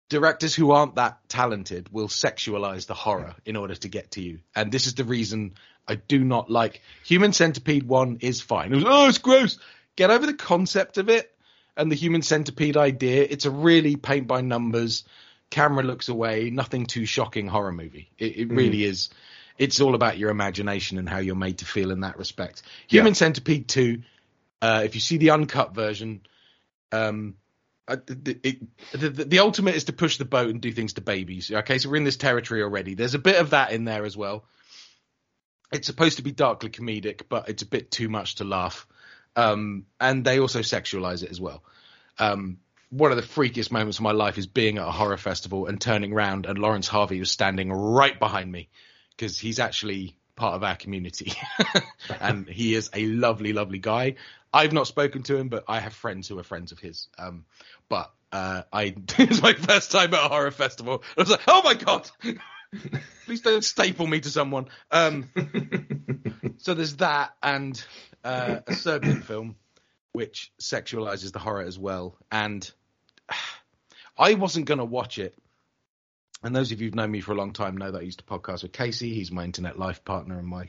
directors 0.08 0.54
who 0.54 0.70
aren't 0.70 0.96
that 0.96 1.18
talented 1.28 1.88
will 1.92 2.08
sexualize 2.08 2.86
the 2.86 2.94
horror 2.94 3.34
in 3.44 3.56
order 3.56 3.74
to 3.74 3.88
get 3.88 4.12
to 4.12 4.22
you. 4.22 4.40
And 4.54 4.70
this 4.70 4.86
is 4.86 4.94
the 4.94 5.04
reason 5.04 5.54
I 5.86 5.96
do 5.96 6.22
not 6.22 6.50
like 6.50 6.82
Human 7.04 7.32
Centipede 7.32 7.86
1 7.86 8.18
is 8.20 8.40
fine. 8.40 8.72
It 8.72 8.76
was, 8.76 8.84
oh, 8.86 9.08
it's 9.08 9.18
gross. 9.18 9.58
Get 9.96 10.10
over 10.10 10.26
the 10.26 10.34
concept 10.34 10.98
of 10.98 11.08
it 11.08 11.34
and 11.76 11.90
the 11.90 11.96
Human 11.96 12.22
Centipede 12.22 12.76
idea. 12.76 13.26
It's 13.28 13.44
a 13.44 13.50
really 13.50 13.96
paint 13.96 14.26
by 14.26 14.40
numbers, 14.40 15.04
camera 15.50 15.82
looks 15.82 16.08
away, 16.08 16.50
nothing 16.50 16.86
too 16.86 17.06
shocking 17.06 17.46
horror 17.46 17.72
movie. 17.72 18.10
It, 18.18 18.36
it 18.36 18.50
really 18.50 18.84
is. 18.84 19.10
It's 19.56 19.80
all 19.80 19.94
about 19.94 20.18
your 20.18 20.30
imagination 20.30 20.98
and 20.98 21.08
how 21.08 21.18
you're 21.18 21.36
made 21.36 21.58
to 21.58 21.64
feel 21.64 21.90
in 21.92 22.00
that 22.00 22.18
respect. 22.18 22.62
Human 22.88 23.12
Yeah. 23.12 23.14
Centipede 23.14 23.68
2, 23.68 24.02
uh, 24.62 24.82
if 24.84 24.94
you 24.94 25.00
see 25.00 25.16
the 25.16 25.30
uncut 25.30 25.74
version, 25.74 26.22
um, 26.90 27.34
the, 27.86 29.24
the 29.26 29.38
ultimate 29.40 29.74
is 29.74 29.84
to 29.84 29.92
push 29.92 30.16
the 30.16 30.24
boat 30.24 30.50
and 30.50 30.60
do 30.60 30.72
things 30.72 30.94
to 30.94 31.00
babies. 31.00 31.50
Okay, 31.50 31.78
so 31.78 31.90
we're 31.90 31.96
in 31.96 32.04
this 32.04 32.16
territory 32.16 32.62
already. 32.62 32.94
There's 32.94 33.14
a 33.14 33.18
bit 33.18 33.36
of 33.36 33.50
that 33.50 33.72
in 33.72 33.84
there 33.84 34.04
as 34.04 34.16
well. 34.16 34.44
It's 35.72 35.86
supposed 35.86 36.16
to 36.16 36.22
be 36.22 36.32
darkly 36.32 36.70
comedic, 36.70 37.22
but 37.28 37.48
it's 37.48 37.62
a 37.62 37.66
bit 37.66 37.90
too 37.90 38.08
much 38.08 38.36
to 38.36 38.44
laugh. 38.44 38.86
Um, 39.36 39.86
and 40.00 40.24
they 40.24 40.38
also 40.38 40.60
sexualize 40.60 41.22
it 41.22 41.30
as 41.30 41.40
well. 41.40 41.62
Um, 42.18 42.58
one 42.90 43.10
of 43.10 43.16
the 43.16 43.22
freakiest 43.22 43.72
moments 43.72 43.98
of 43.98 44.02
my 44.02 44.12
life 44.12 44.38
is 44.38 44.46
being 44.46 44.78
at 44.78 44.86
a 44.86 44.92
horror 44.92 45.16
festival 45.16 45.66
and 45.66 45.80
turning 45.80 46.12
around 46.12 46.46
and 46.46 46.58
Laurence 46.58 46.86
Harvey 46.86 47.18
was 47.18 47.30
standing 47.30 47.72
right 47.72 48.18
behind 48.18 48.50
me 48.50 48.68
because 49.10 49.38
he's 49.38 49.58
actually 49.58 50.16
part 50.36 50.54
of 50.54 50.64
our 50.64 50.76
community 50.76 51.32
and 52.20 52.48
he 52.48 52.74
is 52.74 52.90
a 52.92 53.06
lovely, 53.06 53.52
lovely 53.52 53.78
guy. 53.78 54.16
I've 54.52 54.72
not 54.72 54.86
spoken 54.86 55.22
to 55.24 55.36
him, 55.36 55.48
but 55.48 55.64
I 55.68 55.80
have 55.80 55.92
friends 55.92 56.28
who 56.28 56.38
are 56.38 56.44
friends 56.44 56.72
of 56.72 56.78
his. 56.78 57.08
Um, 57.18 57.44
but 57.88 58.12
uh, 58.32 58.62
I 58.72 58.82
it 59.18 59.28
was 59.28 59.42
my 59.42 59.54
first 59.54 59.90
time 59.90 60.14
at 60.14 60.24
a 60.24 60.28
horror 60.28 60.50
festival. 60.50 61.02
I 61.16 61.20
was 61.20 61.30
like, 61.30 61.42
oh 61.48 61.62
my 61.62 61.74
god, 61.74 62.10
please 63.26 63.40
don't 63.40 63.64
staple 63.64 64.06
me 64.06 64.20
to 64.20 64.30
someone. 64.30 64.66
Um, 64.90 65.30
so 66.58 66.74
there's 66.74 66.96
that 66.96 67.34
and 67.42 67.82
uh, 68.24 68.60
a 68.66 68.74
Serbian 68.74 69.22
film 69.22 69.56
which 70.12 70.52
sexualizes 70.60 71.32
the 71.32 71.38
horror 71.40 71.62
as 71.62 71.78
well. 71.78 72.16
And 72.30 72.68
I 74.18 74.34
wasn't 74.34 74.66
going 74.66 74.78
to 74.78 74.84
watch 74.84 75.18
it. 75.18 75.36
And 76.44 76.54
those 76.54 76.70
of 76.72 76.80
you 76.80 76.88
who've 76.88 76.94
known 76.94 77.10
me 77.10 77.20
for 77.20 77.32
a 77.32 77.36
long 77.36 77.54
time 77.54 77.78
know 77.78 77.90
that 77.90 77.98
I 77.98 78.02
used 78.02 78.18
to 78.18 78.24
podcast 78.24 78.62
with 78.62 78.72
Casey. 78.72 79.14
He's 79.14 79.32
my 79.32 79.44
internet 79.44 79.78
life 79.78 80.04
partner 80.04 80.38
and 80.38 80.46
my 80.46 80.68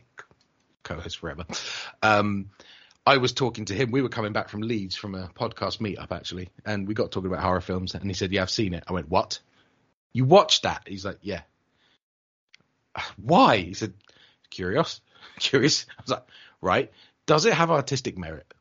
co-host 0.84 1.18
forever. 1.18 1.45
Um, 2.02 2.49
I 3.06 3.18
was 3.18 3.34
talking 3.34 3.65
to 3.65 3.73
him. 3.73 3.91
We 3.91 4.02
were 4.02 4.10
coming 4.10 4.31
back 4.31 4.47
from 4.47 4.61
Leeds 4.61 4.95
from 4.95 5.15
a 5.15 5.27
podcast 5.27 5.80
meetup 5.80 6.14
actually, 6.14 6.49
and 6.65 6.88
we 6.88 6.93
got 6.93 7.11
talking 7.11 7.30
about 7.30 7.43
horror 7.43 7.60
films. 7.60 7.93
And 7.93 8.06
he 8.06 8.14
said, 8.14 8.31
"Yeah, 8.31 8.43
I've 8.43 8.49
seen 8.49 8.73
it." 8.73 8.85
I 8.88 8.93
went, 8.93 9.10
"What? 9.10 9.41
You 10.14 10.23
watched 10.23 10.64
that?" 10.64 10.84
He's 10.88 11.06
like, 11.06 11.19
"Yeah." 11.22 11.41
Why? 13.18 13.57
He 13.57 13.73
said, 13.73 13.93
"Curious, 14.49 15.02
curious." 15.39 15.85
I 15.99 16.02
was 16.02 16.11
like, 16.11 16.26
"Right? 16.61 16.91
Does 17.26 17.45
it 17.45 17.53
have 17.53 17.69
artistic 17.69 18.18
merit?" 18.18 18.52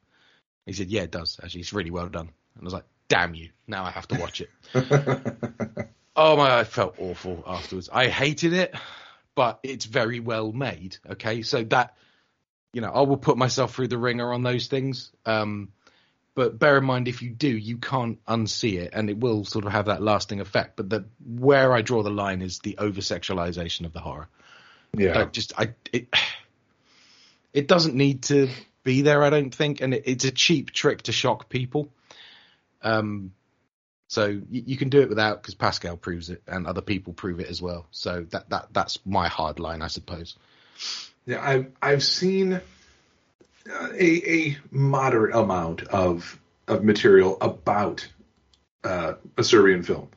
He 0.66 0.72
said, 0.72 0.90
"Yeah, 0.90 1.02
it 1.02 1.12
does. 1.12 1.38
Actually, 1.42 1.60
it's 1.60 1.72
really 1.72 1.92
well 1.92 2.08
done." 2.08 2.28
And 2.56 2.62
I 2.62 2.64
was 2.64 2.74
like, 2.74 2.86
"Damn 3.08 3.36
you! 3.36 3.50
Now 3.68 3.84
I 3.84 3.92
have 3.92 4.08
to 4.08 4.20
watch 4.20 4.42
it." 4.42 4.50
oh 6.16 6.36
my! 6.36 6.58
I 6.58 6.64
felt 6.64 6.96
awful 6.98 7.42
afterwards. 7.46 7.88
I 7.92 8.08
hated 8.08 8.52
it, 8.52 8.74
but 9.34 9.60
it's 9.62 9.84
very 9.84 10.20
well 10.20 10.52
made. 10.52 10.96
Okay, 11.10 11.42
so 11.42 11.62
that 11.64 11.96
you 12.72 12.80
know, 12.80 12.90
I 12.90 13.02
will 13.02 13.16
put 13.16 13.38
myself 13.38 13.74
through 13.74 13.88
the 13.88 13.98
ringer 13.98 14.32
on 14.32 14.42
those 14.42 14.66
things. 14.66 15.12
Um, 15.24 15.68
but 16.34 16.58
bear 16.58 16.78
in 16.78 16.84
mind, 16.84 17.06
if 17.06 17.22
you 17.22 17.30
do, 17.30 17.48
you 17.48 17.78
can't 17.78 18.18
unsee 18.26 18.80
it, 18.80 18.90
and 18.92 19.08
it 19.08 19.18
will 19.18 19.44
sort 19.44 19.64
of 19.64 19.72
have 19.72 19.86
that 19.86 20.02
lasting 20.02 20.40
effect. 20.40 20.76
But 20.76 20.90
the 20.90 21.04
where 21.24 21.72
I 21.72 21.82
draw 21.82 22.02
the 22.02 22.10
line 22.10 22.42
is 22.42 22.58
the 22.58 22.76
over 22.78 23.00
sexualization 23.00 23.86
of 23.86 23.92
the 23.92 24.00
horror. 24.00 24.28
yeah. 24.96 25.16
Like 25.16 25.32
just 25.32 25.52
I 25.56 25.74
it 25.92 26.08
it 27.52 27.68
doesn't 27.68 27.94
need 27.94 28.24
to 28.24 28.48
be 28.82 29.02
there, 29.02 29.22
I 29.22 29.30
don't 29.30 29.54
think, 29.54 29.80
and 29.80 29.94
it, 29.94 30.02
it's 30.06 30.24
a 30.24 30.32
cheap 30.32 30.72
trick 30.72 31.02
to 31.02 31.12
shock 31.12 31.48
people. 31.48 31.88
Um, 32.82 33.32
so 34.14 34.26
you, 34.26 34.42
you 34.66 34.76
can 34.76 34.90
do 34.90 35.00
it 35.00 35.08
without 35.08 35.42
because 35.42 35.54
Pascal 35.54 35.96
proves 35.96 36.30
it, 36.30 36.40
and 36.46 36.68
other 36.68 36.80
people 36.80 37.12
prove 37.12 37.40
it 37.40 37.48
as 37.48 37.60
well. 37.60 37.86
So 37.90 38.24
that 38.30 38.48
that 38.50 38.68
that's 38.72 38.98
my 39.04 39.26
hard 39.26 39.58
line, 39.58 39.82
I 39.82 39.88
suppose. 39.88 40.36
Yeah, 41.26 41.42
I've 41.42 41.72
I've 41.82 42.04
seen 42.04 42.52
uh, 42.52 43.88
a 43.92 44.32
a 44.38 44.56
moderate 44.70 45.34
amount 45.34 45.82
of 45.88 46.38
of 46.68 46.84
material 46.84 47.38
about 47.40 48.06
uh, 48.84 49.14
a 49.36 49.42
Serbian 49.42 49.82
film. 49.82 50.08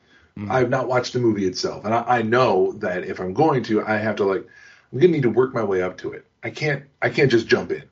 I've 0.48 0.70
not 0.70 0.86
watched 0.86 1.14
the 1.14 1.18
movie 1.18 1.46
itself, 1.46 1.84
and 1.84 1.92
I, 1.92 2.04
I 2.06 2.22
know 2.22 2.70
that 2.74 3.02
if 3.02 3.18
I'm 3.18 3.34
going 3.34 3.64
to, 3.64 3.84
I 3.84 3.96
have 3.96 4.14
to 4.16 4.24
like 4.24 4.46
I'm 4.92 5.00
gonna 5.00 5.10
need 5.10 5.22
to 5.22 5.30
work 5.30 5.52
my 5.52 5.64
way 5.64 5.82
up 5.82 5.98
to 5.98 6.12
it. 6.12 6.24
I 6.44 6.50
can't 6.50 6.84
I 7.02 7.10
can't 7.10 7.32
just 7.32 7.48
jump 7.48 7.72
in. 7.72 7.82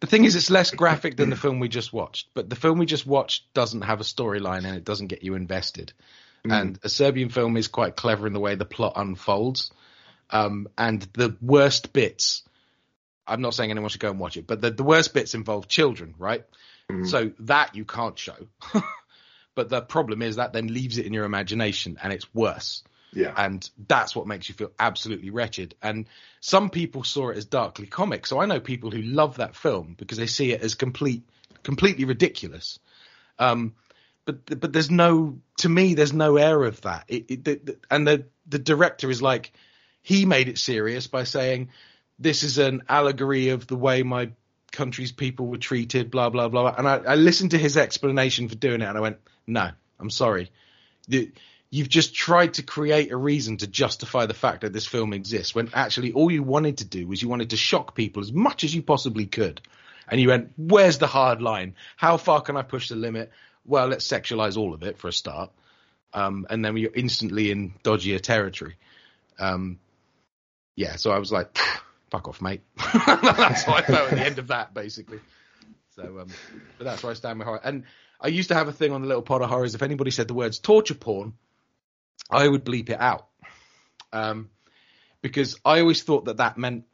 The 0.00 0.06
thing 0.06 0.24
is, 0.24 0.36
it's 0.36 0.50
less 0.50 0.70
graphic 0.70 1.16
than 1.16 1.30
the 1.30 1.36
film 1.36 1.60
we 1.60 1.68
just 1.68 1.92
watched, 1.92 2.28
but 2.34 2.50
the 2.50 2.56
film 2.56 2.78
we 2.78 2.86
just 2.86 3.06
watched 3.06 3.52
doesn't 3.54 3.82
have 3.82 4.00
a 4.00 4.04
storyline 4.04 4.64
and 4.66 4.76
it 4.76 4.84
doesn't 4.84 5.06
get 5.06 5.22
you 5.22 5.34
invested. 5.34 5.92
and 6.44 6.78
a 6.82 6.88
Serbian 6.90 7.30
film 7.30 7.56
is 7.56 7.68
quite 7.68 7.96
clever 7.96 8.26
in 8.26 8.34
the 8.34 8.40
way 8.40 8.54
the 8.54 8.66
plot 8.66 8.94
unfolds. 8.96 9.70
Um, 10.30 10.68
and 10.76 11.00
the 11.14 11.36
worst 11.40 11.92
bits, 11.94 12.42
I'm 13.26 13.40
not 13.40 13.54
saying 13.54 13.70
anyone 13.70 13.88
should 13.88 14.00
go 14.00 14.10
and 14.10 14.18
watch 14.20 14.36
it, 14.36 14.46
but 14.46 14.60
the, 14.60 14.70
the 14.70 14.82
worst 14.82 15.14
bits 15.14 15.34
involve 15.34 15.68
children, 15.68 16.14
right? 16.18 16.44
Mhm. 16.90 17.08
So 17.08 17.32
that 17.40 17.74
you 17.74 17.84
can't 17.86 18.18
show. 18.18 18.36
but 19.54 19.68
the 19.70 19.80
problem 19.80 20.20
is 20.20 20.36
that 20.36 20.52
then 20.52 20.66
leaves 20.66 20.98
it 20.98 21.06
in 21.06 21.14
your 21.14 21.24
imagination 21.24 21.96
and 22.02 22.12
it's 22.12 22.26
worse. 22.34 22.82
Yeah. 23.14 23.32
And 23.36 23.68
that's 23.88 24.14
what 24.14 24.26
makes 24.26 24.48
you 24.48 24.54
feel 24.54 24.72
absolutely 24.78 25.30
wretched. 25.30 25.74
And 25.82 26.06
some 26.40 26.70
people 26.70 27.04
saw 27.04 27.30
it 27.30 27.36
as 27.36 27.44
darkly 27.44 27.86
comic. 27.86 28.26
So 28.26 28.40
I 28.40 28.46
know 28.46 28.60
people 28.60 28.90
who 28.90 29.02
love 29.02 29.36
that 29.36 29.56
film 29.56 29.94
because 29.98 30.18
they 30.18 30.26
see 30.26 30.52
it 30.52 30.62
as 30.62 30.74
complete, 30.74 31.22
completely 31.62 32.04
ridiculous. 32.04 32.78
Um, 33.38 33.74
but 34.24 34.60
but 34.60 34.72
there's 34.72 34.90
no 34.90 35.38
to 35.58 35.68
me 35.68 35.94
there's 35.94 36.12
no 36.12 36.36
air 36.36 36.64
of 36.64 36.80
that. 36.82 37.04
It, 37.08 37.24
it, 37.28 37.44
the, 37.44 37.60
the- 37.62 37.76
and 37.90 38.06
the 38.06 38.24
the 38.46 38.58
director 38.58 39.10
is 39.10 39.20
like 39.22 39.52
he 40.02 40.24
made 40.26 40.48
it 40.48 40.58
serious 40.58 41.06
by 41.06 41.24
saying 41.24 41.68
this 42.18 42.42
is 42.42 42.58
an 42.58 42.82
allegory 42.88 43.50
of 43.50 43.66
the 43.66 43.76
way 43.76 44.02
my 44.02 44.30
country's 44.72 45.12
people 45.12 45.46
were 45.46 45.58
treated, 45.58 46.10
blah 46.10 46.30
blah 46.30 46.48
blah. 46.48 46.74
And 46.76 46.88
I, 46.88 46.96
I 46.96 47.14
listened 47.16 47.52
to 47.52 47.58
his 47.58 47.76
explanation 47.76 48.48
for 48.48 48.54
doing 48.54 48.80
it, 48.80 48.86
and 48.86 48.96
I 48.96 49.00
went, 49.00 49.18
no, 49.46 49.70
I'm 50.00 50.10
sorry. 50.10 50.50
You- 51.08 51.32
You've 51.74 51.88
just 51.88 52.14
tried 52.14 52.54
to 52.54 52.62
create 52.62 53.10
a 53.10 53.16
reason 53.16 53.56
to 53.56 53.66
justify 53.66 54.26
the 54.26 54.32
fact 54.32 54.60
that 54.60 54.72
this 54.72 54.86
film 54.86 55.12
exists 55.12 55.56
when 55.56 55.70
actually 55.74 56.12
all 56.12 56.30
you 56.30 56.44
wanted 56.44 56.78
to 56.78 56.84
do 56.84 57.04
was 57.08 57.20
you 57.20 57.28
wanted 57.28 57.50
to 57.50 57.56
shock 57.56 57.96
people 57.96 58.22
as 58.22 58.32
much 58.32 58.62
as 58.62 58.72
you 58.72 58.80
possibly 58.80 59.26
could. 59.26 59.60
And 60.06 60.20
you 60.20 60.28
went, 60.28 60.52
where's 60.56 60.98
the 60.98 61.08
hard 61.08 61.42
line? 61.42 61.74
How 61.96 62.16
far 62.16 62.42
can 62.42 62.56
I 62.56 62.62
push 62.62 62.90
the 62.90 62.94
limit? 62.94 63.32
Well, 63.64 63.88
let's 63.88 64.06
sexualize 64.06 64.56
all 64.56 64.72
of 64.72 64.84
it 64.84 64.98
for 64.98 65.08
a 65.08 65.12
start. 65.12 65.50
Um, 66.12 66.46
and 66.48 66.64
then 66.64 66.76
you're 66.76 66.94
instantly 66.94 67.50
in 67.50 67.74
dodgier 67.82 68.20
territory. 68.20 68.76
Um, 69.40 69.80
yeah, 70.76 70.94
so 70.94 71.10
I 71.10 71.18
was 71.18 71.32
like, 71.32 71.58
fuck 72.08 72.28
off, 72.28 72.40
mate. 72.40 72.62
that's 72.76 73.64
how 73.64 73.74
I 73.74 73.82
felt 73.82 74.12
at 74.12 74.16
the 74.16 74.24
end 74.24 74.38
of 74.38 74.46
that, 74.46 74.74
basically. 74.74 75.18
So, 75.96 76.20
um, 76.20 76.28
but 76.78 76.84
that's 76.84 77.02
where 77.02 77.10
I 77.10 77.14
stand 77.14 77.40
with 77.40 77.48
horror. 77.48 77.60
And 77.64 77.82
I 78.20 78.28
used 78.28 78.50
to 78.50 78.54
have 78.54 78.68
a 78.68 78.72
thing 78.72 78.92
on 78.92 79.02
the 79.02 79.08
little 79.08 79.24
pot 79.24 79.42
of 79.42 79.50
horrors. 79.50 79.74
If 79.74 79.82
anybody 79.82 80.12
said 80.12 80.28
the 80.28 80.34
words 80.34 80.60
torture 80.60 80.94
porn, 80.94 81.32
I 82.30 82.46
would 82.48 82.64
bleep 82.64 82.90
it 82.90 83.00
out. 83.00 83.26
Um, 84.12 84.50
because 85.22 85.58
I 85.64 85.80
always 85.80 86.02
thought 86.02 86.26
that 86.26 86.36
that 86.38 86.58
meant 86.58 86.84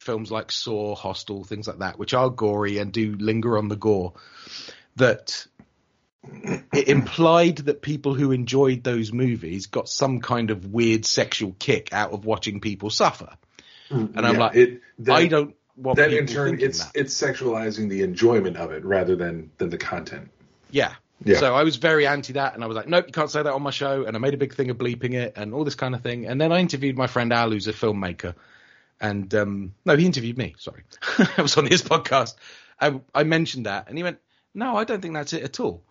films 0.00 0.30
like 0.30 0.50
Saw, 0.50 0.94
Hostel, 0.94 1.44
things 1.44 1.68
like 1.68 1.78
that, 1.78 1.98
which 1.98 2.14
are 2.14 2.30
gory 2.30 2.78
and 2.78 2.92
do 2.92 3.14
linger 3.18 3.58
on 3.58 3.68
the 3.68 3.76
gore, 3.76 4.14
that 4.96 5.46
it 6.72 6.88
implied 6.88 7.58
that 7.58 7.82
people 7.82 8.14
who 8.14 8.32
enjoyed 8.32 8.84
those 8.84 9.12
movies 9.12 9.66
got 9.66 9.88
some 9.88 10.20
kind 10.20 10.50
of 10.50 10.66
weird 10.66 11.04
sexual 11.04 11.54
kick 11.58 11.92
out 11.92 12.12
of 12.12 12.24
watching 12.24 12.60
people 12.60 12.90
suffer. 12.90 13.36
And 13.90 14.16
I'm 14.16 14.34
Yeah, 14.34 14.40
like, 14.40 14.56
it, 14.56 14.80
that, 15.00 15.12
I 15.14 15.26
don't 15.26 15.54
want 15.76 15.96
that 15.96 16.12
in 16.12 16.26
turn 16.26 16.60
it's 16.60 16.84
that. 16.84 16.92
it's 16.94 17.20
sexualizing 17.20 17.88
the 17.88 18.02
enjoyment 18.02 18.56
of 18.56 18.70
it 18.72 18.84
rather 18.84 19.16
than 19.16 19.50
than 19.58 19.70
the 19.70 19.78
content. 19.78 20.30
Yeah. 20.70 20.94
Yeah. 21.24 21.38
So 21.38 21.54
I 21.54 21.62
was 21.62 21.76
very 21.76 22.06
anti 22.06 22.34
that, 22.34 22.54
and 22.54 22.64
I 22.64 22.66
was 22.66 22.76
like, 22.76 22.88
nope, 22.88 23.06
you 23.06 23.12
can't 23.12 23.30
say 23.30 23.42
that 23.42 23.52
on 23.52 23.62
my 23.62 23.70
show. 23.70 24.04
And 24.04 24.16
I 24.16 24.18
made 24.18 24.34
a 24.34 24.38
big 24.38 24.54
thing 24.54 24.70
of 24.70 24.78
bleeping 24.78 25.14
it 25.14 25.34
and 25.36 25.54
all 25.54 25.64
this 25.64 25.74
kind 25.74 25.94
of 25.94 26.02
thing. 26.02 26.26
And 26.26 26.40
then 26.40 26.52
I 26.52 26.58
interviewed 26.58 26.96
my 26.96 27.06
friend 27.06 27.32
Al, 27.32 27.50
who's 27.50 27.68
a 27.68 27.72
filmmaker, 27.72 28.34
and 29.00 29.32
um, 29.34 29.74
no, 29.84 29.96
he 29.96 30.06
interviewed 30.06 30.38
me. 30.38 30.54
Sorry, 30.58 30.82
I 31.36 31.42
was 31.42 31.56
on 31.56 31.66
his 31.66 31.82
podcast. 31.82 32.34
I, 32.80 33.00
I 33.14 33.24
mentioned 33.24 33.66
that, 33.66 33.88
and 33.88 33.96
he 33.96 34.02
went, 34.02 34.18
no, 34.54 34.76
I 34.76 34.84
don't 34.84 35.00
think 35.00 35.14
that's 35.14 35.32
it 35.32 35.42
at 35.42 35.60
all. 35.60 35.82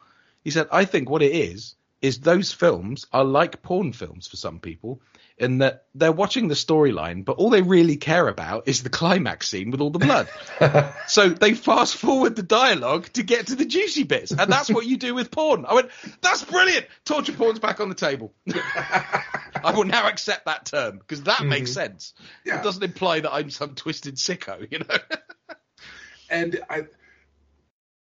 He 0.43 0.51
said, 0.51 0.67
I 0.71 0.85
think 0.85 1.09
what 1.09 1.21
it 1.21 1.33
is 1.33 1.75
is 2.01 2.19
those 2.19 2.51
films 2.51 3.05
are 3.11 3.23
like 3.23 3.61
porn 3.61 3.93
films 3.93 4.27
for 4.27 4.37
some 4.37 4.59
people, 4.59 5.01
in 5.37 5.57
that 5.57 5.85
they're 5.95 6.11
watching 6.11 6.47
the 6.47 6.55
storyline, 6.55 7.25
but 7.25 7.37
all 7.37 7.49
they 7.49 7.61
really 7.61 7.97
care 7.97 8.27
about 8.27 8.67
is 8.67 8.83
the 8.83 8.89
climax 8.89 9.47
scene 9.49 9.71
with 9.71 9.81
all 9.81 9.89
the 9.89 9.99
blood. 9.99 10.27
So 11.07 11.27
they 11.27 11.55
fast 11.55 11.97
forward 11.97 12.37
the 12.37 12.43
dialogue 12.43 13.11
to 13.13 13.23
get 13.23 13.47
to 13.47 13.55
the 13.55 13.65
juicy 13.65 14.03
bits, 14.03 14.31
and 14.31 14.49
that's 14.49 14.69
what 14.69 14.85
you 14.85 14.95
do 14.95 15.13
with 15.13 15.29
porn. 15.29 15.65
I 15.65 15.73
went, 15.73 15.89
that's 16.21 16.43
brilliant. 16.43 16.85
Torture 17.03 17.33
porn's 17.33 17.59
back 17.59 17.81
on 17.81 17.89
the 17.89 17.95
table. 17.95 18.33
I 18.53 19.73
will 19.75 19.83
now 19.83 20.07
accept 20.07 20.45
that 20.45 20.65
term 20.65 20.99
because 20.99 21.23
that 21.23 21.43
makes 21.43 21.71
mm-hmm. 21.71 21.91
sense. 21.91 22.13
Yeah. 22.45 22.59
It 22.59 22.63
doesn't 22.63 22.83
imply 22.83 23.19
that 23.19 23.33
I'm 23.33 23.49
some 23.49 23.75
twisted 23.75 24.15
sicko, 24.15 24.71
you 24.71 24.79
know. 24.79 25.55
and 26.29 26.59
I 26.69 26.83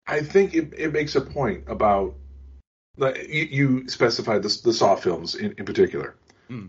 I 0.05 0.21
think 0.21 0.53
it, 0.53 0.73
it 0.77 0.93
makes 0.93 1.15
a 1.15 1.21
point 1.21 1.63
about 1.67 2.15
you, 3.09 3.47
you 3.49 3.89
specified 3.89 4.43
the 4.43 4.61
the 4.63 4.73
Saw 4.73 4.95
films 4.95 5.35
in, 5.35 5.53
in 5.57 5.65
particular. 5.65 6.15
Hmm. 6.47 6.67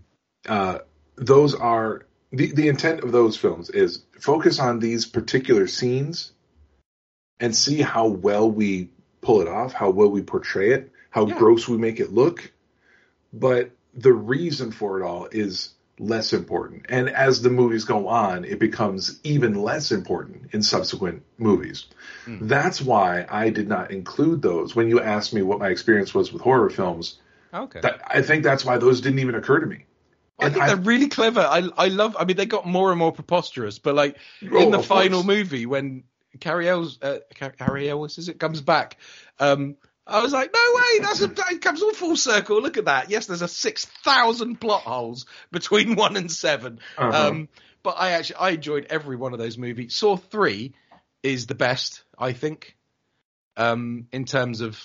Uh, 0.48 0.78
those 1.16 1.54
are 1.54 2.06
the 2.32 2.52
the 2.52 2.68
intent 2.68 3.04
of 3.04 3.12
those 3.12 3.36
films 3.36 3.70
is 3.70 4.02
focus 4.18 4.59
on 4.59 4.78
these 4.78 5.06
particular 5.06 5.66
scenes 5.66 6.32
and 7.40 7.54
see 7.54 7.80
how 7.80 8.06
well 8.06 8.50
we 8.50 8.88
pull 9.20 9.40
it 9.40 9.48
off, 9.48 9.72
how 9.72 9.90
well 9.90 10.09
we 10.09 10.22
portray 10.22 10.70
it, 10.70 10.90
how 11.10 11.26
Yeah. 11.26 11.38
gross 11.38 11.68
we 11.68 11.76
make 11.76 12.00
it 12.00 12.12
look. 12.12 12.52
But 13.32 13.70
the 13.94 14.12
reason 14.12 14.72
for 14.72 15.00
it 15.00 15.04
all 15.04 15.28
is 15.30 15.70
less 16.03 16.33
important. 16.33 16.87
And 16.89 17.09
as 17.09 17.43
the 17.43 17.51
movies 17.51 17.85
go 17.85 18.09
on, 18.09 18.45
it 18.45 18.59
becomes 18.59 19.20
even 19.24 19.55
less 19.55 19.93
important 19.93 20.51
in 20.53 20.62
subsequent 20.62 21.23
movies. 21.39 21.87
Hmm. 22.24 22.47
That's 22.49 22.81
why 22.81 23.27
I 23.29 23.51
did 23.51 23.69
not 23.69 23.91
include 23.91 24.43
those 24.43 24.74
when 24.77 24.89
you 24.89 25.01
asked 25.01 25.33
me 25.33 25.43
what 25.43 25.59
my 25.59 25.69
experience 25.69 26.15
was 26.15 26.33
with 26.33 26.43
horror 26.43 26.70
films. 26.70 27.19
Okay. 27.55 27.81
That, 27.81 28.01
I 28.07 28.23
think 28.23 28.45
that's 28.45 28.65
why 28.65 28.79
those 28.79 29.01
didn't 29.01 29.20
even 29.20 29.35
occur 29.35 29.61
to 29.61 29.66
me. 29.66 29.85
I 30.39 30.47
and 30.47 30.55
think 30.55 30.65
I- 30.65 30.66
they're 30.69 30.77
really 30.77 31.09
clever. 31.09 31.41
I 31.41 31.69
I 31.77 31.89
love. 31.89 32.16
I 32.19 32.24
mean, 32.24 32.37
they 32.37 32.47
got 32.47 32.66
more 32.66 32.91
and 32.91 32.99
more 32.99 33.12
preposterous, 33.12 33.79
but 33.79 33.95
like 33.95 34.16
Oh, 34.51 34.61
in 34.62 34.70
the 34.70 34.83
final 34.83 35.23
course. 35.23 35.27
movie 35.27 35.66
when 35.66 36.05
Carrie 36.41 36.69
Ells, 36.69 36.99
uh, 37.03 37.19
Cary 37.59 37.89
Elwes, 37.91 38.19
as 38.19 38.29
it 38.29 38.39
comes 38.41 38.61
back, 38.62 38.97
um, 39.39 39.77
I 40.07 40.20
was 40.20 40.33
like, 40.33 40.53
no 40.53 40.61
way, 40.74 40.99
that's 41.01 41.23
a, 41.23 41.31
it 41.55 41.62
comes 41.62 41.81
all 41.83 41.93
full 41.93 42.16
circle. 42.16 42.61
Look 42.61 42.77
at 42.77 42.87
that. 42.87 43.11
Yes, 43.11 43.27
there's 43.27 43.43
a 43.43 43.49
six 43.49 43.85
thousand 43.85 44.61
plot 44.61 44.83
holes 44.83 45.27
between 45.51 45.95
one 45.97 46.16
and 46.16 46.31
7 46.31 46.81
Uh-huh. 46.99 47.29
Um, 47.29 47.49
but 47.83 47.97
I 47.99 48.11
actually 48.12 48.37
I 48.37 48.51
enjoyed 48.51 48.87
every 48.91 49.16
one 49.16 49.33
of 49.33 49.39
those 49.39 49.57
movies. 49.59 49.95
Saw 49.95 50.16
three 50.16 50.74
is 51.23 51.47
the 51.47 51.55
best, 51.55 52.03
I 52.19 52.33
think, 52.33 52.77
um, 53.57 54.07
in 54.12 54.24
terms 54.24 54.61
of 54.61 54.81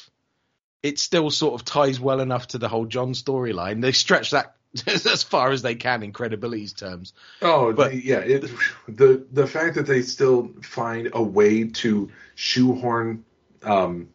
it 0.84 1.00
still 1.00 1.32
sort 1.32 1.60
of 1.60 1.66
ties 1.66 2.00
well 2.00 2.20
enough 2.20 2.48
to 2.50 2.60
the 2.60 2.68
whole 2.70 2.86
John 2.86 3.14
storyline. 3.14 3.82
They 3.82 3.92
stretch 3.94 4.32
that 4.32 4.56
as 4.88 5.24
far 5.24 5.50
as 5.52 5.64
they 5.64 5.74
can 5.76 6.04
in 6.04 6.12
credibility 6.12 6.68
terms. 6.68 7.14
Oh, 7.42 7.74
But- 7.74 8.04
yeah. 8.04 8.20
It, 8.20 8.50
the 8.88 9.26
the 9.32 9.48
fact 9.48 9.76
that 9.76 9.88
they 9.88 10.04
still 10.04 10.52
find 10.62 11.10
a 11.14 11.22
way 11.24 11.66
to 11.66 12.12
shoehorn 12.36 13.26
um, 13.64 14.10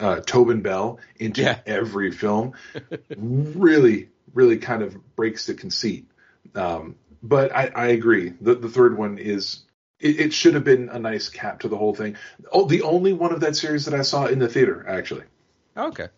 uh, 0.00 0.20
Tobin 0.20 0.60
Bell 0.62 0.98
into 1.16 1.42
Yeah. 1.42 1.60
every 1.66 2.10
film 2.10 2.54
really, 3.16 4.08
really 4.34 4.58
kind 4.58 4.82
of 4.82 5.16
breaks 5.16 5.46
the 5.46 5.54
conceit. 5.54 6.06
Um, 6.54 6.96
but 7.22 7.54
I, 7.54 7.66
I 7.74 7.86
agree. 7.88 8.32
The 8.40 8.54
the 8.54 8.68
third 8.68 8.96
one 8.96 9.18
is. 9.18 9.62
It, 9.98 10.20
it 10.20 10.32
should 10.34 10.52
have 10.52 10.64
been 10.64 10.90
a 10.90 10.98
nice 10.98 11.30
cap 11.30 11.60
to 11.60 11.68
the 11.68 11.76
whole 11.78 11.94
thing. 11.94 12.16
Oh, 12.52 12.66
the 12.66 12.82
only 12.82 13.14
one 13.14 13.32
of 13.32 13.40
that 13.40 13.56
series 13.56 13.86
that 13.86 13.94
I 13.94 14.02
saw 14.02 14.26
in 14.26 14.38
the 14.38 14.46
theater, 14.46 14.84
actually. 14.86 15.22
Okay. 15.74 16.08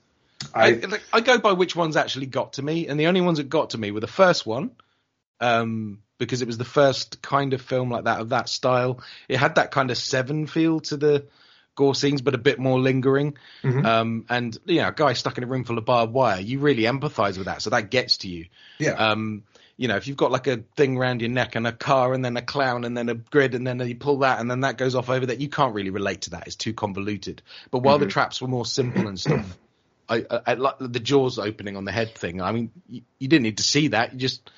I, 0.52 0.70
I, 0.70 0.86
like, 0.86 1.02
I 1.12 1.20
go 1.20 1.38
by 1.38 1.52
which 1.52 1.76
ones 1.76 1.96
actually 1.96 2.26
got 2.26 2.55
to 2.55 2.62
me, 2.62 2.88
and 2.88 2.98
the 2.98 3.06
only 3.06 3.20
ones 3.20 3.38
that 3.38 3.48
got 3.48 3.70
to 3.70 3.78
me 3.78 3.92
were 3.92 4.00
the 4.00 4.09
first 4.09 4.44
one, 4.46 4.72
um, 5.40 6.02
because 6.18 6.42
it 6.42 6.46
was 6.46 6.59
the 6.59 6.64
first 6.64 7.22
kind 7.22 7.55
of 7.55 7.62
film 7.62 7.88
like 7.88 8.05
that 8.05 8.20
of 8.20 8.30
that 8.30 8.48
style. 8.48 9.00
It 9.28 9.38
had 9.38 9.55
that 9.55 9.70
kind 9.70 9.92
of 9.92 9.96
seven 9.96 10.48
feel 10.48 10.80
to 10.80 10.96
the 10.96 11.26
gore 11.78 11.94
scenes, 11.94 12.20
but 12.22 12.34
a 12.34 12.38
bit 12.38 12.59
more 12.59 12.80
lingering. 12.80 13.38
Mhm. 13.62 13.84
Um, 13.86 14.24
and 14.28 14.59
you 14.66 14.80
know, 14.82 14.88
a 14.88 14.92
guy 14.92 15.12
stuck 15.12 15.38
in 15.38 15.44
a 15.44 15.46
room 15.46 15.62
full 15.62 15.78
of 15.78 15.84
barbed 15.84 16.12
wire, 16.12 16.40
you 16.40 16.59
really 16.59 16.82
empathise 16.82 17.38
with 17.38 17.46
that, 17.46 17.62
so 17.62 17.70
that 17.70 17.88
gets 17.90 18.18
to 18.18 18.28
you. 18.28 18.46
yeah. 18.78 18.90
Um, 18.92 19.44
you 19.76 19.86
know, 19.86 19.94
if 19.94 20.09
you've 20.09 20.16
got 20.16 20.32
like 20.32 20.48
a 20.48 20.56
thing 20.74 20.96
around 20.96 21.20
your 21.20 21.30
neck 21.30 21.55
and 21.55 21.64
a 21.64 21.70
car 21.70 22.12
and 22.12 22.24
then 22.24 22.36
a 22.36 22.42
clown 22.42 22.84
and 22.84 22.96
then 22.96 23.09
a 23.09 23.14
grid 23.14 23.55
and 23.55 23.64
then 23.64 23.78
you 23.86 23.94
pull 23.94 24.18
that 24.18 24.40
and 24.40 24.50
then 24.50 24.62
that 24.62 24.76
goes 24.76 24.96
off 24.96 25.09
over 25.09 25.26
that, 25.26 25.40
you 25.40 25.48
can't 25.48 25.72
really 25.72 25.90
relate 25.90 26.22
to 26.22 26.30
that. 26.30 26.48
It's 26.48 26.56
too 26.56 26.72
convoluted. 26.74 27.42
But 27.70 27.84
while 27.84 28.00
the 28.00 28.06
traps 28.06 28.42
were 28.42 28.48
more 28.48 28.66
simple 28.66 29.06
and 29.06 29.20
stuff, 29.20 29.56
I, 30.09 30.16
I, 30.28 30.40
I 30.48 30.55
like 30.55 30.74
the 30.80 30.98
jaws 30.98 31.38
opening 31.38 31.76
on 31.76 31.84
the 31.84 31.92
head 31.92 32.16
thing. 32.16 32.42
I 32.42 32.50
mean, 32.50 32.72
you, 32.88 33.02
you 33.20 33.28
didn't 33.28 33.44
need 33.44 33.59
to 33.59 33.62
see 33.62 33.86
that. 33.88 34.14
You 34.14 34.18
just 34.18 34.50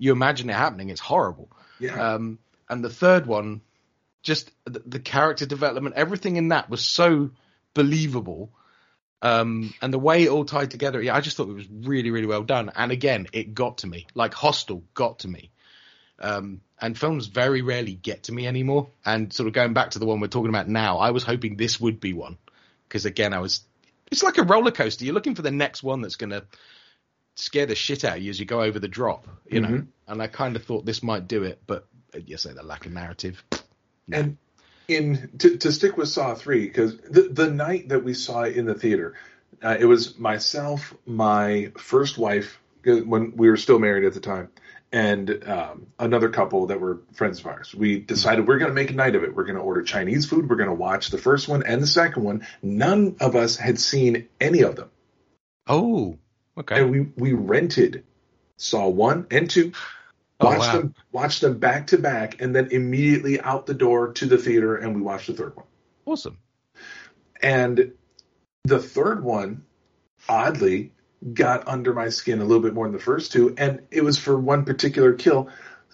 you 0.00 0.10
imagine 0.10 0.50
it 0.50 0.56
happening. 0.56 0.90
It's 0.90 1.00
horrible. 1.00 1.48
yeah. 1.78 2.14
Um, 2.14 2.40
and 2.68 2.82
the 2.84 2.90
third 2.90 3.26
one, 3.26 3.60
just 4.26 4.50
the, 4.64 4.82
the 4.84 4.98
character 4.98 5.46
development, 5.46 5.94
everything 5.94 6.34
in 6.36 6.48
that 6.48 6.68
was 6.68 6.84
so 6.84 7.30
believable. 7.74 8.50
Um, 9.22 9.72
and 9.80 9.94
the 9.94 9.98
way 9.98 10.24
it 10.24 10.28
all 10.28 10.44
tied 10.44 10.72
together, 10.72 11.00
yeah, 11.00 11.14
I 11.14 11.20
just 11.20 11.36
thought 11.36 11.48
it 11.48 11.54
was 11.54 11.68
really, 11.70 12.10
really 12.10 12.26
well 12.26 12.42
done. 12.42 12.72
And 12.74 12.90
again, 12.90 13.28
it 13.32 13.54
got 13.54 13.78
to 13.78 13.86
me. 13.86 14.06
Like 14.14 14.34
Hostel 14.34 14.82
got 14.94 15.20
to 15.20 15.28
me. 15.28 15.50
Um, 16.18 16.60
and 16.80 16.98
films 16.98 17.28
very 17.28 17.62
rarely 17.62 17.94
get 17.94 18.24
to 18.24 18.32
me 18.32 18.46
anymore. 18.46 18.88
And 19.04 19.32
sort 19.32 19.46
of 19.46 19.52
going 19.54 19.74
back 19.74 19.90
to 19.90 20.00
the 20.00 20.06
one 20.06 20.20
we're 20.20 20.26
talking 20.26 20.50
about 20.50 20.68
now, 20.68 20.98
I 20.98 21.12
was 21.12 21.22
hoping 21.22 21.56
this 21.56 21.80
would 21.80 22.00
be 22.00 22.12
one. 22.12 22.36
Because 22.88 23.06
again, 23.06 23.32
I 23.32 23.38
was, 23.38 23.60
it's 24.10 24.24
like 24.24 24.38
a 24.38 24.42
roller 24.42 24.72
coaster. 24.72 25.04
You're 25.04 25.14
looking 25.14 25.36
for 25.36 25.42
the 25.42 25.50
next 25.52 25.84
one 25.84 26.02
that's 26.02 26.16
going 26.16 26.30
to 26.30 26.44
scare 27.36 27.66
the 27.66 27.76
shit 27.76 28.04
out 28.04 28.16
of 28.16 28.22
you 28.22 28.30
as 28.30 28.40
you 28.40 28.46
go 28.46 28.60
over 28.62 28.80
the 28.80 28.88
drop, 28.88 29.28
you 29.48 29.60
know. 29.60 29.68
Mhm. 29.68 29.86
And 30.08 30.20
I 30.20 30.26
kind 30.26 30.56
of 30.56 30.64
thought 30.64 30.84
this 30.84 31.02
might 31.02 31.28
do 31.28 31.44
it, 31.44 31.62
but 31.66 31.86
uh, 32.14 32.18
you 32.26 32.36
say 32.36 32.52
the 32.52 32.62
lack 32.64 32.86
of 32.86 32.92
narrative. 32.92 33.42
And 34.12 34.36
in 34.88 35.30
to, 35.38 35.56
to 35.58 35.72
stick 35.72 35.96
with 35.96 36.08
Saw 36.08 36.34
three, 36.34 36.66
because 36.66 36.96
the 36.98 37.22
the 37.22 37.50
night 37.50 37.88
that 37.88 38.04
we 38.04 38.14
saw 38.14 38.42
it 38.42 38.56
in 38.56 38.66
the 38.66 38.74
theater, 38.74 39.14
uh, 39.62 39.76
it 39.78 39.84
was 39.86 40.18
myself, 40.18 40.94
my 41.06 41.72
first 41.76 42.18
wife, 42.18 42.60
when 42.84 43.36
we 43.36 43.50
were 43.50 43.56
still 43.56 43.78
married 43.80 44.04
at 44.04 44.14
the 44.14 44.20
time, 44.20 44.48
and 44.92 45.48
um, 45.48 45.86
another 45.98 46.28
couple 46.28 46.68
that 46.68 46.80
were 46.80 47.00
friends 47.14 47.40
of 47.40 47.46
ours. 47.46 47.74
We 47.74 47.98
decided 47.98 48.46
we're 48.46 48.58
going 48.58 48.70
to 48.70 48.74
make 48.74 48.90
a 48.90 48.94
night 48.94 49.16
of 49.16 49.24
it. 49.24 49.34
We're 49.34 49.44
going 49.44 49.56
to 49.56 49.62
order 49.62 49.82
Chinese 49.82 50.26
food. 50.26 50.48
We're 50.48 50.56
going 50.56 50.68
to 50.68 50.74
watch 50.74 51.10
the 51.10 51.18
first 51.18 51.48
one 51.48 51.64
and 51.64 51.82
the 51.82 51.86
second 51.88 52.22
one. 52.22 52.46
None 52.62 53.16
of 53.20 53.34
us 53.34 53.56
had 53.56 53.80
seen 53.80 54.28
any 54.40 54.60
of 54.62 54.76
them, 54.76 54.90
Oh, 55.66 56.16
okay. 56.56 56.80
and 56.80 56.90
we 56.90 57.00
we 57.16 57.32
rented 57.32 58.04
Saw 58.56 58.88
one 58.88 59.26
and 59.32 59.50
two. 59.50 59.72
Oh, 60.38 60.58
wow. 60.58 60.72
them, 60.72 60.94
watched 61.12 61.40
them 61.40 61.58
back 61.58 61.88
to 61.88 61.98
back, 61.98 62.42
and 62.42 62.54
then 62.54 62.68
immediately 62.70 63.40
out 63.40 63.66
the 63.66 63.74
door 63.74 64.12
to 64.14 64.26
the 64.26 64.36
theater, 64.36 64.76
and 64.76 64.94
we 64.94 65.00
watched 65.00 65.28
the 65.28 65.32
third 65.32 65.56
one. 65.56 65.66
Awesome. 66.04 66.38
And 67.42 67.92
the 68.64 68.78
third 68.78 69.24
one, 69.24 69.64
oddly, 70.28 70.92
got 71.32 71.66
under 71.68 71.94
my 71.94 72.10
skin 72.10 72.40
a 72.40 72.44
little 72.44 72.62
bit 72.62 72.74
more 72.74 72.86
than 72.86 72.92
the 72.92 73.02
first 73.02 73.32
two. 73.32 73.54
And 73.56 73.82
it 73.90 74.04
was 74.04 74.18
for 74.18 74.38
one 74.38 74.64
particular 74.64 75.14
kill, 75.14 75.48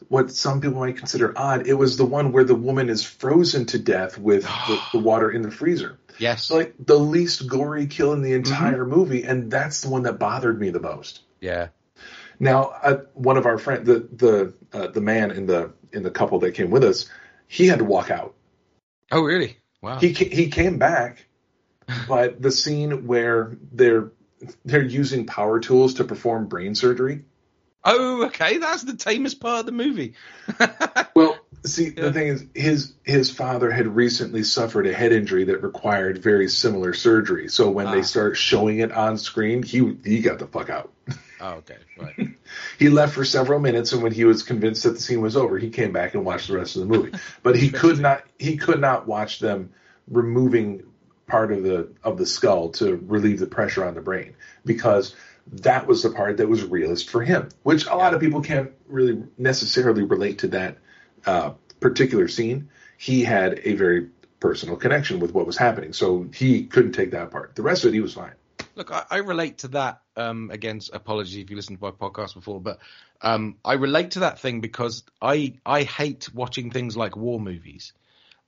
what 0.08 0.32
some 0.32 0.60
people 0.60 0.80
might 0.80 0.96
consider 0.96 1.32
odd. 1.36 1.66
It 1.66 1.74
was 1.74 1.96
the 1.96 2.04
one 2.04 2.32
where 2.32 2.44
the 2.44 2.54
woman 2.54 2.88
is 2.88 3.04
frozen 3.04 3.66
to 3.66 3.78
death 3.78 4.18
with 4.18 4.42
the, 4.66 4.80
the 4.92 4.98
water 4.98 5.30
in 5.30 5.42
the 5.42 5.50
freezer. 5.50 5.98
Yes. 6.18 6.40
It's 6.40 6.50
like 6.50 6.74
the 6.78 6.98
least 6.98 7.46
gory 7.46 7.86
kill 7.86 8.12
in 8.12 8.22
the 8.22 8.32
mm-hmm. 8.32 8.52
entire 8.52 8.84
movie. 8.84 9.22
And 9.22 9.50
that's 9.50 9.82
the 9.82 9.88
one 9.88 10.02
that 10.02 10.18
bothered 10.18 10.60
me 10.60 10.70
the 10.70 10.80
most. 10.80 11.20
yeah. 11.40 11.68
Now, 12.40 12.72
uh, 12.82 12.96
one 13.14 13.36
of 13.36 13.46
our 13.46 13.58
friends, 13.58 13.86
the 13.86 14.08
the 14.12 14.54
uh, 14.72 14.86
the 14.88 15.00
man 15.00 15.30
in 15.30 15.46
the 15.46 15.72
in 15.92 16.02
the 16.02 16.10
couple 16.10 16.38
that 16.40 16.52
came 16.52 16.70
with 16.70 16.84
us, 16.84 17.08
he 17.46 17.66
had 17.68 17.78
to 17.78 17.84
walk 17.84 18.10
out. 18.10 18.34
Oh, 19.10 19.22
really? 19.22 19.58
Wow. 19.80 19.98
He 19.98 20.12
he 20.12 20.48
came 20.48 20.78
back, 20.78 21.26
but 22.08 22.40
the 22.40 22.50
scene 22.50 23.06
where 23.06 23.56
they're 23.72 24.12
they're 24.64 24.82
using 24.82 25.26
power 25.26 25.60
tools 25.60 25.94
to 25.94 26.04
perform 26.04 26.46
brain 26.48 26.74
surgery. 26.74 27.24
oh, 27.84 28.26
okay. 28.26 28.58
That's 28.58 28.82
the 28.84 28.94
tamest 28.94 29.40
part 29.40 29.60
of 29.60 29.66
the 29.66 29.72
movie. 29.72 30.14
Well, 31.14 31.36
see, 31.62 31.92
Yeah. 31.94 32.04
the 32.04 32.12
thing 32.14 32.28
is, 32.28 32.44
his 32.54 32.94
his 33.04 33.30
father 33.30 33.70
had 33.70 33.86
recently 33.86 34.44
suffered 34.44 34.86
a 34.86 34.94
head 34.94 35.12
injury 35.12 35.44
that 35.44 35.62
required 35.62 36.22
very 36.22 36.48
similar 36.48 36.94
surgery. 36.94 37.48
So 37.48 37.68
when 37.70 37.86
Ah. 37.88 37.92
they 37.92 38.02
start 38.02 38.38
showing 38.38 38.78
it 38.78 38.92
on 38.92 39.18
screen, 39.18 39.62
he 39.62 39.98
he 40.04 40.20
got 40.20 40.38
the 40.38 40.46
fuck 40.46 40.70
out. 40.70 40.90
oh, 41.42 41.52
okay. 41.54 41.76
Right. 41.98 42.28
He 42.78 42.88
left 42.88 43.14
for 43.14 43.24
several 43.24 43.60
minutes, 43.60 43.92
and 43.92 44.02
when 44.02 44.12
he 44.12 44.24
was 44.24 44.42
convinced 44.42 44.82
that 44.82 44.90
the 44.90 45.00
scene 45.00 45.20
was 45.20 45.36
over, 45.36 45.58
he 45.58 45.70
came 45.70 45.92
back 45.92 46.14
and 46.14 46.24
watched 46.24 46.48
the 46.48 46.56
rest 46.56 46.76
of 46.76 46.80
the 46.80 46.86
movie. 46.86 47.12
But 47.42 47.56
he 47.56 47.70
could 47.70 47.98
not 47.98 48.24
he 48.38 48.56
could 48.56 48.80
not 48.80 49.06
watch 49.06 49.38
them 49.38 49.72
removing 50.08 50.82
part 51.26 51.52
of 51.52 51.62
the 51.62 51.92
of 52.02 52.18
the 52.18 52.26
skull 52.26 52.70
to 52.70 52.96
relieve 52.96 53.38
the 53.38 53.46
pressure 53.46 53.84
on 53.84 53.94
the 53.94 54.00
brain 54.00 54.34
because 54.64 55.14
that 55.50 55.86
was 55.86 56.02
the 56.02 56.10
part 56.10 56.36
that 56.36 56.48
was 56.48 56.64
realist 56.64 57.10
for 57.10 57.22
him, 57.22 57.48
which 57.62 57.86
a 57.86 57.94
lot 57.94 58.14
of 58.14 58.20
people 58.20 58.42
can't 58.42 58.72
really 58.86 59.22
necessarily 59.38 60.02
relate 60.02 60.40
to 60.40 60.48
that 60.48 60.78
uh, 61.26 61.52
particular 61.80 62.28
scene. 62.28 62.68
He 62.98 63.24
had 63.24 63.60
a 63.64 63.74
very 63.74 64.08
personal 64.40 64.76
connection 64.76 65.20
with 65.20 65.32
what 65.32 65.46
was 65.46 65.56
happening, 65.56 65.92
so 65.92 66.28
he 66.34 66.64
couldn't 66.64 66.92
take 66.92 67.12
that 67.12 67.30
part. 67.30 67.56
The 67.56 67.62
rest 67.62 67.84
of 67.84 67.88
it, 67.90 67.94
he 67.94 68.00
was 68.00 68.14
fine. 68.14 68.34
Look, 68.74 68.90
I, 68.90 69.04
I 69.10 69.16
relate 69.18 69.58
to 69.58 69.68
that. 69.68 70.01
Um, 70.16 70.50
again, 70.50 70.80
apology 70.92 71.40
if 71.40 71.50
you 71.50 71.56
listened 71.56 71.78
to 71.78 71.84
my 71.84 71.90
podcast 71.90 72.34
before, 72.34 72.60
but 72.60 72.78
um, 73.22 73.56
I 73.64 73.74
relate 73.74 74.12
to 74.12 74.20
that 74.20 74.38
thing 74.38 74.60
because 74.60 75.04
I 75.20 75.54
I 75.64 75.84
hate 75.84 76.32
watching 76.34 76.70
things 76.70 76.96
like 76.96 77.16
war 77.16 77.40
movies 77.40 77.92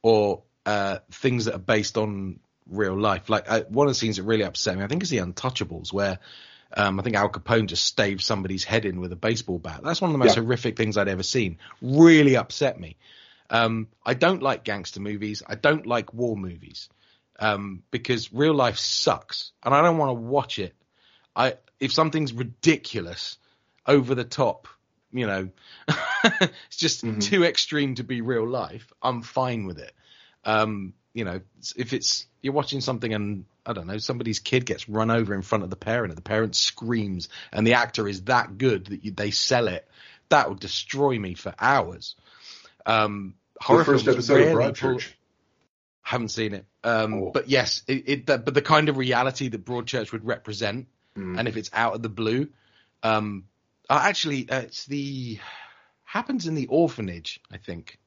or 0.03 0.43
uh, 0.67 0.99
things 1.11 1.47
that 1.47 1.55
are 1.55 1.59
based 1.59 1.97
on 1.97 2.41
real 2.69 2.99
life. 2.99 3.29
Like 3.31 3.45
uh, 3.51 3.63
one 3.69 3.87
of 3.87 3.91
the 3.93 3.99
scenes 3.99 4.17
that 4.17 4.25
really 4.25 4.45
upset 4.45 4.77
me, 4.77 4.85
I 4.85 4.89
think, 4.89 5.03
is 5.03 5.11
the 5.11 5.19
Untouchables, 5.19 5.93
where 5.93 6.19
um, 6.77 7.01
I 7.01 7.03
think 7.03 7.17
Al 7.17 7.31
Capone 7.31 7.67
just 7.67 7.85
staved 7.85 8.23
somebody's 8.23 8.65
head 8.65 8.85
in 8.85 9.01
with 9.01 9.13
a 9.13 9.17
baseball 9.17 9.59
bat. 9.59 9.81
That's 9.83 10.01
one 10.01 10.11
of 10.11 10.15
the 10.15 10.19
most 10.19 10.37
Yeah. 10.37 10.43
horrific 10.43 10.77
things 10.77 10.97
I'd 10.97 11.09
ever 11.09 11.23
seen. 11.23 11.59
Really 11.81 12.37
upset 12.37 12.79
me. 12.79 12.97
Um, 13.51 13.89
I 14.05 14.15
don't 14.15 14.43
like 14.43 14.65
gangster 14.65 15.01
movies. 15.01 15.43
I 15.47 15.55
don't 15.55 15.87
like 15.87 16.13
war 16.13 16.37
movies 16.37 16.89
um, 17.39 17.83
because 17.91 18.33
real 18.33 18.55
life 18.55 18.79
sucks, 18.79 19.53
and 19.63 19.75
I 19.75 19.83
don't 19.83 19.99
want 19.99 20.11
to 20.11 20.15
watch 20.15 20.59
it. 20.59 20.75
I 21.37 21.55
if 21.81 21.93
something's 21.93 22.33
ridiculous, 22.33 23.37
over 23.87 24.15
the 24.15 24.25
top, 24.25 24.69
you 25.13 25.27
know, 25.27 25.49
it's 26.25 26.77
just 26.77 27.05
Mhm. 27.05 27.23
too 27.23 27.45
extreme 27.45 27.97
to 27.97 28.05
be 28.05 28.21
real 28.21 28.47
life. 28.49 28.93
I'm 29.03 29.23
fine 29.23 29.67
with 29.67 29.79
it. 29.79 29.93
Um, 30.45 30.95
you 31.13 31.25
know, 31.25 31.41
if 31.77 31.93
it's 31.93 32.27
you're 32.43 32.53
watching 32.55 32.81
something 32.81 33.13
and 33.15 33.45
I 33.67 33.73
don't 33.73 33.87
know, 33.87 33.99
somebody's 33.99 34.39
kid 34.41 34.67
gets 34.67 34.89
run 34.89 35.11
over 35.11 35.35
in 35.35 35.43
front 35.43 35.65
of 35.65 35.71
the 35.71 35.77
parent, 35.77 36.11
and 36.11 36.19
the 36.19 36.23
parent 36.23 36.55
screams, 36.57 37.29
and 37.53 37.67
the 37.67 37.75
actor 37.75 38.07
is 38.09 38.23
that 38.25 38.59
good 38.59 38.87
that 38.87 39.05
you, 39.05 39.11
they 39.11 39.31
sell 39.31 39.69
it, 39.69 39.89
that 40.29 40.49
would 40.51 40.61
destroy 40.61 41.19
me 41.19 41.35
for 41.35 41.55
hours. 41.59 42.15
Um, 42.87 43.35
horror 43.61 43.79
the 43.79 43.85
first 43.85 44.09
episode 44.09 44.41
of 44.43 44.55
rarely 44.55 44.73
pull- 44.75 44.91
Broadchurch. 44.97 45.13
haven't 46.03 46.29
seen 46.29 46.53
it. 46.55 46.67
Um, 46.83 47.15
Oh. 47.15 47.31
But 47.33 47.49
yes, 47.49 47.83
it, 47.89 48.09
it 48.09 48.27
but 48.27 48.53
the 48.53 48.61
kind 48.63 48.89
of 48.91 48.99
reality 48.99 49.49
that 49.49 49.65
Broadchurch 49.65 50.13
would 50.13 50.27
represent, 50.27 50.87
Mm. 51.17 51.39
and 51.39 51.49
if 51.49 51.57
it's 51.57 51.71
out 51.73 51.95
of 51.95 52.03
the 52.03 52.09
blue, 52.09 52.49
um, 53.03 53.45
uh, 53.89 54.01
actually, 54.03 54.49
uh, 54.51 54.61
it's 54.61 54.87
the 54.87 55.39
happens 56.05 56.47
in 56.47 56.55
the 56.55 56.67
orphanage. 56.67 57.41
I 57.53 57.59
think 57.59 57.99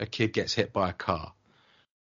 a 0.00 0.06
kid 0.06 0.32
gets 0.32 0.52
hit 0.52 0.72
by 0.72 0.90
a 0.90 0.92
car. 0.92 1.32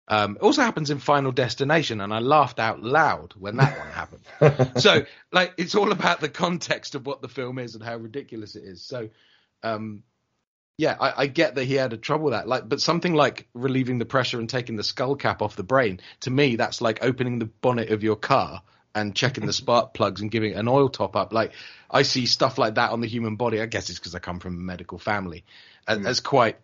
Um, 0.06 0.36
it 0.36 0.42
also 0.42 0.62
happens 0.62 0.90
in 0.90 0.98
Final 0.98 1.32
Destination, 1.32 2.00
and 2.00 2.12
I 2.12 2.18
laughed 2.18 2.58
out 2.58 2.82
loud 2.82 3.32
when 3.38 3.56
that 3.56 3.78
one 3.78 3.88
happened. 3.88 4.76
So, 4.80 5.06
like, 5.32 5.54
it's 5.56 5.74
all 5.74 5.92
about 5.92 6.20
the 6.20 6.28
context 6.28 6.94
of 6.94 7.06
what 7.06 7.22
the 7.22 7.28
film 7.28 7.58
is 7.58 7.74
and 7.74 7.82
how 7.82 7.96
ridiculous 7.96 8.54
it 8.54 8.64
is. 8.64 8.82
So, 8.82 9.08
um, 9.62 10.02
yeah, 10.76 10.96
I, 11.00 11.22
I 11.22 11.26
get 11.26 11.54
that 11.54 11.64
he 11.64 11.74
had 11.74 11.92
a 11.94 11.96
trouble 11.96 12.26
with 12.26 12.34
that. 12.34 12.46
Like, 12.46 12.68
but 12.68 12.80
something 12.80 13.14
like 13.14 13.48
relieving 13.54 13.98
the 13.98 14.04
pressure 14.04 14.38
and 14.38 14.48
taking 14.48 14.76
the 14.76 14.84
skull 14.84 15.16
cap 15.16 15.40
off 15.40 15.56
the 15.56 15.62
brain, 15.62 16.00
to 16.20 16.30
me, 16.30 16.56
that's 16.56 16.82
like 16.82 17.02
opening 17.02 17.38
the 17.38 17.46
bonnet 17.46 17.90
of 17.90 18.02
your 18.02 18.16
car 18.16 18.62
and 18.94 19.14
checking 19.14 19.46
the 19.46 19.52
spark 19.52 19.92
plugs 19.94 20.20
and 20.20 20.30
giving 20.30 20.52
it 20.52 20.56
an 20.56 20.68
oil 20.68 20.88
top 20.88 21.16
up. 21.16 21.32
Like, 21.32 21.52
I 21.90 22.02
see 22.02 22.26
stuff 22.26 22.58
like 22.58 22.76
that 22.76 22.90
on 22.92 23.00
the 23.00 23.06
human 23.08 23.36
body. 23.36 23.60
I 23.60 23.66
guess 23.66 23.90
it's 23.90 23.98
because 23.98 24.14
I 24.14 24.18
come 24.20 24.40
from 24.40 24.54
a 24.54 24.60
medical 24.60 24.98
family, 24.98 25.44
Mm. 25.88 26.06
as 26.06 26.20
quite 26.20 26.56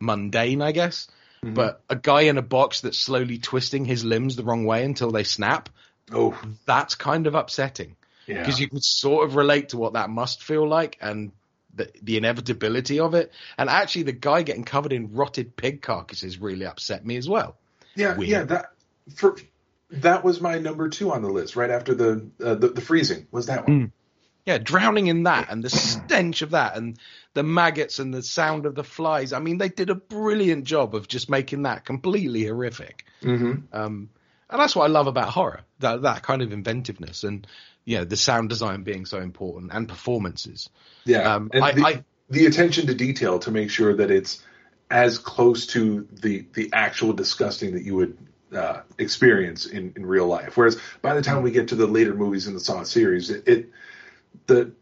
mundane, 0.00 0.62
I 0.62 0.72
guess. 0.72 1.08
Mhm. 1.44 1.54
But 1.54 1.82
a 1.88 1.96
guy 1.96 2.22
in 2.22 2.38
a 2.38 2.42
box 2.42 2.80
that's 2.80 2.98
slowly 2.98 3.38
twisting 3.38 3.84
his 3.84 4.04
limbs 4.04 4.36
the 4.36 4.44
wrong 4.44 4.64
way 4.64 4.84
until 4.84 5.10
they 5.10 5.24
snap, 5.24 5.68
oh, 6.12 6.38
that's 6.64 6.94
kind 6.94 7.26
of 7.26 7.34
upsetting 7.34 7.96
yeah. 8.26 8.40
because 8.40 8.58
you 8.58 8.68
can 8.68 8.80
sort 8.80 9.24
of 9.26 9.36
relate 9.36 9.68
to 9.70 9.76
what 9.76 9.92
that 9.92 10.10
must 10.10 10.42
feel 10.42 10.66
like 10.66 10.96
and 11.00 11.32
the, 11.74 11.90
the 12.02 12.16
inevitability 12.16 13.00
of 13.00 13.14
it. 13.14 13.32
And 13.58 13.68
actually, 13.68 14.04
the 14.04 14.12
guy 14.12 14.42
getting 14.42 14.64
covered 14.64 14.92
in 14.92 15.12
rotted 15.14 15.54
pig 15.56 15.82
carcasses 15.82 16.38
really 16.38 16.66
upset 16.66 17.04
me 17.04 17.16
as 17.16 17.28
well. 17.28 17.56
Yeah, 17.94 18.16
Weird. 18.16 18.30
yeah. 18.30 18.42
That 18.44 18.66
for 19.14 19.36
that 20.02 20.24
was 20.24 20.40
my 20.40 20.58
number 20.58 20.88
two 20.88 21.12
on 21.12 21.22
the 21.22 21.28
list, 21.28 21.56
right 21.56 21.70
after 21.70 21.94
the 21.94 22.30
uh, 22.42 22.54
the, 22.54 22.68
the 22.68 22.80
freezing 22.80 23.26
was 23.30 23.46
that 23.46 23.66
one. 23.68 23.92
Yeah, 24.46 24.58
drowning 24.58 25.06
in 25.06 25.22
that 25.22 25.50
and 25.50 25.64
the 25.64 25.70
stench 25.70 26.42
of 26.42 26.50
that 26.50 26.76
and 26.76 26.98
the 27.32 27.42
maggots 27.42 27.98
and 27.98 28.12
the 28.12 28.22
sound 28.22 28.66
of 28.66 28.74
the 28.74 28.84
flies. 28.84 29.32
I 29.32 29.38
mean, 29.38 29.56
they 29.56 29.70
did 29.70 29.88
a 29.88 29.94
brilliant 29.94 30.64
job 30.64 30.94
of 30.94 31.08
just 31.08 31.30
making 31.30 31.62
that 31.62 31.86
completely 31.86 32.44
horrific. 32.44 33.06
Mm-hmm. 33.22 33.74
Um, 33.74 34.10
and 34.50 34.60
that's 34.60 34.76
what 34.76 34.84
I 34.84 34.88
love 34.88 35.06
about 35.06 35.30
horror 35.30 35.62
that 35.78 36.02
that 36.02 36.22
kind 36.22 36.42
of 36.42 36.52
inventiveness 36.52 37.24
and 37.24 37.46
you 37.86 37.98
know 37.98 38.04
the 38.04 38.16
sound 38.16 38.50
design 38.50 38.82
being 38.82 39.06
so 39.06 39.18
important 39.18 39.72
and 39.72 39.88
performances. 39.88 40.68
Yeah, 41.06 41.34
Um, 41.34 41.50
and 41.52 41.64
I- 41.64 41.72
the, 41.72 41.86
I- 41.86 42.04
the 42.30 42.46
attention 42.46 42.86
to 42.86 42.94
detail 42.94 43.38
to 43.40 43.50
make 43.50 43.70
sure 43.70 43.94
that 43.96 44.10
it's 44.10 44.42
as 44.90 45.18
close 45.18 45.66
to 45.68 46.06
the 46.12 46.46
the 46.52 46.70
actual 46.72 47.12
disgusting 47.14 47.74
that 47.74 47.82
you 47.84 47.96
would 47.96 48.16
uh, 48.56 48.82
experience 48.98 49.66
in, 49.66 49.92
in 49.96 50.06
real 50.06 50.26
life. 50.26 50.56
Whereas 50.56 50.78
by 51.02 51.14
the 51.14 51.22
time 51.22 51.42
we 51.42 51.50
get 51.50 51.68
to 51.68 51.74
the 51.74 51.86
later 51.86 52.14
movies 52.14 52.46
in 52.46 52.54
the 52.54 52.60
Saw 52.60 52.82
series, 52.82 53.30
it, 53.30 53.48
it 53.48 53.70
the 54.46 54.72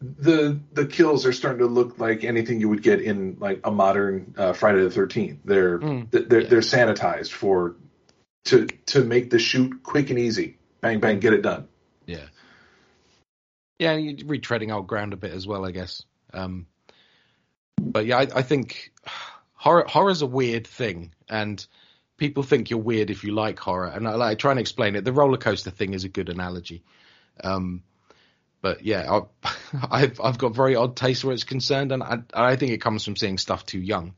the 0.00 0.58
the 0.72 0.86
kills 0.86 1.26
are 1.26 1.32
starting 1.32 1.60
to 1.60 1.66
look 1.66 1.98
like 1.98 2.24
anything 2.24 2.60
you 2.60 2.68
would 2.68 2.82
get 2.82 3.00
in 3.00 3.36
like 3.38 3.60
a 3.64 3.70
modern 3.70 4.34
uh, 4.36 4.52
Friday 4.52 4.82
the 4.82 4.90
Thirteenth. 4.90 5.40
They're 5.44 5.78
Mm, 5.78 6.10
they're 6.10 6.40
yeah. 6.40 6.48
they're 6.48 6.60
sanitized 6.60 7.30
for 7.30 7.76
to 8.46 8.66
to 8.86 9.04
make 9.04 9.30
the 9.30 9.38
shoot 9.38 9.82
quick 9.82 10.10
and 10.10 10.18
easy. 10.18 10.58
Bang 10.80 11.00
bang, 11.00 11.20
get 11.20 11.34
it 11.34 11.42
done. 11.42 11.68
Yeah. 12.06 12.26
Yeah, 13.78 13.94
you're 13.94 14.26
retreading 14.26 14.74
old 14.74 14.86
ground 14.86 15.14
a 15.14 15.16
bit 15.16 15.32
as 15.32 15.46
well, 15.46 15.64
I 15.64 15.70
guess. 15.70 16.02
Um, 16.34 16.66
but 17.80 18.04
yeah, 18.04 18.18
I, 18.18 18.26
I 18.36 18.42
think 18.42 18.92
horror 19.54 19.84
horror's 19.86 20.22
a 20.22 20.26
weird 20.26 20.66
thing, 20.66 21.12
and 21.28 21.64
people 22.20 22.42
think 22.42 22.70
you're 22.70 22.78
weird 22.78 23.10
if 23.10 23.24
you 23.24 23.32
like 23.32 23.58
horror. 23.58 23.88
And 23.88 24.06
I, 24.06 24.14
like, 24.14 24.30
I 24.30 24.34
try 24.36 24.50
and 24.52 24.60
explain 24.60 24.94
it. 24.94 25.04
The 25.04 25.12
roller 25.12 25.38
coaster 25.38 25.70
thing 25.70 25.94
is 25.94 26.04
a 26.04 26.08
good 26.08 26.28
analogy. 26.28 26.84
Um, 27.42 27.82
but 28.60 28.84
yeah, 28.84 29.20
I, 29.42 29.48
I've 29.90 30.20
I've 30.20 30.38
got 30.38 30.54
very 30.54 30.76
odd 30.76 30.94
taste 30.94 31.24
where 31.24 31.32
it's 31.32 31.44
concerned, 31.44 31.92
and 31.92 32.02
I 32.02 32.18
I 32.34 32.56
think 32.56 32.72
it 32.72 32.82
comes 32.82 33.04
from 33.04 33.16
seeing 33.16 33.38
stuff 33.38 33.64
too 33.66 33.80
young. 33.80 34.14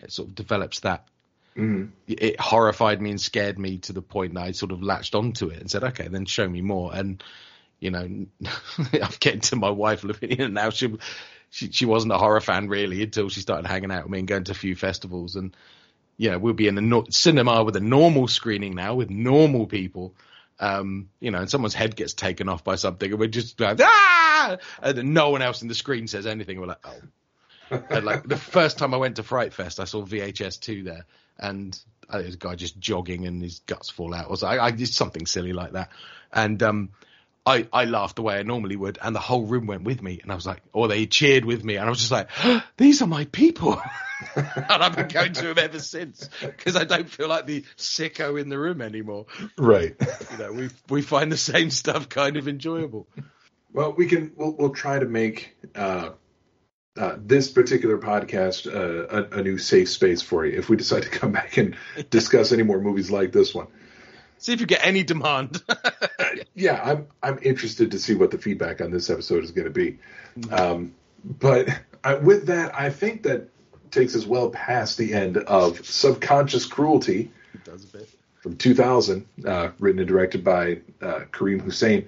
It 0.00 0.12
sort 0.12 0.28
of 0.28 0.36
develops 0.36 0.80
that. 0.80 1.08
Mm. 1.56 1.90
It 2.06 2.40
horrified 2.40 3.02
me 3.02 3.10
and 3.10 3.20
scared 3.20 3.58
me 3.58 3.78
to 3.78 3.92
the 3.92 4.00
point 4.00 4.34
that 4.34 4.44
I 4.44 4.52
sort 4.52 4.70
of 4.70 4.80
latched 4.80 5.16
onto 5.16 5.48
it 5.48 5.58
and 5.58 5.68
said, 5.68 5.82
"Okay, 5.82 6.06
then 6.06 6.24
show 6.24 6.48
me 6.48 6.62
more." 6.62 6.94
And 6.94 7.22
you 7.80 7.90
know, 7.90 7.98
I'm 8.78 9.14
getting 9.18 9.40
to 9.40 9.56
my 9.56 9.70
wife 9.70 10.04
living 10.04 10.30
in 10.30 10.54
now. 10.54 10.70
She, 10.70 10.96
she 11.50 11.72
she 11.72 11.84
wasn't 11.84 12.12
a 12.12 12.18
horror 12.18 12.40
fan 12.40 12.68
really 12.68 13.02
until 13.02 13.28
she 13.28 13.40
started 13.40 13.66
hanging 13.66 13.90
out 13.90 14.04
with 14.04 14.12
me 14.12 14.20
and 14.20 14.28
going 14.28 14.44
to 14.44 14.52
a 14.52 14.54
few 14.54 14.76
festivals. 14.76 15.34
And 15.34 15.56
you 16.18 16.30
know, 16.30 16.38
we'll 16.38 16.52
be 16.52 16.68
in 16.68 16.74
the 16.74 16.82
no- 16.82 17.06
cinema 17.08 17.64
with 17.64 17.76
a 17.76 17.80
normal 17.80 18.28
screening 18.28 18.74
now 18.74 18.94
with 18.94 19.08
normal 19.08 19.66
people. 19.66 20.14
Um, 20.60 21.08
you 21.20 21.30
know, 21.30 21.38
and 21.38 21.48
someone's 21.48 21.74
head 21.74 21.94
gets 21.94 22.14
taken 22.14 22.48
off 22.48 22.64
by 22.64 22.74
something, 22.74 23.08
and 23.08 23.20
we're 23.20 23.28
just 23.28 23.60
like, 23.60 23.78
ah, 23.80 24.58
and 24.82 25.14
no 25.14 25.30
one 25.30 25.40
else 25.40 25.62
in 25.62 25.68
the 25.68 25.74
screen 25.74 26.08
says 26.08 26.26
anything. 26.26 26.60
We're 26.60 26.66
like, 26.66 26.84
oh. 26.84 27.00
and 27.90 28.04
like 28.04 28.26
the 28.26 28.36
first 28.36 28.76
time 28.78 28.92
I 28.92 28.96
went 28.96 29.16
to 29.16 29.22
Fright 29.22 29.52
Fest, 29.52 29.78
I 29.78 29.84
saw 29.84 30.04
VHS 30.04 30.58
two 30.60 30.82
there, 30.82 31.06
and 31.38 31.78
I 32.10 32.22
think 32.22 32.34
a 32.34 32.38
guy 32.38 32.54
just 32.56 32.78
jogging 32.78 33.26
and 33.26 33.40
his 33.40 33.60
guts 33.60 33.88
fall 33.88 34.12
out, 34.12 34.30
or 34.30 34.36
so 34.36 34.48
I, 34.48 34.66
I 34.66 34.70
did 34.72 34.88
something 34.88 35.26
silly 35.26 35.52
like 35.52 35.72
that, 35.72 35.90
and 36.32 36.60
um, 36.62 36.90
I, 37.48 37.66
I 37.72 37.84
laughed 37.86 38.16
the 38.16 38.22
way 38.22 38.38
I 38.38 38.42
normally 38.42 38.76
would, 38.76 38.98
and 39.00 39.16
the 39.16 39.20
whole 39.20 39.46
room 39.46 39.66
went 39.66 39.82
with 39.84 40.02
me, 40.02 40.20
and 40.22 40.30
I 40.30 40.34
was 40.34 40.46
like, 40.46 40.62
or 40.74 40.86
they 40.86 41.06
cheered 41.06 41.46
with 41.46 41.64
me, 41.64 41.76
and 41.76 41.86
I 41.86 41.88
was 41.88 41.98
just 41.98 42.10
like, 42.10 42.28
these 42.76 43.00
are 43.00 43.06
my 43.06 43.24
people, 43.26 43.80
and 44.36 44.66
I've 44.68 44.94
been 44.94 45.08
going 45.08 45.32
to 45.32 45.54
them 45.54 45.58
ever 45.58 45.78
since 45.78 46.28
because 46.42 46.76
I 46.76 46.84
don't 46.84 47.08
feel 47.08 47.28
like 47.28 47.46
the 47.46 47.64
sicko 47.78 48.38
in 48.38 48.50
the 48.50 48.58
room 48.58 48.82
anymore. 48.82 49.26
Right. 49.56 49.96
You 50.32 50.38
know, 50.38 50.52
we 50.52 50.68
we 50.90 51.02
find 51.02 51.32
the 51.32 51.38
same 51.38 51.70
stuff 51.70 52.10
kind 52.10 52.36
of 52.36 52.48
enjoyable. 52.48 53.08
Well, 53.72 53.92
we 53.92 54.06
can. 54.06 54.32
We'll, 54.36 54.52
we'll 54.52 54.74
try 54.74 54.98
to 54.98 55.06
make 55.06 55.56
uh, 55.74 56.10
uh, 56.98 57.16
this 57.18 57.48
particular 57.50 57.96
podcast 57.96 58.66
uh, 58.66 59.22
a, 59.22 59.38
a 59.38 59.42
new 59.42 59.56
safe 59.56 59.88
space 59.88 60.20
for 60.20 60.44
you 60.44 60.58
if 60.58 60.68
we 60.68 60.76
decide 60.76 61.04
to 61.04 61.10
come 61.10 61.32
back 61.32 61.56
and 61.56 61.76
discuss 62.10 62.52
any 62.52 62.62
more 62.62 62.80
movies 62.80 63.10
like 63.10 63.32
this 63.32 63.54
one. 63.54 63.68
See 64.38 64.52
if 64.52 64.60
you 64.60 64.66
get 64.66 64.86
any 64.86 65.02
demand. 65.02 65.62
yeah, 66.54 66.80
I'm 66.82 67.06
I'm 67.22 67.38
interested 67.42 67.90
to 67.90 67.98
see 67.98 68.14
what 68.14 68.30
the 68.30 68.38
feedback 68.38 68.80
on 68.80 68.90
this 68.90 69.10
episode 69.10 69.44
is 69.44 69.50
going 69.50 69.66
to 69.66 69.72
be. 69.72 69.98
Um, 70.50 70.94
but 71.24 71.68
I, 72.04 72.14
with 72.14 72.46
that, 72.46 72.74
I 72.74 72.90
think 72.90 73.24
that 73.24 73.48
takes 73.90 74.14
us 74.14 74.24
well 74.26 74.50
past 74.50 74.98
the 74.98 75.14
end 75.14 75.36
of 75.36 75.84
Subconscious 75.84 76.66
Cruelty 76.66 77.30
it 77.54 77.64
does 77.64 77.84
a 77.84 77.98
bit. 77.98 78.08
from 78.40 78.56
2000, 78.56 79.26
uh, 79.44 79.70
written 79.78 79.98
and 80.00 80.08
directed 80.08 80.44
by 80.44 80.80
uh, 81.02 81.20
Karim 81.32 81.60
Hussain. 81.60 82.06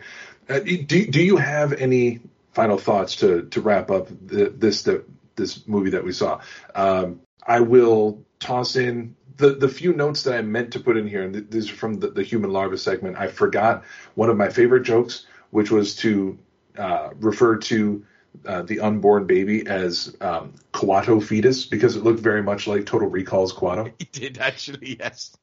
Uh, 0.49 0.61
do 0.61 1.07
do 1.07 1.23
you 1.23 1.37
have 1.37 1.73
any 1.73 2.21
final 2.53 2.79
thoughts 2.79 3.17
to 3.17 3.43
to 3.51 3.61
wrap 3.61 3.91
up 3.91 4.09
the, 4.09 4.53
this 4.57 4.83
the, 4.83 5.05
this 5.37 5.67
movie 5.67 5.91
that 5.91 6.05
we 6.05 6.13
saw? 6.13 6.41
Um, 6.75 7.21
I 7.47 7.61
will 7.61 8.25
toss 8.39 8.77
in 8.77 9.17
the 9.37 9.51
the 9.51 9.69
few 9.69 9.93
notes 9.93 10.25
that 10.25 10.35
I 10.35 10.43
meant 10.43 10.73
to 10.73 10.81
put 10.81 10.97
in 10.97 11.07
here, 11.07 11.23
and 11.23 11.35
th- 11.35 11.47
these 11.51 11.71
are 11.71 11.75
from 11.75 11.95
the, 11.95 12.11
the 12.11 12.23
human 12.23 12.53
larva 12.53 12.79
segment. 12.79 13.17
I 13.17 13.29
forgot 13.29 13.85
one 14.15 14.31
of 14.31 14.37
my 14.37 14.49
favorite 14.49 14.83
jokes, 14.83 15.27
which 15.51 15.71
was 15.71 15.97
to 15.97 16.39
uh, 16.77 17.11
refer 17.17 17.57
to 17.59 18.05
uh, 18.47 18.63
the 18.63 18.81
unborn 18.81 19.27
baby 19.27 19.67
as 19.67 20.17
um, 20.21 20.55
Kuato 20.73 21.23
fetus 21.23 21.67
because 21.67 21.97
it 21.97 22.05
looked 22.05 22.21
very 22.21 22.43
much 22.43 22.67
like 22.67 22.87
Total 22.87 23.09
Recall's 23.09 23.53
Kuato. 23.53 23.93
He 23.99 24.05
did 24.13 24.39
actually, 24.39 24.97
yes. 24.99 25.37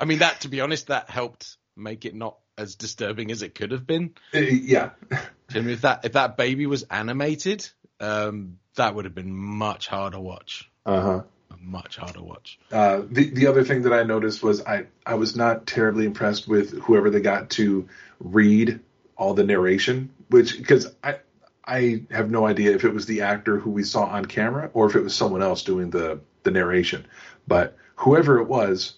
I 0.00 0.04
mean, 0.04 0.18
that 0.18 0.42
to 0.42 0.48
be 0.48 0.60
honest, 0.60 0.88
that 0.88 1.08
helped 1.10 1.56
make 1.76 2.04
it 2.04 2.14
not 2.14 2.38
as 2.56 2.74
disturbing 2.74 3.30
as 3.30 3.42
it 3.42 3.54
could 3.54 3.70
have 3.72 3.86
been. 3.86 4.14
Uh, 4.34 4.40
yeah, 4.40 4.90
I 5.12 5.54
mean, 5.54 5.70
if 5.70 5.82
that 5.82 6.04
if 6.04 6.12
that 6.12 6.36
baby 6.36 6.66
was 6.66 6.82
animated, 6.84 7.68
um, 8.00 8.58
that 8.74 8.94
would 8.94 9.04
have 9.04 9.14
been 9.14 9.34
much 9.34 9.88
harder 9.88 10.20
watch. 10.20 10.70
uh 10.84 11.00
huh. 11.00 11.22
Much 11.60 11.96
harder 11.96 12.22
watch. 12.22 12.58
Uh, 12.72 13.02
the 13.10 13.30
the 13.30 13.46
other 13.46 13.62
thing 13.62 13.82
that 13.82 13.92
I 13.92 14.02
noticed 14.02 14.42
was 14.42 14.64
I 14.64 14.86
I 15.04 15.14
was 15.14 15.36
not 15.36 15.66
terribly 15.66 16.06
impressed 16.06 16.48
with 16.48 16.78
whoever 16.82 17.10
they 17.10 17.20
got 17.20 17.50
to 17.50 17.88
read 18.20 18.80
all 19.16 19.34
the 19.34 19.44
narration, 19.44 20.10
which 20.30 20.56
because 20.56 20.94
I 21.02 21.16
I 21.64 22.04
have 22.10 22.30
no 22.30 22.46
idea 22.46 22.74
if 22.74 22.84
it 22.84 22.94
was 22.94 23.04
the 23.04 23.22
actor 23.22 23.58
who 23.58 23.70
we 23.70 23.82
saw 23.82 24.04
on 24.04 24.24
camera 24.24 24.70
or 24.72 24.86
if 24.86 24.96
it 24.96 25.02
was 25.02 25.14
someone 25.14 25.42
else 25.42 25.62
doing 25.62 25.90
the 25.90 26.20
the 26.42 26.50
narration, 26.50 27.06
but 27.46 27.76
whoever 27.96 28.38
it 28.38 28.48
was, 28.48 28.94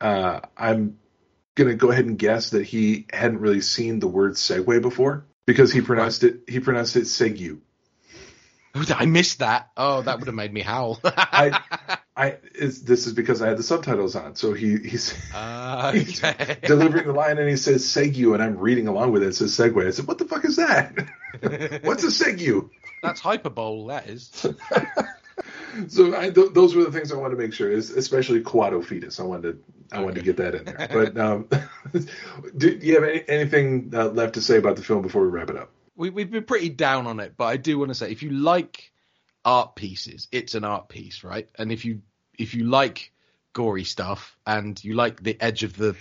uh, 0.00 0.40
I'm 0.56 0.98
gonna 1.56 1.74
go 1.74 1.90
ahead 1.90 2.04
and 2.04 2.18
guess 2.18 2.50
that 2.50 2.64
he 2.64 3.06
hadn't 3.12 3.40
really 3.40 3.60
seen 3.60 3.98
the 3.98 4.08
word 4.08 4.34
segue 4.34 4.82
before 4.82 5.24
because 5.46 5.72
he 5.72 5.80
pronounced 5.80 6.22
it 6.24 6.42
he 6.46 6.60
pronounced 6.60 6.96
it 6.96 7.04
segue. 7.04 7.58
I 8.94 9.06
missed 9.06 9.38
that. 9.38 9.70
Oh, 9.76 10.02
that 10.02 10.18
would 10.18 10.26
have 10.26 10.34
made 10.34 10.52
me 10.52 10.60
howl. 10.62 11.00
I 11.04 11.60
I 12.16 12.36
is 12.54 12.82
this 12.82 13.06
is 13.06 13.12
because 13.12 13.40
I 13.42 13.48
had 13.48 13.56
the 13.56 13.62
subtitles 13.62 14.16
on, 14.16 14.34
so 14.34 14.52
he 14.52 14.78
he's 14.78 15.14
Uh, 15.34 15.92
He's 15.92 16.20
delivering 16.20 17.06
the 17.06 17.12
line 17.12 17.38
and 17.38 17.48
he 17.48 17.56
says 17.56 17.84
segue 17.84 18.34
and 18.34 18.42
I'm 18.42 18.58
reading 18.58 18.88
along 18.88 19.12
with 19.12 19.22
it. 19.22 19.28
It 19.28 19.36
says 19.36 19.56
segue. 19.56 19.86
I 19.86 19.90
said, 19.90 20.06
what 20.06 20.18
the 20.18 20.24
fuck 20.24 20.44
is 20.44 20.56
that? 20.56 21.08
What's 21.84 22.04
a 22.04 22.08
segue? 22.08 22.68
That's 23.02 23.20
hyperbole. 23.20 23.88
That 23.88 24.08
is. 24.08 24.46
So 25.88 26.16
I, 26.16 26.30
th- 26.30 26.52
those 26.52 26.74
were 26.74 26.84
the 26.84 26.92
things 26.92 27.10
I 27.12 27.16
wanted 27.16 27.34
to 27.36 27.42
make 27.42 27.52
sure, 27.52 27.70
is 27.70 27.90
especially 27.90 28.40
Kuato 28.42 28.84
fetus. 28.84 29.18
I 29.18 29.24
wanted 29.24 29.58
to, 29.90 29.96
I 29.96 30.00
wanted 30.02 30.20
to 30.20 30.22
get 30.22 30.36
that 30.36 30.54
in 30.54 30.64
there. 30.64 30.88
But 30.90 31.18
um, 31.18 31.48
do, 32.56 32.78
do 32.78 32.86
you 32.86 32.94
have 32.94 33.02
any, 33.02 33.24
anything 33.28 33.90
uh, 33.92 34.08
left 34.08 34.34
to 34.34 34.40
say 34.40 34.56
about 34.56 34.76
the 34.76 34.82
film 34.82 35.02
before 35.02 35.22
we 35.22 35.28
wrap 35.28 35.50
it 35.50 35.56
up? 35.56 35.70
We, 35.96 36.10
we've 36.10 36.30
been 36.30 36.44
pretty 36.44 36.70
down 36.70 37.06
on 37.06 37.20
it, 37.20 37.34
but 37.36 37.44
I 37.44 37.56
do 37.56 37.78
want 37.78 37.90
to 37.90 37.94
say, 37.94 38.10
if 38.10 38.22
you 38.22 38.30
like 38.30 38.92
art 39.44 39.76
pieces, 39.76 40.28
it's 40.32 40.54
an 40.54 40.64
art 40.64 40.88
piece, 40.88 41.22
right? 41.22 41.48
And 41.56 41.70
if 41.70 41.84
you 41.84 42.02
if 42.36 42.54
you 42.54 42.64
like 42.64 43.12
gory 43.52 43.84
stuff 43.84 44.36
and 44.46 44.82
you 44.82 44.94
like 44.94 45.22
the 45.22 45.40
edge 45.40 45.62
of 45.62 45.76
the 45.76 45.96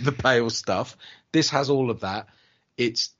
the 0.00 0.12
pale 0.12 0.50
stuff, 0.50 0.96
this 1.32 1.50
has 1.50 1.70
all 1.70 1.90
of 1.90 2.00
that. 2.00 2.28
It's 2.76 3.10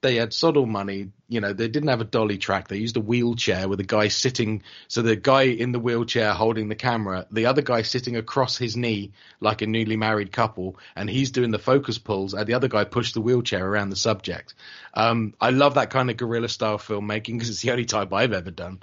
they 0.00 0.14
had 0.14 0.32
subtle 0.32 0.66
money, 0.66 1.10
you 1.28 1.40
know, 1.40 1.52
they 1.52 1.66
didn't 1.66 1.88
have 1.88 2.00
a 2.00 2.04
dolly 2.04 2.38
track. 2.38 2.68
They 2.68 2.76
used 2.76 2.96
a 2.96 3.00
wheelchair 3.00 3.68
with 3.68 3.80
a 3.80 3.84
guy 3.84 4.08
sitting 4.08 4.62
so 4.86 5.02
the 5.02 5.16
guy 5.16 5.42
in 5.42 5.72
the 5.72 5.80
wheelchair 5.80 6.32
holding 6.34 6.68
the 6.68 6.76
camera, 6.76 7.26
the 7.32 7.46
other 7.46 7.62
guy 7.62 7.82
sitting 7.82 8.16
across 8.16 8.56
his 8.56 8.76
knee 8.76 9.12
like 9.40 9.60
a 9.60 9.66
newly 9.66 9.96
married 9.96 10.30
couple, 10.30 10.78
and 10.94 11.10
he's 11.10 11.32
doing 11.32 11.50
the 11.50 11.58
focus 11.58 11.98
pulls, 11.98 12.32
and 12.32 12.46
the 12.46 12.54
other 12.54 12.68
guy 12.68 12.84
pushed 12.84 13.14
the 13.14 13.20
wheelchair 13.20 13.66
around 13.66 13.90
the 13.90 13.96
subject. 13.96 14.54
Um, 14.94 15.34
I 15.40 15.50
love 15.50 15.74
that 15.74 15.90
kind 15.90 16.10
of 16.10 16.16
guerrilla 16.16 16.48
style 16.48 16.78
filmmaking 16.78 17.34
because 17.34 17.50
it's 17.50 17.62
the 17.62 17.72
only 17.72 17.84
type 17.84 18.12
I've 18.12 18.32
ever 18.32 18.52
done. 18.52 18.82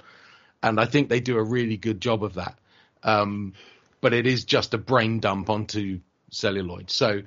And 0.62 0.78
I 0.78 0.84
think 0.84 1.08
they 1.08 1.20
do 1.20 1.38
a 1.38 1.42
really 1.42 1.78
good 1.78 2.00
job 2.00 2.24
of 2.24 2.34
that. 2.34 2.58
Um, 3.02 3.54
but 4.02 4.12
it 4.12 4.26
is 4.26 4.44
just 4.44 4.74
a 4.74 4.78
brain 4.78 5.20
dump 5.20 5.48
onto 5.48 6.00
celluloid. 6.30 6.90
So 6.90 7.22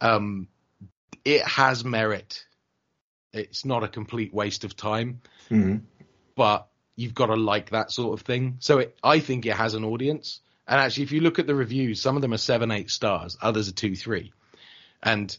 um, 0.00 0.48
it 1.24 1.42
has 1.42 1.84
merit. 1.84 2.44
It's 3.32 3.64
not 3.64 3.84
a 3.84 3.88
complete 3.88 4.32
waste 4.34 4.64
of 4.64 4.76
time, 4.76 5.20
Mm-hmm. 5.50 5.78
but 6.36 6.68
you've 6.96 7.14
got 7.14 7.26
to 7.26 7.36
like 7.36 7.70
that 7.70 7.90
sort 7.90 8.18
of 8.18 8.24
thing. 8.26 8.56
So 8.60 8.78
it, 8.78 8.96
I 9.02 9.20
think 9.20 9.46
it 9.46 9.56
has 9.56 9.74
an 9.74 9.84
audience. 9.84 10.40
And 10.66 10.78
actually, 10.78 11.04
if 11.04 11.12
you 11.12 11.20
look 11.20 11.38
at 11.38 11.46
the 11.46 11.54
reviews, 11.54 12.00
some 12.00 12.16
of 12.16 12.22
them 12.22 12.32
are 12.32 12.38
seven, 12.38 12.70
eight 12.70 12.90
stars, 12.90 13.36
others 13.42 13.68
are 13.68 13.72
two, 13.72 13.96
three. 13.96 14.32
And 15.02 15.36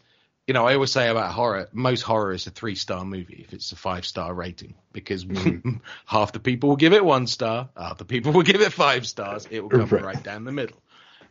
you 0.47 0.53
know, 0.55 0.65
I 0.67 0.73
always 0.73 0.91
say 0.91 1.07
about 1.07 1.31
horror, 1.31 1.69
most 1.71 2.01
horror 2.01 2.33
is 2.33 2.47
a 2.47 2.49
three 2.49 2.75
star 2.75 3.05
movie 3.05 3.41
if 3.47 3.53
it's 3.53 3.71
a 3.71 3.75
five 3.75 4.05
star 4.05 4.33
rating 4.33 4.73
because 4.91 5.25
half 6.05 6.31
the 6.33 6.39
people 6.39 6.69
will 6.69 6.75
give 6.77 6.93
it 6.93 7.05
one 7.05 7.27
star, 7.27 7.69
half 7.77 7.97
the 7.99 8.05
people 8.05 8.33
will 8.33 8.41
give 8.41 8.59
it 8.59 8.73
five 8.73 9.05
stars. 9.07 9.47
It 9.49 9.61
will 9.61 9.69
come 9.69 9.87
Right. 9.87 10.03
right, 10.03 10.23
down 10.23 10.43
the 10.43 10.51
middle. 10.51 10.81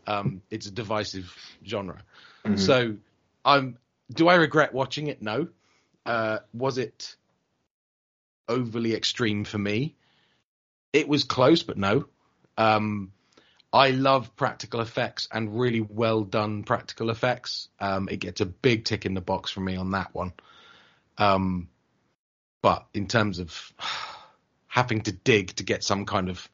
Um, 0.07 0.43
it's 0.51 0.66
a 0.66 0.70
divisive 0.70 1.35
genre. 1.66 2.01
Mhm. 2.47 2.59
So, 2.59 2.97
um, 3.45 3.77
do 4.15 4.28
I 4.28 4.37
regret 4.37 4.73
watching 4.73 5.09
it? 5.09 5.20
No. 5.20 5.49
Uh, 6.07 6.39
was 6.53 6.79
it 6.79 7.17
overly 8.49 8.95
extreme 8.95 9.45
for 9.45 9.59
me? 9.59 9.95
It 10.93 11.09
was 11.09 11.25
close, 11.25 11.63
but 11.63 11.79
no. 11.79 12.07
Um, 12.57 13.13
I 13.73 13.91
love 13.91 14.35
practical 14.35 14.81
effects 14.81 15.29
and 15.31 15.59
really 15.59 15.81
well 15.81 16.23
done 16.23 16.65
practical 16.65 17.11
effects. 17.11 17.69
Um, 17.79 18.09
it 18.11 18.19
gets 18.19 18.41
a 18.41 18.47
big 18.47 18.85
tick 18.85 19.07
in 19.07 19.15
the 19.15 19.21
box 19.21 19.51
for 19.51 19.61
me 19.61 19.77
on 19.77 19.93
that 19.93 20.13
one. 20.13 20.33
Um, 21.19 21.69
but 22.63 22.87
in 22.93 23.07
terms 23.07 23.39
of 23.39 23.73
having 24.67 25.03
to 25.03 25.13
dig 25.13 25.55
to 25.57 25.65
get 25.65 25.85
some 25.85 26.07
kind 26.07 26.29
of 26.29 26.49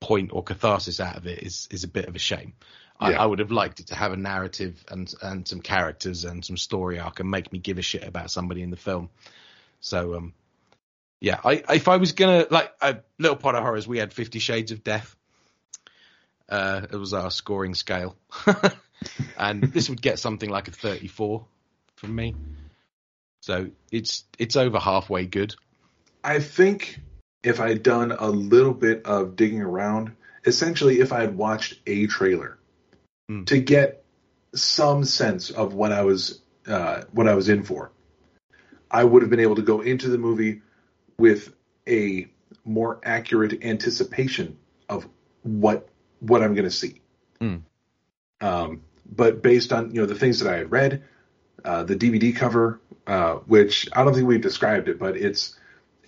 point 0.00 0.30
or 0.32 0.42
catharsis 0.42 1.00
out 1.00 1.16
of 1.16 1.26
it 1.26 1.42
is 1.42 1.68
is 1.70 1.84
a 1.84 1.88
bit 1.88 2.06
of 2.06 2.16
a 2.16 2.18
shame. 2.18 2.54
I, 2.98 3.10
Yeah. 3.10 3.22
I 3.22 3.26
would 3.26 3.38
have 3.40 3.50
liked 3.50 3.80
it 3.80 3.88
to 3.88 3.94
have 3.94 4.12
a 4.12 4.16
narrative 4.16 4.84
and 4.88 5.12
and 5.22 5.46
some 5.46 5.60
characters 5.60 6.24
and 6.24 6.44
some 6.44 6.56
story 6.56 6.98
arc 6.98 7.20
and 7.20 7.30
make 7.30 7.52
me 7.52 7.58
give 7.58 7.78
a 7.78 7.82
shit 7.82 8.04
about 8.04 8.30
somebody 8.30 8.62
in 8.62 8.70
the 8.70 8.76
film. 8.76 9.10
So 9.80 10.14
um, 10.14 10.34
yeah, 11.20 11.40
I 11.44 11.62
if 11.70 11.88
I 11.88 11.96
was 11.96 12.12
gonna 12.12 12.46
like 12.50 12.72
a 12.80 12.98
little 13.18 13.36
pot 13.36 13.54
of 13.54 13.62
horrors, 13.62 13.86
we 13.86 13.98
had 13.98 14.12
Fifty 14.12 14.38
Shades 14.38 14.72
of 14.72 14.82
Death. 14.84 15.14
Uh, 16.48 16.86
it 16.92 16.96
was 16.96 17.12
our 17.12 17.30
scoring 17.30 17.74
scale, 17.74 18.16
and 19.38 19.62
this 19.64 19.90
would 19.90 20.00
get 20.00 20.18
something 20.18 20.48
like 20.48 20.68
a 20.68 20.70
thirty-four 20.70 21.44
from 21.96 22.14
me. 22.14 22.34
So 23.40 23.70
it's 23.90 24.24
it's 24.38 24.56
over 24.56 24.78
halfway 24.78 25.26
good. 25.26 25.54
I 26.22 26.40
think 26.40 27.00
if 27.42 27.60
I'd 27.60 27.82
done 27.82 28.12
a 28.12 28.28
little 28.28 28.74
bit 28.74 29.06
of 29.06 29.36
digging 29.36 29.62
around, 29.62 30.16
essentially 30.44 31.00
if 31.00 31.12
I 31.12 31.20
had 31.20 31.36
watched 31.36 31.80
a 31.86 32.06
trailer 32.06 32.58
Hmm. 33.28 33.44
to 33.44 33.58
get 33.58 34.04
some 34.54 35.04
sense 35.04 35.50
of 35.50 35.74
what 35.74 35.92
I 35.92 36.02
was 36.02 36.40
uh, 36.66 37.02
what 37.12 37.28
I 37.28 37.34
was 37.34 37.48
in 37.48 37.62
for, 37.62 37.90
I 38.90 39.04
would 39.04 39.22
have 39.22 39.30
been 39.30 39.40
able 39.40 39.56
to 39.56 39.62
go 39.62 39.80
into 39.80 40.08
the 40.08 40.18
movie 40.18 40.62
with 41.18 41.52
a 41.88 42.28
more 42.64 43.00
accurate 43.04 43.64
anticipation 43.64 44.56
of 44.88 45.08
what 45.42 45.88
what 46.20 46.42
I'm 46.42 46.54
going 46.54 46.64
to 46.64 46.70
see. 46.70 47.00
Hmm. 47.40 47.56
Um, 48.40 48.82
but 49.04 49.42
based 49.42 49.72
on 49.72 49.90
you 49.92 50.00
know 50.00 50.06
the 50.06 50.14
things 50.14 50.40
that 50.40 50.52
I 50.52 50.58
had 50.58 50.70
read, 50.70 51.02
uh, 51.64 51.82
the 51.82 51.96
DVD 51.96 52.34
cover, 52.34 52.80
uh, 53.06 53.34
which 53.46 53.88
I 53.92 54.04
don't 54.04 54.14
think 54.14 54.26
we've 54.26 54.40
described 54.40 54.88
it, 54.88 54.98
but 54.98 55.16
it's 55.16 55.58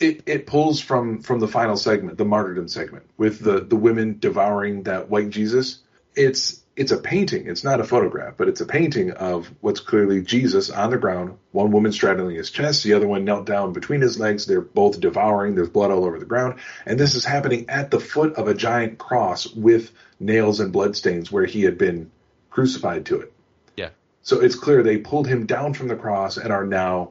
it, 0.01 0.23
it 0.27 0.47
pulls 0.47 0.81
from 0.81 1.20
from 1.23 1.40
the 1.40 1.49
final 1.49 1.77
segment, 1.77 2.19
the 2.19 2.24
martyrdom 2.24 2.69
segment, 2.69 3.05
with 3.16 3.40
the 3.40 3.61
the 3.61 3.77
women 3.77 4.19
devouring 4.19 4.85
that 4.85 5.09
white 5.09 5.31
Jesus. 5.31 5.81
It's 6.15 6.62
it's 6.78 6.92
a 6.92 6.96
painting. 6.96 7.48
It's 7.48 7.64
not 7.64 7.80
a 7.80 7.84
photograph, 7.84 8.34
but 8.36 8.48
it's 8.48 8.60
a 8.60 8.66
painting 8.66 9.10
of 9.10 9.50
what's 9.60 9.80
clearly 9.80 10.22
Jesus 10.22 10.70
on 10.70 10.90
the 10.90 10.96
ground. 10.96 11.36
One 11.50 11.72
woman 11.72 11.90
straddling 11.90 12.36
his 12.36 12.52
chest, 12.52 12.84
the 12.84 12.92
other 12.92 13.09
one 13.09 13.24
knelt 13.24 13.46
down 13.46 13.72
between 13.72 14.00
his 14.00 14.20
legs. 14.20 14.46
They're 14.46 14.60
both 14.60 15.00
devouring. 15.00 15.56
There's 15.56 15.68
blood 15.68 15.90
all 15.90 16.05
over 16.05 16.20
the 16.20 16.24
ground, 16.24 16.60
and 16.86 16.98
this 16.98 17.16
is 17.16 17.24
happening 17.24 17.68
at 17.68 17.90
the 17.90 17.98
foot 17.98 18.34
of 18.34 18.46
a 18.46 18.55
giant 18.55 18.96
cross 18.96 19.44
with 19.48 19.90
nails 20.20 20.60
and 20.60 20.72
bloodstains 20.72 21.32
where 21.32 21.46
he 21.46 21.62
had 21.62 21.78
been 21.78 22.12
crucified 22.48 23.06
to 23.06 23.22
it. 23.22 23.32
Yeah. 23.76 23.90
So 24.22 24.40
it's 24.40 24.55
clear 24.55 24.84
they 24.84 24.98
pulled 24.98 25.26
him 25.26 25.46
down 25.46 25.74
from 25.74 25.88
the 25.88 25.96
cross 25.96 26.36
and 26.36 26.52
are 26.52 26.66
now 26.66 27.10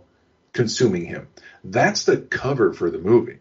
consuming 0.53 1.03
him. 1.03 1.27
That's 1.65 2.05
the 2.05 2.15
cover 2.15 2.71
for 2.71 2.89
the 2.89 2.99
movie. 2.99 3.39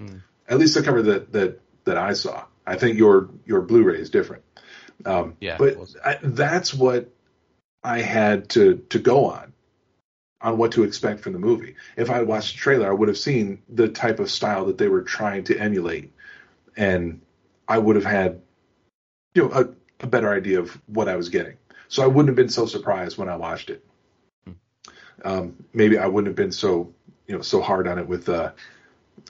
Mm. 0.00 0.22
At 0.48 0.58
least 0.58 0.74
the 0.74 0.82
cover 0.82 1.02
that 1.02 1.32
that 1.34 1.60
that 1.84 1.98
I 1.98 2.14
saw. 2.14 2.46
I 2.66 2.76
think 2.76 2.98
your 2.98 3.28
your 3.46 3.60
Blu-ray 3.60 4.00
is 4.00 4.10
different. 4.10 4.42
Um, 5.04 5.36
Yeah, 5.40 5.56
but. 5.58 5.76
I, 6.04 6.18
that's 6.22 6.74
what 6.74 7.10
I 7.82 8.00
had 8.00 8.48
to 8.50 8.76
to 8.90 8.98
go 8.98 9.26
on 9.26 9.52
on 10.40 10.56
what 10.56 10.72
to 10.72 10.84
expect 10.84 11.20
from 11.20 11.32
the 11.32 11.38
movie. 11.38 11.74
If 11.96 12.10
I 12.10 12.18
had 12.18 12.26
watched 12.26 12.54
the 12.54 12.58
trailer, 12.58 12.88
I 12.88 12.92
would 12.92 13.08
have 13.08 13.18
seen 13.18 13.62
the 13.68 13.88
type 13.88 14.20
of 14.20 14.30
style 14.30 14.66
that 14.66 14.78
they 14.78 14.88
were 14.88 15.02
trying 15.02 15.44
to 15.44 15.58
emulate, 15.58 16.12
and 16.76 17.20
I 17.66 17.78
would 17.78 17.96
have 17.96 18.04
had 18.04 18.40
you 19.34 19.48
know 19.48 19.52
a, 19.52 20.04
a 20.04 20.06
better 20.06 20.32
idea 20.32 20.60
of 20.60 20.80
what 20.86 21.08
I 21.08 21.16
was 21.16 21.28
getting. 21.28 21.56
So 21.88 22.02
I 22.02 22.06
wouldn't 22.06 22.28
have 22.28 22.36
been 22.36 22.50
so 22.50 22.66
surprised 22.66 23.16
when 23.18 23.28
I 23.28 23.36
watched 23.36 23.70
it. 23.70 23.84
Hmm. 24.44 24.52
Um, 25.24 25.64
maybe 25.72 25.98
I 25.98 26.06
wouldn't 26.06 26.28
have 26.28 26.36
been 26.36 26.52
so 26.52 26.92
you 27.26 27.36
know 27.36 27.42
so 27.42 27.60
hard 27.60 27.88
on 27.88 27.98
it 27.98 28.06
with 28.06 28.28
uh, 28.28 28.52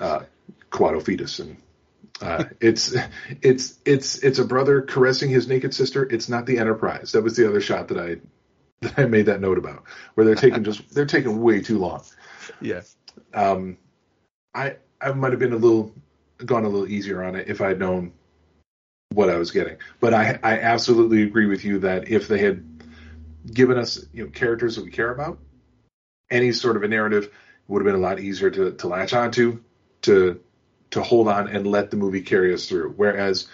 uh, 0.00 0.20
Kuato 0.70 1.02
Fetus 1.02 1.38
and 1.38 1.56
uh, 2.20 2.44
it's 2.60 2.94
it's 3.42 3.78
it's 3.84 4.18
it's 4.18 4.38
a 4.38 4.44
brother 4.44 4.82
caressing 4.82 5.30
his 5.30 5.48
naked 5.48 5.74
sister. 5.74 6.04
It's 6.04 6.28
not 6.28 6.46
the 6.46 6.58
Enterprise. 6.58 7.12
That 7.12 7.22
was 7.22 7.36
the 7.36 7.48
other 7.48 7.60
shot 7.60 7.88
that 7.88 7.98
I 7.98 8.16
that 8.80 8.98
I 8.98 9.06
made 9.06 9.26
that 9.26 9.40
note 9.40 9.58
about, 9.58 9.84
where 10.14 10.24
they're 10.24 10.34
taking 10.34 10.64
just 10.64 10.90
they're 10.94 11.06
taking 11.06 11.40
way 11.40 11.60
too 11.60 11.78
long. 11.78 12.02
Yeah. 12.60 12.82
Um, 13.34 13.78
I 14.54 14.76
I 15.00 15.12
might 15.12 15.32
have 15.32 15.40
been 15.40 15.52
a 15.52 15.56
little 15.56 15.94
gone 16.44 16.64
a 16.64 16.68
little 16.68 16.88
easier 16.88 17.22
on 17.22 17.36
it 17.36 17.48
if 17.48 17.60
I'd 17.60 17.78
known 17.78 18.12
what 19.12 19.30
I 19.30 19.36
was 19.36 19.50
getting. 19.50 19.78
But 20.00 20.14
I 20.14 20.38
I 20.42 20.58
absolutely 20.60 21.22
agree 21.22 21.46
with 21.46 21.64
you 21.64 21.80
that 21.80 22.08
if 22.08 22.28
they 22.28 22.38
had 22.38 22.64
given 23.52 23.78
us 23.78 24.04
you 24.12 24.24
know 24.24 24.30
characters 24.30 24.76
that 24.76 24.84
we 24.84 24.90
care 24.90 25.12
about, 25.12 25.38
any 26.30 26.52
sort 26.52 26.76
of 26.76 26.82
a 26.82 26.88
narrative 26.88 27.30
would 27.68 27.80
have 27.80 27.86
been 27.86 28.00
a 28.00 28.04
lot 28.04 28.18
easier 28.18 28.50
to 28.50 28.72
to 28.72 28.88
latch 28.88 29.12
onto 29.12 29.60
to 30.02 30.40
to 30.90 31.02
hold 31.02 31.28
on 31.28 31.48
and 31.48 31.66
let 31.66 31.90
the 31.90 31.96
movie 31.96 32.22
carry 32.22 32.52
us 32.54 32.68
through. 32.68 32.94
Whereas 32.96 33.48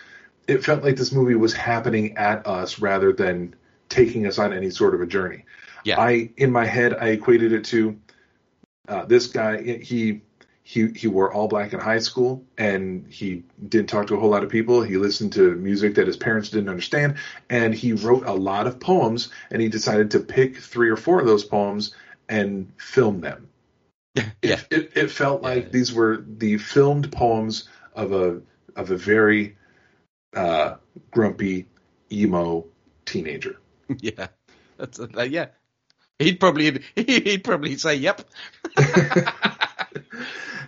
it 0.46 0.64
felt 0.64 0.82
like 0.82 0.96
this 0.96 1.12
movie 1.12 1.34
was 1.34 1.52
happening 1.52 2.16
at 2.16 2.46
us 2.46 2.78
rather 2.78 3.12
than 3.12 3.54
taking 3.88 4.26
us 4.26 4.38
on 4.38 4.52
any 4.52 4.70
sort 4.70 4.94
of 4.94 5.00
a 5.00 5.06
journey. 5.06 5.44
Yeah. 5.84 6.00
I 6.00 6.30
in 6.36 6.50
my 6.50 6.64
head 6.64 6.94
I 6.94 7.08
equated 7.08 7.52
it 7.52 7.64
to 7.66 7.98
uh, 8.88 9.04
this 9.04 9.26
guy. 9.28 9.62
He 9.62 10.22
he 10.62 10.88
he 10.88 11.06
wore 11.08 11.32
all 11.32 11.46
black 11.46 11.72
in 11.72 11.80
high 11.80 11.98
school 11.98 12.44
and 12.56 13.06
he 13.10 13.44
didn't 13.68 13.88
talk 13.88 14.06
to 14.06 14.16
a 14.16 14.20
whole 14.20 14.30
lot 14.30 14.42
of 14.42 14.50
people. 14.50 14.82
He 14.82 14.96
listened 14.96 15.34
to 15.34 15.54
music 15.56 15.94
that 15.96 16.06
his 16.06 16.16
parents 16.16 16.48
didn't 16.48 16.70
understand 16.70 17.16
and 17.50 17.74
he 17.74 17.92
wrote 17.92 18.26
a 18.26 18.32
lot 18.32 18.66
of 18.66 18.80
poems 18.80 19.28
and 19.50 19.60
he 19.60 19.68
decided 19.68 20.10
to 20.12 20.20
pick 20.20 20.56
three 20.56 20.88
or 20.88 20.96
four 20.96 21.20
of 21.20 21.26
those 21.26 21.44
poems 21.44 21.94
and 22.28 22.72
film 22.78 23.20
them. 23.20 23.48
Yeah. 24.14 24.24
It, 24.42 24.66
it, 24.70 24.92
it 24.96 25.10
felt 25.10 25.42
Yeah. 25.42 25.48
like 25.48 25.72
these 25.72 25.92
were 25.92 26.24
the 26.26 26.58
filmed 26.58 27.10
poems 27.12 27.68
of 27.94 28.12
a 28.12 28.40
of 28.76 28.90
a 28.90 28.96
very 28.96 29.56
uh, 30.34 30.76
grumpy 31.10 31.66
emo 32.12 32.66
teenager. 33.04 33.56
Yeah. 33.98 34.28
That's 34.78 34.98
uh, 34.98 35.22
yeah. 35.22 35.48
He'd 36.18 36.40
probably 36.40 36.82
he'd 36.96 37.44
probably 37.44 37.76
say 37.76 37.96
yep. 37.96 38.22
and 38.76 38.86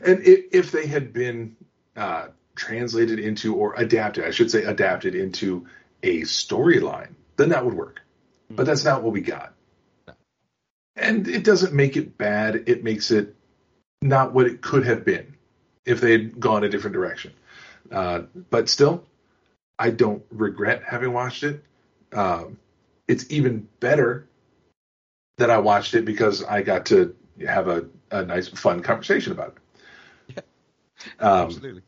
if, 0.04 0.44
if 0.52 0.72
they 0.72 0.86
had 0.86 1.12
been 1.12 1.56
uh, 1.96 2.28
translated 2.54 3.18
into 3.18 3.54
or 3.54 3.74
adapted, 3.74 4.24
I 4.24 4.30
should 4.30 4.50
say 4.50 4.64
adapted 4.64 5.14
into 5.14 5.66
a 6.02 6.22
storyline, 6.22 7.14
then 7.36 7.50
that 7.50 7.64
would 7.64 7.74
work. 7.74 8.00
But 8.50 8.66
that's 8.66 8.84
not 8.84 9.02
what 9.02 9.12
we 9.12 9.20
got. 9.22 9.54
And 10.94 11.26
it 11.28 11.44
doesn't 11.44 11.72
make 11.74 11.96
it 11.96 12.16
bad. 12.16 12.64
It 12.68 12.82
makes 12.84 13.10
it 13.10 13.35
not 14.08 14.32
what 14.32 14.46
it 14.46 14.60
could 14.60 14.84
have 14.86 15.04
been 15.04 15.34
if 15.84 16.00
they 16.00 16.12
had 16.12 16.40
gone 16.40 16.64
a 16.64 16.68
different 16.68 16.94
direction. 16.94 17.32
Uh, 17.90 18.22
but 18.50 18.68
still, 18.68 19.04
I 19.78 19.90
don't 19.90 20.22
regret 20.30 20.82
having 20.86 21.12
watched 21.12 21.42
it. 21.42 21.62
Um, 22.12 22.58
it's 23.08 23.30
even 23.30 23.68
better 23.80 24.26
that 25.38 25.50
I 25.50 25.58
watched 25.58 25.94
it 25.94 26.04
because 26.04 26.42
I 26.44 26.62
got 26.62 26.86
to 26.86 27.14
have 27.46 27.68
a, 27.68 27.86
a 28.10 28.24
nice, 28.24 28.48
fun 28.48 28.82
conversation 28.82 29.32
about 29.32 29.56
it. 29.56 29.62
Um, 31.20 31.46
Absolutely. 31.46 31.82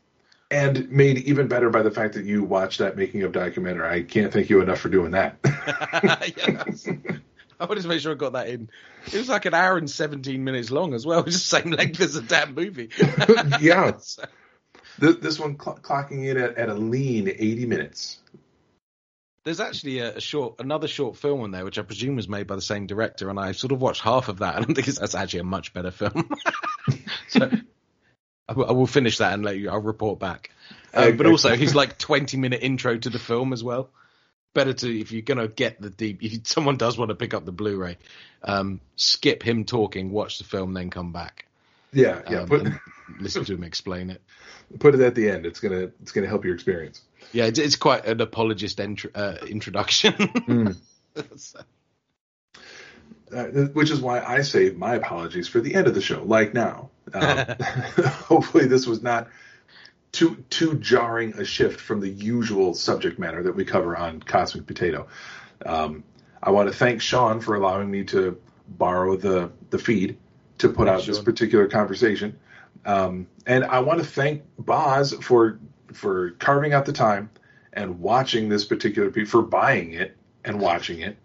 and 0.50 0.88
made 0.90 1.18
even 1.18 1.48
better 1.48 1.70
by 1.70 1.82
the 1.82 1.90
fact 1.90 2.14
that 2.14 2.24
you 2.24 2.44
watched 2.44 2.78
that 2.78 2.96
making 2.96 3.22
of 3.22 3.32
documentary. 3.32 3.88
I 3.88 4.02
can't 4.02 4.32
thank 4.32 4.50
you 4.50 4.60
enough 4.60 4.78
for 4.78 4.88
doing 4.88 5.10
that. 5.12 5.38
yes. 6.36 6.88
I 7.60 7.64
wanted 7.66 7.82
to 7.82 7.88
make 7.88 8.00
sure 8.00 8.12
I 8.12 8.14
got 8.14 8.34
that 8.34 8.48
in. 8.48 8.70
It 9.06 9.14
was 9.14 9.28
like 9.28 9.44
an 9.46 9.54
hour 9.54 9.76
and 9.76 9.90
17 9.90 10.42
minutes 10.42 10.70
long 10.70 10.94
as 10.94 11.04
well. 11.04 11.20
It 11.20 11.26
was 11.26 11.34
the 11.34 11.40
same 11.60 11.70
length 11.72 12.00
as 12.00 12.16
a 12.16 12.22
damn 12.22 12.54
movie. 12.54 12.90
Yeah. 13.60 13.92
So- 14.00 14.24
Th- 15.00 15.20
this 15.20 15.38
one 15.38 15.56
cl- 15.60 15.78
clocking 15.78 16.26
in 16.28 16.36
at, 16.38 16.58
at 16.58 16.68
a 16.68 16.74
lean 16.74 17.28
80 17.28 17.66
minutes. 17.66 18.18
There's 19.44 19.60
actually 19.60 20.00
a, 20.00 20.16
a 20.16 20.20
short, 20.20 20.56
another 20.58 20.88
short 20.88 21.16
film 21.16 21.40
on 21.42 21.52
there, 21.52 21.64
which 21.64 21.78
I 21.78 21.82
presume 21.82 22.16
was 22.16 22.28
made 22.28 22.48
by 22.48 22.56
the 22.56 22.62
same 22.62 22.86
director, 22.88 23.30
and 23.30 23.38
I 23.38 23.52
sort 23.52 23.70
of 23.72 23.80
watched 23.80 24.00
half 24.02 24.28
of 24.28 24.40
that, 24.40 24.56
and 24.56 24.64
I 24.64 24.74
think 24.74 24.86
that's 24.86 25.14
actually 25.14 25.40
a 25.40 25.44
much 25.44 25.72
better 25.72 25.92
film. 25.92 26.28
so 27.28 27.48
I 28.48 28.52
will, 28.52 28.86
finish 28.88 29.18
that 29.18 29.34
and 29.34 29.44
let 29.44 29.56
you. 29.56 29.70
I'll 29.70 29.80
report 29.80 30.18
back. 30.18 30.50
Um, 30.92 31.16
but 31.16 31.26
also, 31.26 31.54
his 31.54 31.74
like 31.74 31.96
20 31.98 32.36
minute 32.36 32.62
intro 32.62 32.98
to 32.98 33.10
the 33.10 33.18
film 33.20 33.52
as 33.52 33.62
well. 33.62 33.90
Better 34.54 34.72
to 34.72 35.00
if 35.00 35.12
you're 35.12 35.22
gonna 35.22 35.48
get 35.48 35.80
the 35.80 35.90
deep. 35.90 36.18
If 36.22 36.46
someone 36.46 36.76
does 36.76 36.98
want 36.98 37.10
to 37.10 37.14
pick 37.14 37.34
up 37.34 37.44
the 37.44 37.52
Blu-ray, 37.52 37.98
um, 38.42 38.80
skip 38.96 39.42
him 39.42 39.64
talking, 39.64 40.10
watch 40.10 40.38
the 40.38 40.44
film, 40.44 40.74
then 40.74 40.90
come 40.90 41.12
back. 41.12 41.46
Yeah, 41.92 42.22
yeah. 42.30 42.40
Um, 42.40 42.48
put, 42.48 42.68
listen 43.20 43.44
to 43.44 43.54
him 43.54 43.64
explain 43.64 44.10
it. 44.10 44.22
put 44.78 44.94
it 44.94 45.00
at 45.00 45.14
the 45.14 45.30
end. 45.30 45.46
It's 45.46 45.60
gonna 45.60 45.90
it's 46.02 46.12
gonna 46.12 46.26
help 46.28 46.44
your 46.44 46.54
experience. 46.54 47.02
Yeah, 47.32 47.44
it's, 47.44 47.58
it's 47.58 47.76
quite 47.76 48.06
an 48.06 48.20
apologist 48.20 48.78
entr- 48.78 49.10
uh, 49.14 49.44
introduction. 49.46 50.76
So- 51.36 51.60
Uh, 53.30 53.44
which 53.74 53.90
is 53.90 54.00
why 54.00 54.20
I 54.20 54.40
save 54.40 54.78
my 54.78 54.94
apologies 54.94 55.48
for 55.48 55.60
the 55.60 55.74
end 55.74 55.86
of 55.86 55.94
the 55.94 56.00
show, 56.00 56.22
like 56.22 56.54
now. 56.54 56.88
Um, 57.12 57.44
hopefully, 58.24 58.66
this 58.66 58.86
was 58.86 59.02
not 59.02 59.28
too 60.12 60.44
too 60.50 60.74
jarring 60.74 61.34
a 61.34 61.44
shift 61.44 61.80
from 61.80 62.00
the 62.00 62.08
usual 62.08 62.74
subject 62.74 63.18
matter 63.18 63.42
that 63.42 63.54
we 63.54 63.64
cover 63.64 63.96
on 63.96 64.20
Cosmic 64.20 64.66
Potato. 64.66 65.08
Um, 65.64 66.04
I 66.42 66.50
want 66.50 66.68
to 66.68 66.74
thank 66.74 67.02
Sean 67.02 67.40
for 67.40 67.54
allowing 67.54 67.90
me 67.90 68.04
to 68.04 68.40
borrow 68.68 69.16
the 69.16 69.50
the 69.70 69.78
feed 69.78 70.18
to 70.58 70.68
put 70.68 70.88
out 70.88 71.04
this 71.04 71.20
particular 71.20 71.68
conversation, 71.68 72.38
um, 72.84 73.26
and 73.46 73.64
I 73.64 73.80
want 73.80 74.00
to 74.00 74.06
thank 74.06 74.42
Boz 74.58 75.12
for 75.12 75.58
for 75.92 76.30
carving 76.32 76.72
out 76.72 76.86
the 76.86 76.92
time 76.92 77.30
and 77.72 78.00
watching 78.00 78.48
this 78.48 78.64
particular 78.64 79.10
piece, 79.10 79.30
for 79.30 79.42
buying 79.42 79.92
it 79.92 80.16
and 80.44 80.60
watching 80.60 81.00
it 81.00 81.16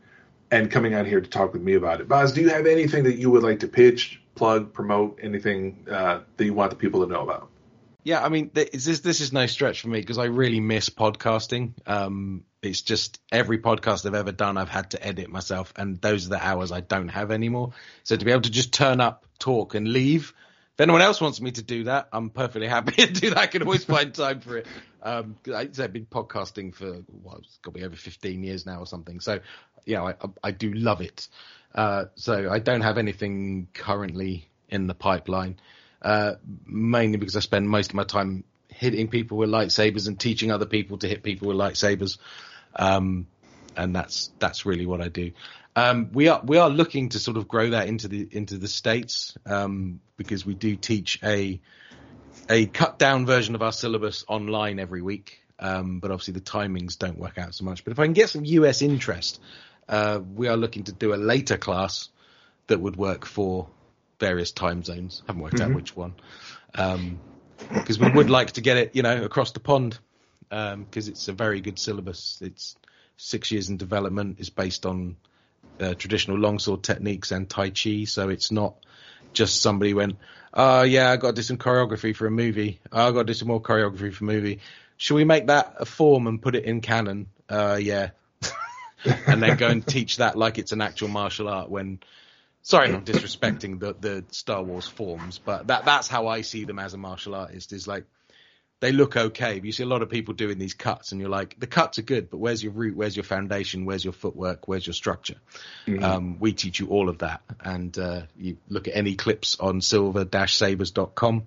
and 0.52 0.70
coming 0.70 0.94
on 0.94 1.06
here 1.06 1.20
to 1.20 1.30
talk 1.30 1.54
with 1.54 1.62
me 1.62 1.74
about 1.74 2.00
it. 2.00 2.08
Boz, 2.08 2.32
do 2.32 2.42
you 2.42 2.50
have 2.50 2.68
anything 2.68 3.04
that 3.06 3.16
you 3.16 3.32
would 3.32 3.44
like 3.44 3.60
to 3.62 3.68
pitch, 3.68 4.22
plug, 4.36 4.72
promote, 4.72 5.20
anything 5.22 5.86
uh, 5.90 6.20
that 6.38 6.46
you 6.46 6.54
want 6.54 6.70
the 6.70 6.76
people 6.76 7.04
to 7.06 7.12
know 7.12 7.22
about? 7.22 7.50
Yeah, 8.04 8.24
I 8.24 8.30
mean, 8.30 8.52
this 8.54 9.00
this 9.00 9.22
is 9.22 9.32
no 9.32 9.46
stretch 9.46 9.82
for 9.82 9.88
me 9.88 10.00
because 10.00 10.18
I 10.18 10.26
really 10.26 10.60
miss 10.60 10.90
podcasting. 10.90 11.74
Um, 11.88 12.44
it's 12.62 12.82
just 12.82 13.20
every 13.32 13.60
podcast 13.60 14.06
I've 14.06 14.14
ever 14.14 14.32
done, 14.32 14.58
I've 14.58 14.70
had 14.70 14.92
to 14.92 15.06
edit 15.06 15.30
myself, 15.30 15.74
and 15.76 16.02
those 16.02 16.26
are 16.26 16.30
the 16.30 16.46
hours 16.46 16.72
I 16.72 16.82
don't 16.82 17.10
have 17.10 17.32
anymore. 17.32 17.72
So 18.04 18.16
to 18.16 18.26
be 18.26 18.32
able 18.32 18.42
to 18.42 18.52
just 18.52 18.74
turn 18.74 19.00
up, 19.00 19.26
talk, 19.40 19.76
and 19.76 19.88
leave. 19.88 20.34
If 20.74 20.82
anyone 20.82 21.02
else 21.02 21.22
wants 21.22 21.40
me 21.40 21.52
to 21.52 21.62
do 21.62 21.84
that, 21.84 22.10
I'm 22.12 22.30
perfectly 22.30 22.68
happy 22.68 22.92
to 23.06 23.14
do 23.14 23.30
that. 23.30 23.38
I 23.38 23.48
can 23.48 23.62
always 23.62 23.86
find 23.86 24.14
time 24.14 24.42
for 24.42 24.58
it. 24.58 24.68
Um, 25.02 25.36
I've 25.54 25.94
been 25.94 26.08
podcasting 26.08 26.74
for 26.74 27.04
well, 27.22 27.38
it's 27.38 27.58
got 27.62 27.74
to 27.74 27.80
be 27.80 27.86
over 27.86 27.96
15 27.96 28.44
years 28.44 28.66
now 28.66 28.80
or 28.80 28.88
something. 28.88 29.20
So, 29.20 29.40
yeah, 29.86 30.04
I, 30.04 30.16
I 30.44 30.52
do 30.52 30.74
love 30.74 31.02
it. 31.02 31.28
Uh, 31.76 32.06
so 32.16 32.50
I 32.50 32.60
don't 32.60 32.82
have 32.82 32.98
anything 32.98 33.68
currently 33.74 34.50
in 34.70 34.88
the 34.88 34.94
pipeline, 34.96 35.58
uh, 36.04 36.34
mainly 36.66 37.18
because 37.18 37.36
I 37.36 37.40
spend 37.40 37.70
most 37.70 37.92
of 37.92 37.96
my 37.96 38.04
time 38.04 38.44
hitting 38.68 39.08
people 39.08 39.38
with 39.38 39.50
lightsabers 39.50 40.08
and 40.08 40.20
teaching 40.20 40.52
other 40.52 40.66
people 40.66 40.98
to 40.98 41.08
hit 41.08 41.24
people 41.24 41.48
with 41.48 41.58
lightsabers. 41.58 42.18
Um, 42.76 43.28
and 43.76 43.96
that's 43.96 44.32
that's 44.40 44.66
really 44.66 44.86
what 44.86 45.02
I 45.02 45.08
do. 45.08 45.32
Um, 45.76 46.10
we 46.14 46.28
are 46.28 46.42
we 46.44 46.58
are 46.58 46.70
looking 46.70 47.10
to 47.10 47.20
sort 47.20 47.38
of 47.38 47.48
grow 47.48 47.72
that 47.72 47.88
into 47.88 48.08
the 48.08 48.28
into 48.32 48.58
the 48.58 48.68
states 48.68 49.36
um, 49.46 50.02
because 50.18 50.46
we 50.46 50.54
do 50.54 50.76
teach 50.76 51.20
a 51.24 51.60
a 52.50 52.66
cut 52.66 53.00
down 53.00 53.26
version 53.26 53.56
of 53.56 53.62
our 53.62 53.72
syllabus 53.72 54.26
online 54.28 54.80
every 54.80 55.02
week. 55.02 55.40
Um, 55.60 56.00
but 56.00 56.12
obviously 56.12 56.34
the 56.34 56.42
timings 56.42 56.98
don't 56.98 57.18
work 57.18 57.38
out 57.38 57.56
so 57.56 57.64
much. 57.64 57.84
But 57.84 57.92
if 57.92 58.00
I 58.00 58.06
can 58.06 58.14
get 58.14 58.30
some 58.30 58.44
US 58.44 58.82
interest, 58.82 59.40
uh, 59.88 60.20
we 60.36 60.48
are 60.48 60.58
looking 60.58 60.84
to 60.86 60.92
do 60.92 61.14
a 61.14 61.16
later 61.16 61.58
class 61.58 62.10
that 62.68 62.80
would 62.80 62.96
work 62.96 63.26
for 63.26 63.70
various 64.24 64.54
time 64.54 64.84
zones. 64.84 65.22
Haven't 65.28 65.42
worked 65.42 65.56
mm-hmm. 65.56 65.72
out 65.72 65.76
which 65.76 65.96
one. 65.98 66.14
because 66.72 66.96
um, 66.96 68.06
we 68.06 68.12
would 68.12 68.30
like 68.30 68.54
to 68.54 68.62
get 68.62 68.78
it, 68.78 68.96
you 68.96 69.04
know, 69.04 69.22
across 69.24 69.52
the 69.52 69.60
pond 69.60 70.00
because 70.50 71.08
um, 71.08 71.12
it's 71.12 71.28
a 71.28 71.34
very 71.34 71.60
good 71.60 71.78
syllabus. 71.78 72.40
It's 72.42 72.78
six 73.18 73.52
years 73.52 73.70
in 73.70 73.76
development. 73.76 74.38
It's 74.40 74.50
based 74.50 74.86
on 74.86 75.18
uh, 75.82 75.94
traditional 75.96 76.40
longsword 76.40 76.84
techniques 76.84 77.32
and 77.32 77.50
Tai 77.50 77.72
Chi, 77.72 78.06
so 78.06 78.30
it's 78.30 78.50
not 78.50 78.76
just 79.34 79.62
somebody 79.62 79.94
went, 79.94 80.16
oh 80.54 80.84
yeah, 80.84 81.12
I 81.12 81.18
got 81.18 81.30
to 81.30 81.34
do 81.34 81.42
some 81.42 81.58
choreography 81.58 82.16
for 82.16 82.26
a 82.26 82.32
movie. 82.32 82.80
Oh, 82.92 83.10
I 83.10 83.12
got 83.12 83.20
to 83.20 83.26
do 83.26 83.34
some 83.34 83.50
more 83.50 83.62
choreography 83.62 84.14
for 84.14 84.24
a 84.24 84.28
movie. 84.28 84.60
Should 84.96 85.16
we 85.16 85.26
make 85.26 85.48
that 85.48 85.76
a 85.80 85.86
form 85.86 86.28
and 86.28 86.42
put 86.42 86.56
it 86.56 86.64
in 86.64 86.80
canon? 86.80 87.28
Uh, 87.50 87.78
yeah. 87.82 88.12
and 89.28 89.44
then 89.44 89.58
go 89.58 89.68
and 89.68 89.86
teach 89.86 90.18
that 90.18 90.38
like 90.38 90.60
it's 90.60 90.72
an 90.72 90.82
actual 90.82 91.10
martial 91.10 91.50
art 91.50 91.70
when 91.70 92.00
sorry 92.64 92.92
not 92.92 93.06
disrespecting 93.06 93.80
the 93.80 93.94
the 93.94 94.26
Star 94.32 94.64
Wars 94.64 94.88
forms, 94.88 95.38
but 95.38 95.68
that 95.68 95.86
that's 95.86 96.08
how 96.08 96.28
I 96.28 96.42
see 96.42 96.66
them 96.66 96.80
as 96.80 96.96
a 96.96 96.98
martial 96.98 97.36
artist 97.36 97.72
is 97.72 97.88
like 97.88 98.06
they 98.80 98.92
look 98.92 99.16
okay. 99.16 99.60
But 99.60 99.66
you 99.66 99.72
see 99.72 99.84
a 99.84 99.88
lot 99.88 100.02
of 100.02 100.10
people 100.10 100.34
doing 100.34 100.58
these 100.58 100.74
cuts, 100.74 101.12
and 101.14 101.22
you're 101.22 101.30
like, 101.30 101.58
the 101.58 101.68
cuts 101.68 102.00
are 102.00 102.04
good, 102.04 102.30
but 102.30 102.38
where's 102.38 102.62
your 102.62 102.74
root? 102.74 102.98
Where's 102.98 103.16
your 103.16 103.24
foundation? 103.24 103.86
Where's 103.86 104.04
your 104.04 104.12
footwork? 104.12 104.68
Where's 104.68 104.86
your 104.86 104.94
structure? 104.94 105.38
Mm-hmm. 105.88 106.04
Um, 106.04 106.38
we 106.40 106.52
teach 106.52 106.82
you 106.82 106.88
all 106.88 107.08
of 107.08 107.20
that, 107.20 107.42
and 107.62 107.98
uh, 107.98 108.24
you 108.36 108.58
look 108.68 108.90
at 108.90 108.96
any 108.96 109.16
clips 109.16 109.58
on 109.58 109.80
silver-sabers.com. 109.80 111.44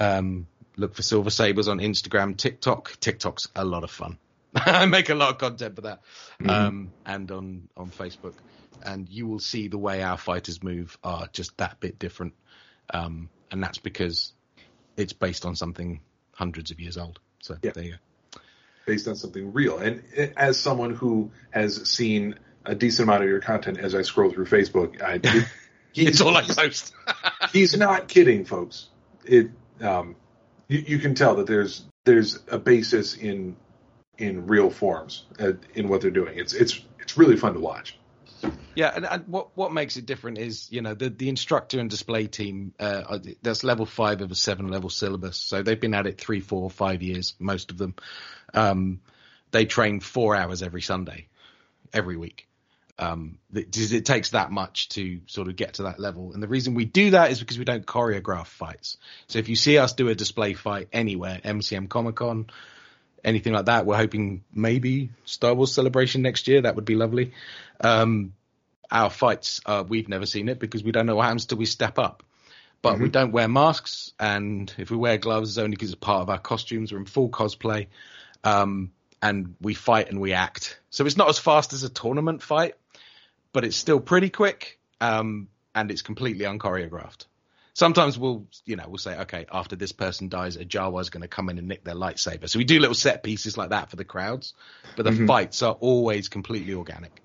Um, 0.00 0.46
look 0.76 0.94
for 0.94 1.02
Silver 1.02 1.28
Sabers 1.28 1.68
on 1.68 1.78
Instagram, 1.78 2.38
TikTok. 2.38 2.98
TikTok's 3.00 3.48
a 3.54 3.66
lot 3.66 3.84
of 3.84 3.90
fun. 3.90 4.16
I 4.54 4.86
make 4.86 5.10
a 5.10 5.14
lot 5.14 5.28
of 5.28 5.38
content 5.38 5.76
for 5.76 5.82
that, 5.82 6.00
mm-hmm. 6.40 6.48
um, 6.48 6.92
and 7.04 7.30
on 7.30 7.68
on 7.76 7.90
Facebook, 7.90 8.34
and 8.82 9.08
you 9.08 9.26
will 9.26 9.38
see 9.38 9.68
the 9.68 9.78
way 9.78 10.02
our 10.02 10.16
fighters 10.16 10.62
move 10.62 10.98
are 11.02 11.28
just 11.32 11.56
that 11.58 11.80
bit 11.80 11.98
different, 11.98 12.34
um, 12.92 13.28
and 13.50 13.62
that's 13.62 13.78
because 13.78 14.32
it's 14.96 15.12
based 15.12 15.44
on 15.44 15.56
something 15.56 16.00
hundreds 16.32 16.70
of 16.70 16.80
years 16.80 16.96
old. 16.98 17.20
So 17.40 17.56
yeah. 17.62 17.72
there 17.74 17.84
you 17.84 17.90
go. 17.92 18.40
Based 18.86 19.06
on 19.06 19.14
something 19.14 19.52
real. 19.52 19.78
And 19.78 20.02
as 20.36 20.58
someone 20.58 20.94
who 20.94 21.30
has 21.50 21.88
seen 21.88 22.38
a 22.64 22.74
decent 22.74 23.08
amount 23.08 23.22
of 23.22 23.28
your 23.28 23.40
content 23.40 23.78
as 23.78 23.94
I 23.94 24.02
scroll 24.02 24.32
through 24.32 24.46
Facebook, 24.46 25.00
I, 25.00 25.20
it, 25.22 25.46
it's 25.94 26.20
all 26.20 26.36
I 26.36 26.42
post. 26.42 26.92
he's 27.52 27.76
not 27.76 28.08
kidding, 28.08 28.44
folks. 28.44 28.88
It 29.24 29.50
um, 29.80 30.16
you, 30.68 30.78
you, 30.86 30.98
can 30.98 31.14
tell 31.14 31.36
that 31.36 31.46
there's 31.46 31.84
there's 32.04 32.40
a 32.48 32.58
basis 32.58 33.14
in 33.16 33.56
in 34.18 34.46
real 34.46 34.70
forms 34.70 35.26
uh, 35.38 35.52
in 35.74 35.88
what 35.88 36.00
they're 36.00 36.10
doing. 36.10 36.38
It's 36.38 36.52
it's 36.52 36.80
it's 36.98 37.16
really 37.16 37.36
fun 37.36 37.54
to 37.54 37.60
watch. 37.60 37.96
Yeah, 38.74 38.92
and, 38.94 39.04
and, 39.04 39.28
what 39.28 39.56
what 39.56 39.72
makes 39.72 39.96
it 39.96 40.06
different 40.06 40.38
is 40.38 40.70
you 40.70 40.82
know 40.82 40.94
the 40.94 41.10
the 41.10 41.28
instructor 41.28 41.78
and 41.78 41.90
display 41.90 42.26
team. 42.26 42.72
Uh, 42.78 43.18
that's 43.42 43.64
level 43.64 43.86
five 43.86 44.20
of 44.20 44.30
a 44.30 44.34
seven 44.34 44.68
level 44.68 44.90
syllabus, 44.90 45.36
so 45.36 45.62
they've 45.62 45.80
been 45.80 45.94
at 45.94 46.06
it 46.06 46.18
three, 46.18 46.40
four, 46.40 46.70
five 46.70 47.02
years. 47.02 47.34
Most 47.38 47.70
of 47.70 47.78
them, 47.78 47.94
um, 48.54 49.00
they 49.50 49.66
train 49.66 50.00
four 50.00 50.34
hours 50.34 50.62
every 50.62 50.82
Sunday, 50.82 51.28
every 51.92 52.16
week. 52.16 52.48
Um, 52.98 53.38
it, 53.52 53.76
it 53.92 54.04
takes 54.04 54.30
that 54.30 54.50
much 54.50 54.90
to 54.90 55.20
sort 55.26 55.48
of 55.48 55.56
get 55.56 55.74
to 55.74 55.84
that 55.84 55.98
level, 55.98 56.32
and 56.32 56.42
the 56.42 56.48
reason 56.48 56.74
we 56.74 56.84
do 56.84 57.10
that 57.10 57.30
is 57.30 57.40
because 57.40 57.58
we 57.58 57.64
don't 57.64 57.84
choreograph 57.84 58.46
fights. 58.46 58.96
So 59.28 59.38
if 59.38 59.48
you 59.48 59.56
see 59.56 59.78
us 59.78 59.92
do 59.92 60.08
a 60.08 60.14
display 60.14 60.54
fight 60.54 60.88
anywhere, 60.92 61.40
MCM 61.44 61.88
Comic 61.88 62.16
Con, 62.16 62.46
anything 63.24 63.52
like 63.52 63.66
that. 63.66 63.86
We're 63.86 63.96
hoping 63.96 64.44
maybe 64.52 65.10
Star 65.24 65.54
Wars 65.54 65.72
Celebration 65.72 66.22
next 66.22 66.48
year. 66.48 66.62
That 66.62 66.76
would 66.76 66.84
be 66.84 66.94
lovely. 66.94 67.32
Um, 67.80 68.32
our 68.90 69.10
fights, 69.10 69.60
uh, 69.64 69.84
we've 69.86 70.08
never 70.08 70.26
seen 70.26 70.48
it 70.48 70.58
because 70.58 70.84
we 70.84 70.92
don't 70.92 71.06
know 71.06 71.16
what 71.16 71.24
happens 71.24 71.46
till 71.46 71.58
we 71.58 71.66
step 71.66 71.98
up. 71.98 72.22
But 72.82 72.94
mm-hmm. 72.94 73.02
we 73.04 73.08
don't 73.10 73.32
wear 73.32 73.46
masks, 73.46 74.12
and 74.18 74.72
if 74.76 74.90
we 74.90 74.96
wear 74.96 75.16
gloves, 75.16 75.50
it's 75.50 75.58
only 75.58 75.70
because 75.70 75.90
it's 75.90 76.00
part 76.00 76.22
of 76.22 76.30
our 76.30 76.38
costumes. 76.38 76.92
We're 76.92 76.98
in 76.98 77.06
full 77.06 77.28
cosplay, 77.28 77.86
um, 78.42 78.90
and 79.22 79.54
we 79.60 79.74
fight 79.74 80.10
and 80.10 80.20
we 80.20 80.32
act. 80.32 80.80
So 80.90 81.06
it's 81.06 81.16
not 81.16 81.28
as 81.28 81.38
fast 81.38 81.74
as 81.74 81.84
a 81.84 81.88
tournament 81.88 82.42
fight, 82.42 82.74
but 83.52 83.64
it's 83.64 83.76
still 83.76 84.00
pretty 84.00 84.30
quick, 84.30 84.80
um, 85.00 85.46
and 85.76 85.92
it's 85.92 86.02
completely 86.02 86.44
unchoreographed 86.44 87.26
sometimes 87.74 88.18
we'll 88.18 88.46
you 88.64 88.76
know 88.76 88.84
we'll 88.86 88.98
say 88.98 89.16
okay 89.20 89.46
after 89.50 89.76
this 89.76 89.92
person 89.92 90.28
dies 90.28 90.56
a 90.56 90.64
Jawa's 90.64 91.10
going 91.10 91.22
to 91.22 91.28
come 91.28 91.48
in 91.48 91.58
and 91.58 91.68
nick 91.68 91.84
their 91.84 91.94
lightsaber. 91.94 92.48
So 92.48 92.58
we 92.58 92.64
do 92.64 92.78
little 92.78 92.94
set 92.94 93.22
pieces 93.22 93.56
like 93.56 93.70
that 93.70 93.90
for 93.90 93.96
the 93.96 94.04
crowds 94.04 94.54
but 94.96 95.04
the 95.04 95.10
mm-hmm. 95.10 95.26
fights 95.26 95.62
are 95.62 95.74
always 95.74 96.28
completely 96.28 96.74
organic. 96.74 97.22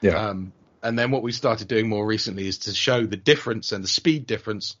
Yeah. 0.00 0.28
Um, 0.28 0.52
and 0.82 0.98
then 0.98 1.10
what 1.10 1.22
we 1.22 1.32
started 1.32 1.68
doing 1.68 1.88
more 1.88 2.06
recently 2.06 2.48
is 2.48 2.58
to 2.60 2.74
show 2.74 3.04
the 3.04 3.16
difference 3.16 3.72
and 3.72 3.84
the 3.84 3.88
speed 3.88 4.26
difference. 4.26 4.76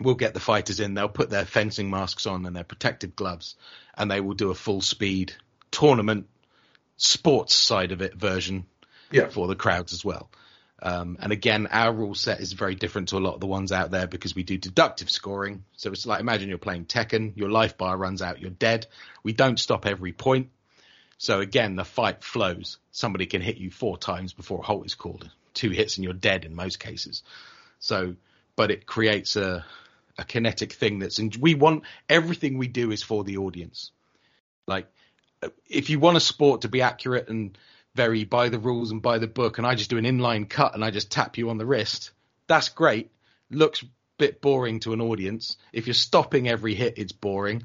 We'll 0.00 0.16
get 0.16 0.34
the 0.34 0.40
fighters 0.40 0.80
in 0.80 0.94
they'll 0.94 1.08
put 1.08 1.30
their 1.30 1.44
fencing 1.44 1.90
masks 1.90 2.26
on 2.26 2.46
and 2.46 2.54
their 2.54 2.64
protective 2.64 3.16
gloves 3.16 3.56
and 3.96 4.10
they 4.10 4.20
will 4.20 4.34
do 4.34 4.50
a 4.50 4.54
full 4.54 4.80
speed 4.80 5.32
tournament 5.70 6.28
sports 6.96 7.54
side 7.54 7.92
of 7.92 8.02
it 8.02 8.14
version 8.16 8.66
yeah. 9.10 9.28
for 9.28 9.46
the 9.46 9.54
crowds 9.54 9.92
as 9.92 10.04
well 10.04 10.30
um, 10.80 11.18
and 11.20 11.32
again, 11.32 11.66
our 11.68 11.92
rule 11.92 12.14
set 12.14 12.40
is 12.40 12.52
very 12.52 12.76
different 12.76 13.08
to 13.08 13.16
a 13.16 13.18
lot 13.18 13.34
of 13.34 13.40
the 13.40 13.46
ones 13.46 13.72
out 13.72 13.90
there 13.90 14.06
because 14.06 14.34
we 14.34 14.44
do 14.44 14.56
deductive 14.56 15.10
scoring. 15.10 15.64
So 15.76 15.90
it's 15.90 16.06
like 16.06 16.20
imagine 16.20 16.48
you're 16.48 16.58
playing 16.58 16.86
Tekken, 16.86 17.36
your 17.36 17.50
life 17.50 17.76
bar 17.76 17.96
runs 17.96 18.22
out, 18.22 18.40
you're 18.40 18.50
dead. 18.50 18.86
We 19.24 19.32
don't 19.32 19.58
stop 19.58 19.86
every 19.86 20.12
point. 20.12 20.50
So 21.18 21.40
again, 21.40 21.74
the 21.74 21.84
fight 21.84 22.22
flows. 22.22 22.78
Somebody 22.92 23.26
can 23.26 23.42
hit 23.42 23.56
you 23.56 23.72
four 23.72 23.98
times 23.98 24.32
before 24.32 24.60
a 24.60 24.62
halt 24.62 24.86
is 24.86 24.94
called. 24.94 25.28
Two 25.52 25.70
hits 25.70 25.96
and 25.96 26.04
you're 26.04 26.12
dead 26.12 26.44
in 26.44 26.54
most 26.54 26.78
cases. 26.78 27.24
So, 27.80 28.14
but 28.54 28.70
it 28.70 28.86
creates 28.86 29.34
a 29.36 29.64
a 30.16 30.24
kinetic 30.24 30.72
thing 30.72 30.98
that's 30.98 31.20
and 31.20 31.34
we 31.36 31.54
want 31.54 31.84
everything 32.08 32.58
we 32.58 32.66
do 32.66 32.90
is 32.92 33.02
for 33.02 33.24
the 33.24 33.38
audience. 33.38 33.90
Like 34.66 34.86
if 35.68 35.90
you 35.90 35.98
want 35.98 36.16
a 36.16 36.20
sport 36.20 36.62
to 36.62 36.68
be 36.68 36.82
accurate 36.82 37.28
and 37.28 37.56
very 37.98 38.22
by 38.22 38.48
the 38.48 38.60
rules 38.60 38.92
and 38.92 39.02
by 39.02 39.18
the 39.18 39.26
book, 39.26 39.58
and 39.58 39.66
I 39.66 39.74
just 39.74 39.90
do 39.90 39.98
an 39.98 40.04
inline 40.04 40.48
cut 40.48 40.76
and 40.76 40.84
I 40.84 40.92
just 40.92 41.10
tap 41.10 41.36
you 41.36 41.50
on 41.50 41.58
the 41.58 41.66
wrist, 41.66 42.12
that's 42.46 42.68
great. 42.68 43.10
Looks 43.50 43.82
a 43.82 43.86
bit 44.18 44.40
boring 44.40 44.78
to 44.80 44.92
an 44.92 45.00
audience. 45.00 45.56
If 45.72 45.88
you're 45.88 45.94
stopping 45.94 46.48
every 46.48 46.76
hit, 46.76 46.94
it's 46.96 47.10
boring. 47.10 47.64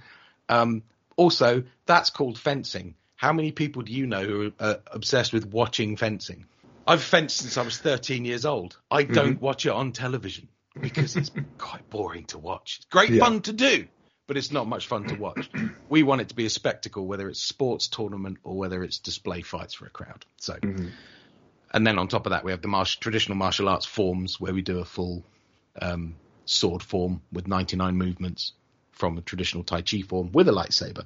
Um, 0.49 0.81
also, 1.17 1.65
that's 1.85 2.09
called 2.09 2.39
fencing. 2.39 2.95
How 3.15 3.31
many 3.31 3.51
people 3.51 3.83
do 3.83 3.93
you 3.93 4.07
know 4.07 4.23
who 4.23 4.47
are 4.47 4.51
uh, 4.59 4.75
obsessed 4.87 5.33
with 5.33 5.45
watching 5.45 5.97
fencing? 5.97 6.47
I've 6.87 7.03
fenced 7.03 7.37
since 7.37 7.55
I 7.59 7.61
was 7.61 7.77
13 7.77 8.25
years 8.25 8.43
old. 8.43 8.75
I 8.89 9.03
don't 9.03 9.35
mm-hmm. 9.35 9.45
watch 9.45 9.67
it 9.67 9.71
on 9.71 9.91
television 9.91 10.49
because 10.81 11.15
it's 11.15 11.29
quite 11.59 11.87
boring 11.91 12.25
to 12.25 12.39
watch. 12.39 12.77
It's 12.77 12.85
great 12.85 13.11
yeah. 13.11 13.23
fun 13.23 13.41
to 13.41 13.53
do, 13.53 13.87
but 14.27 14.37
it's 14.37 14.51
not 14.51 14.67
much 14.67 14.87
fun 14.87 15.05
to 15.05 15.15
watch. 15.15 15.49
we 15.89 16.03
want 16.03 16.21
it 16.21 16.29
to 16.29 16.35
be 16.35 16.45
a 16.45 16.49
spectacle, 16.49 17.05
whether 17.05 17.27
it's 17.29 17.39
sports 17.39 17.87
tournament 17.87 18.37
or 18.43 18.55
whether 18.55 18.83
it's 18.83 18.99
display 18.99 19.41
fights 19.41 19.73
for 19.73 19.85
a 19.85 19.89
crowd. 19.89 20.25
So, 20.37 20.53
mm-hmm. 20.53 20.87
and 21.73 21.87
then 21.87 21.99
on 21.99 22.07
top 22.07 22.25
of 22.25 22.31
that, 22.31 22.43
we 22.43 22.51
have 22.51 22.61
the 22.61 22.67
martial, 22.67 22.99
traditional 23.01 23.37
martial 23.37 23.67
arts 23.69 23.85
forms 23.85 24.39
where 24.39 24.53
we 24.53 24.61
do 24.61 24.79
a 24.79 24.85
full 24.85 25.23
um, 25.81 26.15
sword 26.45 26.83
form 26.83 27.21
with 27.31 27.47
99 27.47 27.95
movements 27.95 28.53
from 28.91 29.17
a 29.17 29.21
traditional 29.21 29.63
Tai 29.63 29.81
Chi 29.81 30.01
form 30.01 30.31
with 30.31 30.47
a 30.47 30.51
lightsaber. 30.51 31.05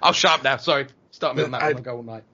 I'll 0.00 0.12
sharp 0.12 0.44
now. 0.44 0.56
Sorry, 0.56 0.86
start 1.10 1.36
me 1.36 1.42
on 1.42 1.50
that. 1.50 1.62
I, 1.62 1.72
one. 1.72 1.82
go 1.82 1.96
all 1.96 2.02
night. 2.02 2.24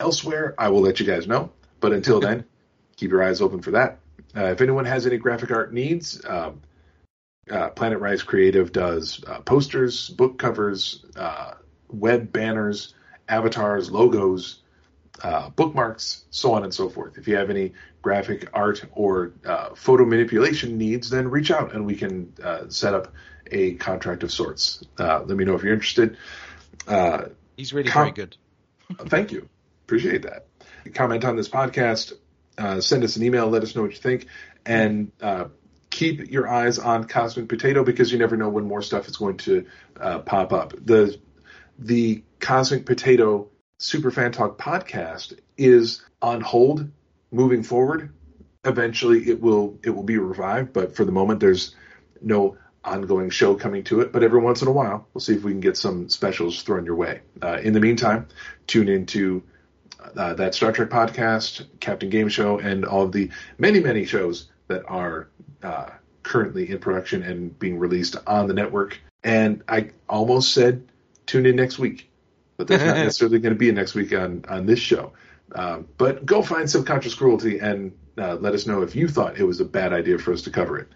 elsewhere, 0.00 0.54
I 0.58 0.68
will 0.68 0.80
let 0.80 1.00
you 1.00 1.06
guys 1.06 1.26
know. 1.26 1.52
But 1.80 1.92
until 1.92 2.20
then, 2.20 2.44
keep 2.96 3.10
your 3.10 3.22
eyes 3.22 3.40
open 3.40 3.60
for 3.60 3.72
that. 3.72 3.98
Uh, 4.36 4.46
if 4.46 4.60
anyone 4.60 4.84
has 4.84 5.06
any 5.06 5.18
graphic 5.18 5.50
art 5.50 5.72
needs, 5.72 6.24
um, 6.24 6.62
uh, 7.50 7.68
Planet 7.70 8.00
Rise 8.00 8.22
Creative 8.22 8.72
does 8.72 9.22
uh, 9.26 9.40
posters, 9.40 10.08
book 10.10 10.38
covers, 10.38 11.04
uh, 11.16 11.54
web 11.90 12.32
banners, 12.32 12.94
avatars, 13.28 13.90
logos, 13.90 14.62
uh, 15.22 15.50
bookmarks, 15.50 16.24
so 16.30 16.54
on 16.54 16.64
and 16.64 16.74
so 16.74 16.88
forth. 16.88 17.18
If 17.18 17.28
you 17.28 17.36
have 17.36 17.50
any 17.50 17.72
graphic 18.02 18.48
art 18.52 18.84
or 18.92 19.32
uh, 19.46 19.74
photo 19.74 20.04
manipulation 20.04 20.76
needs, 20.76 21.10
then 21.10 21.30
reach 21.30 21.50
out 21.50 21.72
and 21.74 21.86
we 21.86 21.94
can 21.94 22.32
set 22.68 22.94
up 22.94 23.12
a 23.50 23.74
contract 23.74 24.22
of 24.22 24.32
sorts. 24.32 24.82
let 24.98 25.28
me 25.28 25.44
know 25.44 25.54
if 25.54 25.62
you're 25.62 25.74
interested. 25.74 26.16
He's 27.56 27.72
really 27.72 27.88
com- 27.88 28.04
very 28.04 28.12
good. 28.12 28.36
thank 29.08 29.32
you. 29.32 29.48
Appreciate 29.86 30.22
that. 30.22 30.46
Comment 30.94 31.24
on 31.24 31.36
this 31.36 31.48
podcast, 31.48 32.12
uh, 32.58 32.80
send 32.80 33.04
us 33.04 33.16
an 33.16 33.22
email, 33.22 33.48
let 33.48 33.62
us 33.62 33.74
know 33.74 33.82
what 33.82 33.92
you 33.92 33.98
think, 33.98 34.26
and 34.66 35.12
uh, 35.20 35.46
keep 35.90 36.30
your 36.30 36.48
eyes 36.48 36.78
on 36.78 37.04
Cosmic 37.04 37.48
Potato 37.48 37.84
because 37.84 38.12
you 38.12 38.18
never 38.18 38.36
know 38.36 38.48
when 38.48 38.64
more 38.64 38.82
stuff 38.82 39.08
is 39.08 39.16
going 39.16 39.36
to 39.38 39.66
uh, 39.98 40.18
pop 40.20 40.52
up. 40.52 40.74
The 40.84 41.18
the 41.78 42.22
Cosmic 42.44 42.84
Potato 42.84 43.48
Super 43.78 44.10
Fan 44.10 44.30
Talk 44.30 44.58
podcast 44.58 45.38
is 45.56 46.02
on 46.20 46.42
hold 46.42 46.86
moving 47.32 47.62
forward. 47.62 48.12
Eventually, 48.66 49.30
it 49.30 49.40
will 49.40 49.78
it 49.82 49.88
will 49.88 50.02
be 50.02 50.18
revived, 50.18 50.74
but 50.74 50.94
for 50.94 51.06
the 51.06 51.10
moment, 51.10 51.40
there's 51.40 51.74
no 52.20 52.58
ongoing 52.84 53.30
show 53.30 53.54
coming 53.54 53.82
to 53.84 54.02
it. 54.02 54.12
But 54.12 54.22
every 54.22 54.42
once 54.42 54.60
in 54.60 54.68
a 54.68 54.72
while, 54.72 55.08
we'll 55.14 55.22
see 55.22 55.32
if 55.32 55.42
we 55.42 55.52
can 55.52 55.60
get 55.60 55.78
some 55.78 56.10
specials 56.10 56.62
thrown 56.62 56.84
your 56.84 56.96
way. 56.96 57.22
Uh, 57.42 57.60
in 57.62 57.72
the 57.72 57.80
meantime, 57.80 58.28
tune 58.66 58.90
into 58.90 59.42
uh, 60.14 60.34
that 60.34 60.54
Star 60.54 60.70
Trek 60.70 60.90
podcast, 60.90 61.64
Captain 61.80 62.10
Game 62.10 62.28
Show, 62.28 62.58
and 62.58 62.84
all 62.84 63.04
of 63.04 63.12
the 63.12 63.30
many, 63.56 63.80
many 63.80 64.04
shows 64.04 64.50
that 64.68 64.82
are 64.86 65.28
uh, 65.62 65.88
currently 66.22 66.70
in 66.70 66.78
production 66.78 67.22
and 67.22 67.58
being 67.58 67.78
released 67.78 68.16
on 68.26 68.48
the 68.48 68.54
network. 68.54 69.00
And 69.22 69.62
I 69.66 69.92
almost 70.10 70.52
said 70.52 70.86
tune 71.24 71.46
in 71.46 71.56
next 71.56 71.78
week, 71.78 72.10
but 72.56 72.68
that's 72.68 72.84
not 72.84 72.96
necessarily 73.04 73.38
going 73.38 73.54
to 73.54 73.58
be 73.58 73.70
next 73.72 73.94
week 73.94 74.12
on, 74.12 74.44
on 74.48 74.66
this 74.66 74.78
show. 74.78 75.12
Um, 75.54 75.86
but 75.98 76.24
go 76.24 76.42
find 76.42 76.68
subconscious 76.70 77.14
cruelty 77.14 77.58
and 77.58 77.92
uh, 78.16 78.36
let 78.36 78.54
us 78.54 78.66
know 78.66 78.82
if 78.82 78.94
you 78.94 79.08
thought 79.08 79.38
it 79.38 79.44
was 79.44 79.60
a 79.60 79.64
bad 79.64 79.92
idea 79.92 80.18
for 80.18 80.32
us 80.32 80.42
to 80.42 80.50
cover 80.50 80.78
it. 80.78 80.88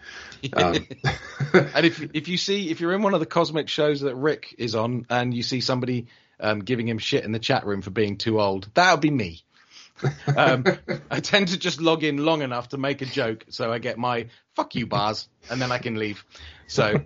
Um, 0.53 0.87
and 1.53 1.85
if 1.85 2.01
if 2.13 2.27
you 2.27 2.37
see 2.37 2.69
if 2.69 2.79
you're 2.79 2.93
in 2.93 3.01
one 3.01 3.13
of 3.13 3.19
the 3.19 3.25
cosmic 3.25 3.67
shows 3.69 4.01
that 4.01 4.15
Rick 4.15 4.55
is 4.57 4.75
on 4.75 5.05
and 5.09 5.33
you 5.33 5.43
see 5.43 5.61
somebody 5.61 6.07
um, 6.39 6.59
giving 6.59 6.87
him 6.87 6.97
shit 6.97 7.25
in 7.25 7.31
the 7.31 7.39
chat 7.39 7.65
room 7.65 7.81
for 7.81 7.89
being 7.89 8.17
too 8.17 8.39
old. 8.39 8.69
That 8.73 8.91
would 8.91 9.01
be 9.01 9.11
me. 9.11 9.43
um, 10.37 10.63
I 11.11 11.19
tend 11.19 11.49
to 11.49 11.59
just 11.59 11.81
log 11.81 12.03
in 12.03 12.17
long 12.17 12.41
enough 12.41 12.69
to 12.69 12.77
make 12.77 13.01
a 13.01 13.05
joke, 13.05 13.45
so 13.49 13.71
I 13.71 13.79
get 13.79 13.97
my 13.97 14.27
"fuck 14.55 14.75
you" 14.75 14.87
bars, 14.87 15.27
and 15.49 15.61
then 15.61 15.71
I 15.71 15.77
can 15.77 15.95
leave. 15.95 16.23
So 16.67 17.01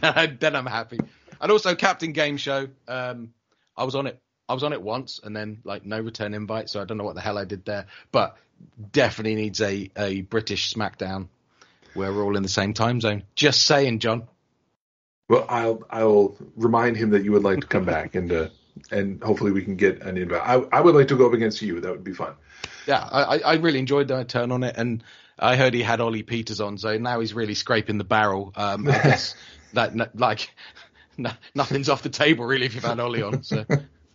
then 0.00 0.56
I'm 0.56 0.66
happy. 0.66 1.00
And 1.46 1.52
also 1.52 1.76
Captain 1.76 2.10
Game 2.10 2.38
Show. 2.38 2.66
Um, 2.88 3.32
I 3.76 3.84
was 3.84 3.94
on 3.94 4.08
it. 4.08 4.20
I 4.48 4.54
was 4.54 4.64
on 4.64 4.72
it 4.72 4.82
once, 4.82 5.20
and 5.22 5.36
then 5.36 5.58
like 5.62 5.86
no 5.86 6.00
return 6.00 6.34
invite. 6.34 6.68
So 6.68 6.82
I 6.82 6.84
don't 6.84 6.98
know 6.98 7.04
what 7.04 7.14
the 7.14 7.20
hell 7.20 7.38
I 7.38 7.44
did 7.44 7.64
there, 7.64 7.86
but 8.10 8.36
definitely 8.90 9.36
needs 9.36 9.60
a 9.60 9.88
a 9.96 10.22
British 10.22 10.74
SmackDown 10.74 11.28
where 11.94 12.12
we're 12.12 12.24
all 12.24 12.36
in 12.36 12.42
the 12.42 12.48
same 12.48 12.74
time 12.74 13.00
zone. 13.00 13.22
Just 13.36 13.64
saying, 13.64 14.00
John. 14.00 14.26
Well, 15.28 15.46
I'll 15.48 15.84
I'll 15.88 16.36
remind 16.56 16.96
him 16.96 17.10
that 17.10 17.22
you 17.22 17.30
would 17.30 17.44
like 17.44 17.60
to 17.60 17.66
come 17.68 17.84
back 17.84 18.16
and 18.16 18.32
uh, 18.32 18.48
and 18.90 19.22
hopefully 19.22 19.52
we 19.52 19.62
can 19.62 19.76
get 19.76 20.02
an 20.02 20.18
invite. 20.18 20.42
I 20.42 20.54
I 20.72 20.80
would 20.80 20.96
like 20.96 21.06
to 21.08 21.16
go 21.16 21.28
up 21.28 21.32
against 21.32 21.62
you. 21.62 21.80
That 21.80 21.92
would 21.92 22.02
be 22.02 22.12
fun. 22.12 22.34
Yeah, 22.88 23.08
I 23.08 23.38
I 23.38 23.54
really 23.54 23.78
enjoyed 23.78 24.08
that 24.08 24.26
turn 24.28 24.50
on 24.50 24.64
it, 24.64 24.74
and 24.76 25.04
I 25.38 25.54
heard 25.54 25.74
he 25.74 25.82
had 25.84 26.00
Ollie 26.00 26.24
Peters 26.24 26.60
on, 26.60 26.76
so 26.76 26.98
now 26.98 27.20
he's 27.20 27.34
really 27.34 27.54
scraping 27.54 27.98
the 27.98 28.04
barrel. 28.04 28.52
Um, 28.56 28.88
I 28.88 28.94
guess 28.94 29.36
that 29.74 30.18
like 30.18 30.50
no, 31.16 31.30
nothing's 31.54 31.88
off 31.88 32.02
the 32.02 32.08
table 32.08 32.44
really 32.44 32.66
if 32.66 32.74
you've 32.74 32.84
had 32.84 33.00
Ollie 33.00 33.22
on. 33.22 33.42
So 33.42 33.64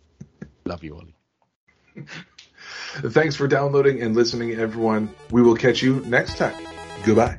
love 0.64 0.84
you, 0.84 0.96
Ollie. 0.96 1.16
Thanks 3.10 3.36
for 3.36 3.48
downloading 3.48 4.02
and 4.02 4.14
listening, 4.14 4.52
everyone. 4.54 5.14
We 5.30 5.42
will 5.42 5.56
catch 5.56 5.82
you 5.82 6.00
next 6.06 6.36
time. 6.36 6.54
Goodbye. 7.04 7.38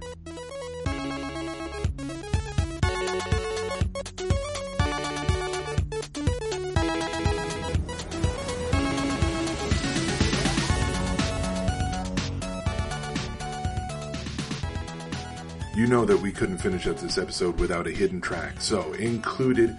Know 15.93 16.05
that 16.05 16.17
we 16.17 16.31
couldn't 16.31 16.57
finish 16.57 16.87
up 16.87 16.97
this 16.97 17.19
episode 17.19 17.59
without 17.59 17.85
a 17.85 17.91
hidden 17.91 18.19
track. 18.19 18.59
So, 18.59 18.93
included 18.93 19.77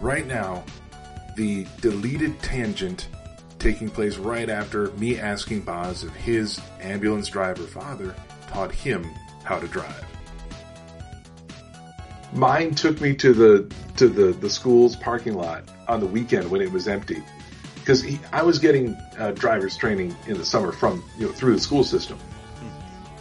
right 0.00 0.24
now, 0.24 0.62
the 1.34 1.66
deleted 1.80 2.40
tangent 2.40 3.08
taking 3.58 3.90
place 3.90 4.18
right 4.18 4.48
after 4.48 4.92
me 4.92 5.18
asking 5.18 5.62
Boz 5.62 6.04
if 6.04 6.14
his 6.14 6.60
ambulance 6.80 7.28
driver 7.28 7.64
father 7.64 8.14
taught 8.46 8.70
him 8.70 9.02
how 9.42 9.58
to 9.58 9.66
drive. 9.66 10.04
Mine 12.32 12.76
took 12.76 13.00
me 13.00 13.16
to 13.16 13.32
the 13.32 13.74
to 13.96 14.08
the, 14.08 14.26
the 14.34 14.48
school's 14.48 14.94
parking 14.94 15.34
lot 15.34 15.64
on 15.88 15.98
the 15.98 16.06
weekend 16.06 16.48
when 16.48 16.60
it 16.60 16.70
was 16.70 16.86
empty 16.86 17.20
because 17.74 18.06
I 18.32 18.42
was 18.42 18.60
getting 18.60 18.96
uh, 19.18 19.32
driver's 19.32 19.76
training 19.76 20.14
in 20.28 20.38
the 20.38 20.44
summer 20.44 20.70
from 20.70 21.02
you 21.18 21.26
know 21.26 21.32
through 21.32 21.54
the 21.54 21.60
school 21.60 21.82
system, 21.82 22.16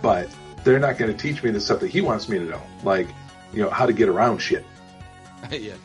but 0.04 0.30
they're 0.68 0.80
not 0.80 0.98
going 0.98 1.16
to 1.16 1.18
teach 1.18 1.42
me 1.42 1.52
the 1.52 1.62
stuff 1.62 1.80
that 1.80 1.90
he 1.90 2.02
wants 2.02 2.28
me 2.28 2.38
to 2.38 2.44
know, 2.44 2.62
like 2.84 3.08
you 3.54 3.62
know 3.62 3.70
how 3.70 3.86
to 3.86 3.94
get 3.94 4.10
around 4.10 4.40
shit. 4.40 4.66
yeah. 5.52 5.76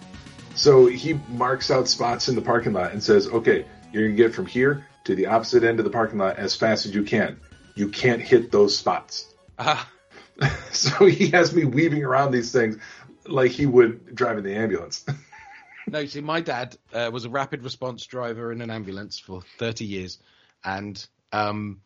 So 0.55 0.87
he 0.87 1.15
marks 1.29 1.71
out 1.71 1.89
spots 1.89 2.29
in 2.29 2.35
the 2.35 2.43
parking 2.43 2.73
lot 2.73 2.93
and 2.93 3.03
says, 3.03 3.29
"Okay, 3.29 3.65
you're 3.93 4.03
going 4.03 4.17
to 4.17 4.23
get 4.23 4.35
from 4.35 4.47
here 4.47 4.87
to 5.05 5.15
the 5.15 5.27
opposite 5.27 5.63
end 5.63 5.79
of 5.79 5.85
the 5.85 5.91
parking 5.91 6.19
lot 6.19 6.37
as 6.37 6.57
fast 6.57 6.85
as 6.85 6.95
you 6.95 7.05
can. 7.05 7.41
You 7.75 7.89
can't 7.89 8.21
hit 8.21 8.51
those 8.51 8.77
spots." 8.77 9.33
Uh-huh. 9.59 9.85
so 10.73 11.07
he 11.07 11.29
has 11.29 11.55
me 11.55 11.65
weaving 11.65 12.03
around 12.03 12.33
these 12.33 12.51
things 12.51 12.77
like 13.27 13.53
he 13.53 13.67
would 13.67 14.15
driving 14.15 14.43
the 14.43 14.55
ambulance. 14.55 15.05
no, 15.87 16.05
see, 16.07 16.21
my 16.21 16.41
dad 16.41 16.77
uh, 16.93 17.09
was 17.13 17.25
a 17.25 17.31
rapid 17.31 17.63
response 17.63 18.05
driver 18.07 18.51
in 18.51 18.61
an 18.61 18.71
ambulance 18.71 19.21
for 19.21 19.43
30 19.59 19.85
years, 19.85 20.19
and 20.65 21.07
um, 21.33 21.81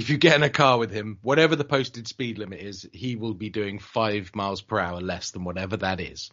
if 0.00 0.08
you 0.08 0.16
get 0.16 0.34
in 0.34 0.42
a 0.42 0.48
car 0.48 0.78
with 0.78 0.90
him, 0.90 1.18
whatever 1.20 1.56
the 1.56 1.64
posted 1.64 2.08
speed 2.08 2.38
limit 2.38 2.60
is, 2.60 2.88
he 2.90 3.16
will 3.16 3.34
be 3.34 3.50
doing 3.50 3.78
five 3.78 4.30
miles 4.34 4.62
per 4.62 4.78
hour 4.78 4.98
less 4.98 5.32
than 5.32 5.44
whatever 5.44 5.76
that 5.76 6.00
is. 6.00 6.30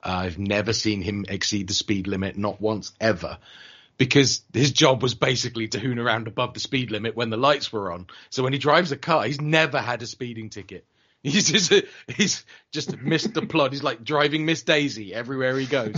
Uh, 0.00 0.10
I've 0.10 0.38
never 0.38 0.72
seen 0.72 1.02
him 1.02 1.24
exceed 1.28 1.66
the 1.66 1.74
speed 1.74 2.06
limit, 2.06 2.38
not 2.38 2.60
once 2.60 2.92
ever, 3.00 3.38
because 3.98 4.42
his 4.54 4.70
job 4.70 5.02
was 5.02 5.16
basically 5.16 5.66
to 5.66 5.80
hoon 5.80 5.98
around 5.98 6.28
above 6.28 6.54
the 6.54 6.60
speed 6.60 6.92
limit 6.92 7.16
when 7.16 7.30
the 7.30 7.36
lights 7.36 7.72
were 7.72 7.90
on. 7.90 8.06
So 8.30 8.44
when 8.44 8.52
he 8.52 8.60
drives 8.60 8.92
a 8.92 8.96
car, 8.96 9.24
he's 9.24 9.40
never 9.40 9.80
had 9.80 10.02
a 10.02 10.06
speeding 10.06 10.48
ticket. 10.48 10.84
He's 11.22 11.50
just 11.50 11.70
a, 11.70 11.86
he's 12.08 12.46
just 12.72 12.96
missed 12.96 13.34
the 13.34 13.42
plot. 13.42 13.72
He's 13.72 13.82
like 13.82 14.02
driving 14.02 14.46
Miss 14.46 14.62
Daisy 14.62 15.12
everywhere 15.12 15.58
he 15.58 15.66
goes. 15.66 15.94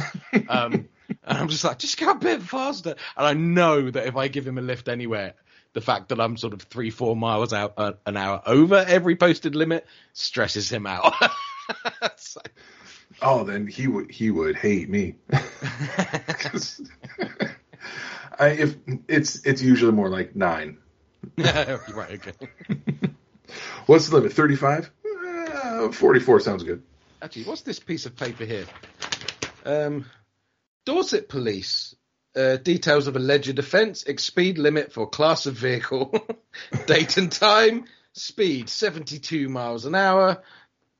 Um, 0.49 0.89
and 1.09 1.39
I'm 1.39 1.49
just 1.49 1.63
like, 1.63 1.79
just 1.79 1.97
go 1.97 2.11
a 2.11 2.17
bit 2.17 2.43
faster. 2.43 2.97
And 3.17 3.27
I 3.27 3.33
know 3.33 3.89
that 3.89 4.09
if 4.09 4.17
I 4.17 4.27
give 4.27 4.45
him 4.45 4.59
a 4.59 4.63
lift 4.63 4.89
anywhere, 4.89 5.35
the 5.73 5.81
fact 5.81 6.11
that 6.11 6.21
I'm 6.21 6.37
sort 6.37 6.53
of 6.53 6.63
three, 6.63 6.91
four 6.91 7.17
miles 7.17 7.53
out 7.53 7.75
uh, 7.77 7.93
an 8.07 8.17
hour 8.17 8.43
over 8.47 8.77
every 8.77 9.17
posted 9.17 9.55
limit 9.55 9.87
stresses 10.13 10.71
him 10.71 10.87
out. 10.87 11.15
so. 12.17 12.41
Oh, 13.21 13.45
then 13.45 13.67
he 13.67 13.87
would 13.87 14.11
he 14.11 14.31
would 14.31 14.57
hate 14.57 14.89
me. 14.89 15.17
I, 18.39 18.49
if 18.49 18.77
it's 19.09 19.45
it's 19.47 19.63
usually 19.63 19.93
more 19.93 20.09
like 20.09 20.35
nine. 20.35 20.79
right, 21.39 21.89
okay. 21.99 22.33
What's 23.87 24.09
the 24.09 24.17
limit? 24.17 24.33
Thirty 24.33 24.57
five. 24.57 24.91
Forty 25.93 26.21
four 26.21 26.41
sounds 26.41 26.63
good. 26.65 26.83
Actually, 27.21 27.45
what's 27.45 27.63
this 27.63 27.79
piece 27.79 28.07
of 28.07 28.17
paper 28.17 28.45
here? 28.45 28.65
Um, 29.65 30.07
Dorset 30.85 31.29
Police. 31.29 31.95
Uh, 32.35 32.57
details 32.57 33.09
of 33.09 33.17
alleged 33.17 33.59
offence, 33.59 34.05
speed 34.17 34.57
limit 34.57 34.93
for 34.93 35.07
class 35.07 35.45
of 35.45 35.55
vehicle, 35.55 36.15
date 36.87 37.19
and 37.19 37.31
time, 37.31 37.85
speed 38.15 38.71
72 38.71 39.51
miles 39.51 39.85
an 39.85 39.95
hour 39.95 40.43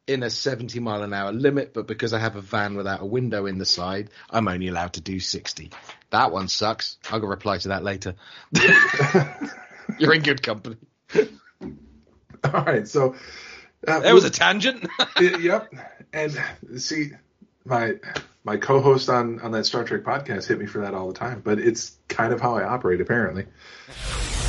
in 0.07 0.23
a 0.23 0.31
70 0.31 0.81
mile 0.81 1.03
an 1.03 1.13
hour 1.13 1.33
limit, 1.33 1.73
but 1.73 1.87
because 1.87 2.13
I 2.13 2.19
have 2.19 2.37
a 2.37 2.41
van 2.41 2.77
without 2.77 3.01
a 3.01 3.07
window 3.07 3.47
in 3.47 3.59
the 3.59 3.65
side, 3.65 4.11
I'm 4.31 4.49
only 4.49 4.69
allowed 4.69 4.95
to 4.95 5.01
do 5.01 5.21
60. 5.21 5.71
That 6.11 6.33
one 6.33 6.49
sucks. 6.49 6.99
I'll 7.11 7.21
go 7.21 7.27
reply 7.27 7.59
to 7.59 7.69
that 7.69 7.85
later. 7.85 8.15
You're 9.99 10.15
in 10.15 10.23
good 10.23 10.43
company. 10.43 10.77
All 12.45 12.65
right, 12.65 12.87
so 12.89 13.15
uh, 13.87 14.01
There 14.01 14.15
was 14.15 14.25
a 14.25 14.31
tangent. 14.31 14.87
Yep. 15.21 15.73
And 16.13 16.39
see, 16.77 17.13
my 17.65 17.95
my 18.45 18.57
co-host 18.57 19.09
on 19.09 19.41
on 19.41 19.53
that 19.53 19.67
Star 19.67 19.85
Trek 19.85 20.03
podcast 20.03 20.49
hit 20.49 20.59
me 20.59 20.67
for 20.67 20.81
that 20.81 20.95
all 20.95 21.09
the 21.09 21.19
time, 21.19 21.41
but 21.45 21.59
it's 21.59 21.97
kind 22.09 22.33
of 22.33 22.41
how 22.41 22.57
I 22.57 22.65
operate 22.65 23.01
apparently. 23.01 23.47